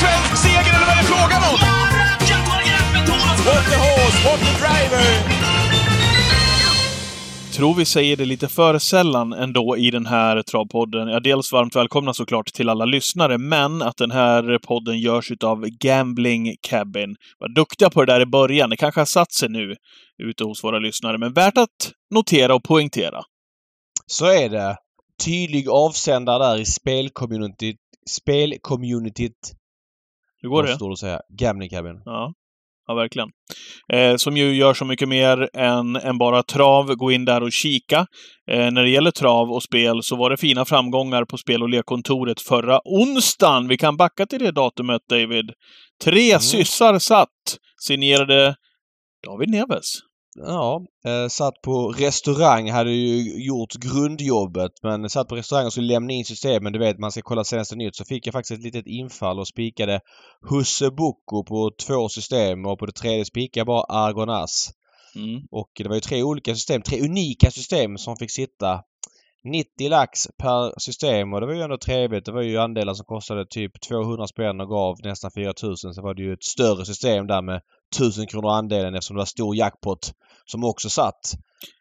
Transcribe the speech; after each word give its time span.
svensk 0.00 0.36
seger 0.44 0.72
eller 0.76 0.86
vad 0.88 0.96
är 0.96 1.02
det 1.02 1.08
frågan 1.14 1.42
om? 1.50 1.56
What 3.46 3.64
the 3.70 3.76
horse, 3.76 4.18
what 4.26 4.40
the 4.40 4.52
driver! 4.60 5.44
tror 7.54 7.74
vi 7.74 7.84
säger 7.84 8.16
det 8.16 8.24
lite 8.24 8.48
för 8.48 8.78
sällan 8.78 9.32
ändå 9.32 9.76
i 9.76 9.90
den 9.90 10.06
här 10.06 10.42
travpodden. 10.42 11.08
Ja, 11.08 11.20
dels 11.20 11.52
varmt 11.52 11.76
välkomna 11.76 12.14
såklart 12.14 12.52
till 12.52 12.68
alla 12.68 12.84
lyssnare, 12.84 13.38
men 13.38 13.82
att 13.82 13.96
den 13.96 14.10
här 14.10 14.58
podden 14.58 15.00
görs 15.00 15.30
utav 15.30 15.64
Gambling 15.66 16.56
Cabin. 16.60 17.16
Var 17.38 17.48
duktiga 17.48 17.90
på 17.90 18.04
det 18.04 18.12
där 18.12 18.20
i 18.20 18.26
början. 18.26 18.70
Det 18.70 18.76
kanske 18.76 19.00
har 19.00 19.06
satt 19.06 19.32
sig 19.32 19.48
nu 19.48 19.74
ute 20.22 20.44
hos 20.44 20.64
våra 20.64 20.78
lyssnare, 20.78 21.18
men 21.18 21.32
värt 21.32 21.58
att 21.58 21.92
notera 22.14 22.54
och 22.54 22.62
poängtera. 22.62 23.22
Så 24.06 24.26
är 24.26 24.48
det. 24.48 24.76
Tydlig 25.24 25.68
avsändare 25.68 26.44
där 26.44 26.60
i 26.60 26.64
spelcommunityt. 26.64 27.76
Spelcommunityt. 28.10 29.52
Hur 30.44 30.50
går 30.50 30.62
det? 30.62 30.74
Står 30.74 30.92
att 30.92 30.98
säga? 30.98 31.20
Gambling 31.38 31.70
Cabin. 31.70 32.02
Ja. 32.04 32.32
Ja, 32.86 32.94
verkligen. 32.94 33.28
Eh, 33.92 34.16
som 34.16 34.36
ju 34.36 34.54
gör 34.54 34.74
så 34.74 34.84
mycket 34.84 35.08
mer 35.08 35.48
än, 35.54 35.96
än 35.96 36.18
bara 36.18 36.42
trav. 36.42 36.94
Gå 36.94 37.12
in 37.12 37.24
där 37.24 37.42
och 37.42 37.52
kika. 37.52 38.06
Eh, 38.50 38.70
när 38.70 38.82
det 38.82 38.90
gäller 38.90 39.10
trav 39.10 39.50
och 39.50 39.62
spel 39.62 40.02
så 40.02 40.16
var 40.16 40.30
det 40.30 40.36
fina 40.36 40.64
framgångar 40.64 41.24
på 41.24 41.38
spel 41.38 41.62
och 41.62 41.68
lekkontoret 41.68 42.40
förra 42.40 42.80
onsdagen. 42.84 43.68
Vi 43.68 43.76
kan 43.76 43.96
backa 43.96 44.26
till 44.26 44.38
det 44.38 44.50
datumet, 44.50 45.02
David. 45.08 45.50
Tre 46.04 46.30
mm. 46.30 46.40
syssar 46.40 46.98
satt, 46.98 47.28
signerade 47.80 48.56
David 49.26 49.50
Neves. 49.50 49.86
Ja, 50.36 50.86
eh, 51.04 51.28
satt 51.28 51.62
på 51.62 51.88
restaurang, 51.88 52.70
hade 52.70 52.90
ju 52.90 53.44
gjort 53.44 53.74
grundjobbet 53.74 54.72
men 54.82 55.10
satt 55.10 55.28
på 55.28 55.36
restaurang 55.36 55.66
och 55.66 55.72
skulle 55.72 55.92
lämna 55.92 56.12
in 56.12 56.24
systemen. 56.24 56.72
Du 56.72 56.78
vet, 56.78 56.98
man 56.98 57.12
ska 57.12 57.22
kolla 57.22 57.44
senaste 57.44 57.76
nytt. 57.76 57.96
Så 57.96 58.04
fick 58.04 58.26
jag 58.26 58.32
faktiskt 58.32 58.58
ett 58.58 58.64
litet 58.64 58.86
infall 58.86 59.38
och 59.38 59.48
spikade 59.48 60.00
Husse 60.50 60.90
Boko 60.90 61.44
på 61.44 61.70
två 61.86 62.08
system 62.08 62.66
och 62.66 62.78
på 62.78 62.86
det 62.86 62.92
tredje 62.92 63.24
spikade 63.24 63.60
jag 63.60 63.66
bara 63.66 63.82
Argonas. 63.82 64.70
Mm. 65.16 65.42
Och 65.50 65.70
det 65.74 65.88
var 65.88 65.94
ju 65.94 66.00
tre 66.00 66.22
olika 66.22 66.54
system, 66.54 66.82
tre 66.82 67.00
unika 67.00 67.50
system 67.50 67.98
som 67.98 68.16
fick 68.16 68.30
sitta 68.30 68.80
90 69.44 69.88
lax 69.88 70.26
per 70.38 70.80
system 70.80 71.32
och 71.32 71.40
det 71.40 71.46
var 71.46 71.54
ju 71.54 71.62
ändå 71.62 71.78
trevligt. 71.78 72.24
Det 72.24 72.32
var 72.32 72.42
ju 72.42 72.58
andelar 72.58 72.94
som 72.94 73.04
kostade 73.04 73.46
typ 73.46 73.80
200 73.80 74.26
spänn 74.26 74.60
och 74.60 74.68
gav 74.68 74.96
nästan 75.02 75.30
4000. 75.30 75.94
Så 75.94 76.02
var 76.02 76.14
det 76.14 76.22
ju 76.22 76.32
ett 76.32 76.44
större 76.44 76.84
system 76.84 77.26
där 77.26 77.42
med 77.42 77.60
1000 78.00 78.26
kronor 78.26 78.50
andelen 78.50 78.94
eftersom 78.94 79.16
det 79.16 79.20
var 79.20 79.26
stor 79.26 79.56
jackpot 79.56 80.12
som 80.44 80.64
också 80.64 80.88
satt. 80.88 81.34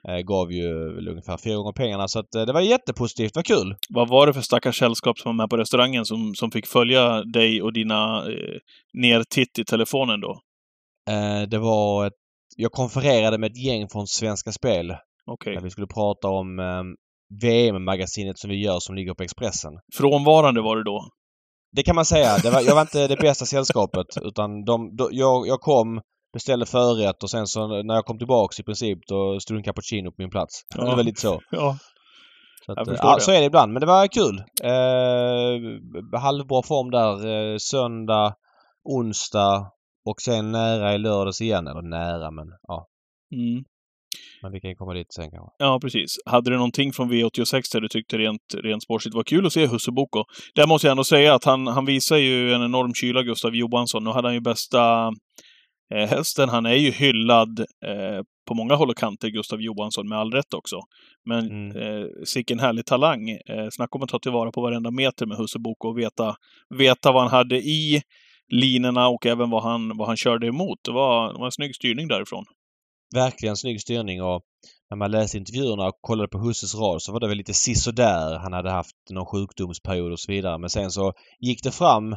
Eh, 0.07 0.17
gav 0.17 0.51
ju 0.51 0.97
ungefär 1.09 1.37
fyra 1.37 1.55
gånger 1.55 1.71
pengarna 1.71 2.07
så 2.07 2.19
att 2.19 2.35
eh, 2.35 2.45
det 2.45 2.53
var 2.53 2.61
jättepositivt. 2.61 3.35
Var 3.35 3.43
kul! 3.43 3.75
Vad 3.89 4.09
var 4.09 4.27
det 4.27 4.33
för 4.33 4.41
stackars 4.41 4.79
sällskap 4.79 5.19
som 5.19 5.29
var 5.29 5.43
med 5.43 5.49
på 5.49 5.57
restaurangen 5.57 6.05
som, 6.05 6.35
som 6.35 6.51
fick 6.51 6.67
följa 6.67 7.23
dig 7.23 7.61
och 7.61 7.73
dina 7.73 8.17
eh, 8.17 8.59
nertitt 8.93 9.59
i 9.59 9.65
telefonen 9.65 10.21
då? 10.21 10.39
Eh, 11.09 11.41
det 11.41 11.59
var 11.59 12.07
ett, 12.07 12.13
Jag 12.57 12.71
konfererade 12.71 13.37
med 13.37 13.51
ett 13.51 13.65
gäng 13.65 13.89
från 13.89 14.07
Svenska 14.07 14.51
Spel. 14.51 14.91
Okej. 15.25 15.51
Okay. 15.51 15.63
vi 15.63 15.69
skulle 15.69 15.87
prata 15.87 16.27
om 16.27 16.59
eh, 16.59 16.83
VM-magasinet 17.41 18.39
som 18.39 18.49
vi 18.49 18.63
gör 18.63 18.79
som 18.79 18.95
ligger 18.95 19.13
på 19.13 19.23
Expressen. 19.23 19.73
Frånvarande 19.93 20.61
var 20.61 20.77
det 20.77 20.83
då? 20.83 21.07
Det 21.75 21.83
kan 21.83 21.95
man 21.95 22.05
säga. 22.05 22.37
Det 22.43 22.49
var, 22.49 22.61
jag 22.61 22.75
var 22.75 22.81
inte 22.81 23.07
det 23.07 23.15
bästa 23.17 23.45
sällskapet 23.45 24.07
utan 24.21 24.65
de, 24.65 24.95
de, 24.95 25.09
jag, 25.11 25.47
jag 25.47 25.59
kom, 25.61 26.01
beställde 26.33 26.65
förrätt 26.65 27.23
och 27.23 27.29
sen 27.29 27.47
så 27.47 27.83
när 27.83 27.95
jag 27.95 28.05
kom 28.05 28.17
tillbaks 28.17 28.59
i 28.59 28.63
princip 28.63 28.99
då 29.07 29.39
stod 29.39 29.57
en 29.57 29.63
cappuccino 29.63 30.11
på 30.11 30.15
min 30.17 30.29
plats. 30.29 30.61
Ja. 30.75 30.89
Det 30.89 30.95
var 30.95 31.03
lite 31.03 31.21
så. 31.21 31.39
Ja. 31.51 31.77
Så, 32.65 32.71
att, 32.71 32.87
ja, 32.87 33.17
så 33.19 33.31
är 33.31 33.39
det 33.39 33.45
ibland. 33.45 33.73
Men 33.73 33.79
det 33.79 33.85
var 33.85 34.07
kul. 34.07 34.43
Eh, 34.63 36.19
halvbra 36.19 36.63
form 36.63 36.91
där. 36.91 37.27
Eh, 37.27 37.57
söndag, 37.57 38.35
onsdag 38.83 39.71
och 40.05 40.21
sen 40.21 40.51
nära 40.51 40.93
i 40.93 40.97
lördags 40.97 41.41
igen. 41.41 41.67
Eller 41.67 41.81
nära 41.81 42.31
men 42.31 42.47
ja. 42.67 42.87
Mm. 43.35 43.63
Men 44.43 44.51
vi 44.51 44.59
kan 44.61 44.69
ju 44.69 44.75
komma 44.75 44.93
dit 44.93 45.13
sen 45.13 45.31
kanske. 45.31 45.49
Ja, 45.57 45.79
precis. 45.81 46.15
Hade 46.25 46.49
du 46.49 46.55
någonting 46.55 46.93
från 46.93 47.11
V86 47.11 47.61
där 47.73 47.81
du 47.81 47.87
tyckte 47.87 48.17
rent, 48.17 48.55
rent 48.63 48.83
sportsligt 48.83 49.15
var 49.15 49.23
kul 49.23 49.45
att 49.45 49.53
se 49.53 49.65
Husse 49.67 49.91
Boko? 49.91 50.23
Där 50.55 50.67
måste 50.67 50.87
jag 50.87 50.91
ändå 50.91 51.03
säga 51.03 51.35
att 51.35 51.43
han, 51.43 51.67
han 51.67 51.85
visar 51.85 52.17
ju 52.17 52.53
en 52.53 52.63
enorm 52.63 52.93
kyla, 52.93 53.23
Gustav 53.23 53.55
Johansson. 53.55 54.03
Nu 54.03 54.09
hade 54.09 54.27
han 54.27 54.35
ju 54.35 54.41
bästa 54.41 55.11
eh, 55.93 56.07
hästen. 56.09 56.49
Han 56.49 56.65
är 56.65 56.75
ju 56.75 56.91
hyllad 56.91 57.59
eh, 57.59 58.21
på 58.47 58.53
många 58.53 58.75
håll 58.75 58.89
och 58.89 58.97
kanter, 58.97 59.29
Gustav 59.29 59.61
Johansson, 59.61 60.09
med 60.09 60.17
all 60.17 60.31
rätt 60.31 60.53
också. 60.53 60.79
Men 61.25 61.51
mm. 61.51 61.77
eh, 61.77 62.05
sicken 62.23 62.59
härlig 62.59 62.85
talang. 62.85 63.29
Eh, 63.29 63.67
snacka 63.71 63.97
om 63.97 64.03
att 64.03 64.09
ta 64.09 64.19
tillvara 64.19 64.51
på 64.51 64.61
varenda 64.61 64.91
meter 64.91 65.25
med 65.25 65.37
Husse 65.37 65.59
Boko 65.59 65.87
och 65.87 65.97
veta, 65.97 66.35
veta 66.77 67.11
vad 67.11 67.21
han 67.21 67.31
hade 67.31 67.57
i 67.57 68.01
linorna 68.51 69.07
och 69.07 69.25
även 69.25 69.49
vad 69.49 69.63
han, 69.63 69.97
vad 69.97 70.07
han 70.07 70.17
körde 70.17 70.47
emot. 70.47 70.79
Det 70.85 70.91
var, 70.91 71.33
det 71.33 71.39
var 71.39 71.45
en 71.45 71.51
snygg 71.51 71.75
styrning 71.75 72.07
därifrån 72.07 72.45
verkligen 73.15 73.57
snygg 73.57 73.81
styrning 73.81 74.21
och 74.21 74.41
när 74.89 74.97
man 74.97 75.11
läste 75.11 75.37
intervjuerna 75.37 75.87
och 75.87 75.97
kollade 76.01 76.27
på 76.27 76.39
Husses 76.39 76.75
rad 76.75 77.01
så 77.01 77.11
var 77.11 77.19
det 77.19 77.27
väl 77.27 77.37
lite 77.37 77.53
sisådär. 77.53 78.39
Han 78.39 78.53
hade 78.53 78.71
haft 78.71 78.95
någon 79.09 79.25
sjukdomsperiod 79.25 80.11
och 80.11 80.19
så 80.19 80.31
vidare. 80.31 80.57
Men 80.57 80.69
sen 80.69 80.91
så 80.91 81.13
gick 81.39 81.63
det 81.63 81.71
fram. 81.71 82.15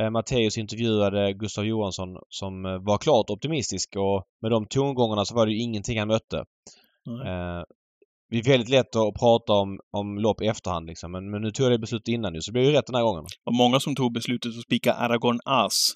Eh, 0.00 0.10
Matteus 0.10 0.58
intervjuade 0.58 1.32
Gustav 1.32 1.64
Johansson 1.64 2.08
som 2.28 2.66
eh, 2.66 2.78
var 2.78 2.98
klart 2.98 3.30
optimistisk 3.30 3.96
och 3.96 4.24
med 4.42 4.50
de 4.50 4.66
tongångarna 4.66 5.24
så 5.24 5.34
var 5.34 5.46
det 5.46 5.52
ju 5.52 5.62
ingenting 5.62 5.98
han 5.98 6.08
mötte. 6.08 6.36
Eh, 7.26 7.62
det 8.30 8.38
är 8.38 8.50
väldigt 8.50 8.68
lätt 8.68 8.96
att 8.96 9.14
prata 9.14 9.52
om, 9.52 9.80
om 9.90 10.18
lopp 10.18 10.42
i 10.42 10.46
efterhand 10.46 10.86
liksom. 10.86 11.12
Men, 11.12 11.30
men 11.30 11.42
nu 11.42 11.50
tog 11.50 11.64
jag 11.64 11.72
det 11.72 11.78
beslutet 11.78 12.08
innan 12.08 12.32
nu 12.32 12.40
så 12.40 12.50
det 12.50 12.52
blev 12.52 12.64
ju 12.64 12.72
rätt 12.72 12.86
den 12.86 12.94
här 12.94 13.02
gången. 13.02 13.24
Det 13.24 13.42
var 13.44 13.56
många 13.56 13.80
som 13.80 13.94
tog 13.94 14.12
beslutet 14.12 14.48
att 14.48 14.62
spika 14.62 14.92
Aragorn 14.92 15.40
As 15.44 15.92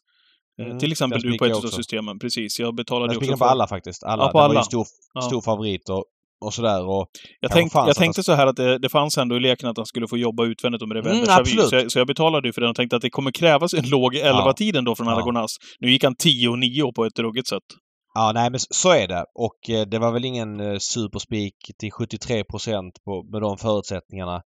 mm, 0.67 0.79
till 0.79 0.93
exempel 0.93 1.21
du 1.21 1.39
på 1.39 1.45
ett 1.45 1.57
av 1.57 1.61
systemen. 1.61 2.19
Precis. 2.19 2.59
Jag 2.59 2.75
betalade 2.75 3.17
också 3.17 3.31
för... 3.31 3.37
på 3.37 3.45
alla 3.45 3.67
faktiskt. 3.67 4.05
Alla. 4.05 4.25
Ja, 4.25 4.31
på 4.31 4.39
alla. 4.39 4.49
Det 4.49 4.55
var 4.55 4.63
ju 4.63 4.65
stor, 4.65 4.87
ja. 5.15 5.21
stor 5.21 5.41
favorit 5.41 5.89
och, 5.89 6.05
och 6.45 6.55
sådär. 6.55 6.89
Och 6.89 7.07
jag, 7.41 7.51
tänk, 7.51 7.75
jag 7.75 7.97
tänkte 7.97 8.23
så 8.23 8.33
här 8.33 8.47
att 8.47 8.57
det, 8.57 8.79
det, 8.79 8.89
fanns 8.89 9.19
ändå 9.19 9.37
i 9.37 9.41
leken 9.41 9.69
att 9.69 9.77
han 9.77 9.87
skulle 9.87 10.09
få 10.09 10.19
jobba 10.19 10.45
utvändigt 10.45 10.89
med 10.89 10.97
det 10.97 11.11
mm, 11.11 11.25
absolut. 11.29 11.69
Så 11.69 11.75
jag, 11.75 11.93
så 11.93 11.99
jag 11.99 12.07
betalade 12.07 12.49
ju 12.49 12.53
för 12.53 12.61
den 12.61 12.71
och 12.71 12.77
tänkte 12.77 12.97
att 12.97 13.03
det 13.03 13.11
kommer 13.11 13.31
krävas 13.31 13.75
en 13.75 13.89
låg 13.89 14.15
11-tiden 14.15 14.85
då 14.85 14.97
från 14.97 15.07
ja. 15.07 15.47
Nu 15.81 15.91
gick 15.91 16.05
han 16.05 16.15
10-9 16.15 16.93
på 16.95 17.05
ett 17.05 17.19
ruggigt 17.19 17.49
sätt. 17.49 17.63
Ja, 18.15 18.33
nej 18.35 18.51
men 18.51 18.61
så 18.71 18.91
är 18.91 19.09
det. 19.09 19.25
Och 19.35 19.71
eh, 19.71 19.87
det 19.87 19.99
var 19.99 20.13
väl 20.13 20.25
ingen 20.25 20.61
eh, 20.61 20.79
superspik 20.79 21.55
till 21.79 21.93
73 21.93 22.45
procent 22.45 22.95
med 23.33 23.43
de 23.43 23.59
förutsättningarna. 23.59 24.43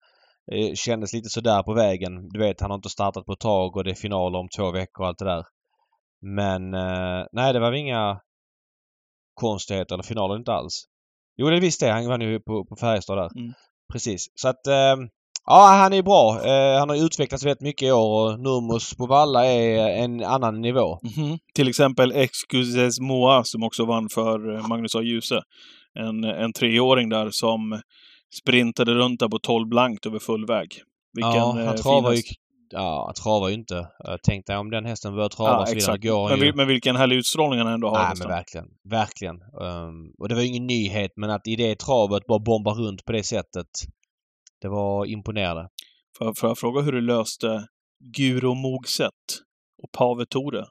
Det 0.47 0.79
kändes 0.79 1.13
lite 1.13 1.29
sådär 1.29 1.63
på 1.63 1.73
vägen. 1.75 2.29
Du 2.29 2.39
vet, 2.39 2.61
han 2.61 2.71
har 2.71 2.77
inte 2.77 2.89
startat 2.89 3.27
på 3.27 3.33
ett 3.33 3.41
tag 3.41 3.77
och 3.77 3.85
det 3.85 3.91
är 3.91 3.95
final 3.95 4.37
om 4.37 4.49
två 4.57 4.71
veckor 4.71 5.03
och 5.03 5.09
allt 5.09 5.19
det 5.19 5.25
där. 5.25 5.45
Men 6.25 6.75
eh, 6.75 7.27
nej, 7.33 7.53
det 7.53 7.61
var 7.61 7.73
inga 7.73 8.21
konstigheter 9.35 9.95
eller 9.95 10.05
finaler 10.05 10.37
inte 10.37 10.53
alls. 10.53 10.85
Jo, 11.37 11.51
det 11.51 11.61
visste 11.61 11.87
jag. 11.87 11.95
Han 11.95 12.09
vann 12.09 12.21
ju 12.21 12.41
på, 12.41 12.65
på 12.65 12.77
Färjestad 12.77 13.19
där. 13.19 13.39
Mm. 13.39 13.53
Precis. 13.93 14.27
Så 14.35 14.49
att 14.49 14.67
eh, 14.67 14.97
ja, 15.47 15.67
han 15.83 15.93
är 15.93 16.03
bra. 16.03 16.45
Eh, 16.45 16.79
han 16.79 16.89
har 16.89 17.07
utvecklats 17.07 17.45
väldigt 17.45 17.61
mycket 17.61 17.89
i 17.89 17.93
år 17.93 18.33
och 18.33 18.41
Nurmos 18.41 18.95
på 18.95 19.07
Valla 19.07 19.47
är 19.47 20.05
en 20.05 20.25
annan 20.25 20.61
nivå. 20.61 20.99
Mm 21.03 21.13
-hmm. 21.15 21.39
Till 21.55 21.69
exempel 21.69 22.13
Excuses 22.13 23.01
Moa 23.01 23.45
som 23.45 23.63
också 23.63 23.85
vann 23.85 24.09
för 24.09 24.57
eh, 24.57 24.69
Magnus 24.69 24.95
A. 24.95 25.03
Djuse. 25.03 25.43
En, 25.99 26.25
en 26.25 26.53
treåring 26.53 27.09
där 27.09 27.31
som 27.31 27.81
sprintade 28.43 28.95
runt 28.95 29.21
där 29.21 29.29
på 29.29 29.39
12 29.39 29.69
blankt 29.69 30.07
över 30.07 30.19
full 30.19 30.47
väg. 30.47 30.69
Vilken 31.15 31.35
ja, 31.35 31.53
han 31.53 31.69
eh, 31.69 31.75
travar 31.75 32.13
ju 32.13 32.23
Ja, 32.71 33.13
travar 33.23 33.49
ju 33.49 33.55
inte. 33.55 33.89
Tänk 34.23 34.47
dig 34.47 34.57
om 34.57 34.71
den 34.71 34.85
hästen 34.85 35.15
börjar 35.15 35.29
trava 35.29 35.61
ja, 35.61 35.67
så 35.67 35.75
vidare. 35.75 35.99
Går 35.99 36.29
men, 36.29 36.47
ju... 36.47 36.53
men 36.55 36.69
vilken 36.69 36.97
härlig 36.97 37.17
utstrålning 37.17 37.59
han 37.59 37.73
ändå 37.73 37.89
har. 37.89 37.99
Nej, 37.99 38.15
men 38.19 38.29
verkligen. 38.29 38.67
Verkligen. 38.91 39.35
Um, 39.35 40.15
och 40.19 40.29
det 40.29 40.35
var 40.35 40.43
ju 40.43 40.49
ingen 40.49 40.67
nyhet 40.67 41.11
men 41.17 41.31
att 41.31 41.47
i 41.47 41.57
det 41.57 41.79
travet 41.79 42.27
bara 42.27 42.39
bomba 42.39 42.71
runt 42.75 43.05
på 43.05 43.13
det 43.13 43.23
sättet. 43.23 43.67
Det 44.61 44.69
var 44.69 45.07
imponerande. 45.07 45.69
Får, 46.19 46.35
får 46.41 46.51
jag 46.51 46.59
fråga 46.59 46.81
hur 46.81 46.93
du 46.93 47.01
löste 47.01 47.67
Guro 48.17 48.55
Mogset 48.55 49.11
och 49.83 49.93
Pave 49.99 50.27
Tore? 50.27 50.65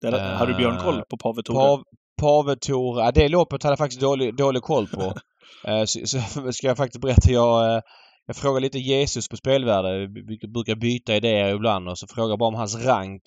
Där, 0.00 0.14
uh, 0.14 0.20
har 0.20 0.46
du 0.46 0.54
björnkoll 0.54 1.02
på 1.08 1.16
Pave 1.16 1.42
Tore? 1.42 1.58
Pav, 1.58 1.82
Pave 2.20 2.56
Tore, 2.56 3.04
ja, 3.04 3.12
det 3.12 3.28
loppet 3.28 3.62
hade 3.62 3.72
jag 3.72 3.78
faktiskt 3.78 4.00
dålig, 4.00 4.36
dålig 4.36 4.62
koll 4.62 4.86
på. 4.86 5.02
uh, 5.02 5.84
så, 5.84 6.06
så, 6.06 6.52
ska 6.52 6.66
jag 6.66 6.76
faktiskt 6.76 7.00
berätta. 7.00 7.32
Jag, 7.32 7.76
uh, 7.76 7.82
jag 8.26 8.36
frågar 8.36 8.60
lite 8.60 8.78
Jesus 8.78 9.28
på 9.28 9.36
spelvärde. 9.36 10.06
Vi 10.06 10.48
brukar 10.48 10.74
byta 10.74 11.16
idéer 11.16 11.54
ibland 11.54 11.88
och 11.88 11.98
så 11.98 12.06
frågar 12.06 12.28
jag 12.28 12.38
bara 12.38 12.48
om 12.48 12.54
hans 12.54 12.86
rank 12.86 13.22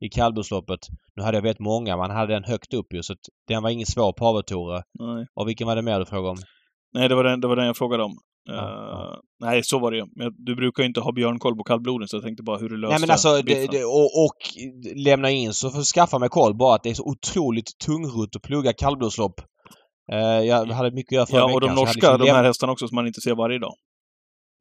i 0.00 0.08
kallblodsloppet. 0.08 0.80
Nu 1.16 1.22
hade 1.22 1.36
jag 1.36 1.42
vet 1.42 1.58
många, 1.58 1.96
man 1.96 2.10
hade 2.10 2.32
den 2.32 2.44
högt 2.44 2.74
upp 2.74 2.94
ju 2.94 3.02
så 3.02 3.14
den 3.48 3.62
var 3.62 3.70
ingen 3.70 3.86
svår 3.86 4.12
pavetore. 4.12 4.82
Nej. 4.98 5.26
Och 5.34 5.48
vilken 5.48 5.66
var 5.66 5.76
det 5.76 5.82
mer 5.82 5.98
du 5.98 6.06
frågade 6.06 6.28
om? 6.28 6.38
Nej, 6.94 7.08
det 7.08 7.14
var 7.14 7.24
den, 7.24 7.40
det 7.40 7.48
var 7.48 7.56
den 7.56 7.66
jag 7.66 7.76
frågade 7.76 8.02
om. 8.02 8.12
Ja, 8.44 8.54
uh, 8.54 8.60
ja. 8.60 9.20
Nej, 9.40 9.62
så 9.64 9.78
var 9.78 9.90
det 9.90 9.96
ju. 9.96 10.06
Men 10.16 10.32
du 10.36 10.56
brukar 10.56 10.82
ju 10.82 10.86
inte 10.86 11.00
ha 11.00 11.12
björnkoll 11.12 11.56
på 11.56 11.64
kallbloden 11.64 12.08
så 12.08 12.16
jag 12.16 12.24
tänkte 12.24 12.42
bara 12.42 12.58
hur 12.58 12.68
du 12.68 12.76
löste 12.76 12.92
Nej 12.92 13.00
men 13.00 13.10
alltså, 13.10 13.42
det, 13.42 13.70
det, 13.70 13.84
och, 13.84 14.24
och, 14.24 14.36
lämna 14.96 15.30
in 15.30 15.52
så 15.52 15.70
för 15.70 15.78
att 15.78 15.86
skaffa 15.86 16.18
mig 16.18 16.28
koll 16.28 16.54
bara 16.54 16.74
att 16.74 16.82
det 16.82 16.90
är 16.90 16.94
så 16.94 17.04
otroligt 17.04 17.78
tungrot 17.86 18.36
att 18.36 18.42
plugga 18.42 18.72
kallblodslopp. 18.72 19.40
Uh, 20.12 20.18
jag 20.18 20.66
hade 20.66 20.90
mycket 20.90 21.08
att 21.08 21.12
göra 21.12 21.26
förra 21.26 21.50
Ja, 21.50 21.54
och 21.54 21.60
de 21.60 21.74
norska, 21.74 21.92
liksom 21.94 22.26
de 22.26 22.32
här 22.32 22.44
hästarna 22.44 22.72
också 22.72 22.88
som 22.88 22.94
man 22.94 23.06
inte 23.06 23.20
ser 23.20 23.34
varje 23.34 23.58
dag. 23.58 23.74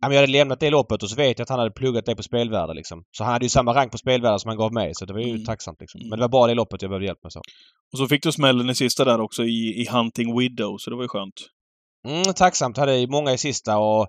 Jag 0.02 0.14
hade 0.14 0.28
lämnat 0.28 0.60
det 0.60 0.70
loppet 0.70 1.04
och 1.04 1.10
så 1.10 1.16
vet 1.16 1.40
jag 1.40 1.44
att 1.44 1.50
han 1.50 1.60
hade 1.60 1.72
pluggat 1.72 2.06
det 2.06 2.16
på 2.16 2.24
spelvärde 2.24 2.74
liksom. 2.74 3.04
Så 3.18 3.24
han 3.24 3.34
hade 3.34 3.46
ju 3.46 3.50
samma 3.50 3.74
rank 3.74 3.92
på 3.92 3.98
spelvärde 3.98 4.40
som 4.40 4.48
han 4.50 4.58
gav 4.58 4.74
mig 4.74 4.92
så 4.96 5.06
det 5.06 5.14
var 5.14 5.20
ju 5.20 5.30
Mm. 5.30 5.46
tacksamt 5.46 5.82
liksom. 5.82 6.00
Mm. 6.02 6.10
Men 6.10 6.20
det 6.20 6.24
var 6.24 6.30
bara 6.30 6.48
det 6.48 6.54
loppet 6.54 6.82
jag 6.82 6.92
behövde 6.92 7.06
hjälp 7.06 7.24
med 7.24 7.32
så. 7.32 7.40
Och 7.94 7.98
så 7.98 8.08
fick 8.08 8.24
du 8.24 8.32
smällen 8.32 8.70
i 8.70 8.76
sista 8.76 9.06
där 9.06 9.22
också 9.22 9.44
i, 9.44 9.82
i 9.82 9.88
Hunting 9.92 10.40
Widow, 10.40 10.78
så 10.78 10.90
det 10.90 10.96
var 10.96 11.04
ju 11.04 11.08
skönt. 11.08 11.34
Mm, 12.08 12.24
tacksamt. 12.36 12.78
Hade 12.78 13.08
många 13.08 13.34
i 13.34 13.38
sista 13.38 13.78
och 13.78 14.08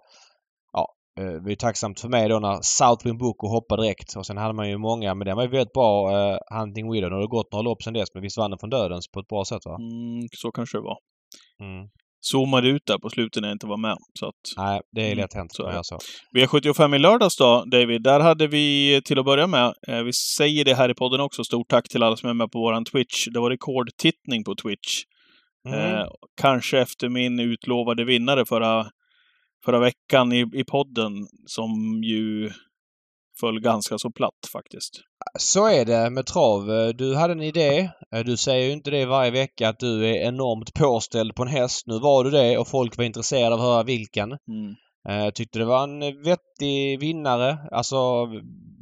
ja, 0.72 0.86
eh, 1.20 1.26
det 1.26 1.40
var 1.40 1.50
ju 1.50 1.56
tacksamt 1.56 2.00
för 2.00 2.08
mig 2.08 2.28
då 2.28 2.38
när 2.38 2.58
Southwind 2.62 3.18
Boko 3.18 3.46
hoppade 3.48 3.82
direkt. 3.82 4.16
Och 4.16 4.26
sen 4.26 4.36
hade 4.36 4.54
man 4.54 4.68
ju 4.68 4.78
många, 4.78 5.14
men 5.14 5.26
den 5.26 5.36
var 5.36 5.42
ju 5.42 5.50
väldigt 5.50 5.72
bra, 5.72 6.10
uh, 6.10 6.38
Hunting 6.58 6.92
Widow. 6.92 7.10
Nu 7.10 7.16
har 7.16 7.22
det 7.22 7.28
gått 7.28 7.52
några 7.52 7.62
lopp 7.62 7.82
sen 7.82 7.94
dess, 7.94 8.08
men 8.14 8.22
visst 8.22 8.38
vann 8.38 8.50
den 8.50 8.58
från 8.58 8.70
dödens 8.70 9.08
på 9.08 9.20
ett 9.20 9.28
bra 9.28 9.44
sätt 9.44 9.62
va? 9.64 9.76
Mm, 9.80 10.28
så 10.36 10.50
kanske 10.52 10.78
det 10.78 10.82
var. 10.82 10.98
Mm. 11.60 11.88
Zoomade 12.24 12.68
ut 12.68 12.86
där 12.86 12.98
på 12.98 13.10
slutet 13.10 13.40
när 13.40 13.48
jag 13.48 13.54
inte 13.54 13.66
var 13.66 13.76
med. 13.76 13.96
Så 14.18 14.26
att 14.26 14.34
Nej, 14.56 14.80
det 14.92 15.00
är 15.00 15.06
Mm, 15.06 15.18
lätt 15.18 15.34
hänt 15.34 15.52
så 15.54 15.62
jag 15.62 15.86
så. 15.86 15.98
V75 16.36 16.96
i 16.96 16.98
lördags 16.98 17.36
då, 17.36 17.64
David, 17.66 18.02
där 18.02 18.20
hade 18.20 18.46
vi 18.46 19.00
till 19.04 19.18
att 19.18 19.24
börja 19.24 19.46
med, 19.46 19.74
eh, 19.88 20.02
vi 20.02 20.12
säger 20.12 20.64
det 20.64 20.74
här 20.74 20.88
i 20.88 20.94
podden 20.94 21.20
också, 21.20 21.44
stort 21.44 21.68
tack 21.68 21.88
till 21.88 22.02
alla 22.02 22.16
som 22.16 22.28
är 22.28 22.34
med 22.34 22.50
på 22.50 22.58
våran 22.58 22.84
Twitch. 22.84 23.26
Det 23.26 23.40
var 23.40 23.50
rekordtittning 23.50 24.44
på 24.44 24.54
Twitch. 24.54 25.02
Mm. 25.68 25.80
Eh, 25.80 26.06
kanske 26.40 26.78
efter 26.78 27.08
min 27.08 27.40
utlovade 27.40 28.04
vinnare 28.04 28.44
förra, 28.44 28.86
förra 29.64 29.78
veckan 29.78 30.32
i, 30.32 30.50
i 30.54 30.64
podden, 30.64 31.12
som 31.46 31.70
ju 32.04 32.50
föll 33.42 33.60
ganska 33.60 33.98
så 33.98 34.10
platt 34.12 34.40
faktiskt. 34.52 34.90
Så 35.38 35.66
är 35.66 35.84
det 35.84 36.10
med 36.10 36.26
trav. 36.26 36.70
Eh, 36.70 36.88
Du 36.88 37.14
hade 37.16 37.32
en 37.32 37.42
idé. 37.42 37.90
Eh, 38.14 38.24
Du 38.24 38.36
säger 38.36 38.66
ju 38.66 38.72
inte 38.72 38.90
det 38.90 39.04
varje 39.06 39.30
vecka 39.30 39.68
att 39.68 39.78
du 39.78 40.06
är 40.08 40.14
enormt 40.28 40.74
påställd 40.74 41.34
på 41.34 41.42
en 41.42 41.48
häst. 41.48 41.82
Nu 41.86 41.98
var 41.98 42.24
du 42.24 42.30
det 42.30 42.58
och 42.58 42.68
folk 42.68 42.96
var 42.98 43.04
intresserade 43.04 43.54
av 43.54 43.60
att 43.60 43.66
höra 43.66 43.82
vilken. 43.82 44.28
Mm. 44.32 44.74
Eh, 45.08 45.24
Jag 45.24 45.34
tyckte 45.34 45.58
det 45.58 45.64
var 45.64 45.82
en 45.84 46.00
vettig 46.24 47.00
vinnare. 47.00 47.58
Alltså 47.72 47.96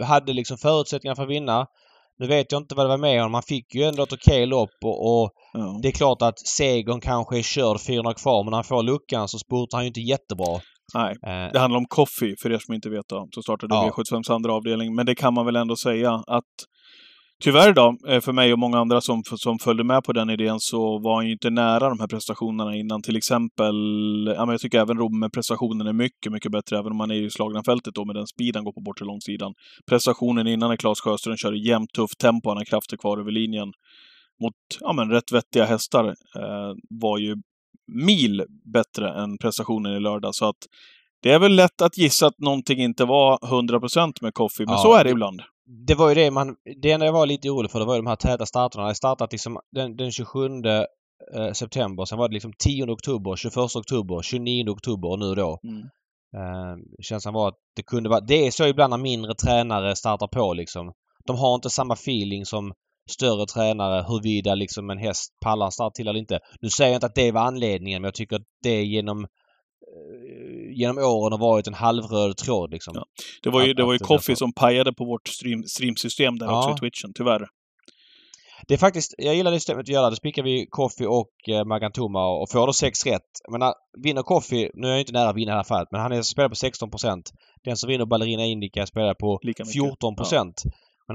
hade 0.03 0.33
liksom 0.33 0.59
förutsättningar 0.59 1.15
för 1.15 1.23
att 1.23 1.29
vinna. 1.31 1.67
Nu 2.19 2.27
vet 2.27 2.53
jag 2.53 2.61
inte 2.62 2.75
vad 2.75 2.85
det 2.85 2.89
var 2.89 2.99
med 2.99 3.19
honom. 3.19 3.35
Han 3.35 3.43
fick 3.43 3.75
ju 3.75 3.83
ändå 3.83 4.03
ett 4.03 4.12
okej 4.12 4.47
lopp 4.47 4.71
och, 4.85 4.99
och 5.23 5.31
Ja. 5.53 5.79
det 5.83 5.89
är 5.89 5.93
klart 5.93 6.23
att 6.23 6.39
segern 6.39 7.01
kanske 7.01 7.39
är 7.39 7.43
körd 7.43 7.81
400 7.81 8.15
kvar 8.15 8.45
men 8.45 8.51
när 8.51 8.57
han 8.57 8.65
får 8.65 8.83
luckan 8.83 9.29
så 9.29 9.39
spurtar 9.39 9.77
han 9.79 9.85
ju 9.85 9.89
inte 9.89 10.01
jättebra. 10.01 10.61
Nej, 10.94 11.16
Eh, 11.26 11.52
det 11.52 11.58
handlar 11.58 11.78
om 11.78 11.87
Coffee, 11.87 12.34
för 12.42 12.52
er 12.52 12.58
som 12.58 12.75
inte 12.75 12.90
vet 12.90 13.08
då, 13.08 13.28
som 13.34 13.42
startade 13.42 13.75
Ja. 13.75 13.90
V75s 13.96 14.32
andra 14.32 14.52
avdelning. 14.52 14.94
Men 14.94 15.06
det 15.06 15.14
kan 15.14 15.34
man 15.34 15.46
väl 15.46 15.56
ändå 15.56 15.76
säga 15.76 16.12
att 16.26 16.44
Tyvärr 17.44 17.72
då, 17.72 17.96
eh, 18.08 18.20
för 18.20 18.32
mig 18.32 18.52
och 18.52 18.58
många 18.58 18.78
andra 18.78 19.00
som, 19.00 19.22
som 19.25 19.58
följde 19.58 19.84
med 19.84 20.04
på 20.04 20.12
den 20.12 20.31
idén, 20.31 20.60
så 20.60 20.98
var 20.98 21.14
han 21.14 21.26
ju 21.26 21.32
inte 21.32 21.50
nära 21.50 21.88
de 21.88 22.00
här 22.00 22.06
prestationerna 22.06 22.76
innan. 22.76 23.02
Till 23.02 23.16
exempel, 23.16 23.75
ja, 24.37 24.46
men 24.46 24.52
jag 24.52 24.60
tycker 24.60 24.78
även 24.81 24.98
Romme-prestationen 24.98 25.87
är 25.87 25.92
mycket, 25.92 26.32
mycket 26.32 26.52
bättre, 26.52 26.78
även 26.78 26.92
om 26.92 26.98
man 26.98 27.10
är 27.10 27.14
i 27.14 27.31
slagna 27.31 27.62
fältet 27.62 27.94
då 27.94 28.04
med 28.04 28.16
den 28.16 28.26
speed 28.26 28.56
han 28.56 28.64
går 28.64 28.72
på 28.72 28.81
bortre 28.81 29.04
långsidan. 29.04 29.52
Prestationen 29.90 30.46
innan 30.46 30.69
när 30.69 30.76
Claes 30.76 31.00
Sjöström 31.00 31.37
körde 31.37 31.58
jämnt, 31.58 31.92
tufft 31.92 32.19
tempo, 32.19 32.48
han 32.50 32.56
har 32.56 32.64
krafter 32.64 32.96
kvar 32.96 33.19
över 33.19 33.31
linjen 33.31 33.69
mot, 34.42 34.54
ja 34.81 34.92
men 34.92 35.10
rätt 35.10 35.32
vettiga 35.32 35.64
hästar, 35.64 36.04
eh, 36.37 36.72
var 37.02 37.19
ju 37.19 37.37
mil 38.06 38.44
bättre 38.72 39.22
än 39.22 39.38
prestationen 39.38 39.96
i 39.96 40.00
lördag. 40.00 40.34
Så 40.34 40.48
att 40.48 40.56
det 41.22 41.32
är 41.32 41.38
väl 41.38 41.54
lätt 41.54 41.82
att 41.82 41.98
gissa 41.98 42.26
att 42.26 42.38
någonting 42.38 42.78
inte 42.78 43.04
var 43.04 43.38
100% 43.38 44.12
med 44.20 44.34
Coffee, 44.34 44.66
men 44.66 44.75
Ja, 44.75 44.82
så 44.82 44.94
är 44.94 45.04
det 45.04 45.10
ibland. 45.10 45.42
det 45.87 45.94
var 45.94 46.08
ju 46.08 46.14
det 46.14 46.31
man... 46.31 46.56
Det 46.82 46.90
enda 46.92 47.06
jag 47.06 47.12
var 47.12 47.26
lite 47.26 47.50
orolig 47.50 47.70
för 47.70 47.78
det 47.78 47.84
var 47.84 47.94
ju 47.94 48.00
de 48.00 48.06
här 48.06 48.16
täta 48.16 48.46
starterna. 48.46 48.87
Jag 48.87 48.96
startat 48.96 49.32
liksom 49.32 49.58
den, 49.72 49.96
den 49.96 50.12
27 50.12 50.46
eh, 51.34 51.52
september. 51.52 52.04
Sen 52.04 52.19
var 52.19 52.28
det 52.28 52.34
liksom 52.34 52.52
10 52.58 52.84
oktober, 52.84 53.37
21 53.37 53.56
oktober, 53.56 54.22
29 54.22 54.69
oktober 54.70 55.08
och 55.08 55.19
nu 55.19 55.34
då. 55.34 55.58
Mm. 55.64 55.82
Eh, 56.37 56.76
känslan 57.02 57.34
var 57.34 57.48
att 57.48 57.58
det 57.76 57.82
kunde 57.82 58.08
vara... 58.08 58.20
Det 58.20 58.46
är 58.46 58.50
så 58.50 58.66
ibland 58.66 58.90
när 58.90 58.98
mindre 58.98 59.34
tränare 59.34 59.96
startar 59.96 60.26
på 60.26 60.54
liksom. 60.54 60.92
De 61.26 61.37
har 61.37 61.54
inte 61.54 61.70
samma 61.70 61.94
feeling 61.94 62.46
som 62.46 62.72
större 63.11 63.47
tränare 63.47 64.05
huruvida 64.09 64.55
liksom 64.55 64.91
en 64.91 64.99
häst 64.99 65.33
pallar 65.41 65.67
en 65.67 65.73
start 65.73 65.95
till 65.95 66.09
eller 66.09 66.21
inte. 66.21 66.39
Nu 66.61 66.71
säger 66.71 66.91
jag 66.91 66.97
inte 66.97 67.07
att 67.07 67.15
det 67.15 67.33
var 67.33 67.41
anledningen 67.41 68.03
men 68.03 68.07
jag 68.07 68.15
tycker 68.15 68.37
att 68.37 68.43
det 68.62 68.83
genom 68.85 69.25
eh, 69.25 70.73
genom 70.79 70.99
åren 70.99 71.33
har 71.33 71.39
varit 71.39 71.67
en 71.67 71.75
halvröd 71.75 72.37
tråd 72.37 72.71
liksom. 72.71 72.93
Ja. 72.97 73.05
Det 73.43 73.51
var 73.51 73.62
ju, 73.65 73.71
Att- 73.71 73.77
det 73.77 73.85
var 73.85 73.93
ju 73.93 73.99
Coffee 73.99 74.37
som 74.37 74.53
pajade 74.53 74.93
på 74.93 75.05
vårt 75.05 75.29
stream, 75.29 75.62
streamsystem 75.62 76.39
där 76.39 76.47
Ja. 76.47 76.59
också 76.59 76.71
i 76.87 76.91
Twitchen, 76.91 77.12
tyvärr. 77.15 77.47
Det 78.69 78.75
är 78.75 78.79
faktiskt, 78.79 79.15
jag 79.19 79.35
gillar 79.35 79.51
det 79.51 79.57
systemet 79.61 79.89
vi 79.89 79.93
gör. 79.93 80.11
Det 80.11 80.17
spikar 80.17 80.43
vi 80.43 80.67
Koffi 80.71 81.07
och 81.07 81.31
eh, 81.49 81.65
Magantoma 81.65 82.27
och 82.29 82.51
får 82.51 82.67
då 82.67 82.73
6 82.73 83.07
rätt. 83.07 83.23
Jag 83.45 83.53
menar, 83.53 83.75
vinner 84.03 84.23
Koffi, 84.23 84.71
nu 84.75 84.87
är 84.87 84.91
jag 84.91 85.01
inte 85.01 85.12
nära 85.12 85.29
att 85.31 85.37
vinna 85.37 85.53
i 85.53 85.55
här 85.55 85.62
fallet, 85.65 85.89
men 85.91 86.01
han 86.01 86.12
är 86.12 86.23
spelar 86.23 86.49
på 86.49 86.55
16% 86.55 87.23
Den 87.65 87.77
som 87.77 87.89
vinner 87.89 88.07
Ballerina 88.07 88.45
Indica 88.45 88.87
spelar 88.87 89.15
på 89.15 89.39
Lika 89.43 89.62
mycket. 89.65 89.73
14 89.73 90.15
Men 90.19 90.27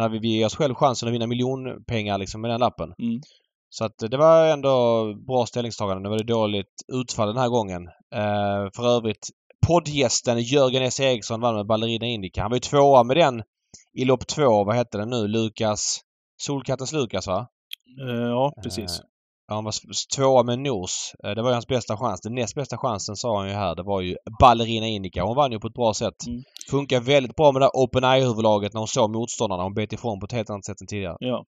här 0.01 0.09
vill 0.09 0.21
vi 0.21 0.27
ge 0.27 0.45
oss 0.45 0.55
själv 0.55 0.75
chansen 0.75 1.07
att 1.07 1.13
vinna 1.15 1.27
miljonpengar 1.27 2.17
liksom 2.17 2.41
med 2.41 2.51
den 2.51 2.59
lappen. 2.59 2.93
Mm. 2.99 3.21
Så 3.69 3.85
att 3.85 3.97
det 3.97 4.17
var 4.17 4.47
ändå 4.47 5.13
bra 5.27 5.45
ställningstagande. 5.45 6.03
Nu 6.03 6.09
var 6.09 6.17
det 6.17 6.23
dåligt 6.23 6.83
utfall 6.93 7.27
den 7.27 7.37
här 7.37 7.49
gången. 7.49 7.87
Eh, 8.15 8.71
för 8.75 8.97
övrigt, 8.97 9.29
poddgästen 9.67 10.41
Jörgen 10.41 10.83
S. 10.83 10.99
Eriksson 10.99 11.41
vann 11.41 11.55
med 11.55 11.65
Ballerina 11.65 12.05
Indica. 12.05 12.41
Han 12.41 12.51
var 12.51 12.55
ju 12.55 12.59
tvåa 12.59 13.03
med 13.03 13.17
den 13.17 13.43
i 13.97 14.05
lopp 14.05 14.27
två. 14.27 14.63
Vad 14.63 14.75
hette 14.75 14.97
den 14.97 15.09
nu? 15.09 15.27
Lukas... 15.27 16.01
Solkattens 16.41 16.93
Lukas 16.93 17.27
va? 17.27 17.47
Eh, 18.01 18.15
ja, 18.15 18.53
precis. 18.63 18.99
Eh, 18.99 19.05
Ja, 19.47 19.55
han 19.55 19.63
var 19.63 19.73
tvåa 20.15 20.43
med 20.43 20.59
Nos. 20.59 21.13
Eh, 21.23 21.31
Det 21.31 21.41
var 21.41 21.49
ju 21.49 21.53
hans 21.53 21.67
bästa 21.67 21.97
chans. 21.97 22.21
Den 22.21 22.35
näst 22.35 22.55
bästa 22.55 22.77
chansen 22.77 23.15
sa 23.15 23.39
han 23.39 23.47
ju 23.47 23.53
här. 23.53 23.75
Det 23.75 23.83
var 23.83 24.01
ju 24.01 24.15
Ballerina 24.39 24.87
Indica. 24.87 25.23
Hon 25.23 25.35
vann 25.35 25.51
ju 25.51 25.59
på 25.59 25.67
ett 25.67 25.73
bra 25.73 25.93
sätt. 25.93 26.27
Mm. 26.27 26.41
Funkar 26.69 26.99
väldigt 27.01 27.35
bra 27.35 27.51
med 27.51 27.61
det 27.61 27.65
där 27.65 27.71
open 27.73 28.03
eye-huvudlaget 28.03 28.73
när 28.73 28.79
hon 28.79 28.87
såg 28.87 29.11
motståndarna. 29.11 29.63
Hon 29.63 29.73
bet 29.73 29.93
ifrån 29.93 30.19
på 30.19 30.25
ett 30.25 30.31
helt 30.31 30.49
annat 30.49 30.65
sätt 30.65 30.81
än 30.81 30.87
tidigare. 30.87 31.17
Ja. 31.19 31.45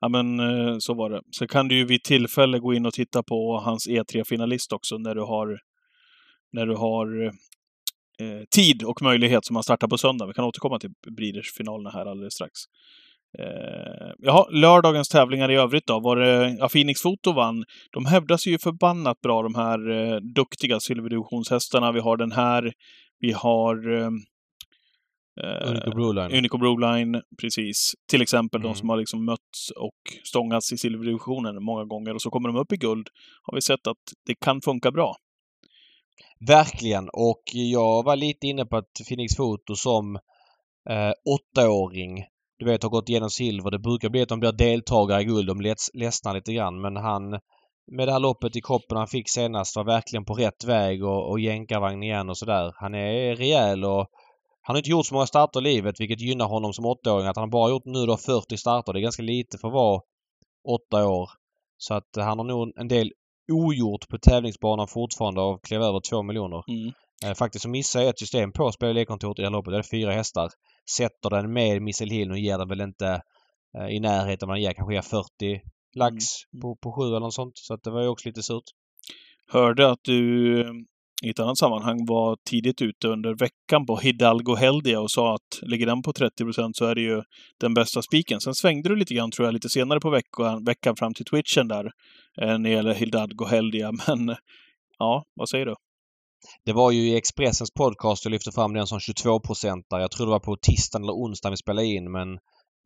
Ja, 0.00 0.08
men 0.08 0.40
eh, 0.40 0.76
så 0.78 0.94
var 0.94 1.10
det. 1.10 1.20
Så 1.30 1.46
kan 1.46 1.68
du 1.68 1.76
ju 1.76 1.84
vid 1.86 2.02
tillfälle 2.02 2.58
gå 2.58 2.74
in 2.74 2.86
och 2.86 2.92
titta 2.92 3.22
på 3.22 3.60
hans 3.64 3.88
E3-finalist 3.88 4.72
också 4.72 4.98
när 4.98 5.14
du 5.14 5.20
har, 5.20 5.58
när 6.52 6.66
du 6.66 6.76
har 6.76 7.24
eh, 8.20 8.42
tid 8.54 8.82
och 8.82 9.02
möjlighet 9.02 9.44
som 9.46 9.56
han 9.56 9.62
startar 9.62 9.88
på 9.88 9.98
söndag. 9.98 10.26
Vi 10.26 10.32
kan 10.32 10.44
återkomma 10.44 10.78
till 10.78 10.90
Breeders-finalerna 11.16 11.90
här 11.90 12.06
alldeles 12.06 12.34
strax. 12.34 12.52
Eh, 13.38 14.12
jaha, 14.18 14.46
lördagens 14.50 15.08
tävlingar 15.08 15.50
i 15.50 15.54
övrigt 15.54 15.86
då. 15.86 16.00
Var 16.00 16.16
det, 16.16 16.56
ja, 16.58 16.68
Phoenix 16.68 17.02
Foto 17.02 17.32
vann. 17.32 17.64
De 17.92 18.06
hävdar 18.06 18.36
sig 18.36 18.52
ju 18.52 18.58
förbannat 18.58 19.20
bra, 19.20 19.42
de 19.42 19.54
här 19.54 19.90
eh, 19.90 20.16
duktiga 20.34 20.80
silverdivisionshästarna. 20.80 21.92
Vi 21.92 22.00
har 22.00 22.16
den 22.16 22.32
här. 22.32 22.72
Vi 23.20 23.32
har 23.32 23.92
eh, 23.94 24.08
eh, 25.42 25.70
Unico 25.70 25.90
Broline. 25.90 26.38
Unico 26.38 26.58
Broline, 26.58 27.22
precis. 27.40 27.92
Till 28.10 28.22
exempel 28.22 28.60
de 28.60 28.66
Mm. 28.66 28.76
som 28.76 28.88
har 28.88 28.96
liksom 28.96 29.24
mötts 29.24 29.70
och 29.76 30.00
stångats 30.24 30.72
i 30.72 30.78
silverdivisionen 30.78 31.64
många 31.64 31.84
gånger 31.84 32.14
och 32.14 32.22
så 32.22 32.30
kommer 32.30 32.48
de 32.48 32.56
upp 32.56 32.72
i 32.72 32.76
guld. 32.76 33.08
Har 33.42 33.54
vi 33.54 33.62
sett 33.62 33.86
att 33.86 34.04
det 34.26 34.34
kan 34.34 34.60
funka 34.60 34.90
bra. 34.90 35.16
Verkligen. 36.48 37.08
Och 37.12 37.42
jag 37.52 38.04
var 38.04 38.16
lite 38.16 38.46
inne 38.46 38.64
på 38.66 38.76
att 38.76 38.90
Phoenix 39.08 39.36
Foto 39.36 39.74
som 39.74 40.16
eh, 40.90 41.12
åttaåring 41.34 42.24
du 42.58 42.64
vet 42.64 42.82
har 42.82 42.90
gått 42.90 43.08
igenom 43.08 43.30
silver. 43.30 43.70
Det 43.70 43.78
brukar 43.78 44.08
bli 44.08 44.22
att 44.22 44.28
de 44.28 44.40
blir 44.40 44.52
deltagare 44.52 45.22
i 45.22 45.24
guld. 45.24 45.46
De 45.46 45.60
leds- 45.60 45.90
ledsnar 45.94 46.34
lite 46.34 46.52
grann. 46.52 46.80
Men 46.80 46.96
han 46.96 47.30
med 47.92 48.08
det 48.08 48.12
här 48.12 48.20
loppet 48.20 48.56
i 48.56 48.60
kroppen 48.60 48.96
han 48.96 49.08
fick 49.08 49.30
senast 49.30 49.76
var 49.76 49.84
verkligen 49.84 50.24
på 50.24 50.34
rätt 50.34 50.64
väg 50.64 51.04
och, 51.04 51.30
och 51.30 51.40
jänkarvagn 51.40 52.02
igen 52.02 52.30
och 52.30 52.38
sådär. 52.38 52.72
Han 52.76 52.94
är 52.94 53.36
rejäl 53.36 53.84
och 53.84 54.06
han 54.62 54.74
har 54.74 54.78
inte 54.78 54.90
gjort 54.90 55.06
så 55.06 55.14
många 55.14 55.26
starter 55.26 55.60
i 55.60 55.62
livet 55.62 56.00
vilket 56.00 56.20
gynnar 56.20 56.46
honom 56.46 56.72
som 56.72 56.84
åttaåring. 56.86 57.26
Att 57.26 57.36
han 57.36 57.50
bara 57.50 57.70
gjort 57.70 57.84
nu 57.84 58.06
då 58.06 58.16
40 58.16 58.56
starter. 58.56 58.92
Det 58.92 58.98
är 58.98 59.02
ganska 59.02 59.22
lite 59.22 59.58
för 59.58 59.68
att 59.68 59.74
vara 59.74 60.00
åtta 60.68 61.08
år. 61.08 61.30
Så 61.78 61.94
att 61.94 62.08
han 62.16 62.38
har 62.38 62.44
nog 62.44 62.72
en 62.76 62.88
del 62.88 63.12
ogjort 63.52 64.08
på 64.08 64.18
tävlingsbanan 64.18 64.88
fortfarande 64.88 65.40
och 65.40 65.64
klev 65.64 65.82
över 65.82 66.00
två 66.10 66.22
miljoner. 66.22 66.62
Mm. 66.68 66.92
Eh, 67.24 67.34
faktiskt 67.34 67.62
så 67.62 67.68
missade 67.68 68.04
jag 68.04 68.10
ett 68.10 68.18
system 68.18 68.52
på 68.52 68.72
spel 68.72 68.88
och 68.88 68.94
lekkontoret 68.94 69.38
i 69.38 69.42
det 69.42 69.46
här 69.48 69.52
loppet. 69.52 69.72
Det 69.72 69.78
är 69.78 69.82
fyra 69.82 70.12
hästar. 70.12 70.48
Sätter 70.90 71.30
den 71.30 71.52
med 71.52 71.82
Missile 71.82 72.14
Hill. 72.14 72.28
Nu 72.28 72.40
ger 72.40 72.58
den 72.58 72.68
väl 72.68 72.80
inte 72.80 73.20
eh, 73.78 73.88
i 73.88 74.00
närheten 74.00 74.48
den 74.48 74.60
ger. 74.60 74.72
Kanske 74.72 74.94
ger 74.94 75.02
40 75.02 75.60
lax 75.94 76.14
Mm. 76.52 76.60
på, 76.62 76.76
på 76.76 76.92
sju 76.92 77.06
eller 77.08 77.20
något 77.20 77.34
sånt. 77.34 77.58
Så 77.58 77.74
att 77.74 77.82
det 77.82 77.90
var 77.90 78.02
ju 78.02 78.08
också 78.08 78.28
lite 78.28 78.42
surt. 78.42 78.64
Hörde 79.52 79.90
att 79.90 80.00
du 80.02 80.60
eh, 80.60 80.70
i 81.24 81.30
ett 81.30 81.38
annat 81.40 81.58
sammanhang 81.58 82.06
var 82.06 82.36
tidigt 82.50 82.82
ute 82.82 83.08
under 83.08 83.34
veckan 83.34 83.86
på 83.86 83.96
Hidalgo 83.96 84.54
Heldia 84.54 85.00
och 85.00 85.10
sa 85.10 85.34
att 85.34 85.62
ligger 85.62 85.86
den 85.86 86.02
på 86.02 86.12
30% 86.12 86.70
så 86.72 86.84
är 86.84 86.94
det 86.94 87.00
ju 87.00 87.22
den 87.60 87.74
bästa 87.74 88.02
spiken. 88.02 88.40
Sen 88.40 88.54
svängde 88.54 88.88
du 88.88 88.96
lite 88.96 89.14
grann 89.14 89.30
tror 89.30 89.46
jag 89.46 89.52
lite 89.52 89.68
senare 89.68 90.00
på 90.00 90.10
veckan, 90.10 90.64
veckan 90.64 90.96
fram 90.96 91.14
till 91.14 91.24
twitchen 91.24 91.68
där 91.68 91.84
eh, 92.40 92.46
när 92.46 92.58
det 92.58 92.70
gäller 92.70 92.94
Hidalgo 92.94 93.44
Heldia. 93.44 93.92
Men 94.06 94.36
ja, 94.98 95.24
vad 95.34 95.48
säger 95.48 95.66
du? 95.66 95.74
Det 96.64 96.72
var 96.72 96.90
ju 96.90 97.08
i 97.08 97.16
Expressens 97.16 97.70
podcast 97.70 98.24
jag 98.24 98.30
lyfte 98.30 98.52
fram 98.52 98.72
den 98.72 98.86
som 98.86 98.98
22-procentare. 98.98 100.00
Jag 100.00 100.10
tror 100.10 100.26
det 100.26 100.30
var 100.32 100.40
på 100.40 100.56
tisdagen 100.56 101.04
eller 101.04 101.12
onsdagen 101.12 101.52
vi 101.52 101.56
spelade 101.56 101.86
in 101.86 102.12
men 102.12 102.32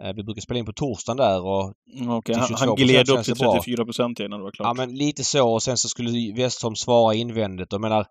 eh, 0.03 0.15
vi 0.17 0.25
brukar 0.25 0.41
spela 0.41 0.59
in 0.59 0.67
på 0.67 0.73
torsdagen 0.73 1.17
där 1.17 1.43
och 1.43 1.75
Mm, 1.97 2.11
Okej, 2.11 2.35
Till 2.35 2.43
han, 2.43 2.55
han 2.55 2.69
22% 2.69 2.77
gled 2.77 3.11
upp 3.11 3.25
till 3.25 3.35
det 3.35 3.39
bra. 3.39 3.53
34 3.53 3.85
procent 3.85 4.21
innan 4.21 4.39
det 4.39 4.45
var 4.45 4.51
klart. 4.51 4.67
Ja 4.67 4.75
men 4.75 4.95
lite 4.95 5.25
så 5.25 5.53
och 5.53 5.63
sen 5.63 5.77
så 5.77 5.89
skulle 5.89 6.33
Westholm 6.37 6.77
svara 6.77 7.15
invändigt. 7.15 7.73
Jag 7.73 7.81
menar 7.81 8.07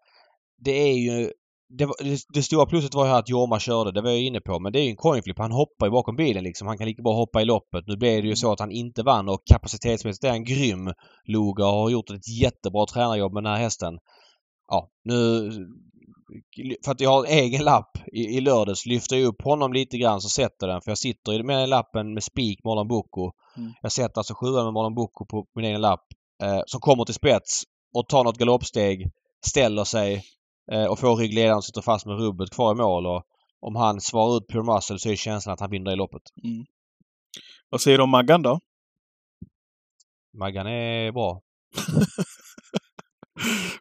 det 0.65 0.71
är 0.71 0.93
ju 0.93 1.31
det, 1.77 1.85
var, 1.85 1.95
det, 2.03 2.19
det 2.33 2.43
stora 2.43 2.65
plusset 2.65 2.93
var 2.93 3.05
ju 3.05 3.11
här 3.11 3.19
att 3.19 3.29
Jorma 3.29 3.59
körde, 3.59 3.91
det 3.91 4.01
var 4.01 4.09
jag 4.09 4.21
inne 4.21 4.41
på. 4.41 4.59
Men 4.59 4.73
det 4.73 4.79
är 4.79 4.83
ju 4.83 4.89
en 4.89 4.95
coinflip. 4.95 5.37
Han 5.37 5.51
hoppar 5.51 5.85
ju 5.85 5.91
bakom 5.91 6.15
bilen 6.15 6.43
liksom. 6.43 6.67
Han 6.67 6.77
kan 6.77 6.87
lika 6.87 7.03
bra 7.03 7.13
hoppa 7.13 7.41
i 7.41 7.45
loppet. 7.45 7.83
Nu 7.87 7.97
blev 7.97 8.21
det 8.21 8.27
ju 8.27 8.35
så 8.35 8.51
att 8.51 8.59
han 8.59 8.71
inte 8.71 9.03
vann 9.03 9.29
och 9.29 9.41
kapacitetsmässigt 9.51 10.23
är 10.23 10.29
han 10.29 10.43
grym. 10.43 10.93
Loga 11.27 11.65
har 11.65 11.89
gjort 11.89 12.09
ett 12.09 12.27
jättebra 12.41 12.85
tränarjobb 12.85 13.33
med 13.33 13.43
den 13.43 13.51
här 13.51 13.59
hästen. 13.59 13.93
Ja, 14.69 14.89
nu... 15.03 15.49
För 16.85 16.91
att 16.91 17.01
jag 17.01 17.09
har 17.09 17.25
en 17.25 17.31
egen 17.31 17.63
lapp 17.63 17.97
i, 18.13 18.37
i 18.37 18.41
lördags 18.41 18.85
lyfter 18.85 19.15
jag 19.15 19.25
upp 19.25 19.41
honom 19.41 19.73
lite 19.73 19.97
grann 19.97 20.21
så 20.21 20.29
sätter 20.29 20.67
den. 20.67 20.81
För 20.81 20.91
jag 20.91 20.97
sitter 20.97 21.43
med 21.43 21.69
lappen 21.69 22.13
med 22.13 22.23
spik 22.23 22.63
Marlon 22.63 22.87
Bocco. 22.87 23.31
Mm. 23.57 23.73
Jag 23.81 23.91
sätter 23.91 24.19
alltså 24.19 24.33
sjuan 24.33 24.63
med 24.63 24.73
Marlon 24.73 24.95
Bocco 24.95 25.25
på 25.25 25.45
min 25.55 25.65
egen 25.65 25.81
lapp. 25.81 26.05
Eh, 26.43 26.61
som 26.65 26.81
kommer 26.81 27.05
till 27.05 27.13
spets 27.13 27.63
och 27.93 28.07
tar 28.07 28.23
något 28.23 28.37
galoppsteg. 28.37 29.11
Ställer 29.45 29.83
sig 29.83 30.23
eh, 30.71 30.85
och 30.85 30.99
får 30.99 31.15
ryggledaren 31.15 31.57
och 31.57 31.65
sitter 31.65 31.81
fast 31.81 32.05
med 32.05 32.19
rubbet 32.19 32.49
kvar 32.49 32.71
i 32.71 32.75
mål. 32.75 33.05
Och 33.05 33.23
om 33.59 33.75
han 33.75 34.01
svarar 34.01 34.37
ut 34.37 34.47
Pure 34.47 34.63
Muscle 34.63 34.99
så 34.99 35.09
är 35.09 35.15
känslan 35.15 35.53
att 35.53 35.59
han 35.59 35.71
vinner 35.71 35.91
i 35.91 35.95
loppet. 35.95 36.21
Mm. 36.43 36.65
Vad 37.69 37.81
säger 37.81 37.97
du 37.97 38.03
om 38.03 38.09
Maggan 38.09 38.41
då? 38.41 38.59
Maggan 40.37 40.67
är 40.67 41.11
bra. 41.11 41.41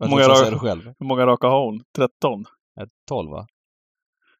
Hur 0.00 0.08
många, 0.08 0.24
tror 0.24 0.34
du 0.34 0.34
ra- 0.34 0.38
säger 0.38 0.52
du 0.52 0.58
själv? 0.58 0.82
hur 0.98 1.06
många 1.06 1.26
raka 1.26 1.46
har 1.46 1.64
hon? 1.64 1.82
13? 1.96 2.44
Ett 2.82 2.88
12 3.08 3.30
va? 3.30 3.46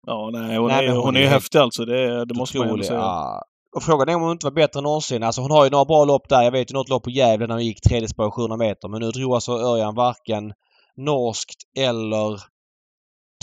Ja, 0.06 0.30
nej, 0.32 0.56
hon, 0.56 0.68
Nej, 0.68 0.86
är, 0.86 0.92
hon, 0.92 1.04
hon 1.04 1.16
är 1.16 1.20
är 1.20 1.26
häftig 1.26 1.58
alltså. 1.58 1.84
Det, 1.84 2.24
det 2.24 2.34
måste 2.34 2.58
man 2.58 2.76
ju 2.76 2.82
säga. 2.82 2.98
Ja. 2.98 3.42
Och 3.76 3.82
frågan 3.82 4.08
är 4.08 4.14
om 4.14 4.22
hon 4.22 4.32
inte 4.32 4.46
var 4.46 4.50
bättre 4.50 4.80
än 4.80 4.84
någonsin. 4.84 5.22
Alltså 5.22 5.40
hon 5.40 5.50
har 5.50 5.64
ju 5.64 5.70
några 5.70 5.84
bra 5.84 6.04
lopp 6.04 6.28
där. 6.28 6.42
Jag 6.42 6.50
vet 6.50 6.70
ju 6.70 6.74
något 6.74 6.88
lopp 6.88 7.02
på 7.02 7.10
Gävle 7.10 7.46
när 7.46 7.54
hon 7.54 7.64
gick 7.64 7.80
tredje 7.80 8.08
spår 8.08 8.30
700 8.30 8.56
meter. 8.56 8.88
Men 8.88 9.00
nu 9.00 9.10
drog 9.10 9.34
alltså 9.34 9.52
Örjan 9.52 9.94
varken 9.94 10.52
norskt 10.96 11.62
eller 11.78 12.40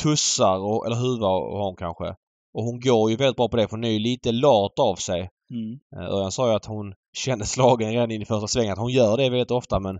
tussar 0.02 0.58
och, 0.58 0.86
eller 0.86 0.96
huva 0.96 1.28
har 1.28 1.66
hon 1.66 1.76
kanske. 1.76 2.16
Och 2.54 2.64
hon 2.64 2.80
går 2.80 3.12
ju 3.12 3.16
väldigt 3.16 3.36
bra 3.38 3.48
på 3.50 3.58
det 3.58 3.68
för 3.68 3.72
hon 3.72 3.84
är 3.84 3.90
ju 3.90 4.00
lite 4.00 4.32
lat 4.32 4.80
av 4.80 4.96
sig. 4.96 5.30
Mm. 5.52 5.80
Eh, 5.96 6.14
Örjan 6.14 6.32
sa 6.32 6.50
ju 6.50 6.56
att 6.56 6.66
hon 6.66 6.94
kände 7.18 7.46
slagen 7.46 7.92
redan 7.92 8.12
in 8.12 8.22
i 8.22 8.26
första 8.26 8.48
svängen. 8.48 8.74
Att 8.74 8.80
hon 8.80 8.92
gör 8.92 9.18
det 9.18 9.30
väldigt 9.30 9.52
ofta 9.52 9.80
men... 9.80 10.00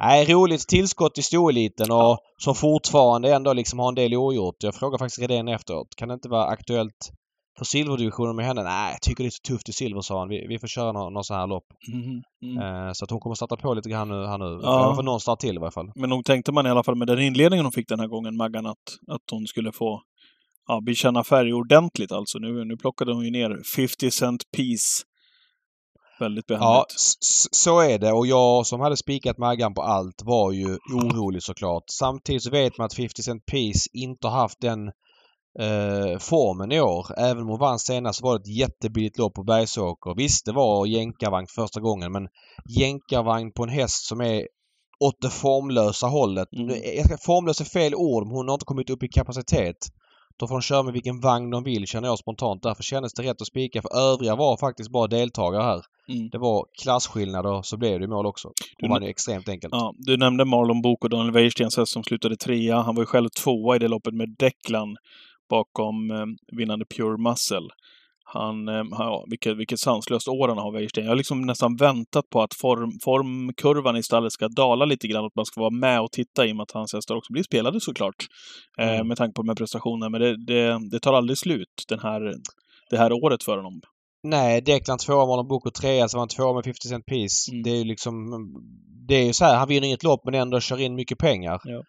Nej, 0.00 0.32
roligt 0.34 0.68
tillskott 0.68 1.18
i 1.18 1.22
stoeliten 1.22 1.90
och 1.90 2.18
som 2.42 2.54
fortfarande 2.54 3.34
ändå 3.34 3.52
liksom 3.52 3.78
har 3.78 3.88
en 3.88 3.94
del 3.94 4.14
ogjort. 4.14 4.56
Jag 4.62 4.74
frågar 4.74 4.98
faktiskt 4.98 5.18
Redén 5.18 5.48
efteråt. 5.48 5.94
Kan 5.96 6.08
det 6.08 6.14
inte 6.14 6.28
vara 6.28 6.44
aktuellt 6.44 7.12
för 7.58 7.64
silverdivisionen 7.64 8.36
med 8.36 8.46
henne? 8.46 8.62
Nej, 8.62 8.92
jag 8.92 9.02
tycker 9.02 9.24
det 9.24 9.28
är 9.28 9.30
så 9.30 9.52
tufft 9.52 9.68
i 9.68 9.72
silver 9.72 10.00
sa 10.00 10.18
han. 10.18 10.28
Vi, 10.28 10.46
vi 10.48 10.58
får 10.58 10.68
köra 10.68 10.92
någon, 10.92 11.12
någon 11.12 11.24
sån 11.24 11.36
här 11.36 11.46
lopp. 11.46 11.64
Mhm. 11.92 12.22
Mm. 12.42 12.86
Eh, 12.86 12.92
så 12.92 13.04
att 13.04 13.10
hon 13.10 13.20
kommer 13.20 13.34
starta 13.34 13.56
på 13.56 13.74
lite 13.74 13.90
grann 13.90 14.08
nu. 14.08 14.26
Här 14.26 14.38
nu. 14.38 14.60
Ja. 14.62 14.94
För 14.96 15.02
någon 15.02 15.20
start 15.20 15.38
till 15.38 15.54
i 15.56 15.58
varje 15.58 15.70
fall. 15.70 15.92
Men 15.94 16.10
nog 16.10 16.24
tänkte 16.24 16.52
man 16.52 16.66
i 16.66 16.70
alla 16.70 16.82
fall 16.82 16.96
med 16.96 17.06
den 17.08 17.20
inledningen 17.20 17.64
hon 17.64 17.72
fick 17.72 17.88
den 17.88 18.00
här 18.00 18.06
gången, 18.06 18.36
Maggan, 18.36 18.66
att, 18.66 18.76
att 19.06 19.30
hon 19.30 19.46
skulle 19.46 19.72
få 19.72 20.02
ja, 20.68 20.80
bekänna 20.80 21.24
färg 21.24 21.52
ordentligt 21.52 22.12
alltså. 22.12 22.38
Nu, 22.38 22.64
nu 22.64 22.76
plockade 22.76 23.12
hon 23.14 23.24
ju 23.24 23.30
ner 23.30 23.62
50 23.76 24.10
cent 24.10 24.42
piece. 24.56 25.02
Väldigt 26.20 26.44
Ja, 26.48 26.56
behändigt. 26.58 26.92
s- 26.96 27.48
så 27.64 27.80
är 27.80 27.98
det. 27.98 28.12
Och 28.12 28.26
jag 28.26 28.66
som 28.66 28.80
hade 28.80 28.96
spikat 28.96 29.38
Maggan 29.38 29.74
på 29.74 29.82
allt 29.82 30.22
var 30.24 30.52
ju 30.52 30.78
orolig 30.94 31.42
såklart. 31.42 31.84
Samtidigt 31.92 32.42
så 32.42 32.50
vet 32.50 32.78
man 32.78 32.84
att 32.84 32.94
50 32.94 33.22
Cent 33.22 33.46
Piece 33.46 33.88
inte 33.92 34.28
har 34.28 34.38
haft 34.40 34.60
den 34.60 34.88
eh, 35.60 36.18
formen 36.18 36.72
i 36.72 36.80
år. 36.80 37.06
Även 37.18 37.42
om 37.42 37.48
hon 37.48 37.58
vann 37.58 37.78
senast 37.78 38.18
så 38.18 38.26
var 38.26 38.38
det 38.38 38.42
ett 38.42 38.56
jättebilligt 38.58 39.18
lopp 39.18 39.34
på 39.34 39.44
Bergsåker. 39.44 40.14
Visst, 40.16 40.46
det 40.46 40.52
var 40.52 40.86
jänkarvagn 40.86 41.46
första 41.54 41.80
gången 41.80 42.12
men 42.12 42.28
jänkarvagn 42.78 43.52
på 43.52 43.62
en 43.62 43.68
häst 43.68 44.06
som 44.08 44.20
är 44.20 44.46
åt 45.04 45.20
det 45.20 45.30
formlösa 45.30 46.06
hållet. 46.06 46.48
Mm. 46.56 46.76
Formlös 47.26 47.60
är 47.60 47.64
fel 47.64 47.94
ord 47.94 48.26
men 48.26 48.36
hon 48.36 48.48
har 48.48 48.54
inte 48.54 48.64
kommit 48.64 48.90
upp 48.90 49.02
i 49.02 49.08
kapacitet. 49.08 49.76
Då 50.40 50.46
får 50.48 50.54
de 50.54 50.62
köra 50.62 50.82
med 50.82 50.92
vilken 50.92 51.20
vagn 51.20 51.50
de 51.50 51.64
vill 51.64 51.86
känner 51.86 52.08
jag 52.08 52.18
spontant. 52.18 52.62
Därför 52.62 52.82
kändes 52.82 53.14
det 53.14 53.22
rätt 53.22 53.40
att 53.40 53.46
spika 53.46 53.82
för 53.82 54.12
övriga 54.12 54.36
var 54.36 54.56
faktiskt 54.56 54.90
bara 54.90 55.06
deltagare 55.06 55.62
här. 55.62 55.82
Mm. 56.08 56.28
Det 56.30 56.38
var 56.38 56.66
klasskillnader 56.82 57.52
och 57.52 57.66
så 57.66 57.76
blev 57.76 58.00
det 58.00 58.08
mål 58.08 58.26
också. 58.26 58.52
Hon 58.80 58.90
vann 58.90 59.02
ju 59.02 59.08
extremt 59.08 59.48
enkelt. 59.48 59.74
Ja, 59.74 59.94
du 59.96 60.16
nämnde 60.16 60.44
Marlon 60.44 60.82
Bok 60.82 61.04
och 61.04 61.10
Daniel 61.10 61.32
Wäjerstens 61.32 61.76
häst 61.76 61.92
som 61.92 62.04
slutade 62.04 62.36
trea. 62.36 62.80
Han 62.80 62.94
var 62.94 63.02
ju 63.02 63.06
själv 63.06 63.28
tvåa 63.28 63.76
i 63.76 63.78
det 63.78 63.88
loppet 63.88 64.14
med 64.14 64.36
Declan 64.38 64.96
bakom 65.50 66.10
eh, 66.10 66.26
vinnande 66.56 66.84
Pure 66.96 67.18
Muscle. 67.18 67.68
Han, 68.32 68.68
eh, 68.68 68.84
ja, 68.90 69.24
vilket, 69.30 69.56
vilket 69.56 69.78
sanslöst 69.78 70.28
år 70.28 70.48
han 70.48 70.58
har, 70.58 70.72
Wäjersten. 70.72 71.04
Jag 71.04 71.10
har 71.10 71.16
liksom 71.16 71.42
nästan 71.42 71.76
väntat 71.76 72.24
på 72.32 72.42
att 72.42 72.54
form, 72.54 72.90
formkurvan 73.04 73.96
i 73.96 74.02
stallet 74.02 74.32
ska 74.32 74.48
dala 74.48 74.84
lite 74.84 75.08
grann, 75.08 75.24
att 75.24 75.36
man 75.36 75.44
ska 75.44 75.60
vara 75.60 75.70
med 75.70 76.00
och 76.00 76.12
titta 76.12 76.46
i 76.46 76.52
och 76.52 76.56
med 76.56 76.62
att 76.62 76.70
hans 76.70 76.92
hästar 76.94 77.14
också 77.16 77.32
blir 77.32 77.42
spelade 77.42 77.80
såklart. 77.80 78.14
Eh, 78.80 78.94
Mm. 78.94 79.08
med 79.08 79.16
tanke 79.16 79.32
på 79.34 79.42
de 79.42 79.48
här 79.48 79.56
prestationerna. 79.56 80.08
Men 80.08 80.20
det, 80.20 80.44
det, 80.46 80.78
det 80.90 81.00
tar 81.00 81.12
aldrig 81.12 81.38
slut 81.38 81.74
den 81.88 82.00
här, 82.00 82.20
det 82.90 82.96
här 82.98 83.12
året 83.12 83.42
för 83.44 83.56
honom. 83.56 83.80
Nej, 84.22 84.60
Declan 84.62 84.98
tvåa, 84.98 85.26
Marlon 85.26 85.48
Boko 85.48 85.70
trea, 85.70 86.08
så 86.08 86.16
var 86.16 86.20
han 86.20 86.28
tvåa 86.28 86.54
med 86.54 86.64
50 86.64 86.88
Cent 86.88 87.06
Piece. 87.06 87.50
Mm. 87.52 87.62
Det 87.62 87.70
är 87.70 87.76
ju 87.76 87.84
liksom... 87.84 88.14
Det 89.08 89.14
är 89.14 89.24
ju 89.24 89.32
så 89.32 89.44
här, 89.44 89.56
han 89.58 89.68
vinner 89.68 89.86
inget 89.86 90.02
lopp 90.02 90.20
men 90.24 90.34
ändå 90.34 90.60
kör 90.60 90.80
in 90.80 90.94
mycket 90.94 91.18
pengar. 91.18 91.60
Ja. 91.64 91.82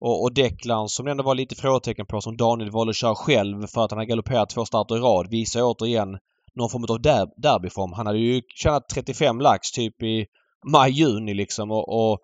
Och, 0.00 0.22
och 0.22 0.34
Declan 0.34 0.88
som 0.88 1.04
det 1.04 1.10
ändå 1.10 1.24
var 1.24 1.34
lite 1.34 1.54
frågetecken 1.54 2.06
på 2.06 2.20
som 2.20 2.36
Daniel 2.36 2.70
valde 2.70 2.90
att 2.90 2.96
köra 2.96 3.14
själv 3.14 3.66
för 3.66 3.84
att 3.84 3.90
han 3.90 3.98
har 3.98 4.04
galopperat 4.04 4.50
två 4.50 4.64
starter 4.64 4.96
i 4.96 5.00
rad 5.00 5.30
visar 5.30 5.62
återigen 5.62 6.18
någon 6.54 6.70
form 6.70 6.84
av 6.88 7.02
der, 7.02 7.28
derbyform. 7.36 7.92
Han 7.92 8.06
hade 8.06 8.18
ju 8.18 8.42
tjänat 8.54 8.88
35 8.88 9.40
lax 9.40 9.70
typ 9.70 10.02
i 10.02 10.26
maj-juni 10.72 11.34
liksom 11.34 11.70
och, 11.70 12.12
och 12.12 12.18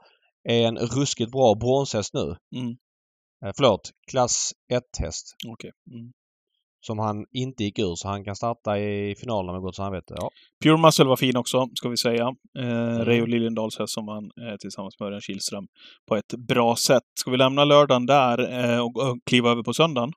är 0.48 0.66
en 0.68 0.78
ruskigt 0.78 1.32
bra 1.32 1.54
bronshäst 1.54 2.14
nu. 2.14 2.36
Mm. 2.56 2.76
Eh, 3.44 3.52
förlåt, 3.56 3.90
klass 4.10 4.52
1-häst. 4.72 5.36
Okej. 5.48 5.70
Mm. 5.90 6.12
Som 6.86 6.98
han 6.98 7.26
inte 7.32 7.64
gick 7.64 7.78
ur 7.78 7.94
så 7.94 8.08
han 8.08 8.24
kan 8.24 8.36
starta 8.36 8.78
i 8.78 9.14
finalen 9.20 9.52
med 9.54 9.62
gott 9.62 9.76
samvete. 9.76 10.14
Ja. 10.16 10.30
Pure 10.64 10.76
Muscle 10.78 11.04
var 11.04 11.16
fin 11.16 11.36
också, 11.36 11.68
ska 11.74 11.88
vi 11.88 11.96
säga. 11.96 12.34
Eh, 12.58 12.94
Mm. 12.94 13.04
Reijo 13.04 13.26
Liljendals 13.26 13.78
häst 13.78 13.94
som 13.94 14.06
vann 14.06 14.24
eh, 14.24 14.56
tillsammans 14.60 15.00
med 15.00 15.06
Örjan 15.06 15.20
Kihlström 15.20 15.66
på 16.08 16.16
ett 16.16 16.34
bra 16.48 16.76
sätt. 16.76 17.02
Ska 17.20 17.30
vi 17.30 17.36
lämna 17.36 17.64
lördagen 17.64 18.06
där 18.06 18.38
eh, 18.64 18.80
och, 18.80 18.96
och 18.96 19.18
kliva 19.26 19.50
över 19.50 19.62
på 19.62 19.72
söndagen? 19.74 20.12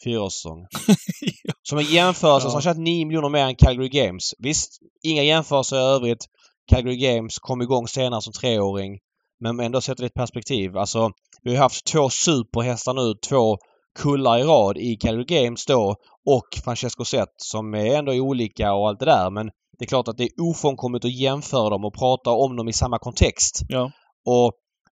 fyraårssäsong. 0.04 0.66
Som 1.62 1.78
en 1.78 1.84
jämförelse 1.84 2.26
Ja. 2.26 2.40
så 2.40 2.48
har 2.48 2.52
han 2.52 2.62
tjänat 2.62 2.78
9 2.78 3.06
miljoner 3.06 3.28
mer 3.28 3.46
än 3.46 3.56
Calgary 3.56 3.88
Games. 3.88 4.34
Visst, 4.38 4.78
inga 5.02 5.22
jämförelser 5.22 5.76
i 5.76 5.80
övrigt. 5.80 6.24
Calgary 6.70 6.96
Games 6.96 7.38
kom 7.38 7.62
igång 7.62 7.88
senare 7.88 8.22
som 8.22 8.32
treåring. 8.32 8.98
Men 9.40 9.60
ändå 9.60 9.80
sätter 9.80 10.02
det 10.02 10.06
i 10.06 10.06
ett 10.06 10.14
perspektiv. 10.14 10.76
Alltså, 10.76 11.10
vi 11.42 11.54
har 11.54 11.62
haft 11.62 11.86
två 11.86 12.10
superhästar 12.10 12.94
nu, 12.94 13.14
två 13.28 13.56
kullar 13.98 14.38
i 14.38 14.42
rad 14.42 14.78
i 14.78 14.96
Calgary 14.96 15.24
Games 15.24 15.66
då 15.66 15.96
och 16.26 16.48
Francesco 16.64 17.04
Zet 17.04 17.28
som 17.36 17.74
är 17.74 17.98
ändå 17.98 18.12
olika 18.12 18.72
och 18.72 18.88
allt 18.88 19.00
det 19.00 19.06
där. 19.06 19.30
Men 19.30 19.46
det 19.78 19.84
är 19.84 19.88
klart 19.88 20.08
att 20.08 20.16
det 20.16 20.24
är 20.24 20.50
ofrånkomligt 20.50 21.04
att 21.04 21.20
jämföra 21.20 21.70
dem 21.70 21.84
och 21.84 21.94
prata 21.94 22.30
om 22.30 22.56
dem 22.56 22.68
i 22.68 22.72
samma 22.72 22.98
kontext. 22.98 23.60
Ja. 23.68 23.90
Och 24.26 24.52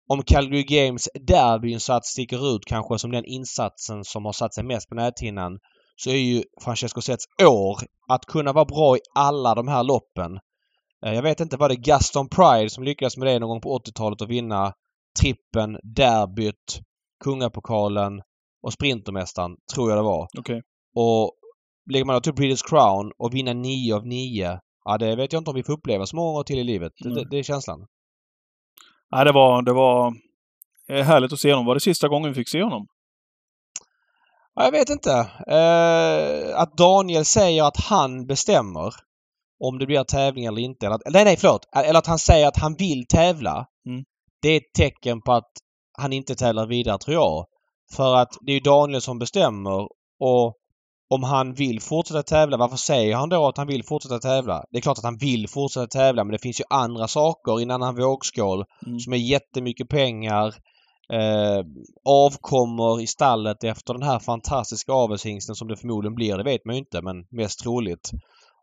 om 0.08 0.22
Calgary 0.22 0.62
Games 0.62 1.08
derbyinsats 1.26 2.08
sticker 2.08 2.54
ut 2.56 2.64
kanske 2.66 2.98
som 2.98 3.10
den 3.10 3.24
insatsen 3.24 4.04
som 4.04 4.24
har 4.24 4.32
satt 4.32 4.54
sig 4.54 4.64
mest 4.64 4.88
på 4.88 4.94
näthinnan 4.94 5.58
så 5.96 6.10
är 6.10 6.14
ju 6.14 6.42
Francesco 6.64 7.00
Zets 7.00 7.24
år 7.42 7.78
att 8.08 8.26
kunna 8.26 8.52
vara 8.52 8.64
bra 8.64 8.96
i 8.96 9.00
alla 9.14 9.54
de 9.54 9.68
här 9.68 9.84
loppen. 9.84 10.38
Eh, 11.06 11.14
Jag 11.14 11.22
vet 11.22 11.40
inte, 11.40 11.56
var 11.56 11.68
det 11.68 11.76
Gaston 11.76 12.28
Pride 12.28 12.70
som 12.70 12.84
lyckades 12.84 13.16
med 13.16 13.28
det 13.28 13.38
någon 13.38 13.48
gång 13.48 13.60
på 13.60 13.78
80-talet 13.78 14.22
att 14.22 14.28
vinna 14.28 14.72
trippen, 15.20 15.78
derbyt, 15.82 16.80
kungapokalen 17.24 18.22
och 18.62 18.72
sprintermästaren, 18.72 19.56
tror 19.74 19.90
jag 19.90 19.98
det 19.98 20.02
var. 20.02 20.28
Okej. 20.38 20.62
Och 20.94 21.32
lägger 21.90 22.04
man 22.04 22.14
då 22.14 22.20
till 22.20 22.34
Breeders 22.34 22.62
Crown 22.62 23.12
och 23.18 23.34
vinna 23.34 23.52
9 23.52 23.94
av 23.96 24.06
9. 24.06 24.58
Ja, 24.84 24.98
det 24.98 25.16
vet 25.16 25.32
jag 25.32 25.40
inte 25.40 25.50
om 25.50 25.54
vi 25.56 25.62
får 25.62 25.72
uppleva 25.72 26.06
så 26.06 26.16
många 26.16 26.30
gånger 26.32 26.44
till 26.44 26.58
i 26.58 26.64
livet. 26.64 26.92
Det, 26.98 27.08
Nej. 27.08 27.24
det, 27.24 27.30
det 27.30 27.36
är 27.38 27.42
känslan. 27.42 27.86
Nej, 29.10 29.24
det 29.24 29.32
var, 29.32 29.62
det 29.62 29.72
var 29.72 30.14
eh, 30.88 31.04
härligt 31.04 31.32
att 31.32 31.38
se 31.40 31.52
honom. 31.52 31.66
Var 31.66 31.74
det 31.74 31.80
sista 31.80 32.08
gången 32.08 32.30
vi 32.30 32.34
fick 32.34 32.48
se 32.48 32.62
honom? 32.62 32.86
Ja, 34.54 34.64
jag 34.64 34.72
vet 34.72 34.90
inte. 34.90 35.10
Eh, 35.46 36.60
att 36.60 36.76
Daniel 36.76 37.24
säger 37.24 37.64
att 37.64 37.76
han 37.76 38.26
bestämmer 38.26 38.94
om 39.66 39.78
det 39.78 39.86
blir 39.86 40.04
tävling 40.04 40.44
eller 40.44 40.62
inte. 40.62 40.86
Eller 40.86 40.96
att, 40.96 41.02
nej, 41.12 41.24
nej, 41.24 41.36
förlåt. 41.36 41.68
Eller 41.76 41.98
att 41.98 42.06
han 42.06 42.18
säger 42.18 42.46
att 42.48 42.56
han 42.56 42.74
vill 42.74 43.06
tävla. 43.06 43.66
Mm. 43.86 44.04
Det 44.42 44.48
är 44.48 44.56
ett 44.56 44.72
tecken 44.78 45.22
på 45.22 45.32
att 45.32 45.50
han 45.98 46.12
inte 46.12 46.34
tävlar 46.34 46.66
vidare, 46.66 46.98
tror 46.98 47.14
jag. 47.14 47.46
För 47.96 48.16
att 48.16 48.28
det 48.40 48.52
är 48.52 48.54
ju 48.54 48.60
Daniel 48.60 49.00
som 49.00 49.18
bestämmer 49.18 49.88
och 50.20 50.56
om 51.14 51.22
han 51.22 51.54
vill 51.54 51.80
fortsätta 51.80 52.22
tävla, 52.22 52.56
varför 52.56 52.76
säger 52.76 53.16
han 53.16 53.28
då 53.28 53.46
att 53.46 53.56
han 53.56 53.66
vill 53.66 53.84
fortsätta 53.84 54.18
tävla? 54.18 54.64
Det 54.70 54.78
är 54.78 54.82
klart 54.82 54.98
att 54.98 55.04
han 55.04 55.18
vill 55.18 55.48
fortsätta 55.48 55.86
tävla 55.86 56.24
men 56.24 56.32
det 56.32 56.38
finns 56.42 56.60
ju 56.60 56.64
andra 56.70 57.08
saker 57.08 57.60
i 57.60 57.62
en 57.62 57.70
annan 57.70 57.96
vågskål 57.96 58.64
Mm. 58.86 58.98
som 59.00 59.12
är 59.12 59.16
jättemycket 59.16 59.88
pengar. 59.88 60.54
Eh, 61.12 61.64
avkommer 62.08 63.00
i 63.00 63.06
stallet 63.06 63.64
efter 63.64 63.94
den 63.94 64.02
här 64.02 64.18
fantastiska 64.18 64.92
avelshingsten 64.92 65.54
som 65.54 65.68
det 65.68 65.76
förmodligen 65.76 66.14
blir, 66.14 66.36
det 66.36 66.44
vet 66.44 66.64
man 66.64 66.74
ju 66.74 66.78
inte 66.78 67.02
men 67.02 67.16
mest 67.30 67.60
troligt. 67.60 68.10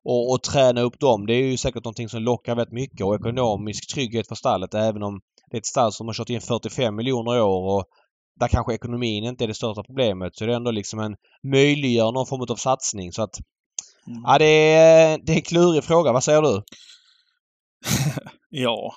Och, 0.03 0.31
och 0.31 0.43
träna 0.43 0.81
upp 0.81 0.99
dem, 0.99 1.25
det 1.25 1.33
är 1.33 1.43
ju 1.43 1.57
säkert 1.57 1.83
någonting 1.83 2.09
som 2.09 2.21
lockar 2.21 2.55
väldigt 2.55 2.73
mycket 2.73 3.05
och 3.05 3.15
ekonomisk 3.15 3.93
trygghet 3.93 4.27
för 4.27 4.35
stallet 4.35 4.73
även 4.73 5.03
om 5.03 5.19
det 5.51 5.57
är 5.57 5.59
ett 5.59 5.65
stall 5.65 5.91
som 5.91 6.07
har 6.07 6.13
kört 6.13 6.29
in 6.29 6.41
45 6.41 6.95
miljoner 6.95 7.37
i 7.37 7.41
år 7.41 7.77
och 7.77 7.85
där 8.39 8.47
kanske 8.47 8.73
ekonomin 8.73 9.23
inte 9.23 9.43
är 9.45 9.47
det 9.47 9.53
största 9.53 9.83
problemet 9.83 10.35
så 10.35 10.43
är 10.43 10.47
det 10.47 10.55
ändå 10.55 10.71
liksom 10.71 10.99
en 10.99 11.15
möjliggör 11.43 12.11
någon 12.11 12.25
form 12.27 12.41
av 12.49 12.55
satsning 12.55 13.11
så 13.11 13.21
att 13.21 13.35
Mm. 14.07 14.21
ja, 14.25 14.37
det 14.37 14.73
är, 14.73 15.17
det 15.23 15.31
är 15.31 15.35
en 15.35 15.41
klurig 15.41 15.83
fråga. 15.83 16.11
Vad 16.11 16.23
säger 16.23 16.41
du? 16.41 16.63
Ja. 18.49 18.93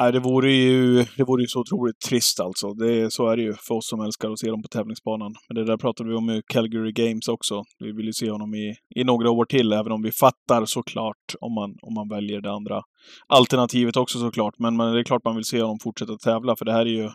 Nej, 0.00 0.12
det 0.12 0.20
vore 0.20 0.52
ju, 0.52 1.04
det 1.16 1.24
vore 1.24 1.42
ju 1.42 1.46
så 1.46 1.60
otroligt 1.60 2.00
trist 2.00 2.40
alltså. 2.40 2.72
Det, 2.72 3.12
så 3.12 3.28
är 3.28 3.36
det 3.36 3.42
ju 3.42 3.54
för 3.68 3.74
oss 3.74 3.88
som 3.88 4.00
älskar 4.00 4.30
att 4.30 4.38
se 4.38 4.50
dem 4.50 4.62
på 4.62 4.68
tävlingsbanan. 4.68 5.34
Men 5.48 5.54
det 5.54 5.64
där 5.64 5.76
pratade 5.76 6.08
vi 6.10 6.16
om 6.16 6.30
i 6.30 6.42
Calgary 6.52 6.92
Games 6.92 7.28
också. 7.28 7.62
Vi 7.78 7.92
vill 7.92 8.06
ju 8.06 8.12
se 8.12 8.30
honom 8.30 8.54
i, 8.54 8.74
i 9.00 9.04
några 9.04 9.30
år 9.30 9.44
till, 9.44 9.72
även 9.72 9.92
om 9.92 10.02
vi 10.02 10.12
fattar 10.12 10.64
såklart 10.64 11.24
om 11.40 11.54
man, 11.54 11.70
om 11.82 11.94
man 11.94 12.08
väljer 12.08 12.40
det 12.40 12.52
andra 12.52 12.80
alternativet 13.28 13.96
också 13.96 14.18
såklart. 14.18 14.54
Men, 14.58 14.76
men 14.76 14.92
det 14.92 15.00
är 15.00 15.04
klart 15.04 15.24
man 15.24 15.36
vill 15.36 15.44
se 15.44 15.62
honom 15.62 15.78
fortsätta 15.82 16.16
tävla, 16.16 16.56
för 16.56 16.64
det 16.64 16.72
här 16.72 16.86
är 16.86 16.96
ju 17.02 17.10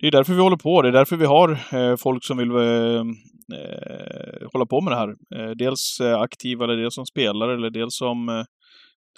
det 0.00 0.06
är 0.06 0.10
därför 0.10 0.32
vi 0.32 0.40
håller 0.40 0.56
på. 0.56 0.82
Det 0.82 0.88
är 0.88 0.92
därför 0.92 1.16
vi 1.16 1.26
har 1.26 1.50
eh, 1.50 1.96
folk 1.96 2.24
som 2.24 2.38
vill 2.38 2.50
eh, 2.50 3.00
eh 3.58 4.48
hålla 4.52 4.66
på 4.66 4.80
med 4.80 4.92
det 4.92 4.96
här. 4.96 5.08
Eh, 5.08 5.50
dels 5.50 6.00
eh, 6.00 6.20
aktiva, 6.20 6.64
eller 6.64 6.76
dels 6.76 6.94
som 6.94 7.06
spelare, 7.06 7.54
eller 7.54 7.70
dels 7.70 7.96
som 7.96 8.28
eh, 8.28 8.44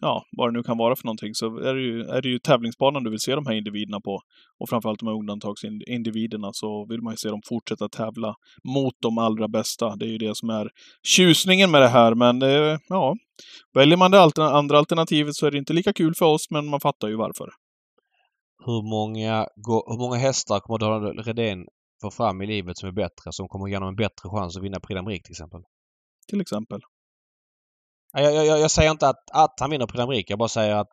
ja, 0.01 0.25
vad 0.37 0.49
det 0.49 0.53
nu 0.53 0.63
kan 0.63 0.79
vara 0.79 0.97
för 0.97 1.05
någonting, 1.05 1.35
så 1.35 1.59
är 1.59 1.75
det, 1.75 1.81
ju, 1.81 2.03
är 2.03 2.23
det 2.23 2.29
ju 2.29 2.39
tävlingsbanan 2.39 3.05
du 3.05 3.11
vill 3.11 3.21
se 3.21 3.35
de 3.35 3.47
här 3.47 3.55
individerna 3.55 4.01
på. 4.01 4.21
Och 4.59 4.69
framförallt 4.69 5.01
de 5.01 5.07
här 5.09 5.15
undantagsindividerna 5.15 6.51
så 6.53 6.87
vill 6.89 7.03
man 7.03 7.13
ju 7.13 7.17
se 7.17 7.29
dem 7.29 7.41
fortsätta 7.49 7.89
tävla 7.89 8.35
mot 8.65 8.95
de 9.03 9.19
allra 9.19 9.49
bästa. 9.49 9.97
Det 9.97 10.05
är 10.07 10.09
ju 10.09 10.19
det 10.19 10.37
som 10.37 10.51
är 10.51 10.69
tjusningen 11.03 11.71
med 11.71 11.83
det 11.83 11.89
här, 11.89 12.15
men 12.15 12.43
eh, 12.43 12.79
ja, 12.89 13.17
väljer 13.75 13.97
man 13.97 14.11
det 14.11 14.19
altern- 14.19 14.53
andra 14.53 14.79
alternativet 14.79 15.35
så 15.35 15.47
är 15.47 15.51
det 15.51 15.59
inte 15.59 15.73
lika 15.73 15.93
kul 15.93 16.15
för 16.15 16.27
oss, 16.27 16.51
men 16.51 16.67
man 16.67 16.81
fattar 16.81 17.09
ju 17.09 17.17
varför. 17.17 17.49
Hur 18.65 18.83
många, 18.91 19.47
hur 19.87 19.99
många 19.99 20.17
hästar 20.17 20.61
kommer 20.61 20.79
Daniel 20.79 21.25
Redén 21.25 21.67
få 22.03 22.11
fram 22.11 22.43
i 22.43 22.47
livet 22.47 22.79
som 22.79 22.89
är 22.89 22.93
bättre, 22.93 23.33
som 23.33 23.49
kommer 23.49 23.69
ge 23.69 23.77
honom 23.77 23.89
en 23.89 23.97
bättre 23.97 24.29
chans 24.31 24.57
att 24.57 24.63
vinna 24.63 24.81
Prix 24.81 25.23
till 25.25 25.33
exempel? 25.33 25.61
Till 26.29 26.41
exempel. 26.41 26.81
Ja, 28.13 28.21
Jag, 28.21 28.47
jag, 28.47 28.61
jag 28.61 28.71
säger 28.71 28.91
inte 28.91 29.09
att, 29.09 29.31
att 29.33 29.61
han 29.61 29.71
vinner 29.71 29.87
Prix 29.87 30.01
d'Amérique. 30.05 30.25
Jag 30.29 30.39
bara 30.39 30.49
säger 30.49 30.75
att 30.77 30.91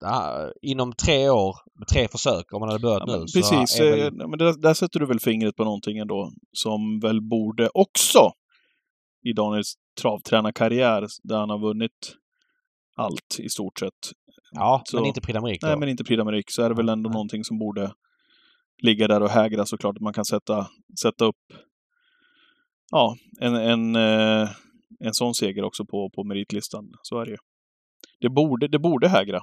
ja, 0.00 0.50
inom 0.62 0.92
tre 0.92 1.30
år, 1.30 1.56
tre 1.92 2.08
försök, 2.08 2.52
om 2.52 2.62
han 2.62 2.68
hade 2.68 2.82
börjat 2.82 3.02
Ja, 3.06 3.16
nu, 3.16 3.20
precis, 3.20 3.76
så 3.76 3.82
är 3.84 3.92
eh, 3.98 4.04
väl, 4.04 4.28
men 4.28 4.38
där, 4.38 4.62
där 4.62 4.74
sätter 4.74 5.00
du 5.00 5.06
väl 5.06 5.20
fingret 5.20 5.56
på 5.56 5.64
någonting 5.64 5.98
ändå 5.98 6.32
som 6.52 7.00
väl 7.00 7.20
borde 7.20 7.68
också 7.74 8.30
i 9.24 9.32
Daniels 9.32 9.74
travtränarkarriär, 10.00 11.06
där 11.22 11.36
han 11.38 11.50
har 11.50 11.58
vunnit 11.58 12.16
allt 12.96 13.36
i 13.38 13.48
stort 13.48 13.78
sett. 13.78 13.92
Ja, 14.52 14.82
så- 14.84 14.96
men 14.96 15.06
inte 15.06 15.20
Prix 15.20 15.38
d'Amérique. 15.38 15.58
Nej, 15.62 15.76
men 15.78 15.88
inte 15.88 16.04
Prix 16.04 16.20
d'Amérique, 16.22 16.50
så 16.50 16.62
är 16.62 16.68
det 16.68 16.74
väl 16.74 16.88
ändå 16.88 17.08
Nej. 17.08 17.14
någonting 17.14 17.44
som 17.44 17.58
borde 17.58 17.92
ligga 18.82 19.08
där 19.08 19.22
och 19.22 19.30
hägra 19.30 19.66
såklart. 19.66 19.96
Att 19.96 20.02
man 20.02 20.12
kan 20.12 20.24
sätta, 20.24 20.66
sätta 21.00 21.24
upp 21.24 21.36
ja, 22.90 23.16
en, 23.40 23.54
en, 23.54 23.96
eh, 23.96 24.48
en 25.04 25.14
sån 25.14 25.34
seger 25.34 25.64
också 25.64 25.84
på, 25.84 26.10
på 26.14 26.24
meritlistan. 26.24 26.84
Så 27.02 27.20
är 27.20 27.24
det 27.24 27.30
ju. 27.30 27.36
Det 28.20 28.28
borde, 28.28 28.68
det 28.68 28.78
borde 28.78 29.08
hägra. 29.08 29.40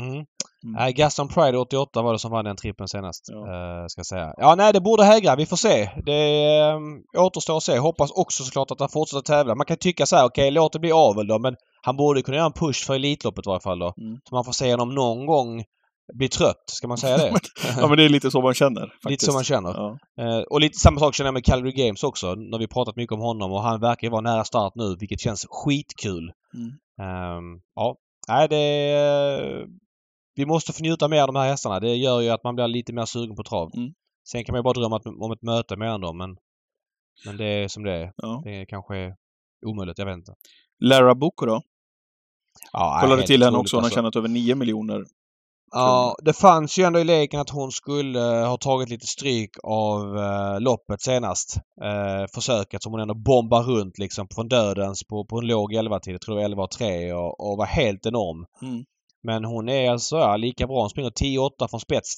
Mm. 0.00 0.24
Mm. 0.64 0.94
Gaston 0.94 1.28
Pride 1.28 1.58
88 1.58 2.02
var 2.02 2.12
det 2.12 2.18
som 2.18 2.30
vann 2.30 2.44
den 2.44 2.56
trippen 2.56 2.88
senast. 2.88 3.24
Ja. 3.28 3.38
eh, 3.38 3.86
ska 3.86 4.04
säga. 4.04 4.34
Ja, 4.36 4.54
nej, 4.54 4.72
det 4.72 4.80
borde 4.80 5.04
hägra. 5.04 5.36
Vi 5.36 5.46
får 5.46 5.56
se. 5.56 5.90
Det 6.04 6.58
eh, 6.58 7.24
återstår 7.24 7.56
att 7.56 7.62
se. 7.62 7.78
Hoppas 7.78 8.10
också 8.10 8.44
såklart 8.44 8.70
att 8.70 8.80
han 8.80 8.88
fortsätter 8.88 9.22
tävla. 9.22 9.54
Man 9.54 9.66
kan 9.66 9.76
tycka 9.76 10.06
så 10.06 10.16
här, 10.16 10.24
okej, 10.24 10.50
låt 10.50 10.72
det 10.72 10.78
bli 10.78 10.92
avel 10.92 11.26
då, 11.26 11.38
men 11.38 11.56
han 11.82 11.96
borde 11.96 12.22
kunna 12.22 12.36
göra 12.36 12.46
en 12.46 12.52
push 12.52 12.86
för 12.86 12.94
Elitloppet 12.94 13.46
i 13.46 13.48
varje 13.48 13.60
fall 13.60 13.78
då. 13.78 13.94
Mm. 14.00 14.18
Så 14.28 14.34
man 14.34 14.44
får 14.44 14.52
se 14.52 14.70
honom 14.70 14.94
någon 14.94 15.26
gång 15.26 15.64
bli 16.14 16.28
trött. 16.28 16.64
Ska 16.66 16.88
man 16.88 16.98
säga 16.98 17.16
det? 17.16 17.34
Ja, 17.76 17.88
men 17.88 17.96
det 17.96 18.04
är 18.04 18.08
lite 18.08 18.30
så 18.30 18.42
man 18.42 18.54
känner. 18.54 18.80
Faktiskt. 18.80 19.10
Lite 19.10 19.24
som 19.24 19.34
man 19.34 19.44
känner. 19.44 19.70
Ja. 19.70 19.98
Eh, 20.20 20.42
och 20.42 20.60
lite 20.60 20.78
samma 20.78 21.00
sak 21.00 21.14
känner 21.14 21.28
jag 21.28 21.34
med 21.34 21.44
Calgary 21.44 21.72
Games 21.72 22.02
också. 22.02 22.34
När 22.34 22.58
vi 22.58 22.66
pratat 22.68 22.96
mycket 22.96 23.12
om 23.12 23.20
honom 23.20 23.52
och 23.52 23.62
han 23.62 23.80
verkar 23.80 24.10
vara 24.10 24.20
nära 24.20 24.44
start 24.44 24.72
nu, 24.74 24.96
vilket 25.00 25.20
känns 25.20 25.46
skitkul. 25.50 26.32
Mm. 26.54 26.68
Ehm, 27.00 27.60
ja, 27.74 27.96
nej 28.28 28.48
det... 28.48 28.90
eh, 28.92 29.66
vi 30.34 30.46
måste 30.46 30.72
få 30.72 30.82
njuta 30.82 31.08
mer 31.08 31.20
av 31.20 31.26
de 31.26 31.36
här 31.36 31.48
hästarna. 31.48 31.80
Det 31.80 31.94
gör 31.94 32.20
ju 32.20 32.28
att 32.30 32.44
man 32.44 32.54
blir 32.54 32.68
lite 32.68 32.92
mer 32.92 33.04
sugen 33.04 33.36
på 33.36 33.42
trav. 33.42 33.70
Mm. 33.74 33.92
Sen 34.28 34.44
kan 34.44 34.52
man 34.52 34.58
ju 34.58 34.62
bara 34.62 34.74
drömma 34.74 35.00
om 35.20 35.32
ett 35.32 35.42
möte 35.42 35.76
med 35.76 36.00
dem 36.00 36.18
men... 36.18 36.36
Men 37.26 37.36
det 37.36 37.44
är 37.44 37.68
som 37.68 37.82
det 37.82 37.92
är. 37.92 38.12
Ja. 38.16 38.42
Det 38.44 38.50
är 38.60 38.64
kanske 38.64 39.14
omöjligt, 39.66 39.98
jag 39.98 40.06
vet 40.06 40.16
inte. 40.16 40.32
Lara 40.80 41.14
Boko 41.14 41.46
då? 41.46 41.62
Ja, 42.72 42.98
Kollade 43.02 43.26
till 43.26 43.42
henne 43.42 43.58
också. 43.58 43.76
Hon 43.76 43.82
har 43.82 43.86
alltså. 43.86 43.96
tjänat 43.98 44.16
över 44.16 44.28
9 44.28 44.54
miljoner. 44.54 45.04
Ja, 45.72 46.14
det 46.22 46.32
fanns 46.32 46.78
ju 46.78 46.84
ändå 46.84 46.98
i 46.98 47.04
leken 47.04 47.40
att 47.40 47.50
hon 47.50 47.72
skulle 47.72 48.40
eh, 48.40 48.48
ha 48.48 48.56
tagit 48.56 48.88
lite 48.88 49.06
stryk 49.06 49.50
av 49.64 50.18
eh, 50.18 50.60
loppet 50.60 51.00
senast. 51.02 51.56
Eh, 51.84 52.26
försöket 52.34 52.82
som 52.82 52.92
hon 52.92 53.00
ändå 53.00 53.14
bombar 53.14 53.62
runt 53.62 53.98
liksom 53.98 54.26
från 54.34 54.48
dödens 54.48 55.02
på, 55.10 55.24
på 55.24 55.38
en 55.38 55.46
låg 55.46 55.72
11-tid. 55.74 56.14
Jag 56.14 56.20
tror 56.20 56.40
11-3 56.40 57.12
och, 57.12 57.50
och 57.50 57.58
var 57.58 57.66
helt 57.66 58.06
enorm. 58.06 58.44
Mm. 58.62 58.84
Men 59.24 59.44
hon 59.44 59.68
är 59.68 59.90
alltså 59.90 60.16
ja, 60.16 60.36
lika 60.36 60.66
bra. 60.66 60.80
Hon 60.80 60.90
springer 60.90 61.10
10-8 61.10 61.68
från 61.70 61.80
spets. 61.80 62.14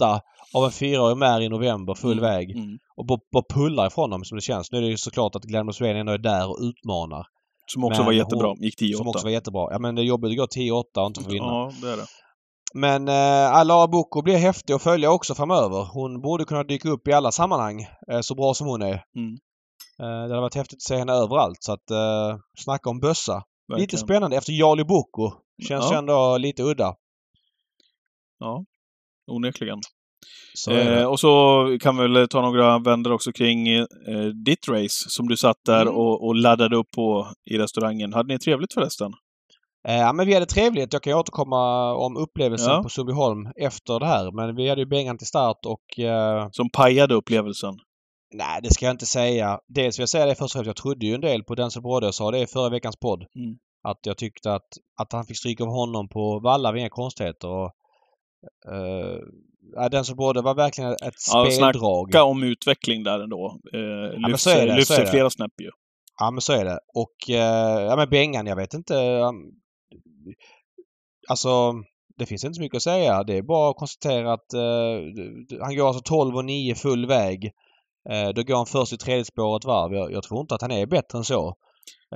10-8 0.00 0.20
av 0.54 0.64
en 0.64 0.70
fyraårig 0.70 1.16
mär 1.16 1.40
i 1.40 1.48
november 1.48 1.94
full 1.94 2.18
Mm. 2.18 2.30
väg. 2.30 2.50
Mm. 2.50 2.78
Och 2.96 3.06
bara, 3.06 3.42
pullar 3.54 3.86
ifrån 3.86 4.10
dem 4.10 4.24
som 4.24 4.36
det 4.36 4.42
känns. 4.42 4.72
Nu 4.72 4.78
är 4.78 4.82
det 4.82 4.88
ju 4.88 4.96
såklart 4.96 5.36
att 5.36 5.42
Glenn 5.42 5.72
Sven 5.72 5.96
ändå 5.96 6.12
är 6.12 6.18
där 6.18 6.50
och 6.50 6.58
utmanar. 6.60 7.26
Som 7.66 7.84
också 7.84 7.98
Men 8.00 8.06
var 8.06 8.12
jättebra. 8.12 8.46
hon- 8.48 8.56
Gick 8.60 8.80
10-8. 8.80 8.96
Som 8.96 9.08
också 9.08 9.24
var 9.26 9.30
jättebra. 9.30 9.68
Ja 9.70 9.78
men 9.78 9.94
det 9.94 10.02
är 10.02 10.04
jobbigt 10.04 10.30
att 10.30 10.36
gå 10.36 10.60
10-8 10.60 11.00
och 11.00 11.06
inte 11.06 11.20
få 11.22 11.30
vinna. 11.30 11.46
Ja, 11.46 11.72
det 11.82 11.88
är 11.90 11.96
det. 11.96 12.06
Men 12.74 13.08
eh, 13.08 13.52
Alara 13.54 13.86
Boko 13.88 14.22
blir 14.22 14.36
häftig 14.36 14.72
att 14.74 14.82
följa 14.82 15.10
också 15.10 15.34
framöver. 15.34 15.88
Hon 15.92 16.20
borde 16.20 16.44
kunna 16.44 16.64
dyka 16.64 16.88
upp 16.88 17.08
i 17.08 17.12
alla 17.12 17.32
sammanhang 17.32 17.80
eh, 18.10 18.20
så 18.20 18.34
bra 18.34 18.54
som 18.54 18.66
hon 18.66 18.82
är. 18.82 19.02
Mm. 19.16 19.34
Eh, 20.00 20.06
det 20.26 20.34
hade 20.34 20.40
varit 20.40 20.54
häftigt 20.54 20.76
att 20.76 20.82
se 20.82 20.96
henne 20.96 21.12
överallt 21.12 21.56
så 21.60 21.72
att 21.72 21.90
eh, 21.90 22.36
snacka 22.58 22.90
om 22.90 23.00
bössa. 23.00 23.42
Lite 23.76 23.96
spännande 23.96 24.36
efter 24.36 24.52
Jarly 24.52 24.84
Boko. 24.84 25.32
Känns 25.68 25.90
Ja. 25.90 25.98
ändå 25.98 26.38
lite 26.38 26.62
udda. 26.62 26.94
Ja, 28.38 28.64
onekligen. 29.30 29.78
Så. 30.54 30.70
Eh, 30.72 31.06
och 31.06 31.20
så 31.20 31.64
kan 31.80 31.96
vi 31.96 32.08
väl 32.08 32.28
ta 32.28 32.40
några 32.40 32.78
vändor 32.78 33.12
också 33.12 33.32
kring 33.32 33.68
eh, 33.68 33.84
ditt 34.44 34.68
race 34.68 35.10
som 35.10 35.28
du 35.28 35.36
satt 35.36 35.56
där 35.66 35.82
Mm. 35.82 35.94
och, 35.94 36.26
och 36.26 36.34
laddade 36.34 36.76
upp 36.76 36.90
på 36.90 37.28
i 37.50 37.58
restaurangen. 37.58 38.12
Hade 38.12 38.32
ni 38.34 38.38
trevligt 38.38 38.74
förresten? 38.74 39.12
Eh, 39.88 39.96
Ja 39.98 40.12
men 40.12 40.26
vi 40.26 40.34
hade 40.34 40.46
trevligt. 40.46 40.92
Jag 40.92 41.02
kan 41.02 41.12
återkomma 41.12 41.94
om 41.94 42.16
upplevelsen 42.16 42.72
Ja. 42.72 42.82
på 42.82 42.88
Sundbyholm 42.88 43.46
efter 43.56 44.00
det 44.00 44.06
här. 44.06 44.32
Men 44.32 44.56
vi 44.56 44.68
hade 44.68 44.80
ju 44.80 44.86
Bengan 44.86 45.18
till 45.18 45.26
start 45.26 45.58
och 45.66 45.98
eh, 46.04 46.48
Som 46.52 46.70
pajade 46.70 47.14
upplevelsen. 47.14 47.74
Nej, 48.34 48.60
det 48.62 48.70
ska 48.74 48.86
jag 48.86 48.94
inte 48.94 49.06
säga. 49.06 49.58
Dels 49.68 49.98
vill 49.98 50.02
jag 50.02 50.08
säga 50.08 50.26
det 50.26 50.34
först 50.34 50.42
och 50.42 50.50
främst. 50.52 50.66
Jag 50.66 50.76
trodde 50.76 51.06
ju 51.06 51.14
en 51.14 51.20
del 51.20 51.44
på 51.44 51.54
Denzel 51.54 51.82
Brodde. 51.82 52.06
Jag 52.06 52.14
sa 52.14 52.30
det 52.30 52.38
i 52.38 52.46
förra 52.46 52.68
veckans 52.68 52.96
podd. 52.96 53.20
Mm. 53.36 53.56
Att 53.88 53.98
jag 54.06 54.16
tyckte 54.18 54.52
att, 54.54 54.68
att 55.00 55.12
han 55.12 55.24
fick 55.24 55.36
stryk 55.38 55.60
av 55.60 55.66
honom 55.68 56.08
på 56.08 56.40
Valla 56.40 56.70
var 56.72 56.78
inga 56.78 56.88
konstigheter. 56.88 57.48
Och, 57.48 57.70
uh, 58.72 59.18
ja, 59.74 59.88
Denzel 59.88 60.16
Brodde 60.16 60.42
var 60.42 60.54
verkligen 60.54 60.92
ett 60.92 61.00
Ja, 61.32 61.46
speldrag. 61.50 62.08
Snacka 62.10 62.24
om 62.24 62.42
utveckling 62.42 63.02
där 63.04 63.20
ändå. 63.20 63.60
Eh, 63.74 64.20
men 64.20 64.30
lyfts 64.30 64.42
så 64.44 64.50
är 64.50 64.66
det, 64.66 64.74
lyfts 64.74 64.88
så 64.88 64.92
är 64.92 64.96
sig 64.96 65.04
det. 65.04 65.10
flera 65.10 65.30
snäpp 65.30 65.52
ju. 65.60 65.70
Ja 66.20 66.30
men 66.30 66.40
så 66.40 66.52
är 66.52 66.64
det. 66.64 66.78
Och 66.94 67.30
eh, 67.30 67.82
ja 67.82 67.96
men 67.96 68.08
Bengan, 68.10 68.46
jag 68.46 68.56
vet 68.56 68.74
inte. 68.74 68.94
Alltså 71.28 71.72
det 72.18 72.26
finns 72.26 72.44
inte 72.44 72.54
så 72.54 72.60
mycket 72.60 72.76
att 72.76 72.82
säga. 72.82 73.24
Det 73.24 73.36
är 73.36 73.42
bara 73.42 73.70
att 73.70 73.76
konstatera 73.76 74.32
att 74.32 74.54
eh, 74.54 75.60
han 75.62 75.76
går 75.76 75.88
alltså 75.88 76.02
12 76.04 76.36
och 76.36 76.44
9 76.44 76.74
full 76.74 77.06
väg. 77.06 77.50
Eh, 78.10 78.28
då 78.34 78.42
går 78.42 78.56
han 78.56 78.66
först 78.66 78.92
i 78.92 78.96
tredje 78.96 79.24
spåret 79.24 79.64
varv. 79.64 79.92
Jag, 79.94 80.12
jag 80.12 80.22
tror 80.22 80.40
inte 80.40 80.54
att 80.54 80.62
han 80.62 80.70
är 80.70 80.86
bättre 80.86 81.18
än 81.18 81.24
så. 81.24 81.54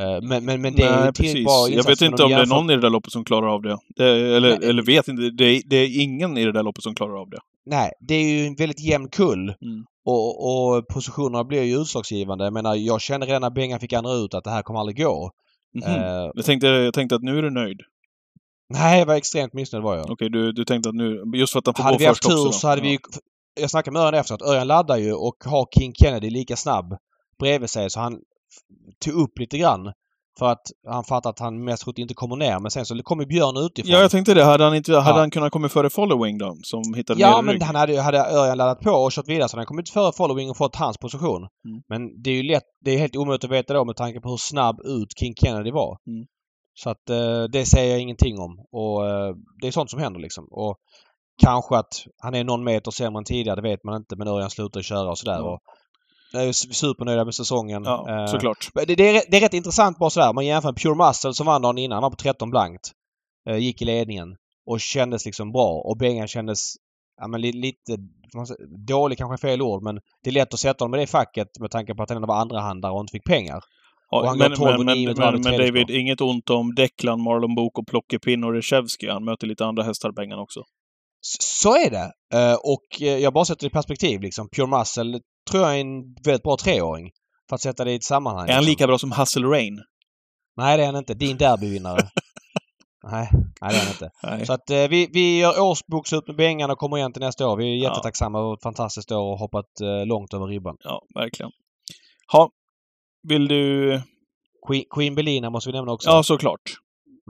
Eh, 0.00 0.18
men, 0.22 0.44
men, 0.44 0.60
men 0.60 0.74
det 0.74 0.82
är 0.82 0.98
ju 0.98 1.04
Nej, 1.04 1.12
precis. 1.12 1.44
bra 1.44 1.66
Jag 1.70 1.84
vet 1.84 2.00
inte 2.00 2.22
om 2.22 2.30
det 2.30 2.36
är 2.36 2.46
någon 2.46 2.70
i 2.70 2.74
det 2.74 2.80
där 2.80 2.90
loppet 2.90 3.12
som 3.12 3.24
klarar 3.24 3.54
av 3.54 3.62
det. 3.62 3.78
det 3.96 4.36
eller, 4.36 4.58
Nej. 4.58 4.68
eller 4.68 4.82
vet 4.82 5.08
inte. 5.08 5.22
Det 5.22 5.44
är, 5.44 5.62
det 5.66 5.76
är 5.76 6.02
ingen 6.02 6.38
i 6.38 6.44
det 6.44 6.52
där 6.52 6.62
loppet 6.62 6.82
som 6.82 6.94
klarar 6.94 7.20
av 7.20 7.30
det. 7.30 7.38
Nej, 7.66 7.90
det 8.00 8.14
är 8.14 8.24
ju 8.24 8.46
en 8.46 8.54
väldigt 8.54 8.84
jämn 8.84 9.08
kull. 9.08 9.42
Mm. 9.42 9.84
Och, 10.04 10.46
och 10.48 10.88
positionerna 10.88 11.44
blir 11.44 11.62
ju 11.62 11.80
utslagsgivande. 11.80 12.44
Jag 12.44 12.52
menar, 12.52 12.74
jag 12.74 13.00
kände 13.00 13.26
redan 13.26 13.42
när 13.42 13.50
Bengan 13.50 13.80
fick 13.80 13.92
andra 13.92 14.12
ut 14.12 14.34
att 14.34 14.44
det 14.44 14.50
här 14.50 14.62
kommer 14.62 14.80
aldrig 14.80 14.96
gå. 14.96 15.30
Mhm. 15.74 15.94
Eh, 15.94 16.30
Jag, 16.34 16.44
tänkte, 16.44 16.66
jag 16.66 16.94
tänkte 16.94 17.14
att 17.16 17.22
nu 17.22 17.38
är 17.38 17.42
du 17.42 17.50
nöjd. 17.50 17.80
Nej, 18.68 18.98
jag 18.98 19.06
var 19.06 19.14
extremt 19.14 19.52
missnöjd 19.52 19.84
var 19.84 19.96
jag. 19.96 20.10
Okej, 20.10 20.28
du, 20.30 20.52
du 20.52 20.64
tänkte 20.64 20.88
att 20.88 20.94
nu... 20.94 21.22
Just 21.34 21.52
för 21.52 21.58
att 21.58 21.66
han 21.66 21.74
får 21.74 21.82
Hade 21.82 21.94
gå 21.94 21.98
vi 21.98 22.06
haft 22.06 22.24
först 22.24 22.28
tur 22.28 22.34
också. 22.38 22.44
då. 22.44 22.52
så 22.52 22.68
hade 22.68 22.80
Ja. 22.80 22.84
vi 22.90 22.98
Jag 23.60 23.70
snackade 23.70 23.92
med 23.92 24.02
Örjan 24.02 24.20
efter 24.20 24.34
att 24.34 24.42
Örjan 24.42 24.66
laddar 24.66 24.96
ju 24.96 25.12
och 25.12 25.36
har 25.44 25.66
King 25.78 25.94
Kennedy 25.94 26.30
lika 26.30 26.56
snabb 26.56 26.96
bredvid 27.38 27.70
sig 27.70 27.90
så 27.90 28.00
han 28.00 28.18
tog 29.04 29.14
upp 29.14 29.38
lite 29.38 29.58
grann. 29.58 29.92
För 30.38 30.46
att 30.46 30.62
han 30.88 31.04
fattar 31.04 31.30
att 31.30 31.38
han 31.38 31.64
mest 31.64 31.82
troligt 31.82 31.98
inte 31.98 32.14
kommer 32.14 32.36
ner. 32.36 32.58
Men 32.60 32.70
sen 32.70 32.86
så 32.86 33.02
kommer 33.02 33.24
Björn 33.26 33.56
utifrån. 33.56 33.92
Ja, 33.92 33.98
jag 34.00 34.10
tänkte 34.10 34.34
det. 34.34 34.44
Hade 34.44 34.64
han, 34.64 34.74
inte, 34.76 34.92
hade 34.96 35.08
Ja. 35.10 35.20
han 35.20 35.30
kunnat 35.30 35.52
komma 35.52 35.68
före 35.68 35.90
Following 35.90 36.38
då? 36.38 36.56
Som 36.62 36.94
hittade 36.96 37.20
Ja, 37.20 37.42
men 37.42 37.52
rygg? 37.52 37.62
han 37.62 37.74
hade, 37.74 38.00
hade 38.00 38.18
Örjan 38.18 38.56
laddat 38.58 38.80
på 38.80 38.90
och 38.90 39.12
kört 39.12 39.28
vidare 39.28 39.48
så 39.48 39.56
han 39.56 39.58
hade 39.58 39.66
kommit 39.66 39.90
före 39.90 40.12
following 40.12 40.50
och 40.50 40.56
fått 40.56 40.76
hans 40.76 40.98
position. 40.98 41.36
Mm. 41.42 41.82
Men 41.88 42.22
det 42.22 42.30
är 42.30 42.34
ju 42.34 42.42
lätt, 42.42 42.62
det 42.84 42.90
är 42.94 42.98
helt 42.98 43.16
omöjligt 43.16 43.44
att 43.44 43.50
veta 43.50 43.74
då 43.74 43.84
med 43.84 43.96
tanke 43.96 44.20
på 44.20 44.28
hur 44.30 44.36
snabb 44.36 44.80
ut 44.84 45.08
King 45.20 45.34
Kennedy 45.36 45.70
var. 45.70 45.96
Mm. 46.06 46.26
Så 46.82 46.90
att 46.90 47.10
eh, 47.10 47.42
det 47.42 47.66
säger 47.66 47.90
jag 47.90 48.00
ingenting 48.00 48.38
om. 48.38 48.66
Och 48.72 49.06
eh, 49.06 49.34
det 49.60 49.66
är 49.66 49.72
sånt 49.72 49.90
som 49.90 50.00
händer 50.00 50.20
liksom. 50.20 50.48
Och 50.50 50.76
kanske 51.42 51.76
att 51.76 52.04
han 52.22 52.34
är 52.34 52.44
någon 52.44 52.64
meter 52.64 52.90
sämre 52.90 53.18
än 53.18 53.24
tidigare, 53.24 53.56
det 53.56 53.68
vet 53.68 53.84
man 53.84 53.96
inte. 53.96 54.16
Men 54.16 54.28
Örjan 54.28 54.50
slutar 54.50 54.82
köra 54.82 55.10
och 55.10 55.18
sådär. 55.18 55.38
Ja. 55.38 55.52
Och 55.52 55.60
jag 56.32 56.48
är 56.48 56.52
supernöjda 56.52 57.24
med 57.24 57.34
säsongen. 57.34 57.82
Ja, 57.84 58.06
Eh, 58.08 58.26
såklart. 58.26 58.68
det, 58.74 58.94
det, 58.94 59.16
är, 59.16 59.22
det 59.30 59.36
är 59.36 59.40
rätt 59.40 59.54
intressant 59.54 59.98
bara 59.98 60.10
sådär. 60.10 60.32
Man 60.32 60.46
jämför 60.46 60.68
med 60.68 60.76
Pure 60.82 60.94
Muscle 60.94 61.34
som 61.34 61.46
vann 61.46 61.62
dagen 61.62 61.78
innan. 61.78 61.96
Han 61.96 62.02
var 62.02 62.10
på 62.10 62.16
13 62.16 62.50
blankt. 62.50 62.90
Eh, 63.48 63.56
gick 63.56 63.82
i 63.82 63.84
ledningen. 63.84 64.36
Och 64.66 64.80
kändes 64.80 65.26
liksom 65.26 65.52
bra. 65.52 65.82
Och 65.84 65.96
Bengan 65.96 66.28
kändes 66.28 66.74
ja, 67.20 67.28
men 67.28 67.40
li, 67.40 67.52
lite 67.52 67.96
dålig 68.86 69.18
kanske 69.18 69.34
är 69.34 69.50
fel 69.50 69.62
ord 69.62 69.82
men 69.82 70.00
det 70.22 70.30
är 70.30 70.34
lätt 70.34 70.54
att 70.54 70.60
sätta 70.60 70.84
honom 70.84 71.00
i 71.00 71.02
det 71.02 71.06
facket 71.06 71.48
med 71.60 71.70
tanke 71.70 71.94
på 71.94 72.02
att 72.02 72.08
han 72.08 72.16
ändå 72.16 72.28
var 72.28 72.40
andrahandare 72.40 72.92
och 72.92 73.00
inte 73.00 73.12
fick 73.12 73.24
pengar. 73.24 73.62
Ja, 74.10 74.26
han 74.26 74.38
men, 74.38 74.48
går 74.50 74.56
12 74.56 74.78
och 74.78 74.84
men, 74.84 74.86
men, 74.86 74.98
9 74.98 75.14
men, 75.32 75.58
David, 75.58 75.90
inget 75.90 76.20
ont 76.20 76.50
om 76.50 76.74
Declan, 76.74 77.22
Marlon 77.22 77.54
Book 77.54 77.78
och 77.78 77.86
Plockepinn 77.86 78.44
och 78.44 78.52
Reshevsky. 78.52 79.08
Han 79.08 79.24
möter 79.24 79.46
lite 79.46 79.64
andra 79.66 79.82
hästar 79.82 80.12
Bengan 80.12 80.38
också. 80.38 80.62
Så 81.40 81.76
är 81.76 81.90
det. 81.90 82.12
Eh, 82.38 82.54
och 82.54 83.02
eh, 83.02 83.18
jag 83.18 83.32
bara 83.32 83.44
sätter 83.44 83.60
det 83.60 83.66
i 83.66 83.70
perspektiv 83.70 84.20
liksom. 84.20 84.48
Pure 84.48 84.66
Muscle 84.66 85.20
tror 85.50 85.62
jag 85.62 85.76
är 85.76 85.80
en 85.80 86.14
väldigt 86.24 86.42
bra 86.42 86.56
treåring. 86.56 87.10
För 87.48 87.54
att 87.54 87.60
sätta 87.60 87.84
det 87.84 87.92
i 87.92 87.94
ett 87.94 88.04
sammanhang. 88.04 88.48
Är 88.48 88.52
han 88.52 88.64
liksom. 88.64 88.70
lika 88.70 88.86
bra 88.86 88.98
som 88.98 89.12
Hustle 89.12 89.46
Rain? 89.46 89.78
Nej 90.56 90.76
det 90.76 90.82
är 90.82 90.86
han 90.86 90.96
inte. 90.96 91.14
Din 91.14 91.36
derbyvinnare. 91.36 91.98
nej, 93.10 93.28
nej 93.60 93.72
det 93.72 93.76
är 93.76 93.80
han 93.80 93.88
inte. 93.88 94.10
Nej. 94.22 94.46
Så 94.46 94.52
att 94.52 94.70
eh, 94.70 94.88
vi, 94.88 95.08
vi 95.12 95.38
gör 95.38 95.60
årsbokslut 95.60 96.26
med 96.26 96.36
Bengan 96.36 96.70
och 96.70 96.78
kommer 96.78 96.96
igen 96.96 97.12
till 97.12 97.22
nästa 97.22 97.48
år. 97.48 97.56
Vi 97.56 97.64
är 97.64 97.76
Ja. 97.84 97.90
jättetacksamma 97.90 98.40
och 98.40 98.54
ett 98.54 98.62
fantastiskt 98.62 99.12
år 99.12 99.32
och 99.32 99.38
hoppat 99.38 99.80
eh, 99.82 100.06
långt 100.06 100.34
över 100.34 100.46
ribban. 100.46 100.76
Ja, 100.84 101.02
verkligen. 101.14 101.50
Ha, 102.32 102.50
vill 103.22 103.48
du... 103.48 103.90
Queen, 104.68 104.84
Queen 104.94 105.14
Belina 105.14 105.50
måste 105.50 105.70
vi 105.70 105.76
nämna 105.76 105.92
också. 105.92 106.08
Ja, 106.10 106.22
såklart. 106.22 106.60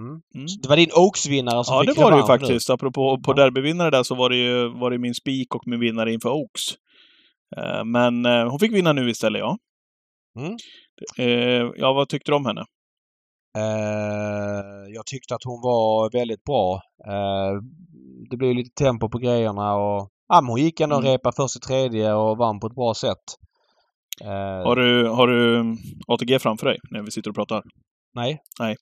Mm. 0.00 0.10
Mm. 0.34 0.46
Det 0.62 0.68
var 0.68 0.76
din 0.76 0.90
Oaks-vinnare 0.96 1.64
som 1.64 1.74
Ja, 1.74 1.80
fick 1.82 1.94
det 1.96 2.02
var 2.02 2.10
det 2.10 2.16
ju 2.16 2.22
revansch 2.22 2.40
nu. 2.42 2.46
faktiskt. 2.46 2.70
Apropå 2.70 3.18
på 3.24 3.30
Ja. 3.30 3.34
derbyvinnare 3.34 3.90
där 3.90 4.02
så 4.02 4.14
var 4.14 4.30
det 4.30 4.36
ju 4.36 4.68
var 4.68 4.90
det 4.90 4.98
min 4.98 5.14
spik 5.14 5.54
och 5.54 5.62
min 5.66 5.80
vinnare 5.80 6.12
inför 6.12 6.28
Oaks. 6.30 6.62
Eh, 7.56 7.84
Men 7.84 8.26
eh, 8.26 8.50
hon 8.50 8.58
fick 8.58 8.72
vinna 8.72 8.92
nu 8.92 9.10
istället, 9.10 9.40
ja. 9.40 9.58
Mm. 10.38 10.56
Eh, 11.18 11.70
Ja, 11.76 11.92
vad 11.92 12.08
tyckte 12.08 12.30
du 12.30 12.36
om 12.36 12.46
henne? 12.46 12.64
Jag 14.94 15.06
tyckte 15.06 15.34
att 15.34 15.44
hon 15.44 15.60
var 15.62 16.10
väldigt 16.12 16.44
bra. 16.44 16.80
Det 18.30 18.36
blev 18.36 18.54
lite 18.54 18.84
tempo 18.84 19.08
på 19.08 19.18
grejerna 19.18 19.74
och 19.74 20.08
ja, 20.28 20.44
hon 20.48 20.60
gick 20.60 20.80
ändå 20.80 20.96
och 20.96 21.02
Mm. 21.02 21.12
repade 21.12 21.36
först 21.36 21.56
i 21.56 21.60
tredje 21.60 22.12
och 22.14 22.36
vann 22.38 22.60
på 22.60 22.66
ett 22.66 22.74
bra 22.74 22.94
sätt. 22.94 23.24
Eh, 24.20 24.64
Har 24.66 24.76
du, 24.76 25.08
har 25.08 25.26
du 25.28 25.64
ATG 26.06 26.38
framför 26.38 26.66
dig 26.66 26.78
när 26.90 27.02
vi 27.02 27.10
sitter 27.10 27.30
och 27.30 27.36
pratar? 27.36 27.62
Nej. 28.14 28.38
Nej. 28.60 28.76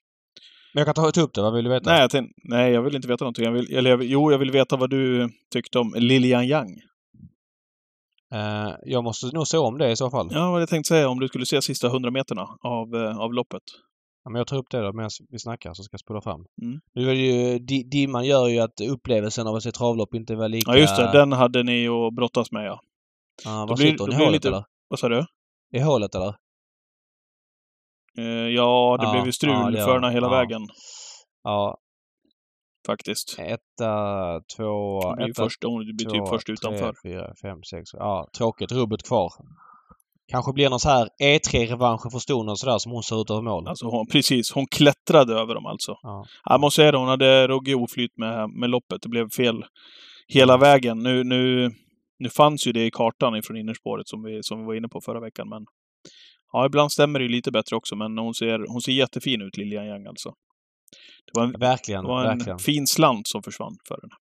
Men 0.74 0.80
jag 0.80 0.86
kan 0.86 1.04
ta, 1.04 1.10
ta 1.10 1.20
upp 1.20 1.34
det. 1.34 1.42
Vad 1.42 1.54
vill 1.54 1.64
du 1.64 1.70
veta? 1.70 1.90
Nej, 1.90 2.00
jag 2.00 2.10
tänkte, 2.10 2.32
nej, 2.44 2.72
jag 2.72 2.82
vill 2.82 2.96
inte 2.96 3.08
veta 3.08 3.24
någonting. 3.24 3.44
Jag 3.44 3.52
vill, 3.52 3.76
eller, 3.76 3.90
jag 3.90 4.04
jo, 4.04 4.30
jag 4.32 4.38
vill 4.38 4.50
veta 4.50 4.76
vad 4.76 4.90
du 4.90 5.28
tyckte 5.52 5.78
om 5.78 5.94
Lilian 5.96 6.46
Yang. 6.46 6.70
Eh, 8.34 8.70
jag 8.84 9.04
måste 9.04 9.26
nog 9.26 9.46
se 9.46 9.58
om 9.58 9.78
det 9.78 9.90
i 9.90 9.96
så 9.96 10.10
fall. 10.10 10.28
Ja, 10.30 10.50
vad 10.50 10.60
jag 10.62 10.68
tänkte 10.68 10.88
säga 10.88 11.08
om 11.08 11.20
du 11.20 11.28
skulle 11.28 11.46
se 11.46 11.62
sista 11.62 11.88
hundra 11.88 12.10
meterna 12.10 12.46
av, 12.60 12.94
eh, 12.94 13.18
av 13.18 13.32
loppet. 13.34 13.62
Ja, 14.24 14.30
men 14.30 14.38
jag 14.38 14.46
tar 14.46 14.56
upp 14.56 14.66
det 14.70 14.80
då 14.80 14.92
medan 14.92 15.10
vi 15.30 15.38
snackar 15.38 15.74
så 15.74 15.82
ska 15.82 15.94
jag 15.94 16.00
spola 16.00 16.20
fram. 16.20 16.44
Mm. 16.62 16.80
Nu 16.94 17.10
är 17.10 17.14
ju, 17.14 17.58
di, 17.58 17.82
dimman 17.82 18.24
gör 18.26 18.48
ju 18.48 18.58
att 18.58 18.80
upplevelsen 18.80 19.46
av 19.46 19.54
att 19.54 19.62
se 19.62 19.72
travlopp 19.72 20.14
inte 20.14 20.34
var 20.36 20.48
lika... 20.48 20.70
Ja, 20.70 20.78
just 20.78 20.96
det. 20.96 21.10
Den 21.12 21.32
hade 21.32 21.62
ni 21.62 21.88
att 21.88 22.14
brottas 22.14 22.52
med, 22.52 22.66
ja. 22.66 22.80
Ja, 23.44 23.50
då 23.60 23.66
var 23.66 23.76
blir- 23.76 23.90
sitter 23.90 24.04
hon? 24.04 24.12
I 24.12 24.16
hålet 24.16 24.32
lite- 24.32 24.48
eller? 24.48 24.64
Vad 24.88 24.98
sa 24.98 25.08
du? 25.08 25.24
I 25.72 25.78
hålet 25.80 26.14
eller? 26.14 26.34
Eh, 28.18 28.24
ja, 28.24 28.96
det 29.00 29.04
Ja, 29.06 29.12
blev 29.12 29.26
ju 29.26 29.32
strul 29.32 29.50
ja, 29.52 29.70
det 29.70 29.78
gör 29.78 29.86
för 29.86 30.00
det. 30.00 30.10
hela 30.10 30.26
Ja. 30.26 30.30
vägen, 30.30 30.60
Ja, 31.42 31.78
faktiskt. 32.86 33.36
etta, 33.38 34.40
tvåa, 34.56 35.10
Det 35.10 35.16
blir, 35.16 35.30
etta, 35.30 35.42
först, 35.44 35.64
hon 35.64 35.96
blir 35.96 36.10
typ 36.10 36.28
först 36.28 36.48
utanför. 36.48 36.92
Tre, 36.92 37.10
fyra, 37.12 37.34
fem, 37.42 37.58
sex. 37.70 37.90
Ja, 37.92 38.28
tråkigt. 38.38 38.72
Rubbet 38.72 39.02
kvar. 39.08 39.30
Kanske 40.28 40.52
blir 40.52 40.70
någon 40.70 40.80
så 40.80 40.88
här 40.88 41.08
E3-revanschen 41.22 42.10
för 42.10 42.18
Stoner 42.18 42.52
och 42.52 42.58
sådär 42.58 42.78
som 42.78 42.92
hon 42.92 43.02
ser 43.02 43.20
ut 43.20 43.30
över 43.30 43.42
mål. 43.42 43.68
Alltså, 43.68 43.86
hon, 43.86 44.06
precis. 44.06 44.52
Hon 44.52 44.66
klättrade 44.66 45.34
över 45.34 45.54
dem 45.54 45.66
alltså. 45.66 45.94
Ja. 46.02 46.24
Jag 46.44 46.60
måste 46.60 46.76
säga 46.76 46.92
det, 46.92 46.98
hon 46.98 47.08
hade 47.08 47.48
ruggig 47.48 47.76
oflyt 47.76 48.16
med, 48.16 48.50
med 48.50 48.70
loppet. 48.70 49.02
Det 49.02 49.08
blev 49.08 49.28
fel 49.30 49.64
hela 50.28 50.56
vägen. 50.56 50.98
Nu, 50.98 51.24
nu, 51.24 51.70
nu 52.18 52.28
fanns 52.28 52.66
ju 52.66 52.72
det 52.72 52.86
i 52.86 52.90
kartan 52.90 53.36
ifrån 53.36 53.56
innerspåret 53.56 54.08
som 54.08 54.22
vi, 54.22 54.42
som 54.42 54.60
vi 54.60 54.66
var 54.66 54.74
inne 54.74 54.88
på 54.88 55.00
förra 55.00 55.20
veckan, 55.20 55.48
men 55.48 55.66
ja, 56.52 56.66
ibland 56.66 56.92
stämmer 56.92 57.18
det 57.18 57.22
ju 57.22 57.28
lite 57.28 57.50
bättre 57.52 57.76
också, 57.76 57.96
men 57.96 58.18
hon 58.18 58.34
ser, 58.34 58.58
hon 58.68 58.80
ser 58.80 58.92
jättefin 58.92 59.42
ut, 59.42 59.56
Lilian 59.56 59.86
Yang 59.86 60.06
alltså. 60.06 60.32
Det 61.26 61.40
var 61.40 61.46
en, 61.46 61.52
Verkligen, 61.52 62.04
det 62.04 62.08
var 62.08 62.24
en 62.24 62.38
verkligen. 62.38 62.58
fin 62.58 62.86
slant 62.86 63.28
som 63.28 63.42
försvann 63.42 63.76
för 63.88 63.94
henne. 64.02 64.14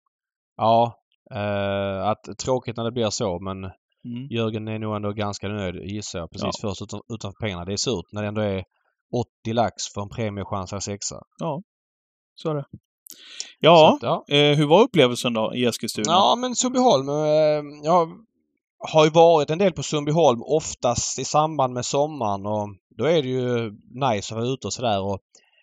Ja, 0.57 0.95
eh, 1.31 2.07
att, 2.07 2.37
tråkigt 2.37 2.77
när 2.77 2.83
det 2.83 2.91
blir 2.91 3.09
så 3.09 3.39
men 3.39 3.71
Mm. 4.05 4.27
Jörgen 4.29 4.67
är 4.67 4.79
nog 4.79 4.95
ändå 4.95 5.11
ganska 5.11 5.47
nöjd 5.47 5.75
gissar 5.75 6.19
jag. 6.19 6.31
Precis 6.31 6.61
först 6.61 6.81
utan, 6.81 7.01
utanför 7.13 7.37
pengarna. 7.45 7.65
Det 7.65 7.73
är 7.73 7.77
surt 7.77 8.05
när 8.11 8.21
det 8.21 8.27
ändå 8.27 8.41
är 8.41 8.63
80 9.43 9.53
lax 9.53 9.73
för 9.93 10.01
en 10.01 10.09
premiechansad 10.09 10.83
sexa. 10.83 11.15
Så 12.35 12.49
är 12.49 12.55
det. 12.55 12.65
Ja, 13.59 13.93
att, 13.95 14.03
ja. 14.03 14.35
eh, 14.35 14.57
hur 14.57 14.67
var 14.67 14.81
upplevelsen 14.81 15.33
då 15.33 15.55
i 15.55 15.65
Eskilstuna? 15.65 16.11
Ja, 16.11 16.35
men 16.35 16.55
Sundbyholm. 16.55 17.09
Eh, 17.09 17.15
jag 17.83 18.09
har 18.79 19.05
ju 19.05 19.11
varit 19.11 19.49
en 19.49 19.57
del 19.57 19.73
på 19.73 19.83
Sundbyholm 19.83 20.41
oftast 20.43 21.19
i 21.19 21.25
samband 21.25 21.73
med 21.73 21.85
sommaren 21.85 22.45
och 22.45 22.67
då 22.97 23.05
är 23.05 23.21
det 23.23 23.29
ju 23.29 23.71
nice 23.89 24.33
att 24.33 24.41
vara 24.41 24.49
ute 24.53 24.67
och 24.67 24.73
sådär. 24.73 25.01
Och 25.01 25.19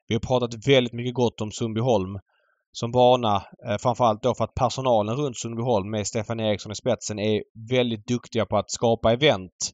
vi 0.09 0.15
har 0.15 0.21
pratat 0.21 0.67
väldigt 0.67 0.93
mycket 0.93 1.15
gott 1.15 1.41
om 1.41 1.53
Sundbyholm 1.53 2.19
som 2.73 2.93
bana. 2.93 3.43
Eh, 3.69 3.79
framförallt 3.79 4.23
då 4.23 4.35
för 4.35 4.45
att 4.45 4.55
personalen 4.55 5.17
runt 5.17 5.39
Sundbyholm 5.39 5.91
med 5.91 6.07
Stefan 6.07 6.41
Eriksson 6.41 6.73
i 6.73 6.75
spetsen 6.75 7.19
är 7.19 7.43
väldigt 7.71 8.07
duktiga 8.07 8.47
på 8.47 8.57
att 8.57 8.71
skapa 8.71 9.13
event 9.13 9.73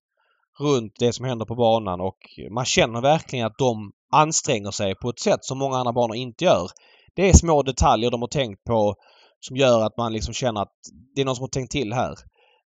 runt 0.61 0.93
det 0.99 1.13
som 1.13 1.25
händer 1.25 1.47
på 1.47 1.55
banan 1.55 2.01
och 2.01 2.19
man 2.51 2.65
känner 2.65 3.01
verkligen 3.01 3.47
att 3.47 3.59
de 3.59 3.93
anstränger 4.13 4.71
sig 4.71 4.95
på 4.95 5.11
ett 5.11 5.21
sätt 5.21 5.45
som 5.45 5.59
många 5.59 5.77
andra 5.77 5.93
banor 5.93 6.17
inte 6.17 6.45
gör. 6.45 6.69
Det 7.19 7.29
är 7.29 7.33
små 7.33 7.63
detaljer 7.63 8.11
de 8.11 8.21
har 8.21 8.29
tänkt 8.29 8.65
på 8.65 8.95
som 9.41 9.57
gör 9.57 9.87
att 9.87 9.97
man 9.97 10.13
liksom 10.13 10.35
känner 10.35 10.63
att 10.63 10.73
det 11.15 11.21
är 11.21 11.25
någon 11.25 11.37
som 11.37 11.43
har 11.43 11.49
tänkt 11.49 11.73
till 11.73 11.93
här. 11.93 12.15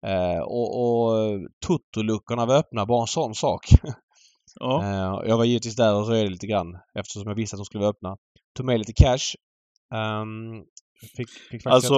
Eh, 0.06 0.40
och 0.40 0.70
och 0.82 1.38
Toto-luckorna 1.66 2.46
var 2.46 2.56
öppna, 2.56 2.86
bara 2.86 3.00
en 3.00 3.06
sån 3.06 3.34
sak. 3.34 3.66
Ja. 4.60 4.82
Eh, 4.84 5.28
jag 5.28 5.36
var 5.36 5.44
givetvis 5.44 5.76
där 5.76 5.94
och 5.94 6.08
röjde 6.08 6.30
lite 6.30 6.46
grann 6.46 6.78
eftersom 6.98 7.28
jag 7.28 7.34
visste 7.34 7.56
att 7.56 7.58
de 7.58 7.64
skulle 7.64 7.80
vara 7.80 7.90
öppna. 7.90 8.16
Tog 8.56 8.66
med 8.66 8.78
lite 8.78 8.92
cash. 8.92 9.34
Ehm, 9.94 10.64
fick, 11.16 11.30
fick 11.50 11.66
Alltså, 11.66 11.94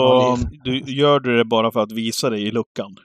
du, 0.64 0.78
gör 0.78 1.20
du 1.20 1.36
det 1.36 1.44
bara 1.44 1.72
för 1.72 1.80
att 1.80 1.92
visa 1.92 2.30
dig 2.30 2.42
i 2.42 2.50
luckan? 2.50 2.96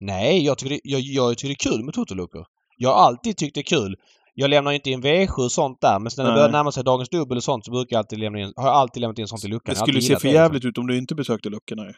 Nej, 0.00 0.44
jag 0.44 0.58
tycker, 0.58 0.74
det, 0.74 0.80
jag, 0.84 1.00
jag 1.00 1.38
tycker 1.38 1.48
det 1.48 1.70
är 1.70 1.70
kul 1.70 1.84
med 1.84 1.94
totoluckor. 1.94 2.46
Jag 2.76 2.88
har 2.88 3.06
alltid 3.06 3.36
tyckt 3.36 3.54
det 3.54 3.60
är 3.60 3.76
kul. 3.78 3.96
Jag 4.34 4.50
lämnar 4.50 4.72
inte 4.72 4.90
in 4.90 5.02
V7 5.02 5.44
och 5.44 5.52
sånt 5.52 5.80
där 5.80 5.98
men 5.98 6.10
sen 6.10 6.24
när 6.24 6.32
det 6.32 6.36
börjar 6.36 6.52
närma 6.52 6.72
sig 6.72 6.84
dagens 6.84 7.08
dubbel 7.08 7.36
och 7.36 7.44
sånt 7.44 7.64
så 7.64 7.70
brukar 7.70 7.96
jag 7.96 7.98
alltid 7.98 8.18
lämna 8.18 8.40
in, 8.40 8.52
har 8.56 8.66
jag 8.66 8.74
alltid 8.74 9.00
lämnat 9.00 9.18
in 9.18 9.28
sånt 9.28 9.44
i 9.44 9.48
luckan. 9.48 9.74
Det 9.74 9.80
skulle 9.80 10.00
se 10.00 10.06
för 10.06 10.12
liksom. 10.12 10.30
jävligt 10.30 10.64
ut 10.64 10.78
om 10.78 10.86
du 10.86 10.98
inte 10.98 11.14
besökte 11.14 11.48
luckorna 11.48 11.84
ju. 11.84 11.92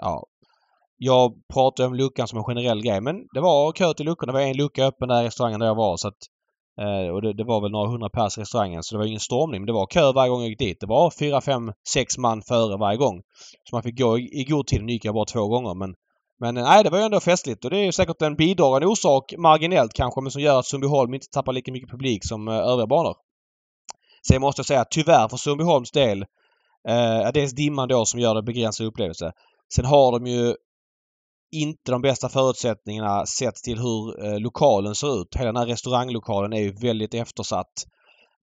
Ja. 0.00 0.26
Jag 0.96 1.32
pratar 1.52 1.86
om 1.86 1.94
luckan 1.94 2.28
som 2.28 2.38
en 2.38 2.44
generell 2.44 2.82
grej 2.82 3.00
men 3.00 3.16
det 3.34 3.40
var 3.40 3.72
kö 3.72 3.94
till 3.94 4.06
luckorna. 4.06 4.32
Det 4.32 4.38
var 4.38 4.46
en 4.46 4.56
lucka 4.56 4.84
öppen 4.84 5.08
där 5.08 5.22
i 5.22 5.26
restaurangen 5.26 5.60
där 5.60 5.66
jag 5.66 5.74
var 5.74 5.96
så 5.96 6.08
att 6.08 6.18
eh, 6.80 7.14
och 7.14 7.22
det, 7.22 7.32
det 7.32 7.44
var 7.44 7.60
väl 7.60 7.70
några 7.70 7.90
hundra 7.90 8.08
pers 8.08 8.38
i 8.38 8.40
restaurangen 8.40 8.82
så 8.82 8.94
det 8.94 8.98
var 8.98 9.06
ingen 9.06 9.20
stormning 9.20 9.60
men 9.60 9.66
det 9.66 9.72
var 9.72 9.86
kö 9.86 10.12
varje 10.12 10.30
gång 10.30 10.40
jag 10.40 10.48
gick 10.48 10.58
dit. 10.58 10.80
Det 10.80 10.86
var 10.86 11.10
fyra, 11.18 11.40
fem, 11.40 11.72
sex 11.88 12.18
man 12.18 12.42
före 12.42 12.76
varje 12.76 12.98
gång. 12.98 13.22
Så 13.70 13.76
man 13.76 13.82
fick 13.82 13.98
gå 13.98 14.18
i, 14.18 14.40
i 14.40 14.44
god 14.44 14.66
tid. 14.66 14.84
Nu 14.84 14.92
gick 14.92 15.04
jag 15.04 15.14
bara 15.14 15.24
två 15.24 15.48
gånger 15.48 15.74
men 15.74 15.94
men 16.40 16.56
eh, 16.56 16.64
nej, 16.64 16.84
det 16.84 16.90
var 16.90 16.98
ju 16.98 17.04
ändå 17.04 17.20
festligt 17.20 17.64
och 17.64 17.70
det 17.70 17.78
är 17.78 17.84
ju 17.84 17.92
säkert 17.92 18.22
en 18.22 18.36
bidragande 18.36 18.86
orsak 18.86 19.34
marginellt 19.38 19.92
kanske 19.92 20.20
men 20.20 20.30
som 20.30 20.42
gör 20.42 20.58
att 20.58 20.66
Sundbyholm 20.66 21.14
inte 21.14 21.26
tappar 21.26 21.52
lika 21.52 21.72
mycket 21.72 21.90
publik 21.90 22.24
som 22.24 22.48
eh, 22.48 22.54
övriga 22.54 22.86
banor. 22.86 23.16
Sen 24.28 24.40
måste 24.40 24.58
jag 24.60 24.66
säga 24.66 24.80
att 24.80 24.90
tyvärr 24.90 25.28
för 25.28 25.36
Sundbyholms 25.36 25.90
del 25.90 26.22
eh, 26.88 27.26
är 27.26 27.32
dels 27.32 27.52
dimman 27.52 27.88
då 27.88 28.04
som 28.04 28.20
gör 28.20 28.34
det 28.34 28.42
begränsad 28.42 28.86
upplevelse. 28.86 29.32
Sen 29.74 29.84
har 29.84 30.12
de 30.12 30.26
ju 30.26 30.54
inte 31.52 31.92
de 31.92 32.02
bästa 32.02 32.28
förutsättningarna 32.28 33.26
sett 33.26 33.54
till 33.54 33.78
hur 33.78 34.24
eh, 34.26 34.40
lokalen 34.40 34.94
ser 34.94 35.20
ut. 35.20 35.36
Hela 35.36 35.52
den 35.52 35.56
här 35.56 35.66
restauranglokalen 35.66 36.52
är 36.52 36.60
ju 36.60 36.72
väldigt 36.72 37.14
eftersatt. 37.14 37.86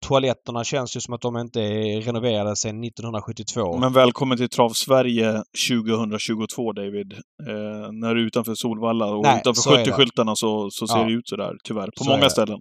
Toaletterna 0.05 0.63
känns 0.63 0.95
ju 0.97 1.01
som 1.01 1.13
att 1.13 1.21
de 1.21 1.37
inte 1.37 1.61
är 1.61 2.01
renoverade 2.01 2.55
sedan 2.55 2.83
1972. 2.83 3.77
Men 3.77 3.93
välkommen 3.93 4.37
till 4.37 4.49
Trav 4.49 4.69
Sverige 4.69 5.43
2022 5.69 6.73
David. 6.73 7.13
Eh, 7.13 7.91
när 7.91 8.15
du 8.15 8.21
är 8.21 8.25
utanför 8.25 8.55
Solvalla 8.55 9.05
och 9.15 9.23
Nej, 9.23 9.39
utanför 9.39 9.61
så 9.61 9.73
är 9.73 9.85
det. 9.85 9.91
70-skyltarna 9.91 10.35
så, 10.35 10.69
så 10.71 10.87
ser 10.87 10.97
Ja. 10.97 11.03
det 11.05 11.11
ut 11.11 11.27
sådär 11.27 11.53
tyvärr. 11.63 11.89
På 11.97 12.03
Så 12.03 12.09
många 12.09 12.29
ställen. 12.29 12.59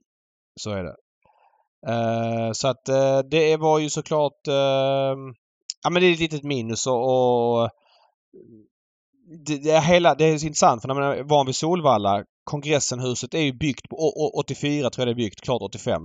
Så 0.61 0.71
är 0.71 0.85
det. 0.85 0.95
Eh, 1.89 2.53
så 2.53 2.69
att 2.69 2.89
eh, 2.89 3.19
det 3.31 3.57
var 3.57 3.79
ju 3.79 3.91
såklart... 3.91 4.47
eh, 4.49 4.55
ja 5.85 5.91
men 5.91 6.03
det 6.03 6.07
är 6.09 6.13
ett 6.13 6.21
litet 6.21 6.43
minus 6.43 6.87
och... 6.87 7.03
och 7.63 7.71
det, 9.47 9.57
det, 9.65 9.71
är 9.71 9.81
hela, 9.81 10.15
det 10.15 10.25
är 10.25 10.39
så 10.39 10.47
intressant 10.47 10.81
för 10.83 10.89
när 10.89 10.95
man 10.95 11.05
är 11.05 11.23
van 11.23 11.47
vid 11.47 11.57
Solvalla, 11.57 12.25
Kongressenhuset 12.45 13.35
är 13.35 13.41
ju 13.43 13.53
byggt 13.53 13.89
på 13.89 13.97
å- 13.97 14.25
å- 14.27 14.41
84 14.41 14.91
tror 14.91 15.07
jag 15.09 15.17
det 15.17 15.21
är 15.21 15.25
byggt, 15.25 15.41
klart 15.41 15.63
85. 15.63 16.03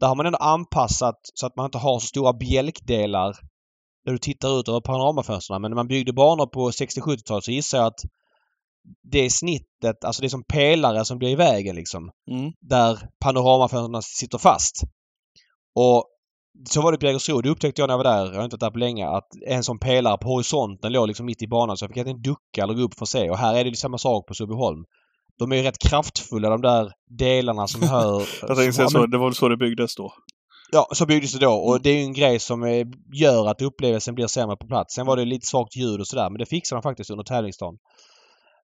Där 0.00 0.06
har 0.06 0.14
man 0.14 0.26
ändå 0.26 0.38
anpassat 0.38 1.20
så 1.34 1.46
att 1.46 1.56
man 1.56 1.66
inte 1.66 1.78
har 1.78 1.98
så 1.98 2.06
stora 2.06 2.32
bjälkdelar 2.32 3.36
där 4.04 4.12
du 4.12 4.18
tittar 4.18 4.60
ut 4.60 4.68
över 4.68 4.80
panoramafönstren. 4.80 5.62
Men 5.62 5.70
när 5.70 5.76
man 5.76 5.88
byggde 5.88 6.12
banor 6.12 6.46
på 6.46 6.70
60-70-talet 6.70 7.44
så 7.44 7.50
gissar 7.50 7.78
jag 7.78 7.86
att 7.86 8.00
det 9.12 9.30
snittet, 9.30 10.04
alltså 10.04 10.22
det 10.22 10.26
är 10.26 10.28
som 10.28 10.44
pelare 10.44 11.04
som 11.04 11.18
blir 11.18 11.28
i 11.28 11.36
vägen 11.36 11.76
liksom 11.76 12.10
Mm. 12.30 12.52
där 12.60 13.08
panoramafönstren 13.24 14.02
sitter 14.02 14.38
fast. 14.38 14.82
Och 15.74 16.04
så 16.68 16.82
var 16.82 16.92
det 16.92 16.98
på 16.98 17.06
Jägersro. 17.06 17.40
Det 17.40 17.48
upptäckte 17.48 17.82
jag 17.82 17.88
när 17.88 17.92
jag 17.92 17.98
var 17.98 18.04
där, 18.04 18.32
jag 18.32 18.36
har 18.36 18.44
inte 18.44 18.54
varit 18.54 18.60
där 18.60 18.70
på 18.70 18.78
länge, 18.78 19.08
att 19.08 19.28
en 19.46 19.64
sån 19.64 19.78
pelare 19.78 20.18
på 20.18 20.28
horisonten 20.28 20.92
låg 20.92 21.06
liksom 21.06 21.26
mitt 21.26 21.42
i 21.42 21.48
banan 21.48 21.76
så 21.76 21.84
jag 21.84 21.90
fick 21.90 22.06
inte 22.06 22.28
ducka 22.30 22.62
eller 22.62 22.74
gå 22.74 22.82
upp 22.82 22.94
för 22.94 23.04
att 23.04 23.08
se. 23.08 23.30
Och 23.30 23.38
här 23.38 23.54
är 23.54 23.64
det 23.64 23.76
samma 23.76 23.98
sak 23.98 24.26
på 24.26 24.34
Sundbyholm. 24.34 24.84
De 25.38 25.52
är 25.52 25.56
ju 25.56 25.62
rätt 25.62 25.78
kraftfulla 25.78 26.48
de 26.50 26.60
där 26.62 26.92
delarna 27.18 27.66
som 27.66 27.82
hör... 27.88 28.28
Jag 28.40 28.56
tänkte 28.56 28.72
säga 28.72 28.88
så, 28.88 29.06
det 29.06 29.18
var 29.18 29.26
väl 29.26 29.34
så 29.34 29.48
det 29.48 29.56
byggdes 29.56 29.94
då. 29.96 30.12
Ja, 30.72 30.88
så 30.92 31.06
byggdes 31.06 31.32
det 31.32 31.38
då 31.38 31.52
och 31.52 31.72
Mm. 31.72 31.82
det 31.82 31.90
är 31.90 31.94
ju 31.94 32.00
en 32.02 32.12
grej 32.12 32.38
som 32.38 32.84
gör 33.14 33.46
att 33.48 33.62
upplevelsen 33.62 34.14
blir 34.14 34.26
sämre 34.26 34.56
på 34.56 34.66
plats. 34.66 34.94
Sen 34.94 35.06
var 35.06 35.16
det 35.16 35.24
lite 35.24 35.46
svagt 35.46 35.76
ljud 35.76 36.00
och 36.00 36.06
sådär 36.06 36.30
men 36.30 36.38
det 36.38 36.46
fixade 36.46 36.78
de 36.78 36.82
faktiskt 36.82 37.10
under 37.10 37.24
tävlingsdagen. 37.24 37.74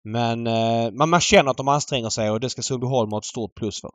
Men 0.04 0.46
eh, 0.46 0.90
man, 0.92 1.08
man 1.10 1.20
känner 1.20 1.50
att 1.50 1.56
de 1.56 1.68
anstränger 1.68 2.08
sig 2.08 2.30
och 2.30 2.40
det 2.40 2.50
ska 2.50 2.62
Sundbyholm 2.62 3.10
ha 3.10 3.18
ett 3.18 3.24
stort 3.24 3.54
plus 3.54 3.80
för. 3.80 3.90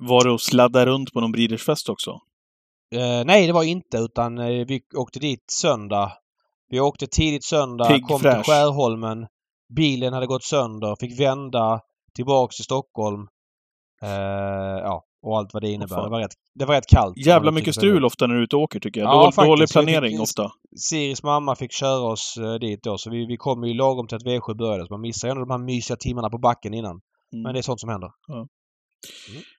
Var 0.00 0.24
det 0.24 0.34
att 0.34 0.40
sladda 0.40 0.86
runt 0.86 1.12
på 1.12 1.20
någon 1.20 1.32
Breedersfest 1.32 1.88
också? 1.88 2.10
Eh, 2.94 3.24
nej, 3.24 3.46
det 3.46 3.52
var 3.52 3.62
inte 3.62 3.98
utan 3.98 4.38
eh, 4.38 4.46
vi 4.66 4.80
åkte 4.96 5.18
dit 5.18 5.44
söndag. 5.50 6.12
Vi 6.70 6.80
åkte 6.80 7.06
tidigt 7.06 7.44
söndag, 7.44 7.84
Pigg 7.88 8.02
kom 8.06 8.20
fräsch. 8.20 8.34
till 8.34 8.52
Skärholmen. 8.52 9.26
Bilen 9.76 10.12
hade 10.12 10.26
gått 10.26 10.44
sönder, 10.44 10.96
fick 11.00 11.20
vända 11.20 11.80
tillbaks 12.14 12.56
till 12.56 12.64
Stockholm. 12.64 13.20
Eh, 14.02 14.08
ja, 14.82 15.04
och 15.22 15.38
allt 15.38 15.54
vad 15.54 15.62
det 15.62 15.70
innebär. 15.70 16.02
Det 16.02 16.08
var 16.10 16.20
rätt, 16.20 16.32
det 16.54 16.64
var 16.64 16.74
rätt 16.74 16.86
kallt. 16.86 17.16
Jävla 17.26 17.50
mycket 17.50 17.74
strul 17.74 18.04
ofta 18.04 18.26
när 18.26 18.34
du 18.34 18.40
är 18.40 18.44
ute 18.44 18.56
och 18.56 18.62
åker 18.62 18.80
tycker 18.80 19.00
jag. 19.00 19.08
Ja, 19.08 19.32
Dålig, 19.36 19.50
dålig 19.50 19.68
fick 19.68 19.72
planering 19.72 20.14
in- 20.14 20.20
ofta. 20.20 20.50
Siris 20.76 21.22
mamma 21.22 21.56
fick 21.56 21.72
köra 21.72 22.00
oss 22.12 22.36
eh, 22.40 22.54
dit 22.54 22.82
då 22.82 22.98
så 22.98 23.10
vi, 23.10 23.26
vi 23.26 23.36
kom 23.36 23.64
ju 23.64 23.74
lagom 23.74 24.06
till 24.06 24.16
att 24.16 24.22
V7 24.24 24.54
började. 24.58 24.86
Så 24.86 24.92
man 24.92 25.00
missar 25.00 25.28
ju 25.28 25.30
ändå 25.30 25.44
de 25.44 25.50
här 25.50 25.58
mysiga 25.58 25.96
timmarna 25.96 26.30
på 26.30 26.38
backen 26.38 26.74
innan. 26.74 26.90
Mm. 26.90 27.42
Men 27.42 27.52
det 27.52 27.60
är 27.60 27.62
sånt 27.62 27.80
som 27.80 27.88
händer. 27.90 28.10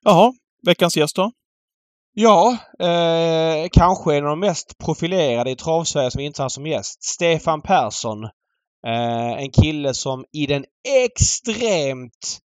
Jaha, 0.02 0.34
veckans 0.66 0.98
gäst 0.98 1.16
då? 1.16 1.32
Ja, 2.14 2.58
eh, 2.80 3.68
kanske 3.72 4.16
en 4.18 4.24
av 4.24 4.30
de 4.30 4.40
mest 4.40 4.78
profilerade 4.86 5.52
i 5.52 5.56
travsverige 5.56 6.12
som 6.12 6.20
vi 6.20 6.26
inte 6.26 6.42
har 6.42 6.50
som 6.50 6.66
gäst. 6.66 7.04
Stefan 7.04 7.62
Persson. 7.62 8.18
Eh, 8.86 9.44
en 9.44 9.52
kille 9.52 9.94
som 9.94 10.26
i 10.32 10.46
den 10.46 10.66
extremt 11.06 12.40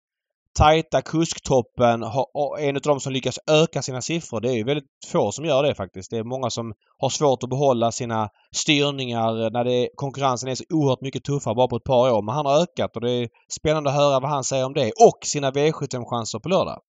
tajta 0.59 1.03
kusktoppen 1.03 2.03
har, 2.03 2.27
och 2.35 2.61
en 2.61 2.77
av 2.77 2.83
de 2.83 3.01
som 3.01 3.13
lyckas 3.13 3.39
öka 3.51 3.83
sina 3.83 4.03
siffror. 4.03 4.41
Det 4.41 4.49
är 4.49 4.57
ju 4.57 4.65
väldigt 4.65 4.85
få 5.07 5.33
som 5.33 5.45
gör 5.45 5.63
det 5.63 5.75
faktiskt. 5.75 6.11
Det 6.11 6.19
är 6.19 6.25
många 6.25 6.51
som 6.51 6.73
har 6.99 7.09
svårt 7.09 7.43
att 7.43 7.51
behålla 7.51 7.93
sina 7.93 8.29
styrningar 8.55 9.51
när 9.51 9.65
det, 9.65 9.89
konkurrensen 9.95 10.49
är 10.49 10.55
så 10.55 10.65
oerhört 10.71 11.01
mycket 11.01 11.25
tuffare 11.25 11.55
bara 11.55 11.69
på 11.69 11.77
ett 11.77 11.85
par 11.85 12.11
år. 12.13 12.23
Men 12.23 12.35
han 12.35 12.47
har 12.47 12.63
ökat 12.63 12.97
och 12.97 13.01
det 13.01 13.11
är 13.11 13.29
spännande 13.61 13.91
att 13.91 13.97
höra 13.97 14.21
vad 14.21 14.31
han 14.31 14.45
säger 14.45 14.67
om 14.67 14.75
det 14.75 14.91
och 14.91 15.19
sina 15.25 15.51
V75-chanser 15.51 16.39
på 16.39 16.49
lördag. 16.49 16.81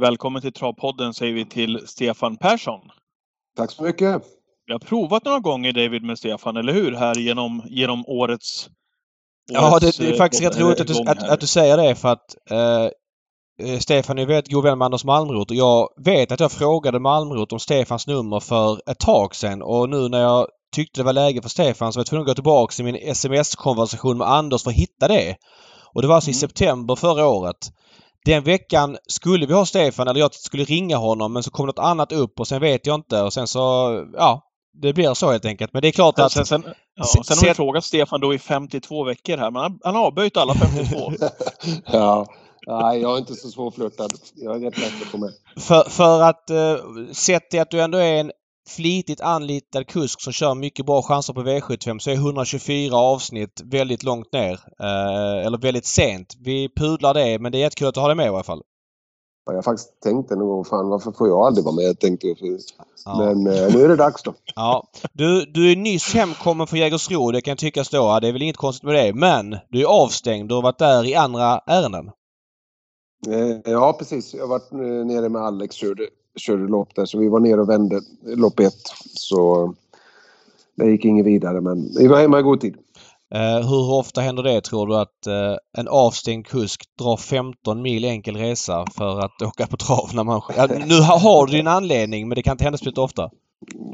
Välkommen 0.00 0.42
till 0.42 0.52
Travpodden 0.52 1.14
säger 1.14 1.34
vi 1.34 1.44
till 1.44 1.82
Stefan 1.86 2.36
Persson. 2.36 2.80
Tack 3.56 3.70
så 3.70 3.82
mycket. 3.82 4.35
Vi 4.66 4.72
har 4.72 4.78
provat 4.78 5.24
några 5.24 5.38
gånger 5.38 5.72
David 5.72 6.02
med 6.02 6.18
Stefan, 6.18 6.56
eller 6.56 6.72
hur? 6.72 6.92
Här 6.96 7.14
genom, 7.14 7.62
genom 7.66 8.04
årets... 8.06 8.68
Ja, 9.52 9.78
det, 9.78 9.98
det 9.98 10.06
är 10.08 10.12
eh, 10.12 10.16
faktiskt 10.18 10.42
rätt 10.42 10.52
gång- 10.58 10.62
roligt 10.62 10.80
att 10.80 10.86
du, 10.86 10.94
att, 11.10 11.22
att 11.28 11.40
du 11.40 11.46
säger 11.46 11.76
det 11.76 11.94
för 11.94 12.08
att 12.08 12.34
eh, 12.50 12.84
eh, 13.72 13.78
Stefan 13.78 14.18
är 14.18 14.26
väldigt 14.26 14.52
god 14.52 14.64
vän 14.64 14.78
med 14.78 14.86
Anders 14.86 15.04
Malmroth 15.04 15.52
och 15.52 15.56
jag 15.56 15.88
vet 16.04 16.32
att 16.32 16.40
jag 16.40 16.52
frågade 16.52 16.98
Malmroth 16.98 17.52
om 17.54 17.60
Stefans 17.60 18.06
nummer 18.06 18.40
för 18.40 18.90
ett 18.90 18.98
tag 18.98 19.34
sedan 19.34 19.62
och 19.62 19.88
nu 19.88 20.08
när 20.08 20.20
jag 20.20 20.46
tyckte 20.74 21.00
det 21.00 21.04
var 21.04 21.12
läge 21.12 21.42
för 21.42 21.48
Stefan 21.48 21.92
så 21.92 21.96
var 21.98 22.00
jag 22.00 22.06
tvungen 22.06 22.22
att 22.22 22.26
gå 22.28 22.34
tillbaka 22.34 22.72
till 22.72 22.84
min 22.84 22.96
sms-konversation 22.96 24.18
med 24.18 24.28
Anders 24.30 24.62
för 24.62 24.70
att 24.70 24.76
hitta 24.76 25.08
det. 25.08 25.36
Och 25.94 26.02
det 26.02 26.08
var 26.08 26.14
alltså 26.14 26.30
i 26.30 26.32
Mm. 26.32 26.40
september 26.40 26.96
förra 26.96 27.26
året. 27.26 27.56
Den 28.24 28.42
veckan 28.44 28.96
skulle 29.08 29.46
vi 29.46 29.54
ha 29.54 29.66
Stefan 29.66 30.08
eller 30.08 30.20
jag 30.20 30.34
skulle 30.34 30.64
ringa 30.64 30.96
honom 30.96 31.32
men 31.32 31.42
så 31.42 31.50
kom 31.50 31.66
något 31.66 31.78
annat 31.78 32.12
upp 32.12 32.40
och 32.40 32.48
sen 32.48 32.60
vet 32.60 32.86
jag 32.86 32.94
inte 32.94 33.22
och 33.22 33.32
sen 33.32 33.46
så, 33.46 33.60
ja. 34.16 34.42
Det 34.82 34.92
blir 34.92 35.14
så 35.14 35.30
helt 35.30 35.44
enkelt. 35.44 35.72
Men 35.72 35.82
det 35.82 35.88
är 35.88 35.92
klart 35.92 36.18
att... 36.18 36.32
Sen, 36.32 36.46
sen, 36.46 36.64
ja, 36.96 37.04
Se- 37.04 37.24
sen 37.24 37.38
har 37.38 37.48
vi 37.48 37.54
frågat 37.54 37.84
Stefan 37.84 38.20
då 38.20 38.34
i 38.34 38.38
52 38.38 39.04
veckor 39.04 39.36
här, 39.36 39.50
men 39.50 39.62
han, 39.62 39.78
han 39.84 39.94
har 39.94 40.02
avböjt 40.06 40.36
alla 40.36 40.54
52. 40.54 41.12
ja, 41.86 42.26
nej, 42.66 43.00
jag 43.00 43.14
är 43.14 43.18
inte 43.18 43.34
så 43.34 43.48
svårflörtad. 43.48 44.10
Jag 44.34 44.56
är 44.56 44.60
rätt 44.60 44.78
lätt 44.78 45.02
att 45.02 45.08
få 45.08 45.18
med. 45.18 45.30
För, 45.58 45.90
för 45.90 46.22
att 46.22 46.50
eh, 46.50 46.76
sett 47.12 47.50
till 47.50 47.60
att 47.60 47.70
du 47.70 47.80
ändå 47.80 47.98
är 47.98 48.20
en 48.20 48.32
flitigt 48.68 49.20
anlitad 49.20 49.86
kusk 49.86 50.20
som 50.20 50.32
kör 50.32 50.54
mycket 50.54 50.86
bra 50.86 51.02
chanser 51.02 51.32
på 51.32 51.42
V75 51.42 51.98
så 51.98 52.10
är 52.10 52.14
124 52.14 52.96
avsnitt 52.96 53.62
väldigt 53.64 54.02
långt 54.02 54.32
ner. 54.32 54.60
Eh, 54.80 55.46
eller 55.46 55.58
väldigt 55.58 55.86
sent. 55.86 56.34
Vi 56.44 56.68
pudlar 56.76 57.14
det 57.14 57.38
men 57.38 57.52
det 57.52 57.58
är 57.58 57.60
jättekul 57.60 57.88
att 57.88 57.94
du 57.94 58.00
har 58.00 58.08
det 58.08 58.14
med 58.14 58.26
i 58.26 58.28
alla 58.28 58.42
fall. 58.42 58.62
Ja, 59.46 59.52
Jag 59.52 59.64
faktiskt 59.64 60.00
tänkt 60.00 60.30
en 60.30 60.38
gång, 60.38 60.64
fan 60.64 60.88
varför 60.88 61.12
får 61.12 61.28
jag 61.28 61.38
aldrig 61.38 61.64
vara 61.64 61.74
med? 61.74 61.98
Tänkte 61.98 62.26
jag. 62.26 62.36
Ja. 63.04 63.18
Men 63.18 63.46
eh, 63.46 63.74
nu 63.74 63.84
är 63.84 63.88
det 63.88 63.96
dags 63.96 64.22
då. 64.22 64.34
Ja. 64.54 64.88
Du, 65.12 65.44
du 65.44 65.72
är 65.72 65.76
nyss 65.76 66.14
hemkommen 66.14 66.66
från 66.66 66.78
Jägersro. 66.78 67.30
Det 67.30 67.40
kan 67.40 67.56
tyckas 67.56 67.88
då. 67.88 68.18
Det 68.20 68.28
är 68.28 68.32
väl 68.32 68.42
inget 68.42 68.56
konstigt 68.56 68.84
med 68.84 68.94
det. 68.94 69.14
Men 69.14 69.56
du 69.68 69.80
är 69.80 69.86
avstängd. 69.86 70.48
Du 70.48 70.54
har 70.54 70.62
varit 70.62 70.78
där 70.78 71.04
i 71.04 71.14
andra 71.14 71.60
ärenden. 71.66 72.10
Eh, 73.28 73.72
Ja, 73.72 73.96
precis. 73.98 74.34
Jag 74.34 74.42
har 74.42 74.48
varit 74.48 74.72
eh, 74.72 74.78
nere 75.06 75.28
med 75.28 75.42
Alex 75.42 75.74
körde, 75.76 76.06
körde 76.36 76.68
lopp 76.68 76.94
där. 76.94 77.04
Så 77.06 77.18
vi 77.18 77.28
var 77.28 77.40
nere 77.40 77.60
och 77.60 77.68
vände 77.68 78.00
lopp 78.24 78.60
ett. 78.60 78.82
Så 79.14 79.74
det 80.74 80.90
gick 80.90 81.04
inget 81.04 81.26
vidare, 81.26 81.60
men 81.60 81.88
vi 81.98 82.06
var 82.06 82.20
hemma 82.20 82.38
i 82.38 82.42
god 82.42 82.60
tid. 82.60 82.76
Eh, 83.34 83.68
hur 83.68 83.92
ofta 83.92 84.20
händer 84.20 84.42
det 84.42 84.60
tror 84.60 84.86
du 84.86 84.96
att 84.96 85.26
eh, 85.26 85.56
en 85.78 85.88
avstängd 85.88 86.46
kusk 86.46 86.82
drar 86.98 87.16
15 87.16 87.82
mil 87.82 88.04
enkel 88.04 88.36
resa 88.36 88.84
för 88.96 89.20
att 89.20 89.42
åka 89.42 89.66
på 89.66 89.76
trav 89.76 90.10
när 90.14 90.24
man... 90.24 90.40
Ja, 90.56 90.66
nu 90.66 91.00
har 91.00 91.18
har 91.18 91.46
du 91.46 91.52
din 91.52 91.66
anledning 91.66 92.28
men 92.28 92.36
det 92.36 92.42
kan 92.42 92.52
inte 92.52 92.64
hända 92.64 92.78
speciellt 92.78 92.98
ofta. 92.98 93.30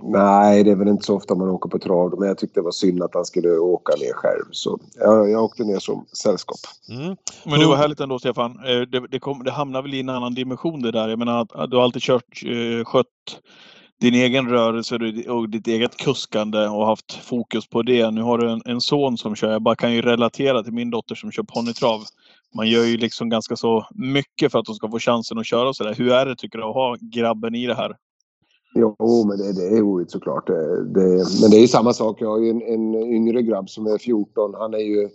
Nej, 0.03 0.65
det 0.65 0.71
är 0.71 0.77
väl 0.77 0.89
inte 0.89 1.05
så 1.05 1.17
ofta 1.17 1.35
man 1.35 1.49
åker 1.49 1.69
på 1.69 1.79
trav. 1.79 2.15
Men 2.19 2.29
jag 2.29 2.39
tyckte 2.39 2.61
det 2.61 2.65
var 2.65 2.71
synd 2.71 3.03
att 3.03 3.15
han 3.15 3.25
skulle 3.25 3.59
åka 3.59 3.93
ner 3.97 4.13
själv. 4.13 4.45
Så 4.51 4.79
jag, 4.95 5.31
jag 5.31 5.45
åkte 5.45 5.65
ner 5.65 5.79
som 5.79 6.07
sällskap. 6.23 6.59
Mm. 6.89 7.17
Men 7.45 7.61
det 7.61 7.67
var 7.67 7.77
härligt 7.77 8.01
ändå 8.01 8.19
Stefan. 8.19 8.51
Eh, 8.51 8.81
Det, 8.81 9.09
det, 9.11 9.19
kom, 9.19 9.45
det 9.45 9.51
hamnar 9.51 9.83
väl 9.83 9.95
i 9.95 10.01
en 10.01 10.09
annan 10.09 10.35
dimension 10.35 10.83
det 10.83 10.91
där. 10.91 11.09
Jag 11.09 11.19
menar, 11.19 11.67
du 11.67 11.77
har 11.77 11.85
alltid 11.85 12.03
kört, 12.03 12.43
eh, 12.47 12.85
skött 12.85 13.07
din 14.03 14.15
egen 14.15 14.49
rörelse 14.49 14.99
och 15.29 15.49
ditt 15.49 15.67
eget 15.67 15.97
kuskande 15.97 16.59
och 16.59 16.87
haft 16.87 17.13
fokus 17.13 17.67
på 17.67 17.83
det. 17.83 18.11
Nu 18.11 18.23
har 18.23 18.39
du 18.39 18.51
en, 18.51 18.63
en 18.65 18.81
son 18.81 19.19
som 19.19 19.35
kör. 19.35 19.53
Jag 19.53 19.63
bara 19.63 19.77
kan 19.77 19.95
ju 19.95 20.03
relatera 20.03 20.63
till 20.63 20.73
min 20.73 20.91
dotter 20.91 21.15
som 21.15 21.31
kör 21.31 21.43
ponnytrav. 21.43 22.01
Man 22.55 22.69
gör 22.69 22.85
ju 22.85 22.97
liksom 22.97 23.29
ganska 23.29 23.57
så 23.57 23.87
mycket 23.95 24.53
för 24.53 24.59
att 24.59 24.65
de 24.65 24.75
ska 24.75 24.91
få 24.91 24.99
chansen 24.99 25.39
att 25.39 25.47
köra 25.47 25.73
sådär. 25.73 25.95
Hur 25.95 26.13
är 26.13 26.27
det 26.27 26.37
tycker 26.37 26.59
du 26.59 26.65
att 26.65 26.75
ha 26.75 26.97
grabben 27.01 27.55
i 27.55 27.67
det 27.67 27.75
här? 27.75 27.97
Jo, 28.75 29.25
men 29.29 29.39
det, 29.39 29.53
det 29.53 29.77
är 29.77 29.81
roligt 29.81 30.11
såklart. 30.11 30.47
Det, 30.47 30.85
det, 30.85 31.25
men 31.41 31.51
det 31.51 31.57
är 31.57 31.61
ju 31.61 31.69
samma 31.69 31.93
sak. 31.93 32.17
Jag 32.21 32.31
har 32.31 32.39
ju 32.39 32.51
en, 32.51 32.63
en 32.63 32.95
yngre 32.95 33.43
grabb 33.43 33.71
som 33.71 33.87
är 33.87 33.99
14. 33.99 34.55
Han 34.55 34.75
är 34.75 34.79
ju 34.79 35.09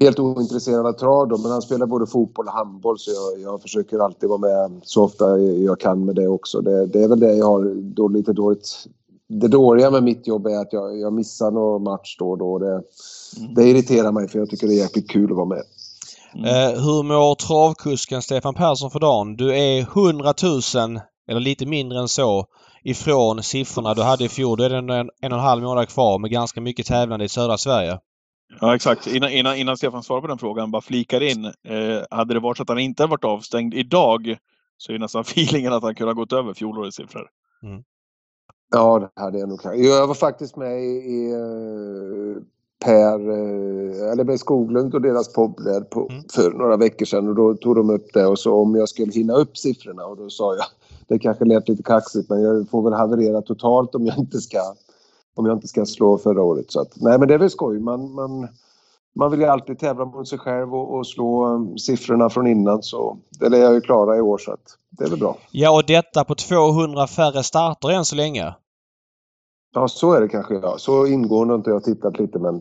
helt 0.00 0.18
ointresserad 0.18 0.86
av 0.86 0.92
trav 0.92 1.28
men 1.28 1.50
han 1.50 1.62
spelar 1.62 1.86
både 1.86 2.06
fotboll 2.06 2.46
och 2.46 2.52
handboll 2.52 2.98
så 2.98 3.10
jag, 3.10 3.40
jag, 3.52 3.62
försöker 3.62 3.98
alltid 3.98 4.28
vara 4.28 4.38
med 4.38 4.80
så 4.82 5.04
ofta 5.04 5.38
jag 5.38 5.80
kan 5.80 6.04
med 6.04 6.14
det 6.14 6.28
också. 6.28 6.60
Det, 6.60 6.86
det 6.86 7.02
är 7.02 7.08
väl 7.08 7.20
det 7.20 7.34
jag 7.34 7.46
har 7.46 7.74
då, 7.94 8.08
lite 8.08 8.32
dåligt. 8.32 8.86
Det 9.28 9.48
dåliga 9.48 9.90
med 9.90 10.02
mitt 10.02 10.26
jobb 10.26 10.46
är 10.46 10.60
att 10.60 10.72
jag, 10.72 11.00
jag 11.00 11.12
missar 11.12 11.50
någon 11.50 11.82
match 11.82 12.16
då 12.18 12.30
och 12.30 12.38
då. 12.38 12.58
Det, 12.58 12.72
mm. 12.72 13.54
det 13.54 13.64
irriterar 13.64 14.12
mig 14.12 14.28
för 14.28 14.38
jag 14.38 14.50
tycker 14.50 14.66
det 14.66 14.74
är 14.74 14.82
jäkligt 14.82 15.10
kul 15.10 15.30
att 15.30 15.36
vara 15.36 15.46
med. 15.46 15.62
Mm. 16.34 16.46
Eh, 16.46 16.80
hur 16.80 17.02
mår 17.02 17.34
travkusken 17.34 18.22
Stefan 18.22 18.54
Persson 18.54 18.90
för 18.90 19.00
dagen? 19.00 19.36
Du 19.36 19.56
är 19.56 19.80
100 19.80 20.34
000 20.42 21.00
eller 21.28 21.40
lite 21.40 21.66
mindre 21.66 21.98
än 21.98 22.08
så 22.08 22.46
ifrån 22.84 23.42
siffrorna 23.42 23.94
du 23.94 24.02
hade 24.02 24.24
i 24.24 24.28
fjol. 24.28 24.58
Då 24.58 24.64
är 24.64 24.70
det 24.70 24.76
en, 24.76 24.90
en 24.90 25.08
och 25.08 25.38
en 25.38 25.44
halv 25.44 25.62
månad 25.62 25.88
kvar 25.88 26.18
med 26.18 26.30
ganska 26.30 26.60
mycket 26.60 26.86
tävlande 26.86 27.24
i 27.24 27.28
södra 27.28 27.58
Sverige. 27.58 27.98
Ja 28.60 28.74
exakt. 28.74 29.06
Innan, 29.06 29.30
innan, 29.30 29.56
innan 29.56 29.76
Stefan 29.76 30.02
svarar 30.02 30.20
på 30.20 30.26
den 30.26 30.38
frågan, 30.38 30.70
bara 30.70 30.82
flikar 30.82 31.22
in. 31.22 31.44
Eh, 31.44 32.02
hade 32.10 32.34
det 32.34 32.40
varit 32.40 32.56
så 32.56 32.62
att 32.62 32.68
han 32.68 32.78
inte 32.78 33.06
varit 33.06 33.24
avstängd 33.24 33.74
idag 33.74 34.38
så 34.76 34.92
är 34.92 34.98
nästan 34.98 35.20
feelingen 35.26 35.72
att 35.72 35.82
han 35.82 35.94
kunde 35.94 36.12
ha 36.12 36.20
gått 36.20 36.32
över 36.32 36.54
fjolårets 36.54 36.96
siffror. 36.96 37.28
Mm. 37.62 37.82
Ja, 38.70 38.98
det 38.98 39.20
hade 39.20 39.38
jag 39.38 39.48
nog 39.48 39.60
kanske. 39.60 39.82
Jag 39.82 40.06
var 40.06 40.14
faktiskt 40.14 40.56
med 40.56 40.82
i, 40.82 40.86
i 40.86 41.34
uh, 41.34 42.36
Per, 42.84 43.30
uh, 43.30 44.12
eller 44.12 44.24
med 44.24 44.40
Skoglund 44.40 44.94
och 44.94 45.02
deras 45.02 45.32
podd 45.32 45.64
där 45.64 45.80
på, 45.80 46.08
mm. 46.10 46.22
för 46.32 46.50
några 46.50 46.76
veckor 46.76 47.06
sedan 47.06 47.28
och 47.28 47.34
då 47.34 47.54
tog 47.54 47.76
de 47.76 47.90
upp 47.90 48.12
det 48.12 48.26
och 48.26 48.38
så 48.38 48.54
om 48.54 48.74
jag 48.74 48.88
skulle 48.88 49.12
hinna 49.12 49.32
upp 49.32 49.56
siffrorna 49.56 50.04
och 50.04 50.16
då 50.16 50.30
sa 50.30 50.54
jag, 50.54 50.64
det 51.08 51.18
kanske 51.18 51.44
lät 51.44 51.68
lite 51.68 51.82
kaxigt 51.82 52.30
men 52.30 52.42
jag 52.42 52.68
får 52.70 52.82
väl 52.82 52.92
haverera 52.92 53.42
totalt 53.42 53.94
om 53.94 54.06
jag 54.06 54.18
inte 54.18 54.40
ska 54.40 54.74
om 55.36 55.46
jag 55.46 55.56
inte 55.56 55.68
ska 55.68 55.86
slå 55.86 56.18
förra 56.18 56.42
året. 56.42 56.70
Så 56.70 56.80
att, 56.80 56.92
nej 56.96 57.18
men 57.18 57.28
det 57.28 57.34
är 57.34 57.38
väl 57.38 57.50
skoj. 57.50 57.80
Man, 57.80 58.14
man, 58.14 58.48
man 59.18 59.30
vill 59.30 59.40
ju 59.40 59.46
alltid 59.46 59.78
tävla 59.78 60.04
mot 60.04 60.28
sig 60.28 60.38
själv 60.38 60.74
och, 60.74 60.98
och 60.98 61.06
slå 61.06 61.46
um, 61.46 61.78
siffrorna 61.78 62.30
från 62.30 62.46
innan. 62.46 62.82
Så 62.82 63.18
det 63.40 63.48
lär 63.48 63.58
jag 63.58 63.74
ju 63.74 63.80
klara 63.80 64.16
i 64.16 64.20
år 64.20 64.38
så 64.38 64.52
att 64.52 64.76
det 64.90 65.04
är 65.04 65.08
väl 65.08 65.18
bra. 65.18 65.36
Ja 65.50 65.76
och 65.76 65.86
detta 65.86 66.24
på 66.24 66.34
200 66.34 67.06
färre 67.06 67.42
starter 67.42 67.90
än 67.90 68.04
så 68.04 68.16
länge. 68.16 68.54
Ja 69.74 69.88
så 69.88 70.12
är 70.12 70.20
det 70.20 70.28
kanske 70.28 70.54
ja. 70.54 70.74
Så 70.78 71.06
ingående 71.06 71.52
har 71.52 71.58
inte 71.58 71.70
jag 71.70 71.84
tittat 71.84 72.18
lite 72.18 72.38
men 72.38 72.60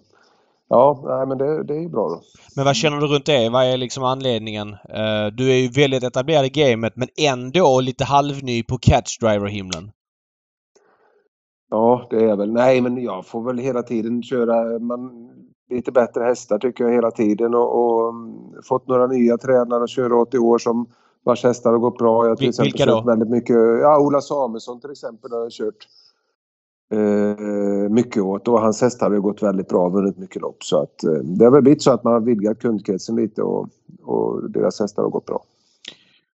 Ja, 0.69 1.03
nej, 1.05 1.27
men 1.27 1.37
det, 1.37 1.63
det 1.63 1.73
är 1.73 1.89
bra 1.89 2.09
då. 2.09 2.21
Men 2.55 2.65
vad 2.65 2.75
känner 2.75 2.97
du 2.97 3.07
runt 3.07 3.25
det? 3.25 3.49
Vad 3.49 3.65
är 3.65 3.77
liksom 3.77 4.03
anledningen? 4.03 4.67
Uh, 4.69 5.27
du 5.33 5.51
är 5.51 5.55
ju 5.55 5.67
väldigt 5.67 6.03
etablerad 6.03 6.45
i 6.45 6.49
gamet 6.49 6.93
men 6.95 7.07
ändå 7.17 7.79
lite 7.79 8.03
halvny 8.03 8.63
på 8.63 8.77
catch 8.77 9.19
driver-himlen. 9.19 9.91
Ja, 11.69 12.07
det 12.09 12.23
är 12.29 12.35
väl. 12.35 12.51
Nej, 12.51 12.81
men 12.81 13.03
jag 13.03 13.25
får 13.25 13.43
väl 13.43 13.57
hela 13.57 13.83
tiden 13.83 14.23
köra 14.23 14.79
man, 14.79 15.29
lite 15.69 15.91
bättre 15.91 16.23
hästar 16.23 16.59
tycker 16.59 16.83
jag 16.83 16.91
hela 16.91 17.11
tiden 17.11 17.55
och, 17.55 17.79
och 17.79 18.09
um, 18.09 18.53
fått 18.63 18.87
några 18.87 19.07
nya 19.07 19.37
tränare 19.37 19.83
att 19.83 19.89
köra 19.89 20.15
åt 20.15 20.33
i 20.33 20.37
år 20.37 20.57
som 20.57 20.87
vars 21.23 21.43
hästar 21.43 21.71
har 21.71 21.79
gått 21.79 21.97
bra. 21.97 22.23
Jag 22.23 22.29
har 22.29 22.35
till 22.35 22.49
exempel 22.49 22.71
Vilka 22.71 22.85
då? 22.85 23.01
väldigt 23.01 23.29
mycket. 23.29 23.55
Ja, 23.55 23.99
Ola 23.99 24.21
Samuelsson 24.21 24.81
till 24.81 24.91
exempel 24.91 25.31
har 25.31 25.41
jag 25.41 25.51
kört 25.51 25.87
eh, 26.93 27.89
mycket 27.89 28.23
åt 28.23 28.47
och 28.47 28.61
hans 28.61 28.81
hästar 28.81 29.11
har 29.11 29.17
gått 29.17 29.43
väldigt 29.43 29.69
bra 29.69 29.85
och 29.85 29.93
vunnit 29.93 30.17
mycket 30.17 30.41
lopp. 30.41 30.63
Så 30.63 30.81
att 30.81 31.03
eh, 31.03 31.11
det 31.11 31.45
har 31.45 31.51
väl 31.51 31.61
blivit 31.61 31.81
så 31.81 31.91
att 31.91 32.03
man 32.03 32.13
har 32.13 32.19
vidgat 32.19 32.59
kundkretsen 32.59 33.15
lite 33.15 33.41
och, 33.41 33.69
och 34.03 34.51
deras 34.51 34.79
hästar 34.79 35.03
har 35.03 35.09
gått 35.09 35.25
bra. 35.25 35.43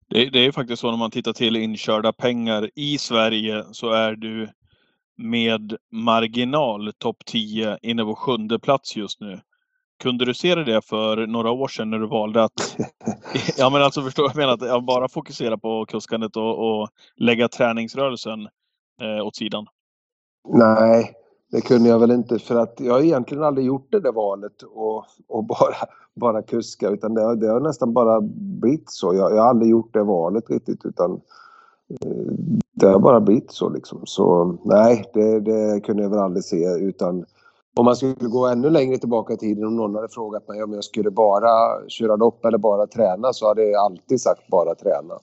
Det, 0.09 0.29
det 0.29 0.45
är 0.45 0.51
faktiskt 0.51 0.81
så 0.81 0.91
när 0.91 0.97
man 0.97 1.11
tittar 1.11 1.33
till 1.33 1.55
inkörda 1.55 2.13
pengar 2.13 2.69
i 2.75 2.97
Sverige 2.97 3.63
så 3.71 3.89
är 3.89 4.11
du 4.11 4.49
med 5.17 5.75
marginal 5.91 6.93
topp 6.97 7.17
10 7.25 7.77
inne 7.81 8.03
på 8.03 8.15
sjunde 8.15 8.59
plats 8.59 8.95
just 8.95 9.21
nu. 9.21 9.39
Kunde 10.03 10.25
du 10.25 10.33
se 10.33 10.55
det 10.55 10.81
för 10.85 11.27
några 11.27 11.51
år 11.51 11.67
sedan 11.67 11.89
när 11.89 11.99
du 11.99 12.07
valde 12.07 12.43
att... 12.43 12.77
ja 13.57 13.69
men 13.69 13.81
alltså 13.81 14.01
förstår 14.01 14.25
jag 14.25 14.35
menar? 14.35 14.77
Att 14.77 14.85
bara 14.85 15.09
fokusera 15.09 15.57
på 15.57 15.85
kuskandet 15.85 16.37
och, 16.37 16.81
och 16.81 16.89
lägga 17.15 17.47
träningsrörelsen 17.47 18.47
eh, 19.01 19.25
åt 19.25 19.35
sidan? 19.35 19.65
Nej, 20.49 21.13
det 21.51 21.61
kunde 21.61 21.89
jag 21.89 21.99
väl 21.99 22.11
inte 22.11 22.39
för 22.39 22.55
att 22.55 22.79
jag 22.79 22.93
har 22.93 23.01
egentligen 23.01 23.43
aldrig 23.43 23.67
gjort 23.67 23.91
det 23.91 23.99
där 23.99 24.11
valet 24.11 24.61
och, 24.63 25.05
och 25.27 25.43
bara, 25.43 25.75
bara 26.15 26.41
kuska 26.41 26.89
utan 26.89 27.13
det 27.13 27.21
har, 27.21 27.35
det 27.35 27.47
har 27.47 27.59
nästan 27.59 27.93
bara 27.93 28.21
blivit 28.61 28.91
så. 28.91 29.15
Jag, 29.15 29.31
jag 29.31 29.41
har 29.41 29.49
aldrig 29.49 29.71
gjort 29.71 29.93
det 29.93 30.03
valet 30.03 30.49
riktigt 30.49 30.85
utan 30.85 31.21
det 32.79 32.87
har 32.87 32.99
bara 32.99 33.21
blivit 33.21 33.51
så 33.51 33.69
liksom. 33.69 34.01
Så 34.03 34.57
nej, 34.63 35.05
det, 35.13 35.39
det, 35.39 35.79
kunde 35.79 36.03
jag 36.03 36.09
väl 36.09 36.19
aldrig 36.19 36.43
se 36.43 36.65
utan 36.79 37.25
om 37.75 37.85
man 37.85 37.95
skulle 37.95 38.13
gå 38.13 38.47
ännu 38.47 38.69
längre 38.69 38.97
tillbaka 38.97 39.33
i 39.33 39.37
tiden 39.37 39.65
om 39.65 39.75
någon 39.75 39.95
hade 39.95 40.09
frågat 40.09 40.47
mig 40.47 40.63
om 40.63 40.73
jag 40.73 40.83
skulle 40.83 41.11
bara 41.11 41.49
köra 41.87 42.15
lopp 42.15 42.45
eller 42.45 42.57
bara 42.57 42.87
träna 42.87 43.33
så 43.33 43.47
hade 43.47 43.63
jag 43.63 43.83
alltid 43.83 44.21
sagt 44.21 44.47
bara 44.47 44.75
träna. 44.75 45.19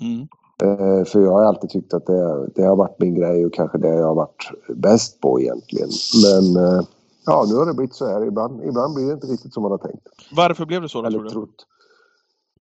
Mm. 0.00 0.28
Eh, 0.62 1.04
för 1.04 1.20
jag 1.20 1.32
har 1.32 1.44
alltid 1.44 1.70
tyckt 1.70 1.94
att 1.94 2.06
det, 2.06 2.46
det, 2.54 2.62
har 2.62 2.76
varit 2.76 3.00
min 3.00 3.14
grej 3.14 3.46
och 3.46 3.54
kanske 3.54 3.78
det 3.78 3.88
jag 3.88 4.06
har 4.06 4.14
varit 4.14 4.50
bäst 4.76 5.20
på 5.20 5.40
egentligen. 5.40 5.88
Men 6.24 6.64
eh, 6.64 6.82
ja, 7.26 7.44
nu 7.48 7.54
har 7.54 7.66
det 7.66 7.74
blivit 7.74 7.94
så 7.94 8.06
här. 8.06 8.24
Ibland, 8.24 8.64
ibland 8.64 8.94
blir 8.94 9.06
det 9.06 9.12
inte 9.12 9.26
riktigt 9.26 9.54
som 9.54 9.62
man 9.62 9.72
har 9.72 9.78
tänkt. 9.78 10.08
Varför 10.36 10.66
blev 10.66 10.82
det 10.82 10.88
så 10.88 11.02
då, 11.02 11.10
tror 11.10 11.22
du? 11.22 11.30
Trott. 11.30 11.66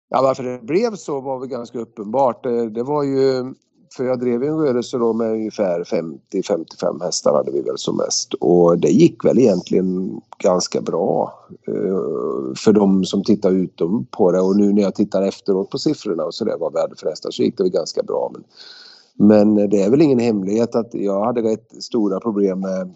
Ja, 0.08 0.22
varför 0.22 0.42
det 0.42 0.62
blev 0.62 0.94
så 0.94 1.20
var 1.20 1.38
väl 1.38 1.48
ganska 1.48 1.78
uppenbart. 1.78 2.42
Det, 2.42 2.70
det 2.70 2.82
var 2.82 3.02
ju, 3.02 3.54
för 3.96 4.04
jag 4.04 4.20
drev 4.20 4.42
en 4.42 4.58
rörelse 4.58 4.98
då 4.98 5.12
med 5.12 5.32
ungefär 5.32 5.84
50-55 5.84 7.02
hästar 7.02 7.32
hade 7.32 7.52
vi 7.52 7.60
väl 7.60 7.78
som 7.78 7.96
mest. 7.96 8.34
Och 8.34 8.78
det 8.78 8.88
gick 8.88 9.24
väl 9.24 9.38
egentligen 9.38 10.20
ganska 10.38 10.80
bra 10.80 11.34
eh, 11.68 12.54
för 12.56 12.72
de 12.72 13.04
som 13.04 13.24
tittar 13.24 13.50
utom 13.50 14.06
på 14.10 14.32
det. 14.32 14.40
Och 14.40 14.56
nu 14.56 14.72
när 14.72 14.82
jag 14.82 14.94
tittar 14.94 15.22
efteråt 15.22 15.70
på 15.70 15.78
siffrorna 15.78 16.24
och 16.24 16.34
sådär 16.34 16.56
vad 16.60 16.72
vi 16.72 16.80
hade 16.80 16.96
för 16.96 17.08
hästar 17.08 17.30
så 17.30 17.42
gick 17.42 17.56
det 17.56 17.62
väl 17.62 17.72
ganska 17.72 18.02
bra. 18.02 18.32
Men, 18.34 19.54
men 19.54 19.70
det 19.70 19.82
är 19.82 19.90
väl 19.90 20.02
ingen 20.02 20.18
hemlighet 20.18 20.74
att 20.74 20.94
jag 20.94 21.24
hade 21.24 21.42
rätt 21.42 21.82
stora 21.82 22.20
problem 22.20 22.60
med 22.60 22.94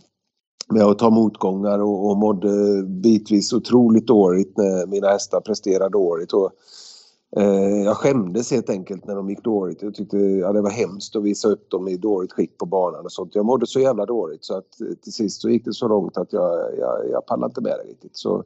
med 0.69 0.83
att 0.83 0.99
ta 0.99 1.11
motgångar 1.11 1.79
och, 1.79 2.11
och 2.11 2.17
mådde 2.17 2.83
bitvis 2.83 3.53
otroligt 3.53 4.07
dåligt 4.07 4.57
när 4.57 4.87
mina 4.87 5.09
hästar 5.09 5.41
presterade 5.41 5.91
dåligt. 5.91 6.33
Och 6.33 6.51
Eh, 7.37 7.83
jag 7.85 7.97
skämdes 7.97 8.51
helt 8.51 8.71
enkelt 8.71 9.07
när 9.07 9.15
de 9.15 9.31
gick 9.31 9.45
dåligt. 9.45 9.83
Jag 9.83 9.95
tyckte 9.95 10.17
ja, 10.17 10.53
det 10.53 10.61
var 10.61 10.71
hemskt 10.71 11.17
att 11.17 11.23
visa 11.23 11.49
upp 11.49 11.71
dem 11.71 11.89
i 11.89 11.97
dåligt 11.97 12.33
skick 12.33 12.59
på 12.59 12.67
banan 12.67 13.05
och 13.05 13.13
sånt. 13.13 13.35
Jag 13.35 13.45
mådde 13.45 13.67
så 13.67 13.81
jävla 13.81 14.07
dåligt 14.07 14.45
så 14.45 14.57
att 14.57 14.81
eh, 14.81 14.95
till 15.03 15.13
sist 15.13 15.41
så 15.41 15.51
gick 15.51 15.65
det 15.65 15.73
så 15.73 15.89
långt 15.89 16.17
att 16.17 16.33
jag, 16.33 16.79
jag, 16.79 17.11
jag 17.11 17.27
pallade 17.27 17.51
inte 17.51 17.61
med 17.61 17.73
det 17.73 17.91
riktigt. 17.91 18.17
Så 18.17 18.45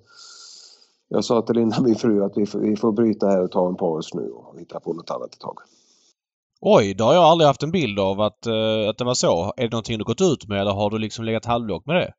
jag 1.08 1.24
sa 1.24 1.42
till 1.42 1.54
Linda, 1.54 1.80
min 1.80 1.94
fru, 1.94 2.24
att 2.24 2.36
vi 2.36 2.46
får, 2.46 2.58
vi 2.58 2.76
får 2.76 2.92
bryta 2.92 3.28
här 3.28 3.42
och 3.42 3.50
ta 3.50 3.68
en 3.68 3.76
paus 3.76 4.14
nu 4.14 4.30
och 4.30 4.58
hitta 4.58 4.80
på 4.80 4.92
något 4.92 5.10
annat 5.10 5.34
ett 5.34 5.40
tag. 5.40 5.58
Oj, 6.60 6.94
det 6.94 7.04
har 7.04 7.14
jag 7.14 7.24
aldrig 7.24 7.46
haft 7.46 7.62
en 7.62 7.70
bild 7.70 7.98
av 7.98 8.20
att, 8.20 8.46
eh, 8.46 8.88
att 8.88 8.98
det 8.98 9.04
var 9.04 9.14
så. 9.14 9.52
Är 9.56 9.62
det 9.62 9.70
någonting 9.70 9.98
du 9.98 10.04
gått 10.04 10.20
ut 10.20 10.48
med 10.48 10.60
eller 10.60 10.72
har 10.72 10.90
du 10.90 10.98
liksom 10.98 11.24
legat 11.24 11.44
halvlåg 11.44 11.82
med 11.86 11.96
det? 11.96 12.12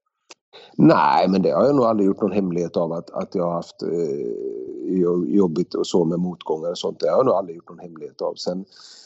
Nej, 0.77 1.27
men 1.29 1.41
det 1.41 1.51
har 1.51 1.65
jag 1.65 1.75
nog 1.75 1.85
aldrig 1.85 2.07
gjort 2.07 2.21
någon 2.21 2.31
hemlighet 2.31 2.77
av 2.77 2.93
att, 2.93 3.09
att 3.09 3.35
jag 3.35 3.43
har 3.43 3.53
haft 3.53 3.83
eh, 3.83 4.99
jobbigt 5.27 5.73
och 5.73 5.87
så 5.87 6.05
med 6.05 6.19
motgångar 6.19 6.69
och 6.69 6.77
sånt. 6.77 6.99
Det 6.99 7.09
har 7.09 7.17
jag 7.17 7.25
nog 7.25 7.35
aldrig 7.35 7.55
gjort 7.55 7.69
någon 7.69 7.79
hemlighet 7.79 8.21
av. 8.21 8.33
Sen, 8.35 8.65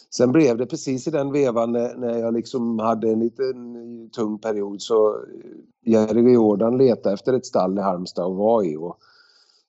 sen 0.10 0.32
blev 0.32 0.58
det 0.58 0.66
precis 0.66 1.08
i 1.08 1.12
den 1.12 1.32
vevan 1.32 1.72
när, 1.72 1.96
när 1.96 2.18
jag 2.18 2.34
liksom 2.34 2.80
hade 2.80 3.10
en 3.10 3.20
liten 3.20 3.76
eh, 3.76 4.10
tung 4.10 4.40
period 4.40 4.82
så 4.82 5.10
eh, 5.16 5.92
Jerry 5.92 6.34
Jordan 6.34 6.78
letade 6.78 7.14
efter 7.14 7.34
ett 7.34 7.46
stall 7.46 7.78
i 7.78 7.82
Halmstad 7.82 8.26
och 8.26 8.36
var 8.36 8.64
i. 8.64 8.78
Och 8.78 8.98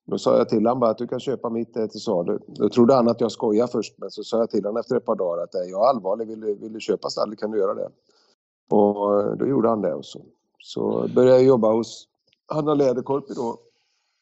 då 0.06 0.18
sa 0.18 0.38
jag 0.38 0.48
till 0.48 0.66
honom 0.66 0.80
bara 0.80 0.90
att 0.90 0.98
du 0.98 1.06
kan 1.06 1.20
köpa 1.20 1.50
mitt 1.50 1.74
till 1.74 2.00
salu. 2.00 2.38
Då 2.46 2.68
trodde 2.68 2.94
han 2.94 3.08
att 3.08 3.20
jag 3.20 3.32
skojade 3.32 3.72
först 3.72 3.94
men 3.98 4.10
så 4.10 4.24
sa 4.24 4.38
jag 4.38 4.50
till 4.50 4.64
honom 4.64 4.80
efter 4.80 4.96
ett 4.96 5.06
par 5.06 5.16
dagar 5.16 5.42
att 5.42 5.54
eh, 5.54 5.60
jag 5.60 5.84
är 5.84 5.88
allvarlig, 5.88 6.28
vill 6.28 6.40
du, 6.40 6.54
vill 6.54 6.72
du 6.72 6.80
köpa 6.80 7.10
stallet 7.10 7.38
kan 7.38 7.50
du 7.50 7.58
göra 7.58 7.74
det. 7.74 7.88
Och 8.70 9.38
då 9.38 9.46
gjorde 9.46 9.68
han 9.68 9.80
det 9.80 9.94
och 9.94 10.04
så 10.04 10.20
så 10.64 11.08
började 11.14 11.36
jag 11.36 11.46
jobba 11.46 11.72
hos 11.72 12.08
Hanna 12.46 12.74
Läderkorpi 12.74 13.34
då, 13.34 13.58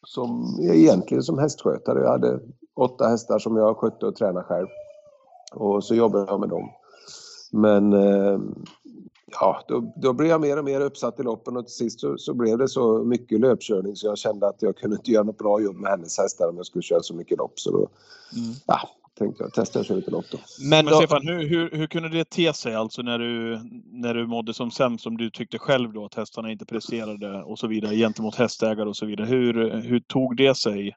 som 0.06 0.58
egentligen 0.60 1.22
som 1.22 1.38
hästskötare. 1.38 2.00
Jag 2.00 2.10
hade 2.10 2.40
åtta 2.74 3.08
hästar 3.08 3.38
som 3.38 3.56
jag 3.56 3.76
skötte 3.76 4.06
och 4.06 4.16
tränade 4.16 4.44
själv. 4.44 4.66
Och 5.52 5.84
så 5.84 5.94
jobbade 5.94 6.24
jag 6.28 6.40
med 6.40 6.48
dem. 6.48 6.70
Men 7.52 7.92
eh, 7.92 8.40
ja, 9.40 9.62
då, 9.68 9.92
då 9.96 10.12
blev 10.12 10.30
jag 10.30 10.40
mer 10.40 10.58
och 10.58 10.64
mer 10.64 10.80
uppsatt 10.80 11.20
i 11.20 11.22
loppen 11.22 11.56
och 11.56 11.66
till 11.66 11.74
sist 11.74 12.00
så, 12.00 12.18
så, 12.18 12.34
blev 12.34 12.58
det 12.58 12.68
så 12.68 13.04
mycket 13.04 13.40
löpkörning 13.40 13.96
så 13.96 14.06
jag 14.06 14.18
kände 14.18 14.48
att 14.48 14.62
jag 14.62 14.76
kunde 14.76 14.96
inte 14.96 15.10
göra 15.10 15.24
något 15.24 15.38
bra 15.38 15.60
jobb 15.60 15.76
med 15.76 15.90
hennes 15.90 16.18
hästar 16.18 16.48
om 16.48 16.56
jag 16.56 16.66
skulle 16.66 16.82
köra 16.82 17.02
så 17.02 17.14
mycket 17.14 17.38
lopp. 17.38 17.60
Så 17.60 17.70
då 17.70 17.78
mm. 17.78 18.54
ja, 18.66 18.88
tänkte 19.18 19.42
jag 19.42 19.52
testa 19.52 19.80
att 19.80 19.86
köra 19.86 19.96
lite 19.96 20.10
lopp 20.10 20.24
då. 20.30 20.38
Men, 20.70 20.84
Men 20.84 20.94
Stefan, 20.94 21.26
hur, 21.26 21.48
hur, 21.48 21.70
hur 21.70 21.86
kunde 21.86 22.08
det 22.08 22.24
te 22.24 22.52
sig 22.52 22.74
alltså 22.74 23.02
när 23.02 23.18
du, 23.18 23.60
när 23.84 24.14
du 24.14 24.26
mådde 24.26 24.54
som 24.54 24.70
sämst, 24.70 25.04
som 25.04 25.16
du 25.16 25.30
tyckte 25.30 25.58
själv 25.58 25.92
då 25.92 26.04
att 26.04 26.14
hästarna 26.14 26.50
inte 26.50 26.66
presterade 26.66 27.42
och 27.42 27.58
så 27.58 27.66
vidare 27.66 27.96
gentemot 27.96 28.34
hästägare 28.34 28.88
och 28.88 28.96
så 28.96 29.06
vidare. 29.06 29.26
Hur, 29.26 29.80
hur 29.80 30.00
tog 30.00 30.36
det 30.36 30.54
sig? 30.54 30.96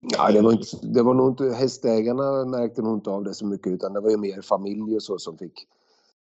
Ja, 0.00 0.32
det, 0.32 0.40
var 0.40 0.52
inte, 0.52 0.66
det 0.82 1.02
var 1.02 1.14
nog 1.14 1.28
inte, 1.28 1.44
hästägarna 1.44 2.44
märkte 2.44 2.82
nog 2.82 2.96
inte 2.96 3.10
av 3.10 3.24
det 3.24 3.34
så 3.34 3.46
mycket 3.46 3.72
utan 3.72 3.92
det 3.92 4.00
var 4.00 4.10
ju 4.10 4.16
mer 4.16 4.42
familj 4.42 4.96
och 4.96 5.02
så 5.02 5.18
som 5.18 5.38
fick, 5.38 5.66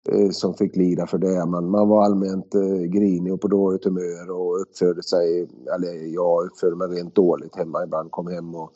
eh, 0.08 0.30
som 0.30 0.54
fick 0.54 0.76
lida 0.76 1.06
för 1.06 1.18
det. 1.18 1.46
Man, 1.46 1.70
man 1.70 1.88
var 1.88 2.04
allmänt 2.04 2.54
eh, 2.54 2.82
grinig 2.82 3.32
och 3.32 3.40
på 3.40 3.48
dåligt 3.48 3.84
humör 3.84 4.30
och 4.30 4.60
uppförde 4.60 5.02
sig, 5.02 5.48
eller 5.74 6.14
jag 6.14 6.46
uppförde 6.46 6.76
mig 6.76 6.88
rent 6.88 7.14
dåligt 7.14 7.56
hemma 7.56 7.84
ibland, 7.84 8.10
kom 8.10 8.26
hem 8.26 8.54
och 8.54 8.72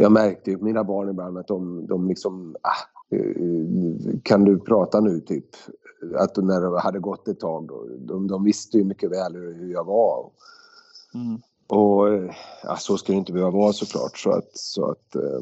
jag 0.00 0.12
märkte 0.12 0.50
ju 0.50 0.58
på 0.58 0.64
mina 0.64 0.84
barn 0.84 1.08
ibland 1.08 1.38
att 1.38 1.48
de, 1.48 1.86
de 1.86 2.08
liksom, 2.08 2.56
ah, 2.62 3.16
eh, 3.16 4.18
kan 4.22 4.44
du 4.44 4.58
prata 4.58 5.00
nu 5.00 5.20
typ? 5.20 5.46
Att 6.16 6.36
när 6.36 6.60
det 6.60 6.80
hade 6.80 6.98
gått 6.98 7.28
ett 7.28 7.40
tag 7.40 7.68
då, 7.68 7.86
de, 7.98 8.26
de 8.26 8.44
visste 8.44 8.78
ju 8.78 8.84
mycket 8.84 9.10
väl 9.10 9.34
hur, 9.34 9.54
hur 9.54 9.72
jag 9.72 9.84
var. 9.84 10.30
Mm. 11.14 11.40
Och 11.68 12.08
eh, 12.08 12.34
ja, 12.62 12.76
så 12.76 12.96
ska 12.96 13.12
det 13.12 13.18
inte 13.18 13.32
behöva 13.32 13.50
vara 13.50 13.72
såklart. 13.72 14.18
Så 14.18 14.30
att, 14.30 14.50
så 14.56 14.90
att 14.90 15.14
eh, 15.14 15.40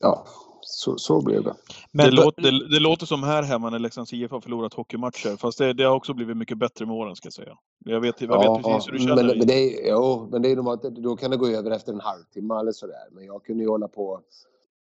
ja, 0.00 0.26
så, 0.62 0.98
så 0.98 1.20
blev 1.20 1.44
det. 1.44 1.54
men 1.92 2.06
det, 2.06 2.12
låter, 2.12 2.42
det, 2.42 2.68
det 2.68 2.80
låter 2.80 3.06
som 3.06 3.22
här 3.22 3.42
hemma 3.42 3.70
när 3.70 3.78
Leksands 3.78 4.12
IF 4.12 4.30
har 4.30 4.40
förlorat 4.40 4.74
hockeymatcher. 4.74 5.36
Fast 5.36 5.58
det, 5.58 5.72
det 5.72 5.84
har 5.84 5.94
också 5.94 6.14
blivit 6.14 6.36
mycket 6.36 6.58
bättre 6.58 6.86
med 6.86 6.96
åren 6.96 7.16
ska 7.16 7.26
jag 7.26 7.32
säga. 7.32 7.56
Jag 7.84 8.00
vet, 8.00 8.20
jag 8.20 8.28
vet 8.54 8.64
precis 8.64 8.88
hur 8.88 8.92
du 8.92 8.98
känner 8.98 9.16
men, 9.16 9.26
dig. 9.26 9.38
men 9.38 9.46
det, 9.46 9.54
är, 9.54 9.90
jo, 9.90 10.28
men 10.30 10.42
det 10.42 10.50
är 10.50 10.56
normalt 10.56 10.84
att 10.84 10.94
då 10.94 11.16
kan 11.16 11.30
det 11.30 11.36
gå 11.36 11.48
över 11.48 11.70
efter 11.70 11.92
en 11.92 12.00
halvtimme 12.00 12.54
eller 12.60 12.72
sådär. 12.72 13.08
Men 13.12 13.24
jag 13.24 13.44
kunde 13.44 13.62
ju 13.62 13.68
hålla 13.68 13.88
på 13.88 14.20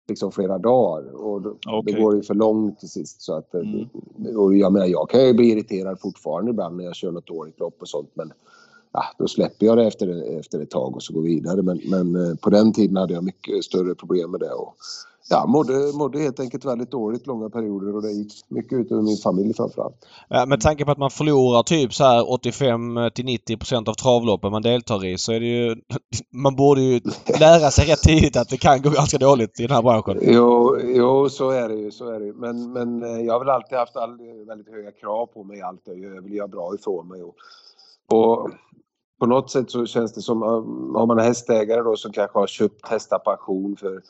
liksom 0.09 0.33
flera 0.33 0.59
dagar 0.59 1.15
och 1.15 1.43
då, 1.43 1.57
Okej. 1.69 1.95
det 1.95 2.01
går 2.01 2.17
ju 2.17 2.23
för 2.23 2.35
långt 2.35 2.81
till 2.81 2.89
sist. 2.89 3.23
Så 3.23 3.35
att, 3.35 3.55
eh, 3.55 3.61
Mm. 3.61 4.37
och 4.37 4.55
jag 4.57 4.73
menar, 4.73 4.87
jag 4.87 5.11
kan 5.11 5.27
ju 5.27 5.35
bli 5.35 5.51
irriterad 5.51 6.01
fortfarande 6.01 6.51
ibland 6.51 6.77
när 6.77 6.85
jag 6.85 6.95
kör 6.97 7.11
något 7.13 7.27
dåligt 7.27 7.61
lopp 7.61 7.77
och 7.81 7.89
sånt. 7.89 8.11
Men 8.15 8.33
ja, 8.93 9.05
då 9.19 9.29
släpper 9.29 9.67
jag 9.67 9.79
det 9.79 9.85
efter, 9.87 10.39
efter 10.39 10.61
ett 10.61 10.71
tag 10.71 10.97
och 10.97 11.03
så 11.03 11.13
går 11.13 11.23
vidare. 11.23 11.63
Men, 11.63 11.81
men 11.85 12.17
eh, 12.17 12.35
på 12.35 12.51
den 12.51 12.73
tiden 12.73 12.97
hade 12.97 13.15
jag 13.15 13.25
mycket 13.25 13.65
större 13.65 13.95
problem 13.95 14.31
med 14.31 14.41
det. 14.41 14.53
Och, 14.53 14.75
ja, 15.31 15.47
mådde, 15.47 15.93
mådde 15.95 16.19
helt 16.19 16.41
enkelt 16.41 16.65
väldigt 16.65 16.91
dåligt 16.91 17.27
långa 17.27 17.51
perioder 17.51 17.97
och 17.97 18.03
det 18.03 18.11
gick 18.11 18.33
mycket 18.49 18.79
ut 18.79 18.93
över 18.93 19.03
min 19.03 19.17
familj 19.17 19.55
framförallt. 19.55 20.07
Ja, 20.29 20.47
med 20.47 20.61
tanke 20.61 20.85
på 20.85 20.91
att 20.91 20.99
man 20.99 21.11
förlorar 21.11 21.63
typ 21.63 21.95
så 21.95 22.05
här 22.05 22.33
85 22.33 23.11
till 23.15 23.25
90 23.25 23.57
procent 23.57 23.89
av 23.89 23.95
travloppen 23.95 24.51
man 24.51 24.63
deltar 24.63 25.05
i 25.05 25.19
så 25.19 25.33
är 25.33 25.41
det 25.41 25.47
ju... 25.47 25.77
Man 26.33 26.57
borde 26.57 26.81
ju 26.81 27.01
lära 27.41 27.71
sig 27.71 27.93
rätt 27.93 28.03
tidigt 28.03 28.37
att 28.37 28.49
det 28.49 28.57
kan 28.57 28.83
gå 28.83 28.91
ganska 28.91 29.19
dåligt 29.19 29.61
i 29.61 29.67
den 29.67 29.77
här 29.77 29.83
branschen. 29.83 30.19
Jo, 30.23 30.79
jo 30.83 31.29
så 31.29 31.51
är 31.51 31.69
det 31.69 31.75
ju. 31.75 31.91
Så 31.91 32.09
är 32.09 32.21
det. 32.21 32.33
Men, 32.33 32.73
men 32.73 33.03
eh, 33.03 33.21
jag 33.27 33.33
har 33.33 33.41
väl 33.41 33.49
alltid 33.49 33.79
haft 33.79 33.97
all, 33.97 34.19
väldigt 34.47 34.69
höga 34.69 34.93
krav 34.93 35.27
på 35.27 35.45
mig 35.45 35.59
i 35.59 35.63
allt 35.63 35.81
jag 35.85 36.23
vill 36.23 36.35
göra 36.35 36.49
bra 36.49 36.75
ifrån 36.75 37.09
mig. 37.09 37.23
Och, 37.23 37.35
och 38.13 38.51
på 39.21 39.27
något 39.27 39.51
sätt 39.51 39.71
så 39.71 39.87
känns 39.87 40.13
det 40.13 40.21
som, 40.21 40.43
um, 40.43 40.95
har 40.95 41.07
man 41.07 41.19
en 41.19 41.25
hästägare 41.25 41.83
då 41.83 41.97
som 41.97 42.13
kanske 42.13 42.39
har 42.39 42.47
köpt 42.47 42.89
hästar 42.89 43.19
på 43.19 43.31
auktion 43.31 43.77
för 43.77 44.03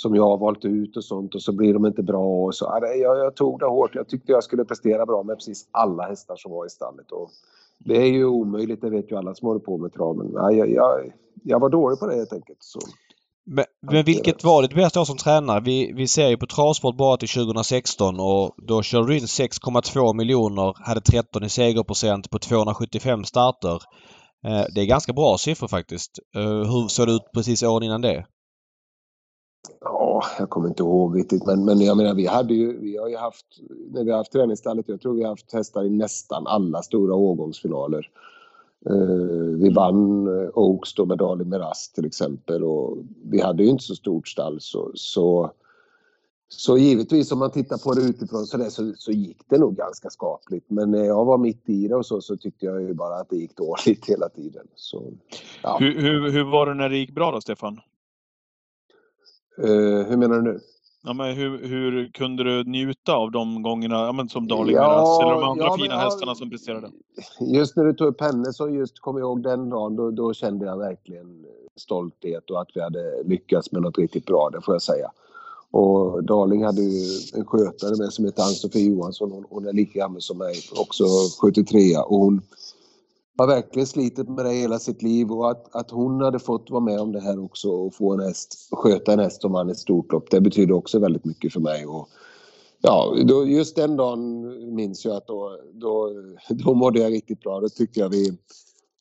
som 0.00 0.14
jag 0.14 0.22
har 0.22 0.38
valt 0.38 0.64
ut 0.64 0.96
och 0.96 1.04
sånt 1.04 1.34
och 1.34 1.42
så 1.42 1.52
blir 1.52 1.74
de 1.74 1.86
inte 1.86 2.02
bra 2.02 2.44
och 2.44 2.54
så. 2.54 2.78
Jag, 2.80 3.18
jag 3.18 3.36
tog 3.36 3.60
det 3.60 3.66
hårt. 3.66 3.94
Jag 3.94 4.08
tyckte 4.08 4.32
jag 4.32 4.44
skulle 4.44 4.64
prestera 4.64 5.06
bra 5.06 5.22
med 5.22 5.36
precis 5.36 5.68
alla 5.70 6.02
hästar 6.02 6.36
som 6.36 6.52
var 6.52 6.66
i 6.66 6.68
stallet. 6.68 7.12
Och 7.12 7.30
det 7.78 7.96
är 7.96 8.06
ju 8.06 8.24
omöjligt, 8.24 8.80
det 8.80 8.90
vet 8.90 9.10
ju 9.10 9.16
alla 9.16 9.34
som 9.34 9.48
håller 9.48 9.60
på 9.60 9.78
med 9.78 9.92
trav. 9.92 10.16
Men 10.16 10.32
ja, 10.32 10.52
jag, 10.52 10.70
jag, 10.70 11.12
jag 11.44 11.60
var 11.60 11.68
dålig 11.68 11.98
på 11.98 12.06
det 12.06 12.14
helt 12.14 12.32
enkelt. 12.32 12.58
Så. 12.60 12.80
Men, 13.46 13.64
men 13.92 14.04
vilket 14.04 14.44
var 14.44 14.62
ditt 14.62 14.74
bästa 14.74 15.00
år 15.00 15.04
som 15.04 15.16
tränare? 15.16 15.60
Vi, 15.60 15.92
vi 15.92 16.06
ser 16.06 16.28
ju 16.28 16.36
på 16.36 16.46
Travsport 16.46 16.96
bara 16.96 17.16
till 17.16 17.28
2016 17.28 18.20
och 18.20 18.54
då 18.56 18.82
körde 18.82 19.06
du 19.06 19.18
in 19.18 19.24
6,2 19.24 20.14
miljoner, 20.14 20.74
hade 20.86 21.00
13 21.00 21.44
i 21.44 21.48
segerprocent 21.48 22.30
på 22.30 22.38
275 22.38 23.24
starter. 23.24 23.82
Eh, 24.46 24.64
det 24.74 24.80
är 24.80 24.86
ganska 24.86 25.12
bra 25.12 25.38
siffror 25.38 25.68
faktiskt. 25.68 26.18
Eh, 26.36 26.42
hur 26.42 26.88
såg 26.88 27.06
det 27.06 27.12
ut 27.12 27.32
precis 27.34 27.62
åren 27.62 27.82
innan 27.82 28.00
det? 28.00 28.26
Ja, 29.80 30.22
jag 30.38 30.50
kommer 30.50 30.68
inte 30.68 30.82
ihåg 30.82 31.18
riktigt 31.18 31.46
men, 31.46 31.64
men 31.64 31.80
jag 31.80 31.96
menar 31.96 32.14
vi 32.14 32.26
hade 32.26 32.54
ju, 32.54 32.78
vi 32.78 32.96
har 32.96 33.08
ju 33.08 33.16
haft, 33.16 33.46
när 33.90 34.04
vi 34.04 34.10
har 34.10 34.18
haft 34.18 34.32
träningsstallet, 34.32 34.88
jag 34.88 35.00
tror 35.00 35.14
vi 35.14 35.22
har 35.22 35.30
haft 35.30 35.52
hästar 35.52 35.84
i 35.84 35.90
nästan 35.90 36.46
alla 36.46 36.82
stora 36.82 37.14
årgångsfinaler. 37.14 38.10
Uh, 38.90 39.56
vi 39.56 39.70
vann 39.70 40.26
eh, 40.26 40.50
Oaks 40.54 40.94
då 40.94 41.06
med 41.06 41.18
Dali 41.18 41.44
Miraz 41.44 41.92
till 41.92 42.04
exempel 42.04 42.64
och 42.64 42.98
vi 43.24 43.40
hade 43.40 43.62
ju 43.62 43.68
inte 43.68 43.84
så 43.84 43.94
stort 43.94 44.28
stall 44.28 44.60
så, 44.60 44.90
så, 44.94 45.50
så 46.48 46.78
givetvis 46.78 47.32
om 47.32 47.38
man 47.38 47.50
tittar 47.50 47.78
på 47.78 47.92
det 47.92 48.02
utifrån 48.02 48.46
så, 48.46 48.56
där, 48.56 48.68
så, 48.70 48.92
så 48.96 49.12
gick 49.12 49.38
det 49.48 49.58
nog 49.58 49.76
ganska 49.76 50.10
skapligt 50.10 50.70
men 50.70 50.90
när 50.90 51.04
jag 51.04 51.24
var 51.24 51.38
mitt 51.38 51.68
i 51.68 51.88
det 51.88 51.96
och 51.96 52.06
så, 52.06 52.20
så 52.20 52.36
tyckte 52.36 52.66
jag 52.66 52.82
ju 52.82 52.94
bara 52.94 53.14
att 53.14 53.30
det 53.30 53.36
gick 53.36 53.56
dåligt 53.56 54.06
hela 54.08 54.28
tiden. 54.28 54.66
Så, 54.74 55.12
ja. 55.62 55.76
Hur, 55.80 56.00
hur, 56.00 56.30
hur 56.30 56.44
var 56.44 56.66
det 56.66 56.74
när 56.74 56.88
det 56.88 56.96
gick 56.96 57.14
bra 57.14 57.30
då, 57.30 57.40
Stefan? 57.40 57.80
Eh, 59.58 60.06
hur 60.08 60.16
menar 60.16 60.36
du 60.36 60.42
nu? 60.42 60.60
Ja, 61.04 61.12
men 61.12 61.36
hur, 61.36 61.68
hur 61.68 62.10
kunde 62.12 62.44
du 62.44 62.64
njuta 62.64 63.14
av 63.14 63.30
de 63.30 63.62
gångerna, 63.62 63.94
ja, 63.94 64.12
men 64.12 64.28
som 64.28 64.48
Darling 64.48 64.76
Ja, 64.76 64.88
Miraz, 64.88 65.20
eller 65.20 65.32
de 65.32 65.42
andra 65.42 65.64
ja, 65.64 65.70
men 65.70 65.84
fina 65.84 65.94
ja, 65.94 66.00
hästarna 66.00 66.34
som 66.34 66.50
presterade? 66.50 66.90
Just 67.40 67.76
när 67.76 67.84
du 67.84 67.92
tog 67.92 68.08
upp 68.08 68.20
henne 68.20 68.52
så 68.52 68.68
just 68.68 69.00
kom 69.00 69.16
jag 69.16 69.24
ihåg 69.24 69.42
den 69.42 69.70
dagen, 69.70 69.96
då, 69.96 70.10
då 70.10 70.34
kände 70.34 70.66
jag 70.66 70.78
verkligen 70.78 71.44
stolthet 71.76 72.50
och 72.50 72.60
att 72.60 72.68
vi 72.74 72.80
hade 72.80 73.22
lyckats 73.24 73.72
med 73.72 73.82
något 73.82 73.98
riktigt 73.98 74.26
bra, 74.26 74.50
det 74.52 74.60
får 74.60 74.74
jag 74.74 74.82
säga. 74.82 75.10
Och 75.70 76.24
Darling 76.24 76.64
hade 76.64 76.82
ju 76.82 77.04
en 77.34 77.46
skötare 77.46 77.96
med 77.98 78.12
som 78.12 78.24
heter 78.24 78.42
Ann-Sofie 78.42 78.90
Johansson. 78.90 79.32
Hon, 79.32 79.44
hon 79.50 79.66
är 79.66 79.72
lika 79.72 79.98
gammal 79.98 80.22
som 80.22 80.38
mig, 80.38 80.54
också 80.76 81.04
73 81.42 81.96
och 81.96 82.18
hon 82.18 82.42
har 83.38 83.46
verkligen 83.46 83.86
slitit 83.86 84.28
med 84.28 84.44
det 84.44 84.52
hela 84.52 84.78
sitt 84.78 85.02
liv 85.02 85.32
och 85.32 85.50
att, 85.50 85.74
att 85.74 85.90
hon 85.90 86.20
hade 86.20 86.38
fått 86.38 86.70
vara 86.70 86.80
med 86.80 87.00
om 87.00 87.12
det 87.12 87.20
här 87.20 87.44
också 87.44 87.68
och 87.68 87.94
få 87.94 88.12
en 88.12 88.20
häst, 88.20 88.68
sköta 88.72 89.12
en 89.12 89.18
häst 89.18 89.42
som 89.42 89.52
vann 89.52 89.70
ett 89.70 89.78
stort 89.78 90.12
lopp, 90.12 90.30
det 90.30 90.40
betyder 90.40 90.74
också 90.74 90.98
väldigt 90.98 91.24
mycket 91.24 91.52
för 91.52 91.60
mig. 91.60 91.86
Och, 91.86 92.08
Ja, 92.80 93.14
då, 93.24 93.46
just 93.46 93.76
den 93.76 93.96
dagen 93.96 94.74
minns 94.74 95.04
jag 95.04 95.16
att 95.16 95.26
då, 95.26 95.58
då, 95.72 96.12
då 96.48 96.74
mådde 96.74 97.00
jag 97.00 97.12
riktigt 97.12 97.40
bra. 97.40 97.60
Då 97.60 97.68
tyckte 97.68 98.00
jag 98.00 98.08
vi, 98.08 98.38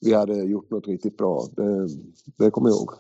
vi 0.02 0.14
hade 0.14 0.44
gjort 0.44 0.70
något 0.72 0.88
riktigt 0.88 1.18
bra. 1.18 1.44
Det, 1.52 1.88
det 2.38 2.52
kommer 2.52 2.70
jag 2.70 2.78
ihåg. 2.78 2.94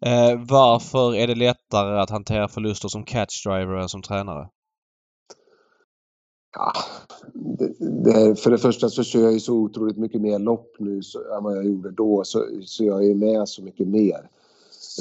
Eh, 0.00 0.46
varför 0.48 1.14
är 1.14 1.26
det 1.26 1.34
lättare 1.34 2.00
att 2.00 2.10
hantera 2.10 2.48
förluster 2.48 2.88
som 2.88 3.04
catchdriver 3.04 3.76
än 3.76 3.88
som 3.88 4.02
tränare? 4.02 4.48
Ja, 6.54 6.72
det, 7.34 7.72
det, 7.78 8.40
för 8.40 8.50
det 8.50 8.58
första 8.58 8.88
så 8.88 9.02
kör 9.02 9.20
jag 9.20 9.32
ju 9.32 9.40
så 9.40 9.54
otroligt 9.54 9.96
mycket 9.96 10.20
mer 10.20 10.38
lopp 10.38 10.76
nu 10.78 11.02
så, 11.02 11.18
än 11.36 11.44
vad 11.44 11.56
jag 11.56 11.64
gjorde 11.64 11.90
då. 11.90 12.24
Så, 12.24 12.44
så 12.64 12.84
jag 12.84 13.06
är 13.06 13.14
med 13.14 13.48
så 13.48 13.62
mycket 13.62 13.88
mer. 13.88 14.30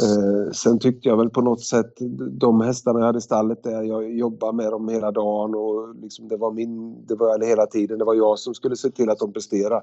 Eh, 0.04 0.52
sen 0.52 0.80
tyckte 0.80 1.10
jag 1.10 1.18
väl 1.18 1.30
på 1.30 1.42
något 1.42 1.62
sätt 1.62 1.94
de 2.32 2.62
hästarna 2.62 3.00
jag 3.00 3.06
hade 3.06 3.18
i 3.18 3.22
stallet 3.22 3.64
där 3.64 3.84
jag 3.84 4.12
jobbade 4.12 4.54
med 4.54 4.72
dem 4.72 4.90
hela 4.90 5.12
dagen 5.12 5.56
och 5.56 5.96
liksom 5.96 6.28
det 6.28 6.38
var 6.38 6.52
min, 6.52 7.06
det 7.06 7.16
var 7.16 7.46
hela 7.46 7.66
tiden, 7.66 8.00
det 8.00 8.06
var 8.06 8.14
jag 8.14 8.40
som 8.40 8.54
skulle 8.54 8.76
se 8.76 8.90
till 8.90 9.10
att 9.10 9.20
de 9.20 9.34
presterade. 9.34 9.82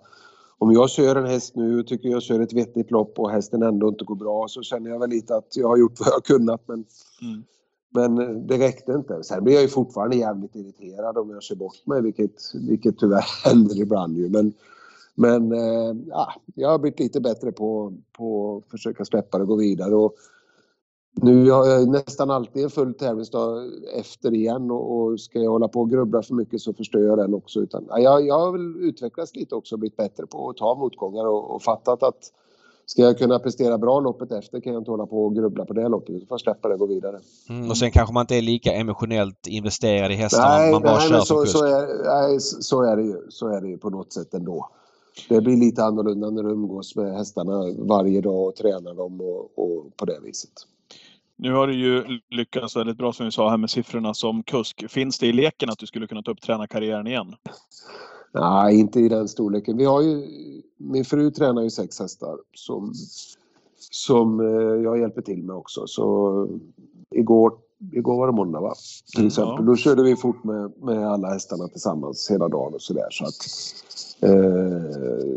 Om 0.59 0.73
jag 0.73 0.91
kör 0.91 1.17
en 1.17 1.27
häst 1.27 1.57
nu 1.57 1.81
och 1.81 1.87
tycker 1.87 2.09
jag 2.09 2.23
kör 2.23 2.41
ett 2.41 2.53
vettigt 2.53 2.91
lopp 2.91 3.19
och 3.19 3.31
hästen 3.31 3.62
ändå 3.62 3.89
inte 3.89 4.05
går 4.05 4.14
bra 4.14 4.47
så 4.49 4.62
känner 4.62 4.91
jag 4.91 4.99
väl 4.99 5.11
lite 5.11 5.37
att 5.37 5.57
jag 5.57 5.69
har 5.69 5.77
gjort 5.77 6.01
vad 6.01 6.09
jag 6.09 6.12
har 6.12 6.21
kunnat 6.21 6.62
men, 6.67 6.85
Mm 7.23 7.45
men 7.97 8.47
det 8.47 8.59
räckte 8.59 8.92
inte. 8.92 9.22
Sen 9.22 9.44
blir 9.44 9.55
jag 9.55 9.62
ju 9.62 9.68
fortfarande 9.68 10.16
jävligt 10.16 10.57
irriterad 10.57 11.18
om 11.18 11.30
jag 11.30 11.42
kör 11.42 11.57
bort 11.57 11.86
mig 11.86 12.03
vilket, 12.03 12.55
vilket 12.55 12.99
tyvärr 12.99 13.24
händer 13.44 13.80
ibland 13.80 14.18
ju. 14.18 14.28
Men, 14.28 14.53
men 15.14 15.53
eh, 15.53 15.97
ja, 16.07 16.32
jag 16.55 16.68
har 16.68 16.78
blivit 16.78 17.01
lite 17.01 17.20
bättre 17.20 17.53
på, 17.53 17.92
på 18.12 18.57
att 18.57 18.70
försöka 18.70 19.05
släppa 19.05 19.38
det 19.38 19.42
och 19.42 19.49
gå 19.49 19.57
vidare. 19.57 19.94
Och 19.94 20.14
nu 21.22 21.51
har 21.51 21.66
jag 21.66 21.88
nästan 21.88 22.30
alltid 22.30 22.64
en 22.64 22.70
full 22.70 22.94
tävlingsdag 22.94 23.70
efter 23.94 24.34
igen 24.34 24.70
och, 24.70 24.97
och 24.97 25.20
ska 25.20 25.38
jag 25.38 25.51
hålla 25.51 25.68
på 25.68 25.80
och 25.80 25.90
grubbla 25.90 26.22
för 26.22 26.34
mycket 26.34 26.61
så 26.61 26.74
förstör 26.74 27.01
jag 27.01 27.18
den 27.18 27.34
också. 27.34 27.61
Utan, 27.61 27.84
ja, 27.88 27.99
jag, 27.99 28.26
jag 28.26 28.38
har 28.38 28.53
väl 28.53 28.76
utvecklats 28.88 29.34
lite 29.34 29.55
också 29.55 29.74
och 29.74 29.78
blivit 29.78 29.97
bättre 29.97 30.26
på 30.26 30.51
att 30.51 30.57
ta 30.57 30.74
motgångar 30.74 31.26
och, 31.26 31.55
och 31.55 31.62
fattat 31.62 32.03
att 32.03 32.32
ska 32.87 33.03
jag 33.03 33.18
kunna 33.18 33.39
prestera 33.39 33.78
bra 33.78 34.01
loppet 34.01 34.32
efter 34.32 34.61
kan 34.61 34.72
jag 34.72 34.80
inte 34.80 34.91
hålla 34.91 35.07
på 35.07 35.24
och 35.24 35.34
grubbla 35.34 35.64
på 35.64 35.72
det 35.72 35.89
loppet. 35.89 36.14
utan 36.14 36.26
får 36.28 36.39
släppa 36.39 36.68
det 36.68 36.74
och 36.74 36.80
gå 36.80 36.87
vidare. 36.87 37.20
Mm, 37.49 37.70
och 37.70 37.78
sen 37.78 37.91
kanske 37.91 38.14
man 38.14 38.20
inte 38.20 38.37
är 38.37 38.43
lika 38.43 38.72
emotionellt 38.72 39.47
investerad 39.47 40.12
i 40.12 40.14
hästarna. 40.14 40.59
Nej, 40.59 40.72
man 40.72 40.82
bara 40.82 40.99
nej 40.99 41.09
kör 41.09 41.20
så, 41.20 41.47
så, 41.47 41.64
är, 41.64 42.05
nej, 42.05 42.41
så 42.41 42.82
är 42.82 42.97
det 42.97 43.03
ju. 43.03 43.16
Så 43.28 43.49
är 43.49 43.61
det 43.61 43.68
ju 43.68 43.78
på 43.78 43.91
något 43.91 44.12
sätt 44.12 44.34
ändå. 44.34 44.70
Det 45.28 45.41
blir 45.41 45.57
lite 45.57 45.84
annorlunda 45.84 46.30
när 46.30 46.43
du 46.43 46.51
umgås 46.51 46.97
med 46.97 47.16
hästarna 47.16 47.74
varje 47.78 48.20
dag 48.20 48.47
och 48.49 48.57
tränar 48.57 48.95
dem 48.95 49.20
och, 49.20 49.59
och 49.59 49.97
på 49.97 50.05
det 50.05 50.20
viset. 50.22 50.53
Nu 51.39 51.53
har 51.53 51.66
du 51.66 51.74
ju 51.74 52.05
lyckats 52.30 52.76
väldigt 52.76 52.99
bra 52.99 53.12
som 53.12 53.26
vi 53.26 53.32
sa 53.32 53.51
här 53.51 53.57
med 53.57 53.70
siffrorna 53.70 54.14
som 54.14 54.43
kusk. 54.43 54.91
Finns 54.91 55.18
det 55.18 55.26
i 55.26 55.32
leken 55.32 55.70
att 55.70 55.78
du 55.78 55.87
skulle 55.87 56.07
kunna 56.07 56.22
ta 56.22 56.30
upp 56.30 56.41
tränarkarriären 56.41 57.07
igen? 57.07 57.34
Nej, 58.41 58.80
inte 58.80 59.01
i 59.01 59.09
den 59.09 59.28
storleken. 59.28 59.76
Vi 59.76 59.84
har 59.84 60.03
ju, 60.03 60.26
min 60.76 61.05
fru 61.05 61.30
tränar 61.30 61.62
ju 61.62 61.70
sex 61.70 62.01
hästar 62.01 62.37
som, 62.55 62.93
som 63.91 64.41
eh, 64.41 64.47
jag 64.84 64.99
hjälper 65.01 65.22
till 65.22 65.43
med 65.43 65.57
också. 65.57 65.87
Så 65.87 66.49
igår 67.11 67.53
igår 67.93 68.16
var 68.16 68.26
det 68.26 68.32
måndag 68.32 68.61
va? 68.61 68.74
Till 69.12 69.20
Mm, 69.20 69.26
exempel. 69.26 69.55
ja. 69.59 69.62
Då 69.62 69.76
körde 69.76 70.03
vi 70.03 70.16
fort 70.16 70.45
med, 70.45 70.72
med 70.82 71.09
alla 71.09 71.28
hästarna 71.28 71.68
tillsammans 71.68 72.30
hela 72.30 72.49
dagen 72.49 72.74
och 72.74 72.82
sådär. 72.82 73.07
Så 73.11 73.24
att, 73.24 73.34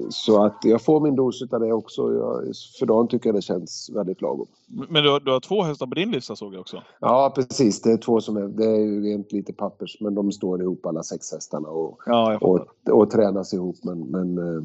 så 0.10 0.44
att 0.46 0.58
jag 0.64 0.82
får 0.82 1.00
min 1.00 1.16
dos 1.16 1.42
av 1.54 1.60
det 1.60 1.74
också. 1.74 2.02
Jag, 2.14 2.44
för 2.80 2.86
dagen 2.86 3.08
tycker 3.08 3.30
jag 3.30 3.36
det 3.36 3.42
känns 3.42 3.90
väldigt 3.96 4.22
lagom. 4.22 4.48
Men 4.90 5.04
du, 5.04 5.10
har- 5.12 5.20
du 5.20 5.32
har 5.32 5.40
två 5.40 5.64
hästar 5.64 5.88
på 5.88 5.96
din 5.96 6.12
lista 6.12 6.36
såg 6.36 6.54
jag 6.54 6.62
också. 6.62 6.84
Ja 7.00 7.32
precis, 7.36 7.82
det 7.82 7.92
är 7.92 7.98
två 7.98 8.22
som 8.22 8.38
är, 8.38 8.42
det 8.42 8.66
är 8.66 8.78
ju 8.80 9.02
rent 9.04 9.32
lite 9.32 9.54
pappers 9.54 9.98
men 10.00 10.16
de 10.16 10.32
står 10.32 10.62
ihop 10.62 10.86
alla 10.86 11.04
sex 11.04 11.32
hästarna 11.32 11.68
och, 11.70 12.00
Ja, 12.06 12.38
och, 12.42 12.68
och 12.92 13.12
tränas 13.12 13.54
ihop. 13.54 13.76
Men, 13.84 14.00
men 14.00 14.38
eh, 14.38 14.64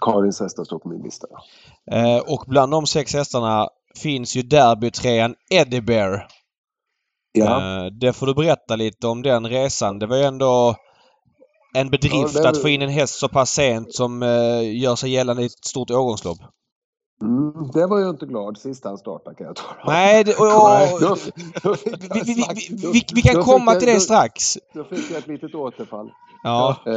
Karins 0.00 0.40
hästar 0.40 0.64
står 0.64 0.78
på 0.78 0.88
min 0.88 1.02
lista. 1.02 1.26
Eh, 1.90 2.18
och 2.32 2.44
bland 2.46 2.72
de 2.72 2.86
sex 2.86 3.14
hästarna 3.14 3.68
finns 4.02 4.36
ju 4.36 4.42
derbytrean 4.42 5.34
Eddie 5.50 5.80
Bear. 5.80 6.26
Ja. 7.32 7.84
Eh, 7.84 7.92
det 7.92 8.12
får 8.12 8.26
du 8.26 8.34
berätta 8.34 8.76
lite 8.76 9.06
om 9.06 9.22
den 9.22 9.46
resan. 9.46 9.98
Det 9.98 10.06
var 10.06 10.16
ju 10.16 10.22
ändå 10.22 10.74
en 11.80 11.90
bedrift 11.90 12.34
Ja, 12.34 12.42
det- 12.42 12.48
att 12.48 12.62
få 12.62 12.68
in 12.68 12.82
en 12.82 12.88
häst 12.88 13.14
så 13.18 13.28
pass 13.28 13.50
sent 13.50 13.94
som 13.94 14.22
eh, 14.22 14.78
gör 14.82 14.96
sig 14.96 15.10
gällande 15.10 15.42
i 15.42 15.46
ett 15.46 15.64
stort 15.64 15.90
årgångslopp. 15.90 16.38
Mm, 17.22 17.70
det 17.74 17.86
var 17.86 17.98
jag 18.00 18.10
inte 18.10 18.26
glad 18.26 18.58
sist 18.58 18.84
han 18.84 18.98
startade 18.98 19.36
kan 19.36 19.46
jag 19.46 19.56
tala. 19.56 19.76
Nej, 19.86 20.24
det, 20.24 20.34
och, 20.34 20.46
och, 20.46 21.00
då- 21.00 21.16
då 21.62 21.76
vi, 21.84 22.34
vi, 22.34 22.34
vi, 22.70 23.04
vi, 23.14 23.20
då- 23.22 23.28
kan 23.28 23.34
då 23.34 23.42
komma 23.42 23.74
till 23.74 23.88
det 23.88 23.94
då- 23.94 24.00
strax. 24.00 24.58
Då 24.74 24.84
fick 24.84 25.10
jag 25.10 25.18
ett 25.18 25.26
litet 25.28 25.54
återfall. 25.54 26.10
Ja. 26.42 26.76
Eh, 26.86 26.92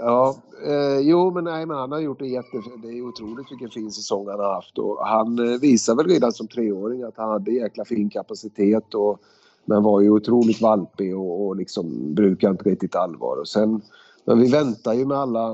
ja, 0.00 0.36
eh, 0.66 0.98
jo 1.02 1.30
men 1.30 1.44
nej 1.44 1.66
men 1.66 1.76
han 1.76 1.92
har 1.92 2.00
gjort 2.00 2.18
det 2.18 2.26
jätte... 2.26 2.56
Det 2.82 2.88
är 2.88 3.02
otroligt 3.08 3.52
vilken 3.52 3.70
fin 3.70 3.92
säsong 3.92 4.28
han 4.28 4.40
har 4.40 4.54
haft 4.54 4.78
och 4.78 5.06
han 5.06 5.38
eh, 5.52 5.60
visar 5.60 5.94
väl 5.94 6.06
redan 6.08 6.32
som 6.32 6.48
treåring 6.48 7.02
att 7.02 7.16
han 7.16 7.28
hade 7.28 7.50
jäkla 7.52 7.84
fin 7.84 8.10
kapacitet 8.10 8.94
och 8.94 9.18
men 9.66 9.82
var 9.82 10.00
ju 10.00 10.10
otroligt 10.10 10.60
valpig 10.60 11.16
och, 11.18 11.46
och 11.46 11.56
liksom 11.56 12.14
brukar 12.14 12.50
inte 12.50 12.70
riktigt 12.70 12.96
allvar 12.96 13.36
och 13.40 13.48
sen 13.48 13.82
men 14.24 14.38
vi 14.40 14.50
väntar 14.50 14.92
ju 14.92 15.06
med 15.06 15.18
alla 15.18 15.50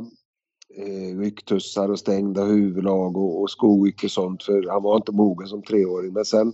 eh, 0.76 1.18
rycktussar 1.18 1.88
och 1.88 1.98
stängda 1.98 2.44
huvudlag 2.44 3.16
och, 3.16 3.42
och 3.42 3.50
skoik 3.50 4.04
och 4.04 4.10
sånt 4.10 4.42
för 4.42 4.68
han 4.70 4.82
var 4.82 4.96
inte 4.96 5.12
mogen 5.12 5.48
som 5.48 5.62
treåring 5.62 6.12
men 6.12 6.24
sen 6.24 6.52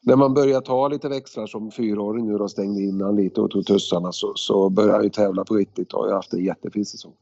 när 0.00 0.16
man 0.16 0.34
börjar 0.34 0.60
ta 0.60 0.88
lite 0.88 1.08
växlar 1.08 1.46
som 1.46 1.70
fyraåring 1.70 2.26
nu 2.26 2.34
och 2.34 2.50
stängde 2.50 2.82
in 2.82 3.00
han 3.00 3.16
lite 3.16 3.40
och 3.40 3.50
tog 3.50 3.66
tussarna 3.66 4.12
så, 4.12 4.32
så 4.34 4.70
börjar 4.70 4.94
han 4.94 5.04
ju 5.04 5.10
tävla 5.10 5.44
på 5.44 5.54
riktigt 5.54 5.92
och 5.92 6.00
har 6.00 6.08
ju 6.08 6.14
haft 6.14 6.32
en 6.32 6.44
jättefin 6.44 6.86
säsong. 6.86 7.12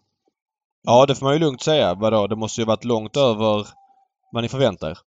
ja, 0.83 1.07
det 1.07 1.15
får 1.15 1.27
man 1.27 1.35
ju 1.35 1.41
lugnt 1.41 1.63
säga. 1.63 1.95
Vadå? 1.95 2.27
Det 2.27 2.37
måste 2.37 2.61
ju 2.61 2.67
varit 2.67 2.85
långt 2.85 3.17
över 3.17 3.67
vad 4.33 4.43
ni 4.43 4.49
förväntar 4.49 4.91
er. 4.91 4.99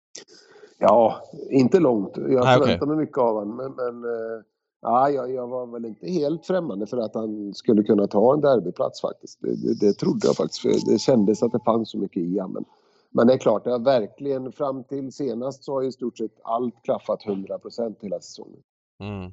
Ja, 0.79 1.23
inte 1.51 1.81
långt. 1.81 2.13
Jag 2.17 2.59
förväntar 2.59 2.87
mig 2.87 2.97
mycket 2.97 3.19
av 3.19 3.35
honom 3.35 3.57
men, 3.57 3.73
men 3.73 4.05
eh, 4.05 4.43
ja, 4.81 5.11
jag, 5.11 5.33
jag 5.33 5.49
var 5.49 5.67
väl 5.67 5.85
inte 5.85 6.11
helt 6.11 6.47
främmande 6.47 6.87
för 6.87 6.97
att 6.97 7.15
han 7.15 7.55
skulle 7.55 7.83
kunna 7.83 8.07
ta 8.07 8.35
en 8.35 8.41
derbyplats 8.41 9.01
faktiskt. 9.01 9.39
Det, 9.41 9.57
det, 9.57 9.87
det 9.87 9.93
trodde 9.93 10.27
jag 10.27 10.37
faktiskt 10.37 10.63
för 10.63 10.93
det 10.93 10.99
kändes 10.99 11.43
att 11.43 11.53
det 11.53 11.61
fanns 11.65 11.91
så 11.91 11.99
mycket 11.99 12.23
i 12.23 12.39
honom. 12.39 12.65
Men, 13.11 13.27
det 13.27 13.33
är 13.33 13.39
klart, 13.39 13.65
det 13.65 13.71
har 13.71 13.79
verkligen 13.79 14.53
fram 14.53 14.85
till 14.85 15.13
senast 15.13 15.65
så 15.65 15.75
har 15.75 15.83
i 15.83 15.93
stort 15.93 16.19
sett 16.19 16.41
allt 16.43 16.75
klaffat 16.85 17.25
100% 17.25 17.97
hela 18.01 18.21
säsongen. 18.21 18.61
Mm. 19.01 19.33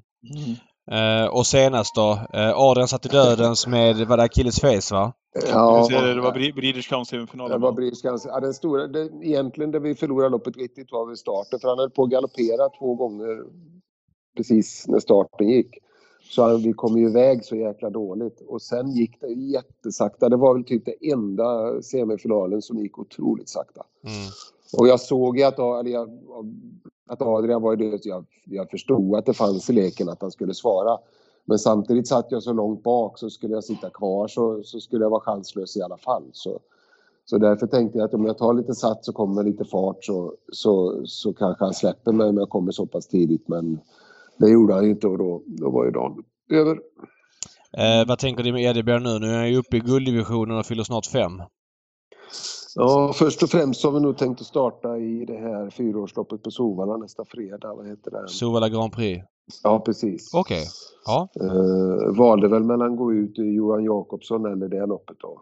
Eh, 0.91 1.27
och 1.27 1.47
senast 1.47 1.95
då? 1.95 2.19
Eh, 2.33 2.59
Adrian 2.59 2.87
satt 2.87 3.05
i 3.05 3.09
dödens 3.09 3.67
med, 3.67 4.07
vad 4.07 4.19
det 4.19 4.23
Achilles 4.23 4.59
face 4.59 4.95
va? 4.95 5.13
Ja, 5.51 5.87
det, 5.89 6.13
det 6.13 6.21
var 6.21 6.31
Breeders 6.31 6.87
Crown 6.87 7.05
Det 7.49 7.57
var 7.57 7.71
Briskansk. 7.71 8.27
Ja, 8.27 8.39
den 8.39 8.53
stora, 8.53 8.87
det, 8.87 9.09
egentligen 9.21 9.71
det 9.71 9.79
vi 9.79 9.95
förlorade 9.95 10.29
loppet 10.29 10.57
riktigt 10.57 10.91
var 10.91 11.05
vid 11.05 11.17
starten 11.17 11.59
för 11.59 11.67
han 11.67 11.79
höll 11.79 11.89
på 11.89 12.03
att 12.03 12.09
galoppera 12.09 12.69
två 12.79 12.95
gånger 12.95 13.43
precis 14.35 14.87
när 14.87 14.99
starten 14.99 15.49
gick. 15.49 15.77
Så 16.29 16.57
vi 16.57 16.73
kom 16.73 16.97
ju 16.97 17.09
iväg 17.09 17.45
så 17.45 17.55
jäkla 17.55 17.89
dåligt 17.89 18.41
och 18.47 18.61
sen 18.61 18.91
gick 18.91 19.21
det 19.21 19.27
jättesakta. 19.27 20.29
Det 20.29 20.37
var 20.37 20.53
väl 20.53 20.63
typ 20.63 20.85
det 20.85 21.11
enda 21.11 21.81
semifinalen 21.81 22.61
som 22.61 22.77
gick 22.77 22.99
otroligt 22.99 23.49
sakta. 23.49 23.83
Mm. 24.03 24.29
Och 24.77 24.87
jag 24.87 24.99
såg 24.99 25.37
ju 25.37 25.43
att, 25.43 25.59
att 27.07 27.21
Adrian 27.21 27.61
var 27.61 27.75
det, 27.75 28.05
jag, 28.05 28.25
jag 28.45 28.69
förstod 28.69 29.15
att 29.15 29.25
det 29.25 29.33
fanns 29.33 29.69
i 29.69 29.73
leken 29.73 30.09
att 30.09 30.21
han 30.21 30.31
skulle 30.31 30.53
svara. 30.53 30.97
Men 31.45 31.59
samtidigt 31.59 32.07
satt 32.07 32.31
jag 32.31 32.43
så 32.43 32.53
långt 32.53 32.83
bak 32.83 33.19
så 33.19 33.29
skulle 33.29 33.53
jag 33.53 33.63
sitta 33.63 33.89
kvar 33.89 34.27
så, 34.27 34.63
så 34.63 34.79
skulle 34.79 35.05
jag 35.05 35.09
vara 35.09 35.21
chanslös 35.21 35.77
i 35.77 35.81
alla 35.81 35.97
fall. 35.97 36.23
Så, 36.31 36.59
så 37.25 37.37
därför 37.37 37.67
tänkte 37.67 37.97
jag 37.97 38.05
att 38.05 38.13
om 38.13 38.25
jag 38.25 38.37
tar 38.37 38.53
lite 38.53 38.75
sats 38.75 39.09
och 39.09 39.15
kommer 39.15 39.35
med 39.35 39.45
lite 39.45 39.65
fart 39.65 40.05
så, 40.05 40.33
så, 40.51 41.01
så 41.05 41.33
kanske 41.33 41.63
han 41.63 41.73
släpper 41.73 42.11
mig 42.11 42.29
om 42.29 42.37
jag 42.37 42.49
kommer 42.49 42.71
så 42.71 42.85
pass 42.85 43.07
tidigt. 43.07 43.47
Men 43.47 43.79
det 44.37 44.49
gjorde 44.49 44.73
han 44.73 44.83
ju 44.83 44.89
inte 44.89 45.07
och 45.07 45.17
då, 45.17 45.43
då 45.45 45.69
var 45.69 45.85
ju 45.85 45.91
dagen 45.91 46.23
över. 46.51 46.79
Eh, 47.77 48.07
vad 48.07 48.19
tänker 48.19 48.43
du 48.43 48.53
med 48.53 48.85
Bear 48.85 48.99
nu? 48.99 49.19
Nu 49.19 49.27
är 49.27 49.37
han 49.37 49.51
ju 49.51 49.57
uppe 49.57 49.77
i 49.77 49.79
gulddivisionen 49.79 50.57
och 50.57 50.65
fyller 50.65 50.83
snart 50.83 51.05
fem. 51.05 51.41
Ja, 52.75 53.13
först 53.15 53.43
och 53.43 53.49
främst 53.49 53.83
har 53.83 53.91
vi 53.91 53.99
nog 53.99 54.17
tänkt 54.17 54.41
att 54.41 54.47
starta 54.47 54.97
i 54.97 55.25
det 55.25 55.37
här 55.37 55.69
fyraårsloppet 55.69 56.43
på 56.43 56.51
Sovalla 56.51 56.97
nästa 56.97 57.25
fredag. 57.25 57.75
Vad 57.75 57.87
heter 57.87 58.11
det? 58.11 58.27
Sovalla 58.27 58.69
Grand 58.69 58.93
Prix. 58.93 59.25
Ja, 59.63 59.79
precis. 59.79 60.33
Okej. 60.33 60.63
Ja. 61.05 61.27
Eh, 61.41 62.17
valde 62.17 62.47
väl 62.47 62.63
mellan 62.63 62.91
att 62.91 62.97
gå 62.97 63.13
ut 63.13 63.39
i 63.39 63.41
Johan 63.41 63.83
Jakobsson 63.83 64.45
eller 64.45 64.67
det 64.67 64.85
loppet 64.85 65.17
då. 65.19 65.41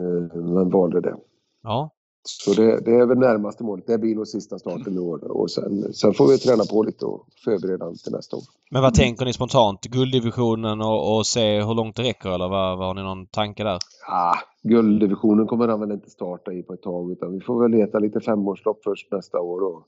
Eh, 0.00 0.42
men 0.42 0.70
valde 0.70 1.00
det. 1.00 1.16
Ja. 1.62 1.90
Så 2.26 2.52
det, 2.52 2.80
det 2.80 2.90
är 2.90 3.06
väl 3.06 3.18
närmaste 3.18 3.64
målet. 3.64 3.86
Det 3.86 3.98
blir 3.98 4.14
nog 4.14 4.28
sista 4.28 4.58
starten 4.58 4.96
i 4.96 4.98
år. 4.98 5.30
Och 5.30 5.50
sen, 5.50 5.92
sen 5.92 6.14
får 6.14 6.28
vi 6.28 6.38
träna 6.38 6.64
på 6.70 6.82
lite 6.82 7.06
och 7.06 7.26
förbereda 7.44 7.92
till 8.04 8.12
nästa 8.12 8.36
år. 8.36 8.42
Men 8.70 8.82
vad 8.82 8.94
tänker 8.94 9.24
ni 9.24 9.32
spontant? 9.32 9.82
Gulddivisionen 9.82 10.80
och, 10.80 11.16
och 11.16 11.26
se 11.26 11.62
hur 11.62 11.74
långt 11.74 11.96
det 11.96 12.02
räcker 12.02 12.28
eller 12.28 12.48
vad, 12.48 12.78
vad 12.78 12.86
har 12.86 12.94
ni 12.94 13.02
någon 13.02 13.26
tanke 13.26 13.64
där? 13.64 13.78
Ah, 14.08 14.34
gulddivisionen 14.62 15.46
kommer 15.46 15.68
han 15.68 15.80
väl 15.80 15.92
inte 15.92 16.10
starta 16.10 16.52
i 16.52 16.62
på 16.62 16.74
ett 16.74 16.82
tag 16.82 17.12
utan 17.12 17.32
vi 17.32 17.40
får 17.40 17.62
väl 17.62 17.70
leta 17.70 17.98
lite 17.98 18.20
femårslopp 18.20 18.80
först 18.84 19.12
nästa 19.12 19.40
år. 19.40 19.60
Och 19.62 19.82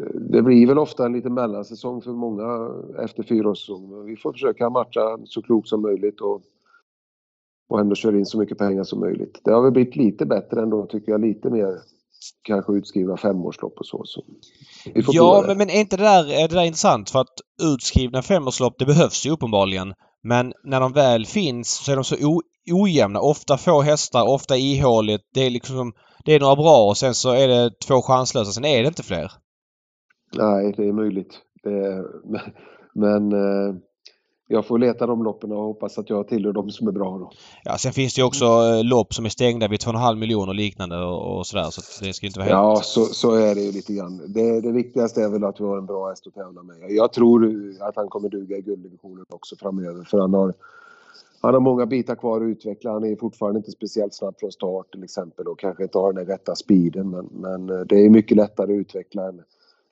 eh, 0.00 0.20
det 0.20 0.42
blir 0.42 0.66
väl 0.66 0.78
ofta 0.78 1.06
en 1.06 1.12
liten 1.12 1.34
mellansäsong 1.34 2.02
för 2.02 2.10
många 2.10 2.70
efter 3.04 3.22
fyraårssäsong. 3.22 3.90
Men 3.90 4.06
Vi 4.06 4.16
får 4.16 4.32
försöka 4.32 4.70
matcha 4.70 5.18
så 5.24 5.42
klokt 5.42 5.68
som 5.68 5.82
möjligt 5.82 6.20
och, 6.20 6.42
och 7.68 7.80
ändå 7.80 7.94
köra 7.94 8.18
in 8.18 8.26
så 8.26 8.38
mycket 8.38 8.58
pengar 8.58 8.84
som 8.84 9.00
möjligt. 9.00 9.40
Det 9.44 9.50
har 9.50 9.62
väl 9.62 9.72
blivit 9.72 9.96
lite 9.96 10.26
bättre 10.26 10.62
ändå 10.62 10.86
tycker 10.86 11.12
jag. 11.12 11.20
Lite 11.20 11.50
mer 11.50 11.68
kanske 12.42 12.72
utskrivna 12.72 13.16
femårslopp 13.16 13.78
och 13.78 13.86
så. 13.86 14.02
så 14.04 14.24
Ja, 14.94 15.44
men, 15.46 15.58
men 15.58 15.70
är 15.70 15.80
inte 15.80 15.96
det 15.96 16.02
där, 16.02 16.32
är 16.32 16.48
det 16.48 16.54
där 16.54 16.64
intressant? 16.64 17.10
För 17.10 17.20
att 17.20 17.40
utskrivna 17.62 18.22
femårslopp, 18.22 18.74
det 18.78 18.86
behövs 18.86 19.26
ju 19.26 19.30
uppenbarligen. 19.30 19.94
Men 20.22 20.52
när 20.64 20.80
de 20.80 20.92
väl 20.92 21.26
finns 21.26 21.70
så 21.70 21.92
är 21.92 21.96
de 21.96 22.04
så 22.04 22.16
o, 22.26 22.42
ojämna. 22.72 23.20
Ofta 23.20 23.56
få 23.56 23.82
hästar, 23.82 24.28
ofta 24.28 24.56
ihåligt. 24.56 25.22
Det 25.34 25.40
är 25.40 25.50
liksom... 25.50 25.92
Det 26.24 26.34
är 26.34 26.40
några 26.40 26.56
bra 26.56 26.88
och 26.88 26.96
sen 26.96 27.14
så 27.14 27.32
är 27.32 27.48
det 27.48 27.70
två 27.86 28.02
chanslösa. 28.02 28.52
Sen 28.52 28.64
är 28.64 28.82
det 28.82 28.88
inte 28.88 29.02
fler. 29.02 29.32
Nej, 30.36 30.74
det 30.76 30.88
är 30.88 30.92
möjligt. 30.92 31.38
Det 31.62 31.70
är, 31.70 32.04
men 32.30 32.40
men 32.94 33.32
eh, 33.32 33.74
jag 34.48 34.66
får 34.66 34.78
leta 34.78 35.06
de 35.06 35.24
loppen 35.24 35.52
och 35.52 35.62
hoppas 35.62 35.98
att 35.98 36.10
jag 36.10 36.28
tillhör 36.28 36.52
de 36.52 36.70
som 36.70 36.88
är 36.88 36.92
bra 36.92 37.18
då. 37.18 37.30
Ja, 37.64 37.78
sen 37.78 37.92
finns 37.92 38.14
det 38.14 38.20
ju 38.20 38.26
också 38.26 38.44
eh, 38.44 38.84
lopp 38.84 39.14
som 39.14 39.24
är 39.24 39.28
stängda 39.28 39.68
vid 39.68 39.80
2,5 39.80 40.14
miljoner 40.14 40.48
och 40.48 40.54
liknande 40.54 41.04
och, 41.04 41.38
och 41.38 41.46
sådär. 41.46 41.70
Så 41.70 42.04
det 42.04 42.12
ska 42.12 42.26
inte 42.26 42.38
vara 42.38 42.48
helt... 42.48 42.56
Ja, 42.56 42.80
så, 42.82 43.04
så 43.04 43.34
är 43.34 43.54
det 43.54 43.60
ju 43.60 43.72
lite 43.72 43.92
grann. 43.92 44.22
Det, 44.26 44.60
det 44.60 44.72
viktigaste 44.72 45.22
är 45.22 45.28
väl 45.28 45.44
att 45.44 45.60
vi 45.60 45.64
har 45.64 45.78
en 45.78 45.86
bra 45.86 46.08
häst 46.08 46.26
att 46.26 46.34
tävla 46.34 46.62
med. 46.62 46.76
Jag 46.90 47.12
tror 47.12 47.52
att 47.80 47.96
han 47.96 48.08
kommer 48.08 48.28
duga 48.28 48.56
i 48.56 48.62
gulddivisionen 48.62 49.24
också 49.28 49.56
framöver 49.56 50.04
för 50.04 50.18
han 50.18 50.34
har, 50.34 50.54
han 51.40 51.54
har 51.54 51.60
många 51.60 51.86
bitar 51.86 52.14
kvar 52.14 52.40
att 52.40 52.48
utveckla. 52.48 52.92
Han 52.92 53.04
är 53.04 53.16
fortfarande 53.16 53.58
inte 53.58 53.70
speciellt 53.70 54.14
snabb 54.14 54.34
från 54.40 54.52
start 54.52 54.92
till 54.92 55.04
exempel 55.04 55.46
och 55.46 55.58
kanske 55.58 55.82
inte 55.82 55.98
har 55.98 56.12
den 56.12 56.26
rätta 56.26 56.54
speeden 56.54 57.10
men, 57.10 57.28
men 57.32 57.66
det 57.66 58.04
är 58.04 58.10
mycket 58.10 58.36
lättare 58.36 58.72
att 58.72 58.80
utveckla 58.80 59.28
än, 59.28 59.42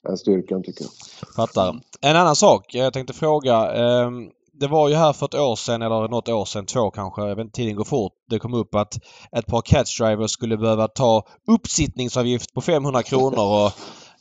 än 0.08 0.16
styrkan 0.16 0.62
tycker 0.62 0.84
jag. 0.84 0.90
Fattar. 1.36 1.80
En 2.00 2.16
annan 2.16 2.36
sak 2.36 2.74
jag 2.74 2.92
tänkte 2.92 3.12
fråga. 3.12 3.72
ehm, 3.72 4.30
det 4.60 4.66
var 4.66 4.88
ju 4.88 4.94
här 4.94 5.12
för 5.12 5.26
ett 5.26 5.34
år 5.34 5.56
sedan 5.56 5.82
eller 5.82 6.08
något 6.08 6.28
år 6.28 6.44
sedan, 6.44 6.66
två 6.66 6.90
kanske, 6.90 7.22
jag 7.22 7.36
vet 7.36 7.44
inte, 7.44 7.56
tiden 7.56 7.76
går 7.76 7.84
fort. 7.84 8.12
Det 8.30 8.38
kom 8.38 8.54
upp 8.54 8.74
att 8.74 8.94
ett 9.36 9.46
par 9.46 9.62
catchdrivers 9.62 10.30
skulle 10.30 10.56
behöva 10.56 10.88
ta 10.88 11.22
uppsittningsavgift 11.48 12.54
på 12.54 12.60
500 12.60 13.02
kronor 13.02 13.64
och... 13.64 13.72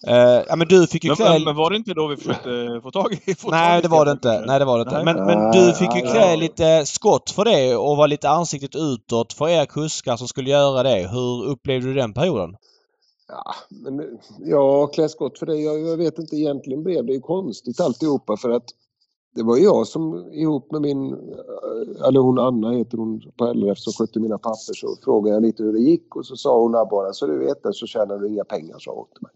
eh, 0.07 0.43
ja 0.47 0.55
men 0.55 0.67
du 0.67 0.87
fick 0.87 1.03
ju 1.03 1.09
Men, 1.09 1.15
klä... 1.15 1.39
men, 1.45 1.55
var 1.55 1.69
det 1.69 1.77
inte 1.77 1.93
då 1.93 2.07
vi 2.07 2.17
försökte 2.17 2.79
få 2.83 2.91
tag 2.91 3.13
i... 3.25 3.35
Få 3.35 3.49
tag 3.49 3.59
Nej 3.59 3.81
det 3.81 3.87
var 3.87 4.05
det 4.05 4.11
inte. 4.11 4.43
Nej 4.47 4.59
det 4.59 4.65
var 4.65 4.77
det 4.77 4.81
inte. 4.81 5.03
Men, 5.03 5.25
men 5.25 5.51
du 5.51 5.73
fick 5.73 5.95
ju 5.95 6.03
Nej, 6.03 6.11
klä 6.11 6.35
lite 6.35 6.85
skott 6.85 7.29
för 7.29 7.45
det 7.45 7.75
och 7.75 7.97
vara 7.97 8.07
lite 8.07 8.29
ansiktet 8.29 8.75
utåt 8.75 9.33
för 9.33 9.49
er 9.49 9.65
kuskar 9.65 10.17
som 10.17 10.27
skulle 10.27 10.49
göra 10.49 10.83
det. 10.83 11.09
Hur 11.11 11.45
upplevde 11.45 11.87
du 11.87 11.93
den 11.93 12.13
perioden? 12.13 12.55
Ja, 13.27 13.55
men, 13.69 14.19
ja 14.39 14.87
klä 14.87 15.09
skott 15.09 15.39
för 15.39 15.45
det. 15.45 15.55
Jag, 15.55 15.79
jag 15.79 15.97
vet 15.97 16.19
inte, 16.19 16.35
egentligen 16.35 16.83
blev 16.83 17.05
det 17.05 17.13
ju 17.13 17.19
konstigt 17.19 17.79
alltihopa 17.79 18.37
för 18.37 18.49
att 18.49 18.65
det 19.35 19.43
var 19.43 19.57
jag 19.57 19.87
som 19.87 20.33
ihop 20.33 20.71
med 20.71 20.81
min, 20.81 21.13
eller 22.07 22.19
hon 22.19 22.39
Anna 22.39 22.71
heter 22.71 22.97
hon 22.97 23.21
på 23.37 23.53
LRF 23.53 23.77
som 23.77 23.93
skötte 23.93 24.19
mina 24.19 24.37
papper 24.37 24.73
så 24.73 24.95
frågade 25.03 25.35
jag 25.35 25.41
lite 25.41 25.63
hur 25.63 25.73
det 25.73 25.79
gick 25.79 26.15
och 26.15 26.25
så 26.25 26.35
sa 26.35 26.59
hon 26.59 26.73
"Ja, 26.73 26.87
bara 26.91 27.13
så 27.13 27.27
du 27.27 27.37
vet 27.37 27.63
det 27.63 27.73
så 27.73 27.87
tjänar 27.87 28.17
du 28.17 28.27
inga 28.27 28.43
pengar 28.43 28.79
sa 28.79 28.93
hon 28.95 29.05
till 29.13 29.21
mig. 29.23 29.31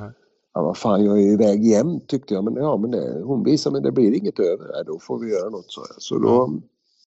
Nej. 0.00 0.10
Ja, 0.54 0.62
vad 0.62 0.76
fan, 0.76 1.04
jag 1.04 1.22
är 1.22 1.32
iväg 1.32 1.64
jämt 1.66 2.08
tyckte 2.08 2.34
jag. 2.34 2.44
Men 2.44 2.54
ja, 2.56 2.76
men 2.76 2.90
det, 2.90 3.22
hon 3.24 3.44
visade 3.44 3.72
mig 3.72 3.82
det 3.82 3.92
blir 3.92 4.14
inget 4.14 4.38
över. 4.40 4.70
Nej, 4.72 4.82
då 4.86 4.98
får 4.98 5.18
vi 5.18 5.30
göra 5.30 5.50
något, 5.50 5.70
så. 5.72 5.80
Så 5.98 6.18
då, 6.18 6.50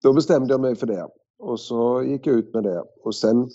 då 0.02 0.12
bestämde 0.12 0.54
jag 0.54 0.60
mig 0.60 0.76
för 0.76 0.86
det. 0.86 1.08
Och 1.38 1.60
så 1.60 2.02
gick 2.02 2.26
jag 2.26 2.36
ut 2.36 2.54
med 2.54 2.62
det. 2.62 2.84
Och 3.04 3.14
sen, 3.14 3.50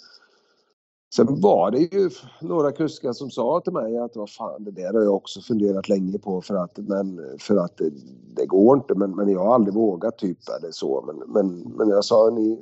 sen 1.16 1.42
var 1.42 1.72
det 1.72 1.80
ju 1.80 2.10
några 2.42 2.72
kuskar 2.72 3.14
som 3.14 3.30
sa 3.30 3.62
till 3.62 3.74
mig 3.74 3.98
att 3.98 4.16
vad 4.16 4.30
fan, 4.30 4.64
det 4.64 4.72
där 4.72 4.94
har 4.94 5.02
jag 5.02 5.16
också 5.16 5.42
funderat 5.42 5.90
länge 5.90 6.20
på 6.20 6.42
för 6.42 6.56
att, 6.56 6.78
men, 6.78 7.20
för 7.40 7.58
att 7.58 7.78
det, 7.78 7.92
det 8.36 8.46
går 8.46 8.78
inte. 8.78 8.96
Men, 8.96 9.16
men 9.16 9.30
jag 9.30 9.40
har 9.40 9.56
aldrig 9.56 9.74
vågat 9.74 10.18
typ 10.18 10.38
eller 10.60 10.72
så. 10.72 11.04
Men, 11.08 11.32
men, 11.34 11.74
men 11.78 11.90
jag 11.90 12.06
sa, 12.06 12.30
ni, 12.30 12.60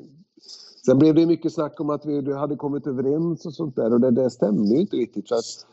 Sen 0.86 1.00
blev 1.00 1.16
det 1.16 1.26
mycket 1.26 1.54
snack 1.54 1.80
om 1.80 1.90
att 1.90 2.06
vi 2.06 2.34
hade 2.34 2.56
kommit 2.56 2.88
överens 2.88 3.46
och 3.46 3.54
sånt 3.54 3.76
där 3.76 3.94
och 3.94 4.02
det, 4.02 4.12
det 4.12 4.30
stämde 4.30 4.76
ju 4.76 4.82
inte 4.82 4.96
riktigt. 4.96 5.30
För 5.30 5.36
att 5.36 5.66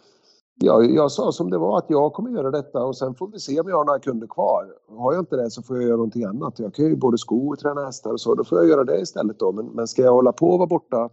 jag, 0.54 0.94
jag 0.94 1.12
sa 1.12 1.32
som 1.32 1.50
det 1.50 1.58
var 1.58 1.78
att 1.78 1.84
jag 1.88 2.12
kommer 2.12 2.30
göra 2.30 2.50
detta 2.50 2.84
och 2.84 2.96
sen 2.96 3.14
får 3.14 3.28
vi 3.28 3.38
se 3.38 3.60
om 3.60 3.68
jag 3.68 3.76
har 3.76 3.84
några 3.84 3.98
kunder 3.98 4.26
kvar. 4.26 4.64
Har 4.98 5.12
jag 5.12 5.22
inte 5.22 5.36
det 5.36 5.50
så 5.50 5.62
får 5.62 5.76
jag 5.76 5.84
göra 5.84 5.96
någonting 5.96 6.24
annat. 6.24 6.58
Jag 6.58 6.74
kan 6.74 6.84
ju 6.84 6.96
både 6.96 7.18
sko 7.18 7.52
och 7.52 7.58
träna 7.58 7.84
hästar 7.84 8.12
och 8.12 8.20
så. 8.20 8.34
Då 8.34 8.44
får 8.44 8.58
jag 8.58 8.68
göra 8.68 8.84
det 8.84 9.00
istället 9.00 9.38
då. 9.38 9.52
Men, 9.52 9.66
men 9.66 9.86
ska 9.86 10.02
jag 10.02 10.12
hålla 10.12 10.32
på 10.32 10.46
och 10.46 10.58
vara 10.58 10.66
borta 10.66 11.10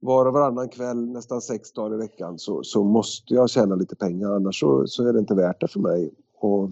var 0.00 0.26
och 0.26 0.32
varannan 0.32 0.68
kväll 0.68 1.06
nästan 1.06 1.40
sex 1.40 1.72
dagar 1.72 1.94
i 1.94 1.98
veckan 1.98 2.38
så, 2.38 2.62
så 2.62 2.84
måste 2.84 3.34
jag 3.34 3.50
tjäna 3.50 3.74
lite 3.74 3.96
pengar 3.96 4.30
annars 4.30 4.60
så, 4.60 4.86
så 4.86 5.08
är 5.08 5.12
det 5.12 5.18
inte 5.18 5.34
värt 5.34 5.60
det 5.60 5.68
för 5.68 5.80
mig. 5.80 6.10
Och 6.40 6.70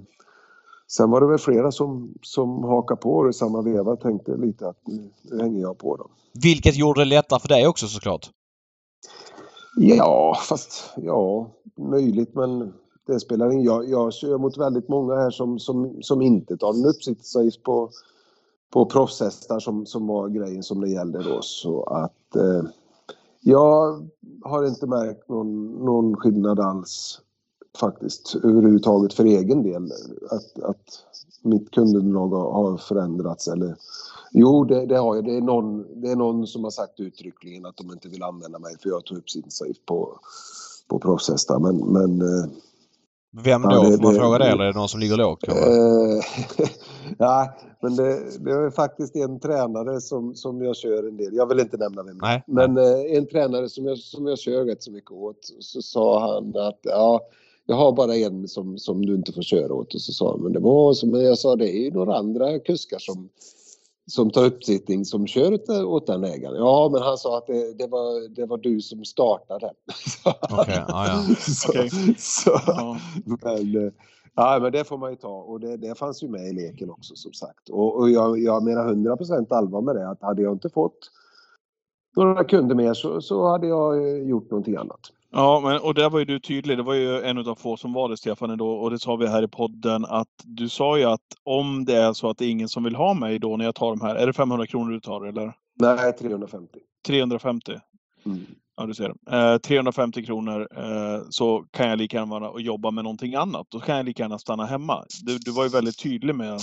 sen 0.89 1.11
var 1.11 1.21
det 1.21 1.27
väl 1.27 1.39
flera 1.39 1.73
som, 1.73 2.15
som 2.23 2.65
hakade 2.65 3.01
på 3.01 3.25
det 3.25 3.31
i 3.31 3.33
samma 3.33 3.63
veva 3.63 3.93
och 3.93 4.01
tänkte 4.01 4.37
lite 4.37 4.69
att 4.69 4.87
nu, 4.87 5.11
nu 5.23 5.43
hänger 5.43 5.61
jag 5.61 5.79
på 5.79 5.97
dem. 5.97 6.11
Vilket 6.43 6.77
gjorde 6.77 7.01
det 7.01 7.05
lättare 7.05 7.41
för 7.41 7.49
dig 7.49 7.67
också 7.67 7.87
såklart? 7.87 8.31
Ja, 9.77 10.37
fast 10.49 10.93
ja, 10.97 11.51
möjligt 11.77 12.35
men 12.35 12.73
det 13.07 13.21
spelar 13.21 13.53
ingen 13.53 13.65
jag, 13.65 13.89
jag 13.89 14.13
kör 14.13 14.39
mot 14.39 14.59
väldigt 14.59 14.89
många 14.89 15.15
här 15.15 15.31
som, 15.31 15.59
som, 15.59 15.97
som 16.01 16.23
inte 16.23 16.57
tar 16.57 16.75
en 16.75 16.85
uppsittsavgift 16.85 17.63
på, 17.63 17.91
på 18.71 18.87
proffshästar 18.87 19.59
som, 19.59 19.87
som 19.87 20.07
var 20.07 20.29
grejen 20.29 20.63
som 20.63 20.81
det 20.81 20.89
gällde 20.89 21.23
då. 21.23 21.43
Så 21.43 21.83
att 21.83 22.37
eh, 22.37 22.63
jag 23.41 24.09
har 24.43 24.67
inte 24.67 24.87
märkt 24.87 25.29
någon, 25.29 25.85
någon 25.85 26.17
skillnad 26.17 26.61
alls 26.61 27.21
faktiskt 27.81 28.37
överhuvudtaget 28.45 29.15
för 29.15 29.25
egen 29.25 29.63
del. 29.63 29.93
Att, 30.31 30.63
att 30.63 31.05
mitt 31.43 31.71
kundunderlag 31.71 32.29
har 32.29 32.77
förändrats 32.77 33.49
eller 33.49 33.77
Jo, 34.33 34.65
det, 34.65 34.87
det, 34.87 34.97
har 34.97 35.15
jag. 35.15 35.25
Det 35.25 35.37
är, 35.37 35.41
någon, 35.41 36.01
det 36.01 36.11
är 36.11 36.17
någon 36.17 36.47
som 36.47 36.65
har 36.65 36.71
sagt 36.71 37.01
uttryckligen 37.01 37.67
att 37.67 37.77
de 37.77 37.93
inte 37.93 38.09
vill 38.09 38.23
använda 38.23 38.59
mig 38.59 38.79
för 38.83 38.89
jag 38.89 39.05
tog 39.05 39.19
upp 39.19 39.31
sin 39.31 39.51
safe 39.51 39.81
på, 39.87 40.19
på 40.89 40.99
proffshästar. 40.99 41.59
Men, 41.59 41.77
men 41.77 42.21
eh, 42.21 42.51
vem 43.33 43.63
då? 43.63 43.69
Ja, 43.71 43.83
det, 43.83 43.97
Får 43.97 44.03
man 44.03 44.15
det, 44.15 44.21
fråga 44.21 44.39
det 44.39 44.45
eller 44.45 44.65
är 44.65 44.73
det 44.73 44.79
någon 44.79 44.89
som 44.89 45.01
ligger 45.01 45.17
lågt? 45.17 45.49
Eh, 45.49 45.55
ja, 47.19 47.57
men 47.83 47.97
det, 47.97 48.45
det 48.45 48.51
är 48.51 48.71
faktiskt 48.71 49.17
en 49.17 49.41
tränare 49.41 50.01
som, 50.01 50.35
som 50.35 50.63
jag 50.63 50.77
kör 50.77 51.09
en 51.09 51.17
del. 51.17 51.35
Jag 51.35 51.47
vill 51.47 51.61
inte 51.61 51.77
nämna 51.77 52.03
vem 52.03 52.19
Nej. 52.23 52.43
Men 52.47 52.77
eh, 52.77 53.17
en 53.17 53.27
tränare 53.27 53.69
som 53.69 53.85
jag, 53.85 53.99
som 53.99 54.27
jag 54.27 54.39
kör 54.39 54.65
rätt 54.65 54.83
så 54.83 54.93
mycket 54.93 55.11
åt. 55.11 55.39
Så 55.61 55.83
sa 55.83 56.35
han 56.35 56.57
att 56.57 56.79
ja, 56.83 57.21
jag 57.67 57.77
har 57.77 57.93
bara 57.93 58.17
en 58.17 58.49
som, 58.49 58.79
som 58.79 59.07
du 59.07 59.15
inte 59.15 59.33
får 59.33 59.43
köra 59.43 59.75
åt. 59.75 59.95
Och 59.95 60.01
så 60.01 60.13
sa 60.13 60.31
han, 60.31 60.43
men 60.43 60.53
det 60.53 60.61
var 60.61 60.95
som 60.95 61.15
jag 61.15 61.39
sa, 61.39 61.57
det 61.57 61.77
är 61.77 61.85
ju 61.85 61.91
några 61.91 62.17
andra 62.17 62.59
kuskar 62.59 62.99
som 62.99 63.29
som 64.09 64.31
tar 64.31 64.45
uppsittning 64.45 65.05
som 65.05 65.27
kör 65.27 65.85
åt 65.85 66.07
den 66.07 66.25
ägaren. 66.25 66.57
Ja, 66.57 66.89
men 66.93 67.03
han 67.03 67.19
sa 67.19 67.39
att 67.39 67.47
det, 67.47 67.79
det, 67.79 67.87
var, 67.87 68.29
det 68.29 68.47
var 68.47 68.59
du 68.59 68.81
som 68.81 69.05
startade. 69.05 69.67
Okej, 70.25 70.61
okay, 70.61 70.83
ja, 70.89 71.07
ja. 71.07 71.35
så, 71.39 71.71
okay. 71.71 72.15
så, 72.19 72.61
ja. 72.67 72.99
Men, 73.25 73.87
eh, 73.87 73.93
ja, 74.35 74.59
men 74.63 74.73
det 74.73 74.85
får 74.85 74.99
man 74.99 75.11
ju 75.11 75.17
ta 75.17 75.37
och 75.37 75.61
det, 75.61 75.77
det 75.77 75.99
fanns 75.99 76.23
ju 76.23 76.29
med 76.29 76.49
i 76.49 76.53
leken 76.53 76.91
också 76.91 77.17
som 77.17 77.33
sagt. 77.33 77.69
Och, 77.69 77.97
och 77.97 78.11
jag, 78.11 78.39
jag 78.39 78.63
menar 78.63 78.95
100% 78.95 79.53
allvar 79.55 79.81
med 79.81 79.97
det 79.97 80.09
att 80.09 80.23
hade 80.23 80.43
jag 80.43 80.53
inte 80.53 80.69
fått 80.69 81.11
några 82.17 82.45
kunder 82.45 82.75
mer 82.75 82.95
så, 82.95 83.21
så 83.21 83.49
hade 83.49 83.67
jag 83.67 83.97
eh, 83.97 84.29
gjort 84.29 84.51
någonting 84.51 84.77
annat. 84.77 85.01
Ja, 85.31 85.61
men, 85.65 85.81
och 85.81 85.95
där 85.95 86.11
var 86.11 86.19
ju 86.19 86.25
du 86.25 86.41
tydlig. 86.41 86.79
Det 86.79 86.83
var 86.83 86.95
ju 86.95 87.23
en 87.23 87.39
av 87.39 87.55
få 87.55 87.77
som 87.77 87.93
var 87.93 88.09
det, 88.09 88.17
Stefan, 88.17 88.59
då, 88.59 88.71
och 88.71 88.91
det 88.91 88.99
sa 88.99 89.17
vi 89.17 89.27
här 89.27 89.43
i 89.43 89.49
podden 89.49 90.05
att 90.05 90.29
du 90.45 90.69
sa 90.69 90.99
ju 90.99 91.05
att 91.05 91.21
om 91.45 91.85
det 91.85 91.97
är 91.97 92.13
så 92.13 92.31
att 92.31 92.39
det 92.39 92.45
är 92.45 92.51
ingen 92.51 92.69
som 92.69 92.85
vill 92.85 92.95
ha 92.95 93.15
mig 93.15 93.39
då 93.39 93.57
när 93.57 93.65
jag 93.65 93.75
tar 93.75 93.91
de 93.91 94.01
här, 94.01 94.15
är 94.15 94.27
det 94.27 94.33
500 94.33 94.67
kronor 94.67 94.93
du 94.93 95.01
tar 95.01 95.27
eller? 95.27 95.53
Nej, 95.81 96.13
350. 96.13 96.79
350? 97.07 97.73
Mm. 98.27 98.39
Ja, 98.77 98.87
du 98.87 98.95
ser. 98.95 99.15
Eh, 99.31 99.59
350 99.59 100.25
kronor 100.25 100.69
eh, 100.77 101.23
så 101.31 101.65
kan 101.71 101.89
jag 101.89 101.99
lika 101.99 102.17
gärna 102.17 102.31
vara 102.41 102.51
och 102.51 102.61
jobba 102.61 102.91
med 102.91 103.05
någonting 103.05 103.35
annat. 103.35 103.67
Då 103.71 103.81
kan 103.81 103.97
jag 103.97 104.07
lika 104.07 104.23
gärna 104.23 104.39
stanna 104.39 104.67
hemma. 104.67 105.05
Du, 105.23 105.39
du 105.39 105.51
var 105.51 105.65
ju 105.65 105.69
väldigt 105.69 106.03
tydlig 106.03 106.35
med 106.35 106.61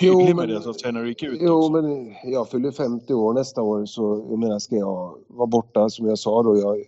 tydlig 0.00 0.28
jo, 0.28 0.36
med 0.36 0.48
det 0.48 0.62
så 0.62 0.70
att 0.70 0.80
säga 0.80 0.92
när 0.92 1.02
du 1.02 1.08
gick 1.08 1.22
ut? 1.22 1.38
Jo, 1.42 1.52
också. 1.52 1.72
men 1.72 2.14
jag 2.24 2.50
fyller 2.50 2.70
50 2.70 3.14
år 3.14 3.34
nästa 3.34 3.62
år 3.62 3.86
så 3.86 4.26
jag 4.30 4.38
menar 4.38 4.58
ska 4.58 4.76
jag 4.76 5.18
vara 5.28 5.46
borta 5.46 5.90
som 5.90 6.06
jag 6.06 6.18
sa 6.18 6.42
då. 6.42 6.58
Jag 6.58 6.84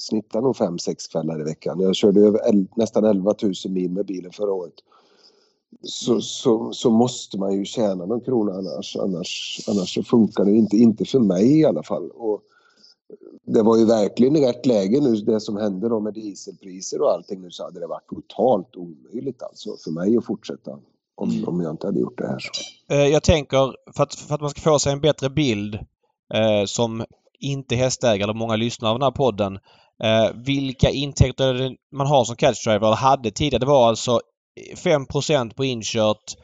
snittar 0.00 0.40
nog 0.40 0.56
5-6 0.56 1.10
kvällar 1.10 1.40
i 1.40 1.44
veckan. 1.44 1.80
Jag 1.80 1.96
körde 1.96 2.20
över 2.20 2.40
nästan 2.76 3.04
11 3.04 3.34
000 3.42 3.52
mil 3.64 3.90
med 3.90 4.06
bilen 4.06 4.32
förra 4.32 4.52
året. 4.52 4.74
Så, 5.82 6.20
så, 6.20 6.72
så 6.72 6.90
måste 6.90 7.38
man 7.38 7.52
ju 7.52 7.64
tjäna 7.64 8.06
någon 8.06 8.20
krona 8.20 8.52
annars, 8.52 8.96
annars, 8.96 9.60
annars 9.68 9.94
så 9.94 10.02
funkar 10.02 10.44
det 10.44 10.50
inte. 10.50 10.76
Inte 10.76 11.04
för 11.04 11.18
mig 11.18 11.60
i 11.60 11.64
alla 11.64 11.82
fall. 11.82 12.10
Och 12.10 12.42
det 13.42 13.62
var 13.62 13.76
ju 13.76 13.84
verkligen 13.84 14.36
i 14.36 14.46
rätt 14.46 14.66
läge 14.66 15.00
nu 15.00 15.14
det 15.16 15.40
som 15.40 15.56
hände 15.56 15.88
då 15.88 16.00
med 16.00 16.14
dieselpriser 16.14 17.02
och 17.02 17.12
allting 17.12 17.40
nu 17.40 17.50
så 17.50 17.64
hade 17.64 17.80
det 17.80 17.86
varit 17.86 18.08
totalt 18.08 18.76
omöjligt 18.76 19.42
alltså 19.42 19.76
för 19.84 19.90
mig 19.90 20.16
att 20.16 20.24
fortsätta 20.24 20.78
om, 21.14 21.30
mm. 21.30 21.48
om 21.48 21.60
jag 21.60 21.70
inte 21.70 21.86
hade 21.86 22.00
gjort 22.00 22.18
det 22.18 22.26
här. 22.26 22.38
Så. 22.38 22.94
Eh, 22.94 23.06
jag 23.06 23.22
tänker 23.22 23.92
för 23.96 24.02
att, 24.02 24.14
för 24.14 24.34
att 24.34 24.40
man 24.40 24.50
ska 24.50 24.60
få 24.60 24.78
sig 24.78 24.92
en 24.92 25.00
bättre 25.00 25.30
bild 25.30 25.74
eh, 26.34 26.64
som 26.66 27.04
inte 27.38 27.76
hästägare 27.76 28.22
eller 28.22 28.34
många 28.34 28.56
lyssnare 28.56 28.92
av 28.92 28.98
den 28.98 29.06
här 29.06 29.10
podden. 29.10 29.58
Eh, 30.02 30.30
vilka 30.34 30.90
intäkter 30.90 31.76
man 31.96 32.06
har 32.06 32.24
som 32.24 32.36
catchdriver 32.36 32.86
eller 32.86 32.96
hade 32.96 33.30
tidigare. 33.30 33.60
Det 33.60 33.66
var 33.66 33.88
alltså 33.88 34.20
5% 34.76 35.54
på 35.54 35.64
inkört, 35.64 36.36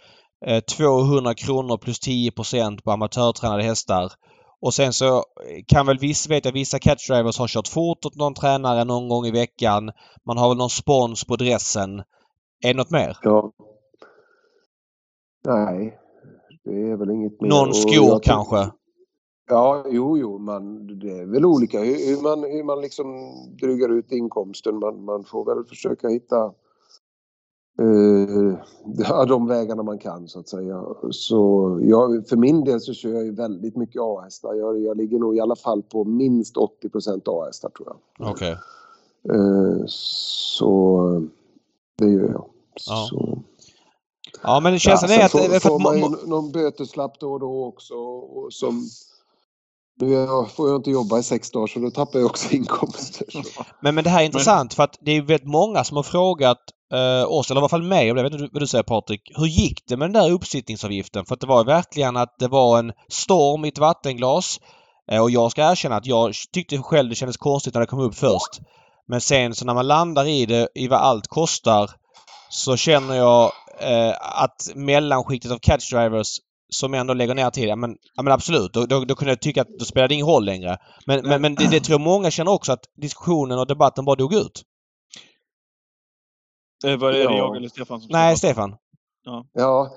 eh, 0.47 0.61
200 0.61 1.35
kronor 1.35 1.77
plus 1.77 2.01
10% 2.01 2.85
på 2.85 2.91
amatörtränade 2.91 3.63
hästar. 3.63 4.13
Och 4.61 4.75
sen 4.75 4.93
så 4.93 5.25
kan 5.67 5.87
väl 5.87 5.99
viss, 5.99 6.29
vet 6.29 6.45
jag 6.45 6.53
vissa 6.53 6.79
catchdrivers 6.79 7.39
har 7.39 7.49
kört 7.49 7.69
fort 7.69 8.05
åt 8.05 8.17
någon 8.17 8.35
tränare 8.35 8.85
någon 8.85 9.09
gång 9.09 9.27
i 9.27 9.31
veckan. 9.31 9.91
Man 10.27 10.39
har 10.39 10.49
väl 10.49 10.59
någon 10.59 10.71
spons 10.71 11.25
på 11.25 11.37
dressen. 11.37 11.99
Är 12.65 12.69
det 12.69 12.75
något 12.75 12.91
mer? 12.91 13.17
Ja. 13.23 13.53
Nej. 15.45 15.99
Det 16.65 16.91
är 16.91 16.97
väl 16.97 17.11
inget 17.11 17.41
mer. 17.41 17.49
Någon 17.49 17.75
skor 17.75 18.21
kanske? 18.23 18.71
Ja, 19.49 19.85
jo, 19.89 20.19
jo, 20.19 20.39
man, 20.39 20.87
det 20.99 21.19
är 21.19 21.27
väl 21.27 21.45
olika 21.45 21.81
hur, 21.81 22.17
hur 22.17 22.23
man, 22.23 22.43
hur 22.43 22.65
man 22.65 22.81
liksom 22.81 23.33
drygar 23.61 23.89
ut 23.89 24.13
inkomsten. 24.13 24.79
Man, 24.79 25.05
man 25.05 25.25
får 25.25 25.45
väl 25.45 25.65
försöka 25.65 26.09
hitta 26.09 26.45
eh, 27.81 29.27
de 29.29 29.47
vägarna 29.47 29.83
man 29.83 29.99
kan 29.99 30.29
så 30.29 30.41
att 30.41 30.49
säga. 30.49 30.85
Så 31.11 31.79
jag, 31.83 32.29
för 32.29 32.37
min 32.37 32.65
del 32.65 32.81
så 32.81 32.95
kör 32.95 33.11
jag 33.11 33.25
ju 33.25 33.35
väldigt 33.35 33.77
mycket 33.77 34.03
A-hästar. 34.03 34.55
Jag, 34.55 34.81
jag 34.81 34.97
ligger 34.97 35.19
nog 35.19 35.37
i 35.37 35.41
alla 35.41 35.57
fall 35.57 35.83
på 35.83 36.05
minst 36.05 36.57
80 36.57 36.91
A-hästar 37.25 37.69
tror 37.69 37.89
jag. 37.89 38.31
Okej. 38.31 38.57
Okay. 39.23 39.37
Eh, 39.37 39.83
så 39.87 41.23
det 41.99 42.09
gör 42.09 42.29
jag. 42.29 42.45
Ja. 42.87 43.07
Så. 43.11 43.39
Ja 44.43 44.61
men 44.61 44.79
känslan 44.79 45.11
ja, 45.11 45.21
är 45.21 45.25
att... 45.25 45.33
Får, 45.33 45.71
får 45.71 45.79
man 45.79 45.99
ju 45.99 46.27
någon 46.27 46.53
böteslapp 46.53 47.21
då 47.21 47.33
och 47.33 47.41
då 47.41 47.65
också 47.65 47.95
och 47.95 48.53
som 48.53 48.89
nu 50.01 50.47
får 50.57 50.69
jag 50.69 50.79
inte 50.79 50.91
jobba 50.91 51.19
i 51.19 51.23
sex 51.23 51.51
dagar 51.51 51.67
så 51.67 51.79
då 51.79 51.91
tappar 51.91 52.19
jag 52.19 52.27
också 52.27 52.51
inkomster. 52.55 53.27
Men, 53.83 53.95
men 53.95 54.05
det 54.05 54.11
här 54.11 54.21
är 54.21 54.27
intressant 54.27 54.75
för 54.75 54.83
att 54.83 54.99
det 55.01 55.13
är 55.13 55.23
väldigt 55.23 55.49
många 55.49 55.85
som 55.85 55.97
har 55.97 56.05
frågat 56.05 56.59
eh, 56.93 57.33
oss, 57.33 57.51
eller 57.51 57.61
i 57.61 57.63
alla 57.63 57.69
fall 57.69 57.83
mig, 57.83 58.07
jag 58.07 58.15
vet 58.15 58.33
inte 58.33 58.49
vad 58.53 58.63
du 58.63 58.67
säger 58.67 58.85
Patrik. 58.85 59.33
Hur 59.37 59.47
gick 59.47 59.83
det 59.89 59.97
med 59.97 60.09
den 60.09 60.23
där 60.23 60.31
uppsittningsavgiften? 60.31 61.25
För 61.27 61.35
att 61.35 61.41
det 61.41 61.47
var 61.47 61.65
verkligen 61.65 62.17
att 62.17 62.39
det 62.39 62.49
var 62.49 62.79
en 62.79 62.93
storm 63.09 63.65
i 63.65 63.69
ett 63.69 63.79
vattenglas. 63.79 64.61
Eh, 65.13 65.23
och 65.23 65.31
jag 65.31 65.51
ska 65.51 65.71
erkänna 65.71 65.97
att 65.97 66.07
jag 66.07 66.35
tyckte 66.53 66.79
själv 66.79 67.09
det 67.09 67.15
kändes 67.15 67.37
konstigt 67.37 67.75
när 67.75 67.81
det 67.81 67.87
kom 67.87 68.01
upp 68.01 68.15
först. 68.15 68.61
Men 69.09 69.21
sen 69.21 69.55
så 69.55 69.65
när 69.65 69.75
man 69.75 69.87
landar 69.87 70.27
i 70.27 70.47
det, 70.47 70.69
i 70.75 70.89
vad 70.89 71.01
allt 71.01 71.27
kostar, 71.27 71.91
så 72.51 72.77
känner 72.77 73.15
jag 73.15 73.53
eh, 73.81 74.15
att 74.21 74.73
mellanskiktet 74.75 75.53
av 75.53 75.59
catch 75.59 75.91
drivers 75.91 76.39
som 76.69 76.95
ändå 76.95 77.15
lägger 77.15 77.35
ner 77.35 77.51
tid. 77.51 77.69
Ja, 77.69 77.77
men, 77.77 77.97
ja, 78.15 78.23
men 78.23 78.33
absolut, 78.33 78.73
då, 78.73 78.87
då, 78.87 79.05
då 79.05 79.15
kunde 79.15 79.31
jag 79.31 79.41
tycka 79.41 79.61
att 79.61 79.79
det 79.79 79.85
spelade 79.85 80.15
ingen 80.15 80.27
roll 80.27 80.45
längre. 80.45 80.77
Men, 81.07 81.29
men, 81.29 81.43
men 81.43 81.55
det, 81.55 81.71
det 81.71 81.81
tror 81.81 82.01
jag 82.01 82.05
många 82.05 82.31
känner 82.31 82.53
också 82.53 82.73
att 82.73 82.85
diskussionen 82.95 83.59
och 83.59 83.67
debatten 83.67 84.05
bara 84.05 84.17
dog 84.17 84.35
ut. 84.35 84.63
Eh, 86.85 86.97
var 86.97 87.13
det 87.13 87.19
ja. 87.19 87.37
jag 87.37 87.57
eller 87.57 87.69
Stefan 87.69 88.01
som 88.01 88.09
Nej, 88.13 88.37
Stefan. 88.37 88.77
Ja. 89.25 89.47
ja. 89.53 89.95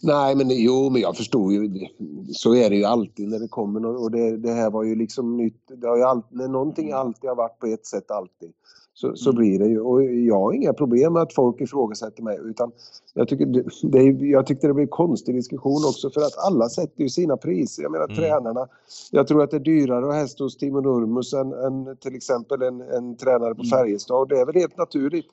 Nej, 0.00 0.34
men 0.34 0.50
jo, 0.50 0.90
men 0.90 1.02
jag 1.02 1.16
förstod 1.16 1.52
ju. 1.52 1.86
Så 2.34 2.54
är 2.54 2.70
det 2.70 2.76
ju 2.76 2.84
alltid 2.84 3.28
när 3.28 3.38
det 3.38 3.48
kommer 3.48 3.86
och 3.86 4.10
det, 4.10 4.36
det 4.36 4.52
här 4.52 4.70
var 4.70 4.82
ju 4.82 4.94
liksom 4.94 5.36
nytt. 5.36 5.62
Det 5.76 5.88
har 5.88 5.96
ju 5.96 6.02
alltid, 6.02 6.38
när 6.38 6.48
någonting 6.48 6.92
alltid 6.92 7.30
har 7.30 7.36
varit 7.36 7.58
på 7.58 7.66
ett 7.66 7.86
sätt 7.86 8.10
alltid. 8.10 8.52
Så, 8.94 9.16
så 9.16 9.30
Mm. 9.30 9.38
blir 9.40 9.58
det 9.58 9.66
ju. 9.66 9.80
Och 9.80 10.04
jag 10.04 10.38
har 10.40 10.52
inga 10.52 10.72
problem 10.72 11.12
med 11.12 11.22
att 11.22 11.34
folk 11.34 11.60
ifrågasätter 11.60 12.22
mig. 12.22 12.38
Utan 12.44 12.72
jag, 13.14 13.28
tycker 13.28 13.46
det, 13.46 13.64
det, 13.82 13.98
är- 13.98 14.24
jag 14.24 14.46
tyckte 14.46 14.66
det 14.66 14.74
blev 14.74 14.82
en 14.84 14.88
konstig 14.88 15.34
diskussion 15.34 15.82
också 15.88 16.10
för 16.10 16.20
att 16.20 16.38
alla 16.46 16.68
sätter 16.68 17.02
ju 17.02 17.08
sina 17.08 17.36
priser. 17.36 17.82
Jag 17.82 17.92
menar 17.92 18.04
Mm. 18.04 18.16
tränarna. 18.16 18.66
Jag 19.10 19.26
tror 19.26 19.42
att 19.42 19.50
det 19.50 19.56
är 19.56 19.60
dyrare 19.60 20.08
att 20.08 20.14
hästa 20.14 20.44
hos 20.44 20.56
Timo 20.56 20.80
Nurmos 20.80 21.32
än, 21.34 21.52
än 21.52 21.96
till 21.96 22.14
exempel 22.14 22.62
en, 22.62 22.80
en 22.80 23.16
tränare 23.16 23.54
på 23.54 23.62
Mm. 23.62 23.70
Färjestad. 23.70 24.16
Och 24.20 24.28
det 24.28 24.38
är 24.40 24.46
väl 24.46 24.54
helt 24.54 24.76
naturligt. 24.78 25.26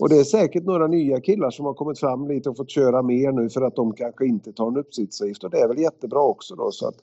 Och 0.00 0.08
det 0.08 0.16
är 0.18 0.24
säkert 0.24 0.64
några 0.64 0.86
nya 0.86 1.20
killar 1.20 1.50
som 1.50 1.64
har 1.66 1.74
kommit 1.74 1.98
fram 1.98 2.28
lite 2.28 2.50
och 2.50 2.56
fått 2.56 2.70
köra 2.70 3.02
mer 3.02 3.32
nu 3.32 3.48
för 3.50 3.62
att 3.62 3.76
de 3.76 3.92
kanske 3.94 4.26
inte 4.26 4.52
tar 4.52 4.68
en 4.68 4.76
uppsitsavgift. 4.76 5.44
Och 5.44 5.50
det 5.50 5.58
är 5.58 5.68
väl 5.68 5.78
jättebra 5.78 6.22
också 6.22 6.54
då. 6.54 6.70
Så 6.70 6.88
att 6.88 6.94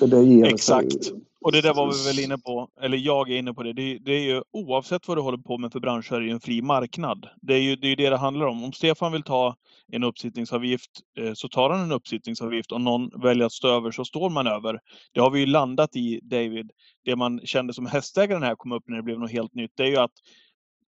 det 0.00 0.06
där 0.06 0.22
ger 0.22 0.44
sig- 0.44 0.52
Exakt. 0.54 1.12
Och 1.40 1.52
det 1.52 1.60
där 1.60 1.74
var 1.74 1.86
vi 1.86 2.06
väl 2.06 2.24
inne 2.24 2.38
på, 2.38 2.68
eller 2.80 2.98
jag 2.98 3.30
är 3.30 3.36
inne 3.36 3.54
på 3.54 3.62
det. 3.62 3.72
Det, 3.72 3.98
det 3.98 4.12
är 4.12 4.22
ju 4.22 4.42
oavsett 4.52 5.08
vad 5.08 5.16
du 5.16 5.20
håller 5.20 5.38
på 5.38 5.58
med 5.58 5.72
för 5.72 5.80
bransch 5.80 6.12
är 6.12 6.20
det 6.20 6.30
en 6.30 6.40
fri 6.40 6.62
marknad. 6.62 7.28
Det 7.42 7.54
är 7.54 7.60
ju 7.60 7.76
det, 7.76 7.88
är 7.88 7.96
det 7.96 8.10
det 8.10 8.16
handlar 8.16 8.46
om. 8.46 8.64
Om 8.64 8.72
Stefan 8.72 9.12
vill 9.12 9.22
ta 9.22 9.56
en 9.92 10.04
uppsittningsavgift 10.04 10.90
eh, 11.18 11.32
så 11.34 11.48
tar 11.48 11.70
han 11.70 11.80
en 11.80 11.92
uppsittningsavgift. 11.92 12.72
Om 12.72 12.84
någon 12.84 13.22
väljer 13.22 13.46
att 13.46 13.52
stå 13.52 13.68
över 13.68 13.90
så 13.90 14.04
står 14.04 14.30
man 14.30 14.46
över. 14.46 14.80
Det 15.12 15.20
har 15.20 15.30
vi 15.30 15.40
ju 15.40 15.46
landat 15.46 15.96
i 15.96 16.20
David. 16.22 16.70
Det 17.04 17.16
man 17.16 17.40
kände 17.44 17.74
som 17.74 17.86
hästägare 17.86 18.38
när 18.38 18.46
det 18.46 18.50
här 18.50 18.56
kom 18.56 18.72
upp 18.72 18.84
när 18.86 18.96
det 18.96 19.02
blev 19.02 19.18
något 19.18 19.32
helt 19.32 19.54
nytt, 19.54 19.72
det 19.74 19.82
är 19.82 19.88
ju 19.88 19.96
att 19.96 20.14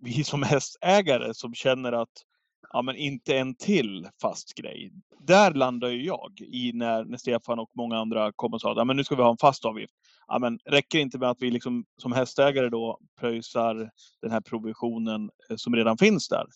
vi 0.00 0.24
som 0.24 0.42
hästägare 0.42 1.34
som 1.34 1.54
känner 1.54 1.92
att 1.92 2.12
ja, 2.72 2.82
men 2.82 2.96
inte 2.96 3.38
en 3.38 3.54
till 3.54 4.08
fast 4.22 4.54
grej. 4.54 4.92
Där 5.26 5.54
landar 5.54 5.88
ju 5.88 6.04
jag 6.04 6.40
i 6.40 6.72
när, 6.74 7.04
när 7.04 7.18
Stefan 7.18 7.58
och 7.58 7.70
många 7.74 7.98
andra 7.98 8.32
kom 8.32 8.54
och 8.54 8.60
sa 8.60 8.70
att 8.70 8.76
ja, 8.76 8.84
men 8.84 8.96
nu 8.96 9.04
ska 9.04 9.16
vi 9.16 9.22
ha 9.22 9.30
en 9.30 9.36
fast 9.36 9.64
avgift. 9.64 9.92
Ja, 10.28 10.38
men 10.38 10.58
räcker 10.64 10.98
det 10.98 11.02
inte 11.02 11.18
med 11.18 11.30
att 11.30 11.42
vi 11.42 11.50
liksom, 11.50 11.84
som 11.96 12.12
hästägare 12.12 12.68
då 12.68 12.98
pröjsar 13.20 13.90
den 14.22 14.30
här 14.30 14.40
provisionen 14.40 15.30
eh, 15.50 15.56
som 15.56 15.76
redan 15.76 15.98
finns 15.98 16.28
där? 16.28 16.46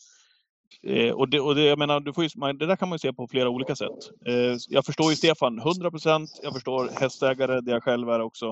Eh, 0.83 1.13
och 1.13 1.29
det, 1.29 1.41
och 1.41 1.55
det, 1.55 1.63
jag 1.63 1.79
menar, 1.79 2.01
du 2.01 2.13
får 2.13 2.25
ju, 2.25 2.31
man, 2.37 2.59
det 2.59 2.67
där 2.67 2.77
kan 2.77 2.89
man 2.89 2.97
ju 2.97 2.99
se 2.99 3.13
på 3.13 3.29
flera 3.29 3.49
olika 3.49 3.77
sätt. 3.77 4.11
Eh, 4.27 4.57
jag 4.69 4.85
förstår 4.85 5.11
ju 5.11 5.17
Stefan 5.17 5.59
100 5.59 5.91
procent. 5.91 6.31
Jag 6.43 6.53
förstår 6.53 6.91
hästägare, 7.01 7.61
det 7.61 7.71
jag 7.71 7.83
själv 7.83 8.09
är 8.09 8.21
också, 8.21 8.47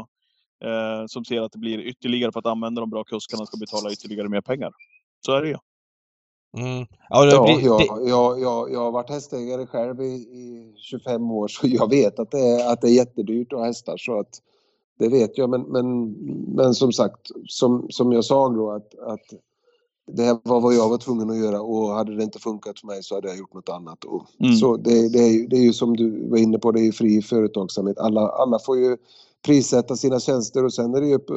eh, 0.65 1.07
som 1.07 1.25
ser 1.25 1.41
att 1.41 1.53
det 1.53 1.59
blir 1.59 1.79
ytterligare 1.79 2.33
för 2.33 2.39
att 2.39 2.47
använda 2.47 2.81
de 2.81 2.91
bra 2.91 3.05
kuskarna 3.05 3.47
ska 3.47 3.57
betala 3.57 3.93
ytterligare 3.93 4.29
mer 4.29 4.41
pengar. 4.41 4.73
Så 5.27 5.33
är 5.33 5.43
det 5.43 5.49
ju. 5.49 5.57
Mm. 6.57 6.87
Ja, 7.09 7.25
det 7.25 7.31
Ja, 7.35 7.61
jag, 7.61 7.79
det, 7.81 8.09
jag, 8.11 8.41
jag, 8.41 8.73
jag 8.73 8.81
har 8.81 8.91
varit 8.93 9.11
hästägare 9.11 9.67
själv 9.67 10.03
i, 10.03 10.15
i 10.15 10.73
25 10.77 11.31
år 11.31 11.49
så 11.49 11.67
jag 11.67 11.91
vet 11.91 12.19
att 12.19 12.31
det 12.31 12.39
är, 12.41 12.73
att 12.73 12.81
det 12.81 12.87
är 12.89 12.93
jättedyrt 12.93 13.53
att 13.53 13.59
ha 13.59 13.67
hästar. 13.67 13.97
Så 13.97 14.19
att, 14.21 14.41
det 14.99 15.09
vet 15.09 15.39
jag 15.39 15.51
men, 15.51 15.63
men, 15.63 16.11
men 16.55 16.75
som 16.75 16.93
sagt, 16.93 17.31
som, 17.47 17.87
som 17.91 18.13
jag 18.13 18.25
sa 18.25 18.49
då 18.49 18.71
att, 18.71 18.95
att 18.99 19.25
det 20.13 20.23
här 20.23 20.39
var 20.43 20.61
vad 20.61 20.75
jag 20.75 20.89
var 20.89 20.99
tvungen 20.99 21.31
att 21.31 21.39
göra 21.39 21.61
och 21.63 21.89
hade 21.91 22.17
det 22.17 22.23
inte 22.23 22.39
funkat 22.39 22.81
för 22.81 22.87
mig 22.87 23.03
så 23.03 23.15
hade 23.15 23.29
jag 23.29 23.39
gjort 23.39 23.55
något 23.55 23.69
annat. 23.69 24.05
Och, 24.05 24.27
Mm. 24.41 24.57
Så 24.57 24.77
det, 24.77 25.09
det, 25.09 25.19
är, 25.19 25.31
ju- 25.33 25.47
det 25.47 25.57
är 25.57 25.63
ju 25.63 25.73
som 25.73 25.97
du 25.97 26.29
var 26.29 26.39
inne 26.39 26.59
på, 26.59 26.73
det 26.73 26.81
är 26.81 26.85
ju 26.85 26.93
fri 26.93 27.23
företagsamhet. 27.23 27.99
Alla, 27.99 28.29
alla 28.29 28.59
får 28.59 28.79
ju 28.79 28.97
prissätta 29.45 29.97
sina 29.97 30.20
tjänster 30.20 30.64
och 30.64 30.74
sen 30.74 30.95
är 30.95 31.01
det 31.01 31.07
ju 31.07 31.14
upp 31.14 31.30
eh, 31.30 31.36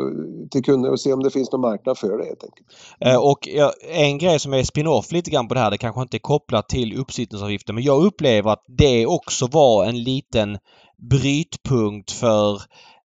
till 0.51 0.63
kunder 0.63 0.91
att 0.91 0.99
se 0.99 1.13
om 1.13 1.23
det 1.23 1.31
finns 1.31 1.51
någon 1.51 1.61
marknad 1.61 1.97
för 1.97 2.17
det 2.17 2.25
helt 2.25 2.43
enkelt. 2.43 2.67
Eh, 2.99 3.17
och 3.17 3.47
en 3.93 4.17
grej 4.17 4.39
som 4.39 4.53
är 4.53 4.63
spin-off 4.63 5.11
lite 5.11 5.31
grann 5.31 5.47
på 5.47 5.53
det 5.53 5.59
här, 5.59 5.71
det 5.71 5.77
kanske 5.77 6.01
inte 6.01 6.17
är 6.17 6.19
kopplat 6.19 6.69
till 6.69 6.99
uppsittningsavgiften, 6.99 7.75
men 7.75 7.83
jag 7.83 8.03
upplever 8.03 8.51
att 8.51 8.63
det 8.77 9.05
också 9.05 9.47
var 9.47 9.85
en 9.85 10.03
liten 10.03 10.57
brytpunkt 11.09 12.11
för 12.11 12.53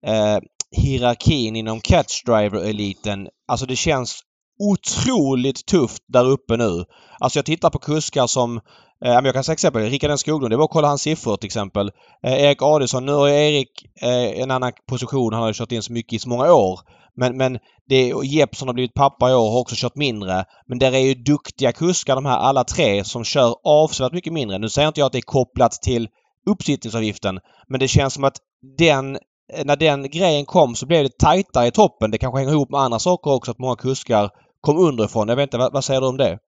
eh, 0.06 0.38
hierarkin 0.76 1.56
inom 1.56 1.80
catchdriver-eliten. 1.80 3.28
Alltså 3.48 3.66
det 3.66 3.76
känns 3.76 4.20
otroligt 4.58 5.66
tufft 5.66 6.02
där 6.08 6.26
uppe 6.26 6.56
nu. 6.56 6.84
Alltså 7.18 7.38
jag 7.38 7.46
tittar 7.46 7.70
på 7.70 7.78
kuskar 7.78 8.26
som 8.26 8.60
Eh, 9.04 9.12
jag 9.12 9.34
kan 9.34 9.44
säga 9.44 9.52
exempel, 9.52 9.82
Rickard 9.82 10.10
N 10.10 10.18
Skoglund. 10.18 10.52
Det 10.52 10.56
var 10.56 10.64
att 10.64 10.70
kolla 10.70 10.88
hans 10.88 11.02
siffror 11.02 11.36
till 11.36 11.46
exempel. 11.46 11.90
Eh, 12.22 12.44
Erik 12.44 12.62
Adielsson. 12.62 13.06
Nu 13.06 13.12
har 13.12 13.28
Erik 13.28 13.70
eh, 14.02 14.42
en 14.42 14.50
annan 14.50 14.72
position. 14.88 15.32
Han 15.32 15.42
har 15.42 15.52
kört 15.52 15.72
in 15.72 15.82
så 15.82 15.92
mycket 15.92 16.12
i 16.12 16.18
så 16.18 16.28
många 16.28 16.52
år. 16.52 16.80
Men, 17.16 17.36
men 17.36 17.58
det, 17.88 18.12
Jeppsson 18.24 18.68
har 18.68 18.74
blivit 18.74 18.94
pappa 18.94 19.30
i 19.30 19.34
år 19.34 19.50
har 19.50 19.60
också 19.60 19.74
kört 19.78 19.96
mindre. 19.96 20.44
Men 20.66 20.78
där 20.78 20.92
är 20.92 20.98
ju 20.98 21.14
duktiga 21.14 21.72
kuskar 21.72 22.14
de 22.14 22.26
här 22.26 22.38
alla 22.38 22.64
tre 22.64 23.04
som 23.04 23.24
kör 23.24 23.54
avsevärt 23.64 24.12
mycket 24.12 24.32
mindre. 24.32 24.58
Nu 24.58 24.68
säger 24.68 24.88
inte 24.88 25.00
jag 25.00 25.06
att 25.06 25.12
det 25.12 25.18
är 25.18 25.22
kopplat 25.22 25.72
till 25.72 26.08
uppsittningsavgiften. 26.46 27.38
Men 27.68 27.80
det 27.80 27.88
känns 27.88 28.14
som 28.14 28.24
att 28.24 28.36
den 28.78 29.16
eh, 29.52 29.64
när 29.64 29.76
den 29.76 30.10
grejen 30.10 30.44
kom 30.44 30.74
så 30.74 30.86
blev 30.86 31.04
det 31.04 31.18
tajtare 31.18 31.66
i 31.66 31.70
toppen. 31.70 32.10
Det 32.10 32.18
kanske 32.18 32.38
hänger 32.38 32.52
ihop 32.52 32.70
med 32.70 32.80
andra 32.80 32.98
saker 32.98 33.30
också 33.30 33.50
att 33.50 33.58
många 33.58 33.76
kuskar 33.76 34.30
kom 34.60 34.78
underifrån. 34.78 35.28
Jag 35.28 35.36
vet 35.36 35.42
inte, 35.42 35.58
vad, 35.58 35.72
vad 35.72 35.84
säger 35.84 36.00
du 36.00 36.06
om 36.06 36.16
det? 36.16 36.38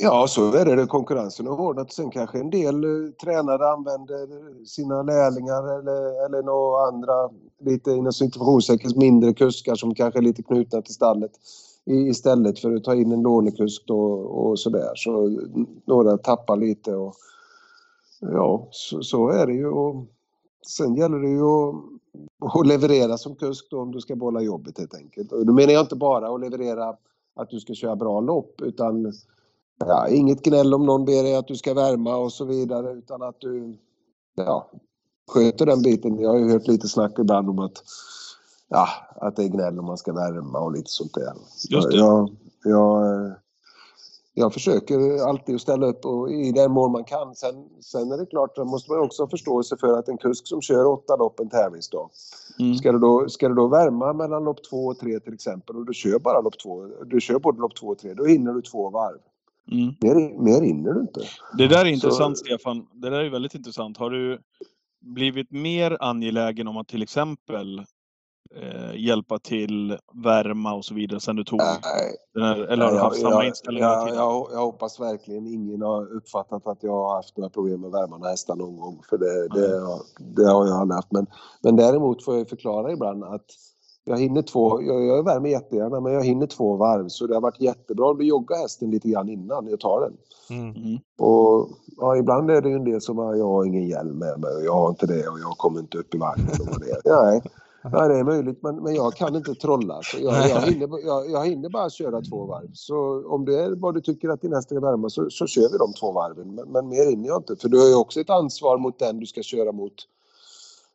Ja, 0.00 0.26
så 0.28 0.52
är 0.52 0.76
det. 0.76 0.86
Konkurrensen 0.86 1.46
har 1.46 1.56
hårdnat. 1.56 1.92
Sen 1.92 2.10
kanske 2.10 2.38
en 2.38 2.50
del 2.50 2.84
eh, 2.84 3.10
tränare 3.22 3.68
använder 3.72 4.64
sina 4.64 5.02
lärlingar 5.02 5.78
eller, 5.78 6.26
eller 6.26 6.42
några 6.42 6.86
andra, 6.88 7.30
lite 7.60 7.90
inom 7.90 8.12
situationstecken 8.12 8.92
mindre 8.96 9.32
kuskar 9.34 9.74
som 9.74 9.94
kanske 9.94 10.18
är 10.18 10.22
lite 10.22 10.42
knutna 10.42 10.82
till 10.82 10.94
stallet 10.94 11.30
i- 11.84 12.08
istället 12.08 12.58
för 12.58 12.74
att 12.76 12.84
ta 12.84 12.94
in 12.94 13.12
en 13.12 13.22
lånekusk 13.22 13.82
då, 13.86 14.00
och 14.14 14.58
sådär. 14.58 14.92
Så 14.94 15.26
mm, 15.26 15.66
några 15.84 16.16
tappar 16.18 16.56
lite 16.56 16.94
och 16.96 17.14
ja, 18.20 18.68
så, 18.70 19.02
så 19.02 19.28
är 19.28 19.46
det 19.46 19.52
ju. 19.54 19.66
Och 19.68 20.06
sen 20.66 20.94
gäller 20.94 21.18
det 21.18 21.28
ju 21.28 21.42
att, 21.42 21.74
och 22.54 22.66
leverera 22.66 23.18
som 23.18 23.36
kusk 23.36 23.66
då 23.70 23.80
om 23.80 23.90
du 23.92 24.00
ska 24.00 24.16
bolla 24.16 24.40
jobbet 24.40 24.78
helt 24.78 24.94
enkelt. 24.94 25.32
Och 25.32 25.46
då 25.46 25.52
menar 25.52 25.72
jag 25.72 25.82
inte 25.82 25.96
bara 25.96 26.34
att 26.34 26.40
leverera 26.40 26.96
att 27.36 27.50
du 27.50 27.60
ska 27.60 27.74
köra 27.74 27.96
bra 27.96 28.20
lopp 28.20 28.60
utan 28.62 29.12
Ja, 29.78 30.08
inget 30.08 30.42
gnäll 30.42 30.74
om 30.74 30.86
någon 30.86 31.04
ber 31.04 31.22
dig 31.22 31.36
att 31.36 31.48
du 31.48 31.56
ska 31.56 31.74
värma 31.74 32.16
och 32.16 32.32
så 32.32 32.44
vidare 32.44 32.92
utan 32.92 33.22
att 33.22 33.40
du 33.40 33.78
ja, 34.34 34.70
sköter 35.32 35.66
den 35.66 35.82
biten. 35.82 36.18
Jag 36.18 36.30
har 36.30 36.38
ju 36.38 36.52
hört 36.52 36.66
lite 36.66 36.88
snack 36.88 37.18
ibland 37.18 37.48
om 37.48 37.58
att, 37.58 37.82
ja, 38.68 38.88
att 39.16 39.36
det 39.36 39.44
är 39.44 39.48
gnäll 39.48 39.78
om 39.78 39.86
man 39.86 39.98
ska 39.98 40.12
värma 40.12 40.58
och 40.58 40.72
lite 40.72 40.90
sånt 40.90 41.14
där. 41.14 41.32
Just 41.70 41.90
det. 41.90 41.96
Jag, 41.96 42.36
jag, 42.64 43.32
jag 44.34 44.52
försöker 44.52 45.28
alltid 45.28 45.54
att 45.54 45.60
ställa 45.60 45.86
upp 45.86 46.04
och 46.04 46.30
i 46.30 46.52
den 46.52 46.72
mån 46.72 46.92
man 46.92 47.04
kan. 47.04 47.34
Sen, 47.34 47.68
sen 47.80 48.12
är 48.12 48.18
det 48.18 48.26
klart, 48.26 48.56
då 48.56 48.64
måste 48.64 48.92
man 48.92 49.00
också 49.00 49.22
ha 49.22 49.28
förståelse 49.30 49.76
för 49.80 49.98
att 49.98 50.08
en 50.08 50.18
kusk 50.18 50.46
som 50.46 50.60
kör 50.60 50.86
åtta 50.86 51.16
lopp 51.16 51.40
en 51.40 51.48
tävlingsdag 51.48 52.10
Mm. 52.58 52.74
Ska 52.74 52.92
du, 52.92 52.98
då, 52.98 53.28
ska 53.28 53.48
du 53.48 53.54
då 53.54 53.68
värma 53.68 54.12
mellan 54.12 54.44
lopp 54.44 54.64
två 54.70 54.86
och 54.86 54.98
tre 54.98 55.20
till 55.20 55.34
exempel 55.34 55.76
och 55.76 55.86
du 55.86 55.94
kör 55.94 56.18
bara 56.18 56.40
lopp 56.40 56.58
två, 56.62 56.86
du 57.06 57.20
kör 57.20 57.38
både 57.38 57.60
lopp 57.60 57.76
två 57.76 57.86
och 57.86 57.98
tre, 57.98 58.14
då 58.14 58.24
hinner 58.24 58.52
du 58.52 58.62
två 58.62 58.90
varv. 58.90 59.18
Mm. 59.72 59.94
Mer, 60.00 60.42
mer 60.42 60.62
hinner 60.62 60.92
du 60.92 61.00
inte. 61.00 61.20
Det 61.58 61.66
där 61.68 61.78
är 61.80 61.84
Så- 61.84 61.88
intressant 61.88 62.38
Stefan. 62.38 62.86
Det 62.92 63.10
där 63.10 63.20
är 63.24 63.30
väldigt 63.30 63.54
intressant. 63.54 63.96
Har 63.98 64.10
du 64.10 64.38
blivit 65.00 65.50
mer 65.50 65.96
angelägen 66.00 66.68
om 66.68 66.76
att 66.76 66.88
till 66.88 67.02
exempel 67.02 67.78
eh, 68.56 68.94
hjälpa 68.96 69.38
till, 69.38 69.98
värma 70.24 70.74
och 70.74 70.84
så 70.84 70.94
vidare 70.94 71.20
sen 71.20 71.36
du 71.36 71.44
tog 71.44 71.58
den 72.34 72.42
här, 72.44 72.56
eller 72.58 72.84
har 72.84 72.90
du 72.92 72.96
jag, 72.96 73.04
haft 73.04 73.20
samma 73.20 73.30
jag, 73.34 73.46
inställning 73.46 73.82
jag, 73.82 74.08
jag, 74.08 74.48
jag 74.52 74.60
hoppas 74.60 75.00
verkligen 75.00 75.46
ingen 75.46 75.82
har 75.82 76.12
uppfattat 76.16 76.66
att 76.66 76.82
jag 76.82 76.92
har 76.92 77.14
haft 77.16 77.36
några 77.36 77.50
problem 77.50 77.80
med 77.80 77.90
värma 77.90 78.28
hästar 78.28 78.56
någon 78.56 78.76
gång. 78.76 79.00
För 79.10 79.18
det, 79.18 79.48
det, 79.48 79.80
har- 79.80 80.02
det 80.34 80.44
har 80.52 80.66
jag 80.66 80.76
aldrig 80.80 80.94
haft. 80.96 81.12
Men, 81.12 81.26
men 81.62 81.76
däremot 81.76 82.24
får 82.24 82.36
jag 82.38 82.48
förklara 82.48 82.92
ibland 82.92 83.24
att 83.24 83.44
jag 84.04 84.18
hinner 84.18 84.42
två, 84.42 84.82
jag, 84.82 85.04
jag 85.04 85.24
värmer 85.24 85.48
jättegärna 85.48 86.00
men 86.00 86.12
jag 86.12 86.24
hinner 86.24 86.46
två 86.46 86.76
varv. 86.76 87.08
Så 87.08 87.26
det 87.26 87.34
har 87.34 87.40
varit 87.40 87.60
jättebra 87.60 88.06
om 88.06 88.18
du 88.18 88.24
joggar 88.24 88.56
hästen 88.56 88.90
lite 88.90 89.08
grann 89.08 89.28
innan 89.28 89.66
jag 89.68 89.80
tar 89.80 90.00
den. 90.00 90.16
Mm. 90.58 90.76
Mm. 90.76 90.98
Och 91.18 91.68
ja, 91.96 92.16
ibland 92.16 92.50
är 92.50 92.60
det 92.60 92.68
ju 92.68 92.74
en 92.74 92.84
del 92.84 93.00
som 93.00 93.18
har, 93.18 93.34
jag 93.34 93.48
har 93.48 93.64
ingen 93.64 93.88
hjälm 93.88 94.18
med 94.18 94.40
mig 94.40 94.56
och 94.56 94.64
jag 94.64 94.72
har 94.72 94.88
inte 94.88 95.06
det 95.06 95.28
och 95.28 95.40
jag 95.40 95.58
kommer 95.58 95.80
inte 95.80 95.98
upp 95.98 96.14
i 96.14 96.18
vagnen. 96.18 96.48
Och 96.60 96.66
vad 96.66 96.80
det 96.80 96.90
är. 96.90 97.00
Nej, 97.04 97.42
nej, 97.92 98.08
det 98.08 98.18
är 98.18 98.24
möjligt 98.24 98.62
men, 98.62 98.76
men 98.76 98.94
jag 98.94 99.14
kan 99.14 99.36
inte 99.36 99.54
trolla. 99.54 100.00
Så 100.02 100.16
jag, 100.20 100.50
jag, 100.50 100.60
hinner, 100.60 101.06
jag, 101.06 101.30
jag 101.30 101.46
hinner 101.46 101.68
bara 101.68 101.90
köra 101.90 102.20
två 102.20 102.46
varv. 102.46 102.70
Så 102.72 103.28
om 103.28 103.44
det 103.44 103.62
är 103.62 103.70
vad 103.70 103.94
du 103.94 104.00
tycker 104.00 104.28
att 104.28 104.40
din 104.40 104.52
häst 104.52 104.68
ska 104.68 104.80
värma 104.80 105.10
så, 105.10 105.30
så 105.30 105.46
kör 105.46 105.72
vi 105.72 105.78
de 105.78 105.92
två 105.92 106.12
varven. 106.12 106.54
Men, 106.54 106.72
men 106.72 106.88
mer 106.88 107.10
hinner 107.10 107.28
jag 107.28 107.38
inte. 107.38 107.56
För 107.56 107.68
du 107.68 107.80
har 107.80 107.88
ju 107.88 107.94
också 107.94 108.20
ett 108.20 108.30
ansvar 108.30 108.78
mot 108.78 108.98
den 108.98 109.20
du 109.20 109.26
ska 109.26 109.42
köra 109.42 109.72
mot 109.72 109.94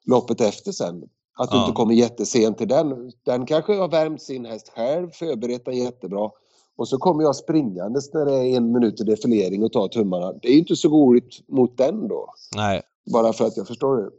loppet 0.05 0.41
efter 0.41 0.71
sen. 0.71 1.03
Att 1.39 1.51
du 1.51 1.57
Ja. 1.57 1.61
inte 1.65 1.75
kommer 1.75 1.93
jättesent 1.93 2.57
till 2.57 2.67
den. 2.67 3.11
Den 3.25 3.45
kanske 3.45 3.75
har 3.75 3.87
värmt 3.87 4.21
sin 4.21 4.45
häst 4.45 4.71
själv, 4.75 5.09
förberett 5.11 5.65
den 5.65 5.77
jättebra. 5.77 6.31
Och 6.77 6.87
så 6.87 6.97
kommer 6.97 7.23
jag 7.23 7.35
springandes 7.35 8.13
när 8.13 8.25
det 8.25 8.33
är 8.33 8.57
en 8.57 8.71
minut 8.71 8.97
till 8.97 9.05
defilering 9.05 9.63
och 9.63 9.71
tar 9.73 9.87
tummarna. 9.87 10.33
Det 10.41 10.47
är 10.47 10.53
ju 10.53 10.59
inte 10.59 10.75
så 10.75 10.89
roligt 10.89 11.47
mot 11.47 11.77
den 11.77 12.07
då. 12.07 12.33
Nej. 12.55 12.81
Bara 13.13 13.33
för 13.33 13.45
att 13.45 13.57
jag 13.57 13.67
förstår 13.67 13.97
det. 13.97 14.09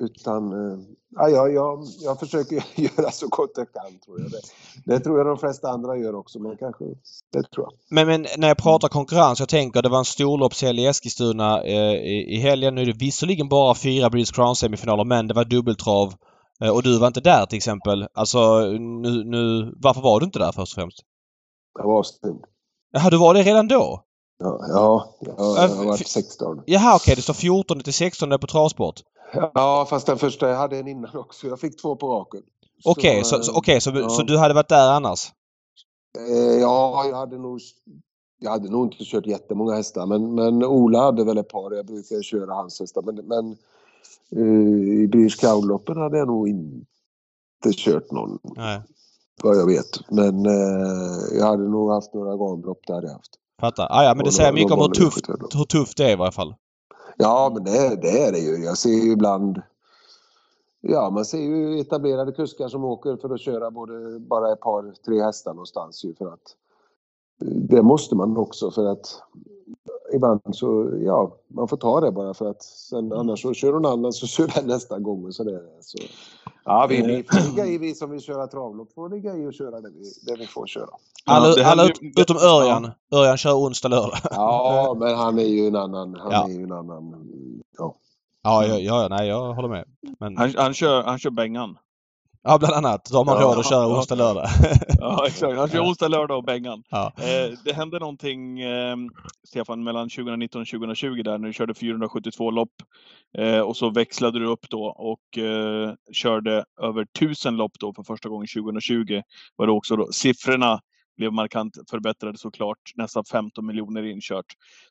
Utan, 0.00 0.52
eh, 0.52 0.78
ja, 1.10 1.28
jag, 1.28 1.54
jag, 1.54 1.84
jag 2.00 2.20
försöker 2.20 2.64
göra 2.76 3.10
så 3.10 3.28
gott 3.28 3.52
jag 3.56 3.72
kan 3.72 3.98
tror 3.98 4.20
jag. 4.20 4.30
Det, 4.30 4.40
det 4.84 5.00
tror 5.00 5.18
jag 5.18 5.26
de 5.26 5.38
flesta 5.38 5.68
andra 5.68 5.96
gör 5.96 6.14
också, 6.14 6.38
men 6.38 6.56
kanske, 6.56 6.84
det 7.32 7.42
tror 7.42 7.66
jag. 7.66 7.72
Men, 7.90 8.06
men 8.06 8.26
när 8.38 8.48
jag 8.48 8.56
pratar 8.58 8.88
konkurrens, 8.88 9.40
jag 9.40 9.48
tänker 9.48 9.82
det 9.82 9.88
var 9.88 9.98
en 9.98 10.04
storloppshelg 10.04 10.82
i 10.82 10.86
Eskilstuna 10.86 11.62
eh, 11.62 11.94
i, 11.94 12.34
i 12.34 12.36
helgen. 12.36 12.74
Nu 12.74 12.82
är 12.82 12.86
det 12.86 12.98
visserligen 12.98 13.48
bara 13.48 13.74
fyra 13.74 14.10
British 14.10 14.34
Crown 14.34 14.56
semifinaler 14.56 15.04
men 15.04 15.28
det 15.28 15.34
var 15.34 15.44
dubbeltrav 15.44 16.14
Eh, 16.64 16.70
Och 16.70 16.82
du 16.82 16.98
var 16.98 17.06
inte 17.06 17.20
där 17.20 17.46
till 17.46 17.56
exempel. 17.56 18.08
Alltså 18.14 18.60
nu, 18.78 19.24
nu... 19.24 19.74
Varför 19.76 20.00
var 20.00 20.20
du 20.20 20.26
inte 20.26 20.38
där 20.38 20.52
först 20.52 20.72
och 20.72 20.80
främst? 20.82 20.98
Jag 21.78 21.86
var 21.86 21.98
avstängd. 21.98 22.44
Jaha, 22.92 23.10
du 23.10 23.16
var 23.16 23.34
det 23.34 23.42
redan 23.42 23.68
då? 23.68 24.04
Ja, 24.38 24.58
ja, 24.68 25.14
jag, 25.20 25.34
har 25.34 25.84
varit 25.84 26.00
f- 26.00 26.06
16. 26.06 26.62
Jaha, 26.66 26.96
okej. 26.96 27.16
Det 27.16 27.22
står 27.22 27.34
14 27.34 27.80
till 27.80 27.92
16 27.94 28.30
på 28.30 28.46
travsport. 28.46 29.00
Ja, 29.54 29.86
fast 29.90 30.06
den 30.06 30.18
första 30.18 30.48
jag 30.48 30.56
hade 30.56 30.78
en 30.78 30.88
innan 30.88 31.16
också. 31.16 31.46
Jag 31.46 31.60
fick 31.60 31.82
två 31.82 31.96
på 31.96 32.08
raken. 32.08 32.42
Okej, 32.84 33.24
så, 33.24 33.36
eh, 33.36 33.42
så, 33.42 33.56
okej, 33.58 33.80
så, 33.80 33.90
ja. 33.94 34.08
så 34.08 34.22
du 34.22 34.38
hade 34.38 34.54
varit 34.54 34.68
där 34.68 34.90
annars? 34.92 35.32
Eh, 36.18 36.60
ja, 36.60 37.04
jag 37.10 37.16
hade 37.16 37.38
nog... 37.38 37.60
Jag 38.40 38.50
hade 38.50 38.70
nog 38.70 38.86
inte 38.86 39.04
kört 39.04 39.26
jättemånga 39.26 39.74
hästar, 39.74 40.06
men, 40.06 40.34
men 40.34 40.64
Ola 40.64 41.00
hade 41.02 41.24
väl 41.24 41.38
ett 41.38 41.48
par. 41.48 41.72
Jag 41.72 41.86
brukar 41.86 42.22
köra 42.22 42.54
hans 42.54 42.80
hästar. 42.80 43.02
Men, 43.02 43.14
men 43.14 43.56
eh, 44.36 45.02
i 45.02 45.08
British 45.08 45.40
Crown-loppen 45.40 45.96
hade 45.96 46.18
jag 46.18 46.26
nog 46.26 46.48
inte 46.48 47.72
kört 47.72 48.10
någon, 48.12 48.38
Nej. 48.56 48.80
vad 49.42 49.56
jag 49.56 49.66
vet. 49.66 50.10
Men 50.10 50.46
eh, 50.46 51.38
jag 51.38 51.46
hade 51.46 51.68
nog 51.68 51.90
haft 51.90 52.14
några 52.14 52.36
gamlopp, 52.36 52.80
det 52.86 52.94
hade 52.94 53.06
jag 53.06 53.14
haft. 53.14 53.38
Fattar. 53.60 53.86
Ah, 53.90 54.04
ja, 54.04 54.14
men 54.14 54.24
det 54.24 54.32
säger 54.32 54.52
mycket 54.52 54.72
om 54.72 54.80
hur 54.80 54.88
tufft, 54.88 55.28
hur 55.54 55.64
tufft 55.64 55.96
det 55.96 56.04
är 56.04 56.12
i 56.12 56.16
varje 56.16 56.32
fall. 56.32 56.54
Ja, 57.16 57.50
men 57.54 57.64
det, 57.64 57.96
det 58.02 58.22
är 58.22 58.32
det 58.32 58.38
ju. 58.38 58.64
Jag 58.64 58.78
ser 58.78 58.90
ju 58.90 59.12
ibland... 59.12 59.62
Ja, 60.80 61.10
man 61.10 61.24
ser 61.24 61.38
ju 61.38 61.80
etablerade 61.80 62.32
kuskar 62.32 62.68
som 62.68 62.84
åker 62.84 63.16
för 63.16 63.34
att 63.34 63.40
köra 63.40 63.70
både, 63.70 64.18
bara 64.18 64.52
ett 64.52 64.60
par, 64.60 64.94
tre 65.04 65.22
hästar 65.22 65.54
någonstans 65.54 66.04
ju 66.04 66.14
för 66.14 66.26
att 66.26 66.56
det 67.68 67.82
måste 67.82 68.14
man 68.14 68.36
också 68.36 68.70
för 68.70 68.86
att 68.86 69.22
ibland 70.14 70.40
så, 70.50 70.90
ja, 71.02 71.36
man 71.48 71.68
får 71.68 71.76
ta 71.76 72.00
det 72.00 72.12
bara 72.12 72.34
för 72.34 72.50
att 72.50 72.62
sen 72.62 73.12
annars 73.12 73.42
så 73.42 73.54
kör 73.54 73.72
någon 73.72 73.86
annan 73.86 74.12
så 74.12 74.26
kör 74.26 74.52
den 74.54 74.66
nästa 74.66 74.98
gång 74.98 75.24
och 75.24 75.34
så 75.34 75.44
det. 75.44 75.62
Så. 75.80 75.98
Ja, 76.68 76.86
vi, 76.90 77.02
vi 77.02 77.22
får 77.22 77.50
ligga 77.50 77.66
i, 77.66 77.78
vi 77.78 77.94
som 77.94 78.10
vill 78.10 78.20
köra 78.20 78.46
travlopp 78.46 78.92
får 78.94 79.08
ligga 79.10 79.36
i 79.36 79.46
och 79.46 79.54
köra 79.54 79.80
det 79.80 79.90
vi, 79.90 80.04
det 80.32 80.36
vi 80.38 80.46
får 80.46 80.66
köra. 80.66 80.88
Alla, 81.26 81.64
alla 81.64 81.84
ut, 81.84 82.02
ju- 82.02 82.12
utom 82.22 82.36
Örjan. 82.36 82.90
Örjan 83.14 83.36
kör 83.36 83.54
onsdag, 83.54 83.88
lördag. 83.88 84.18
Ja, 84.30 84.96
men 85.00 85.16
han 85.16 85.38
är 85.38 85.42
ju 85.44 85.66
en 85.66 85.76
annan, 85.76 86.14
han 86.14 86.32
Ja. 86.32 86.44
är 86.48 86.52
ju 86.52 86.62
en 86.64 86.72
annan, 86.72 87.14
ja. 87.78 87.94
Ja, 88.42 88.66
ja, 88.66 88.78
ja, 88.78 89.08
nej, 89.10 89.28
jag 89.28 89.54
håller 89.54 89.68
med. 89.68 89.84
Men, 90.20 90.36
Han, 90.36 90.54
han, 90.56 90.74
kör, 90.74 91.02
han 91.02 91.18
kör 91.18 91.30
Bengan. 91.30 91.78
Ja, 92.42 92.58
bland 92.58 92.74
annat. 92.74 93.04
Då 93.10 93.16
har 93.16 93.24
man 93.24 93.40
Ja, 93.40 93.42
råd 93.42 93.58
att 93.58 93.68
köra 93.68 93.82
ja. 93.82 93.96
onsdag, 93.96 94.14
lördag. 94.14 94.48
Ja, 95.00 95.24
exakt. 95.26 95.56
Han 95.56 95.68
kör 95.68 95.80
onsdag, 95.80 96.08
lördag 96.08 96.38
och 96.38 96.44
Bengan. 96.44 96.82
Ja. 96.90 97.12
Eh, 97.16 97.52
det 97.64 97.72
hände 97.72 97.98
någonting, 97.98 98.60
eh, 98.60 98.96
Stefan, 99.48 99.84
mellan 99.84 100.08
2019 100.08 100.60
och 100.60 100.68
2020 100.68 101.22
där 101.22 101.38
när 101.38 101.46
du 101.46 101.52
körde 101.52 101.74
472 101.74 102.50
lopp. 102.50 102.72
Eh, 103.38 103.60
och 103.60 103.76
så 103.76 103.90
växlade 103.90 104.38
du 104.38 104.46
upp 104.46 104.70
då 104.70 104.84
och 104.84 105.38
eh, 105.38 105.92
körde 106.12 106.64
över 106.82 107.02
1000 107.02 107.56
lopp 107.56 107.72
då 107.80 107.94
för 107.94 108.02
första 108.02 108.28
gången 108.28 108.46
2020. 108.46 109.22
Var 109.56 109.66
det 109.66 109.72
också 109.72 109.96
då 109.96 110.12
siffrorna 110.12 110.80
blev 111.16 111.32
markant 111.32 111.74
förbättrade 111.90 112.38
såklart. 112.38 112.78
Nästan 112.94 113.24
15 113.24 113.66
miljoner 113.66 114.02
inkört. 114.02 114.44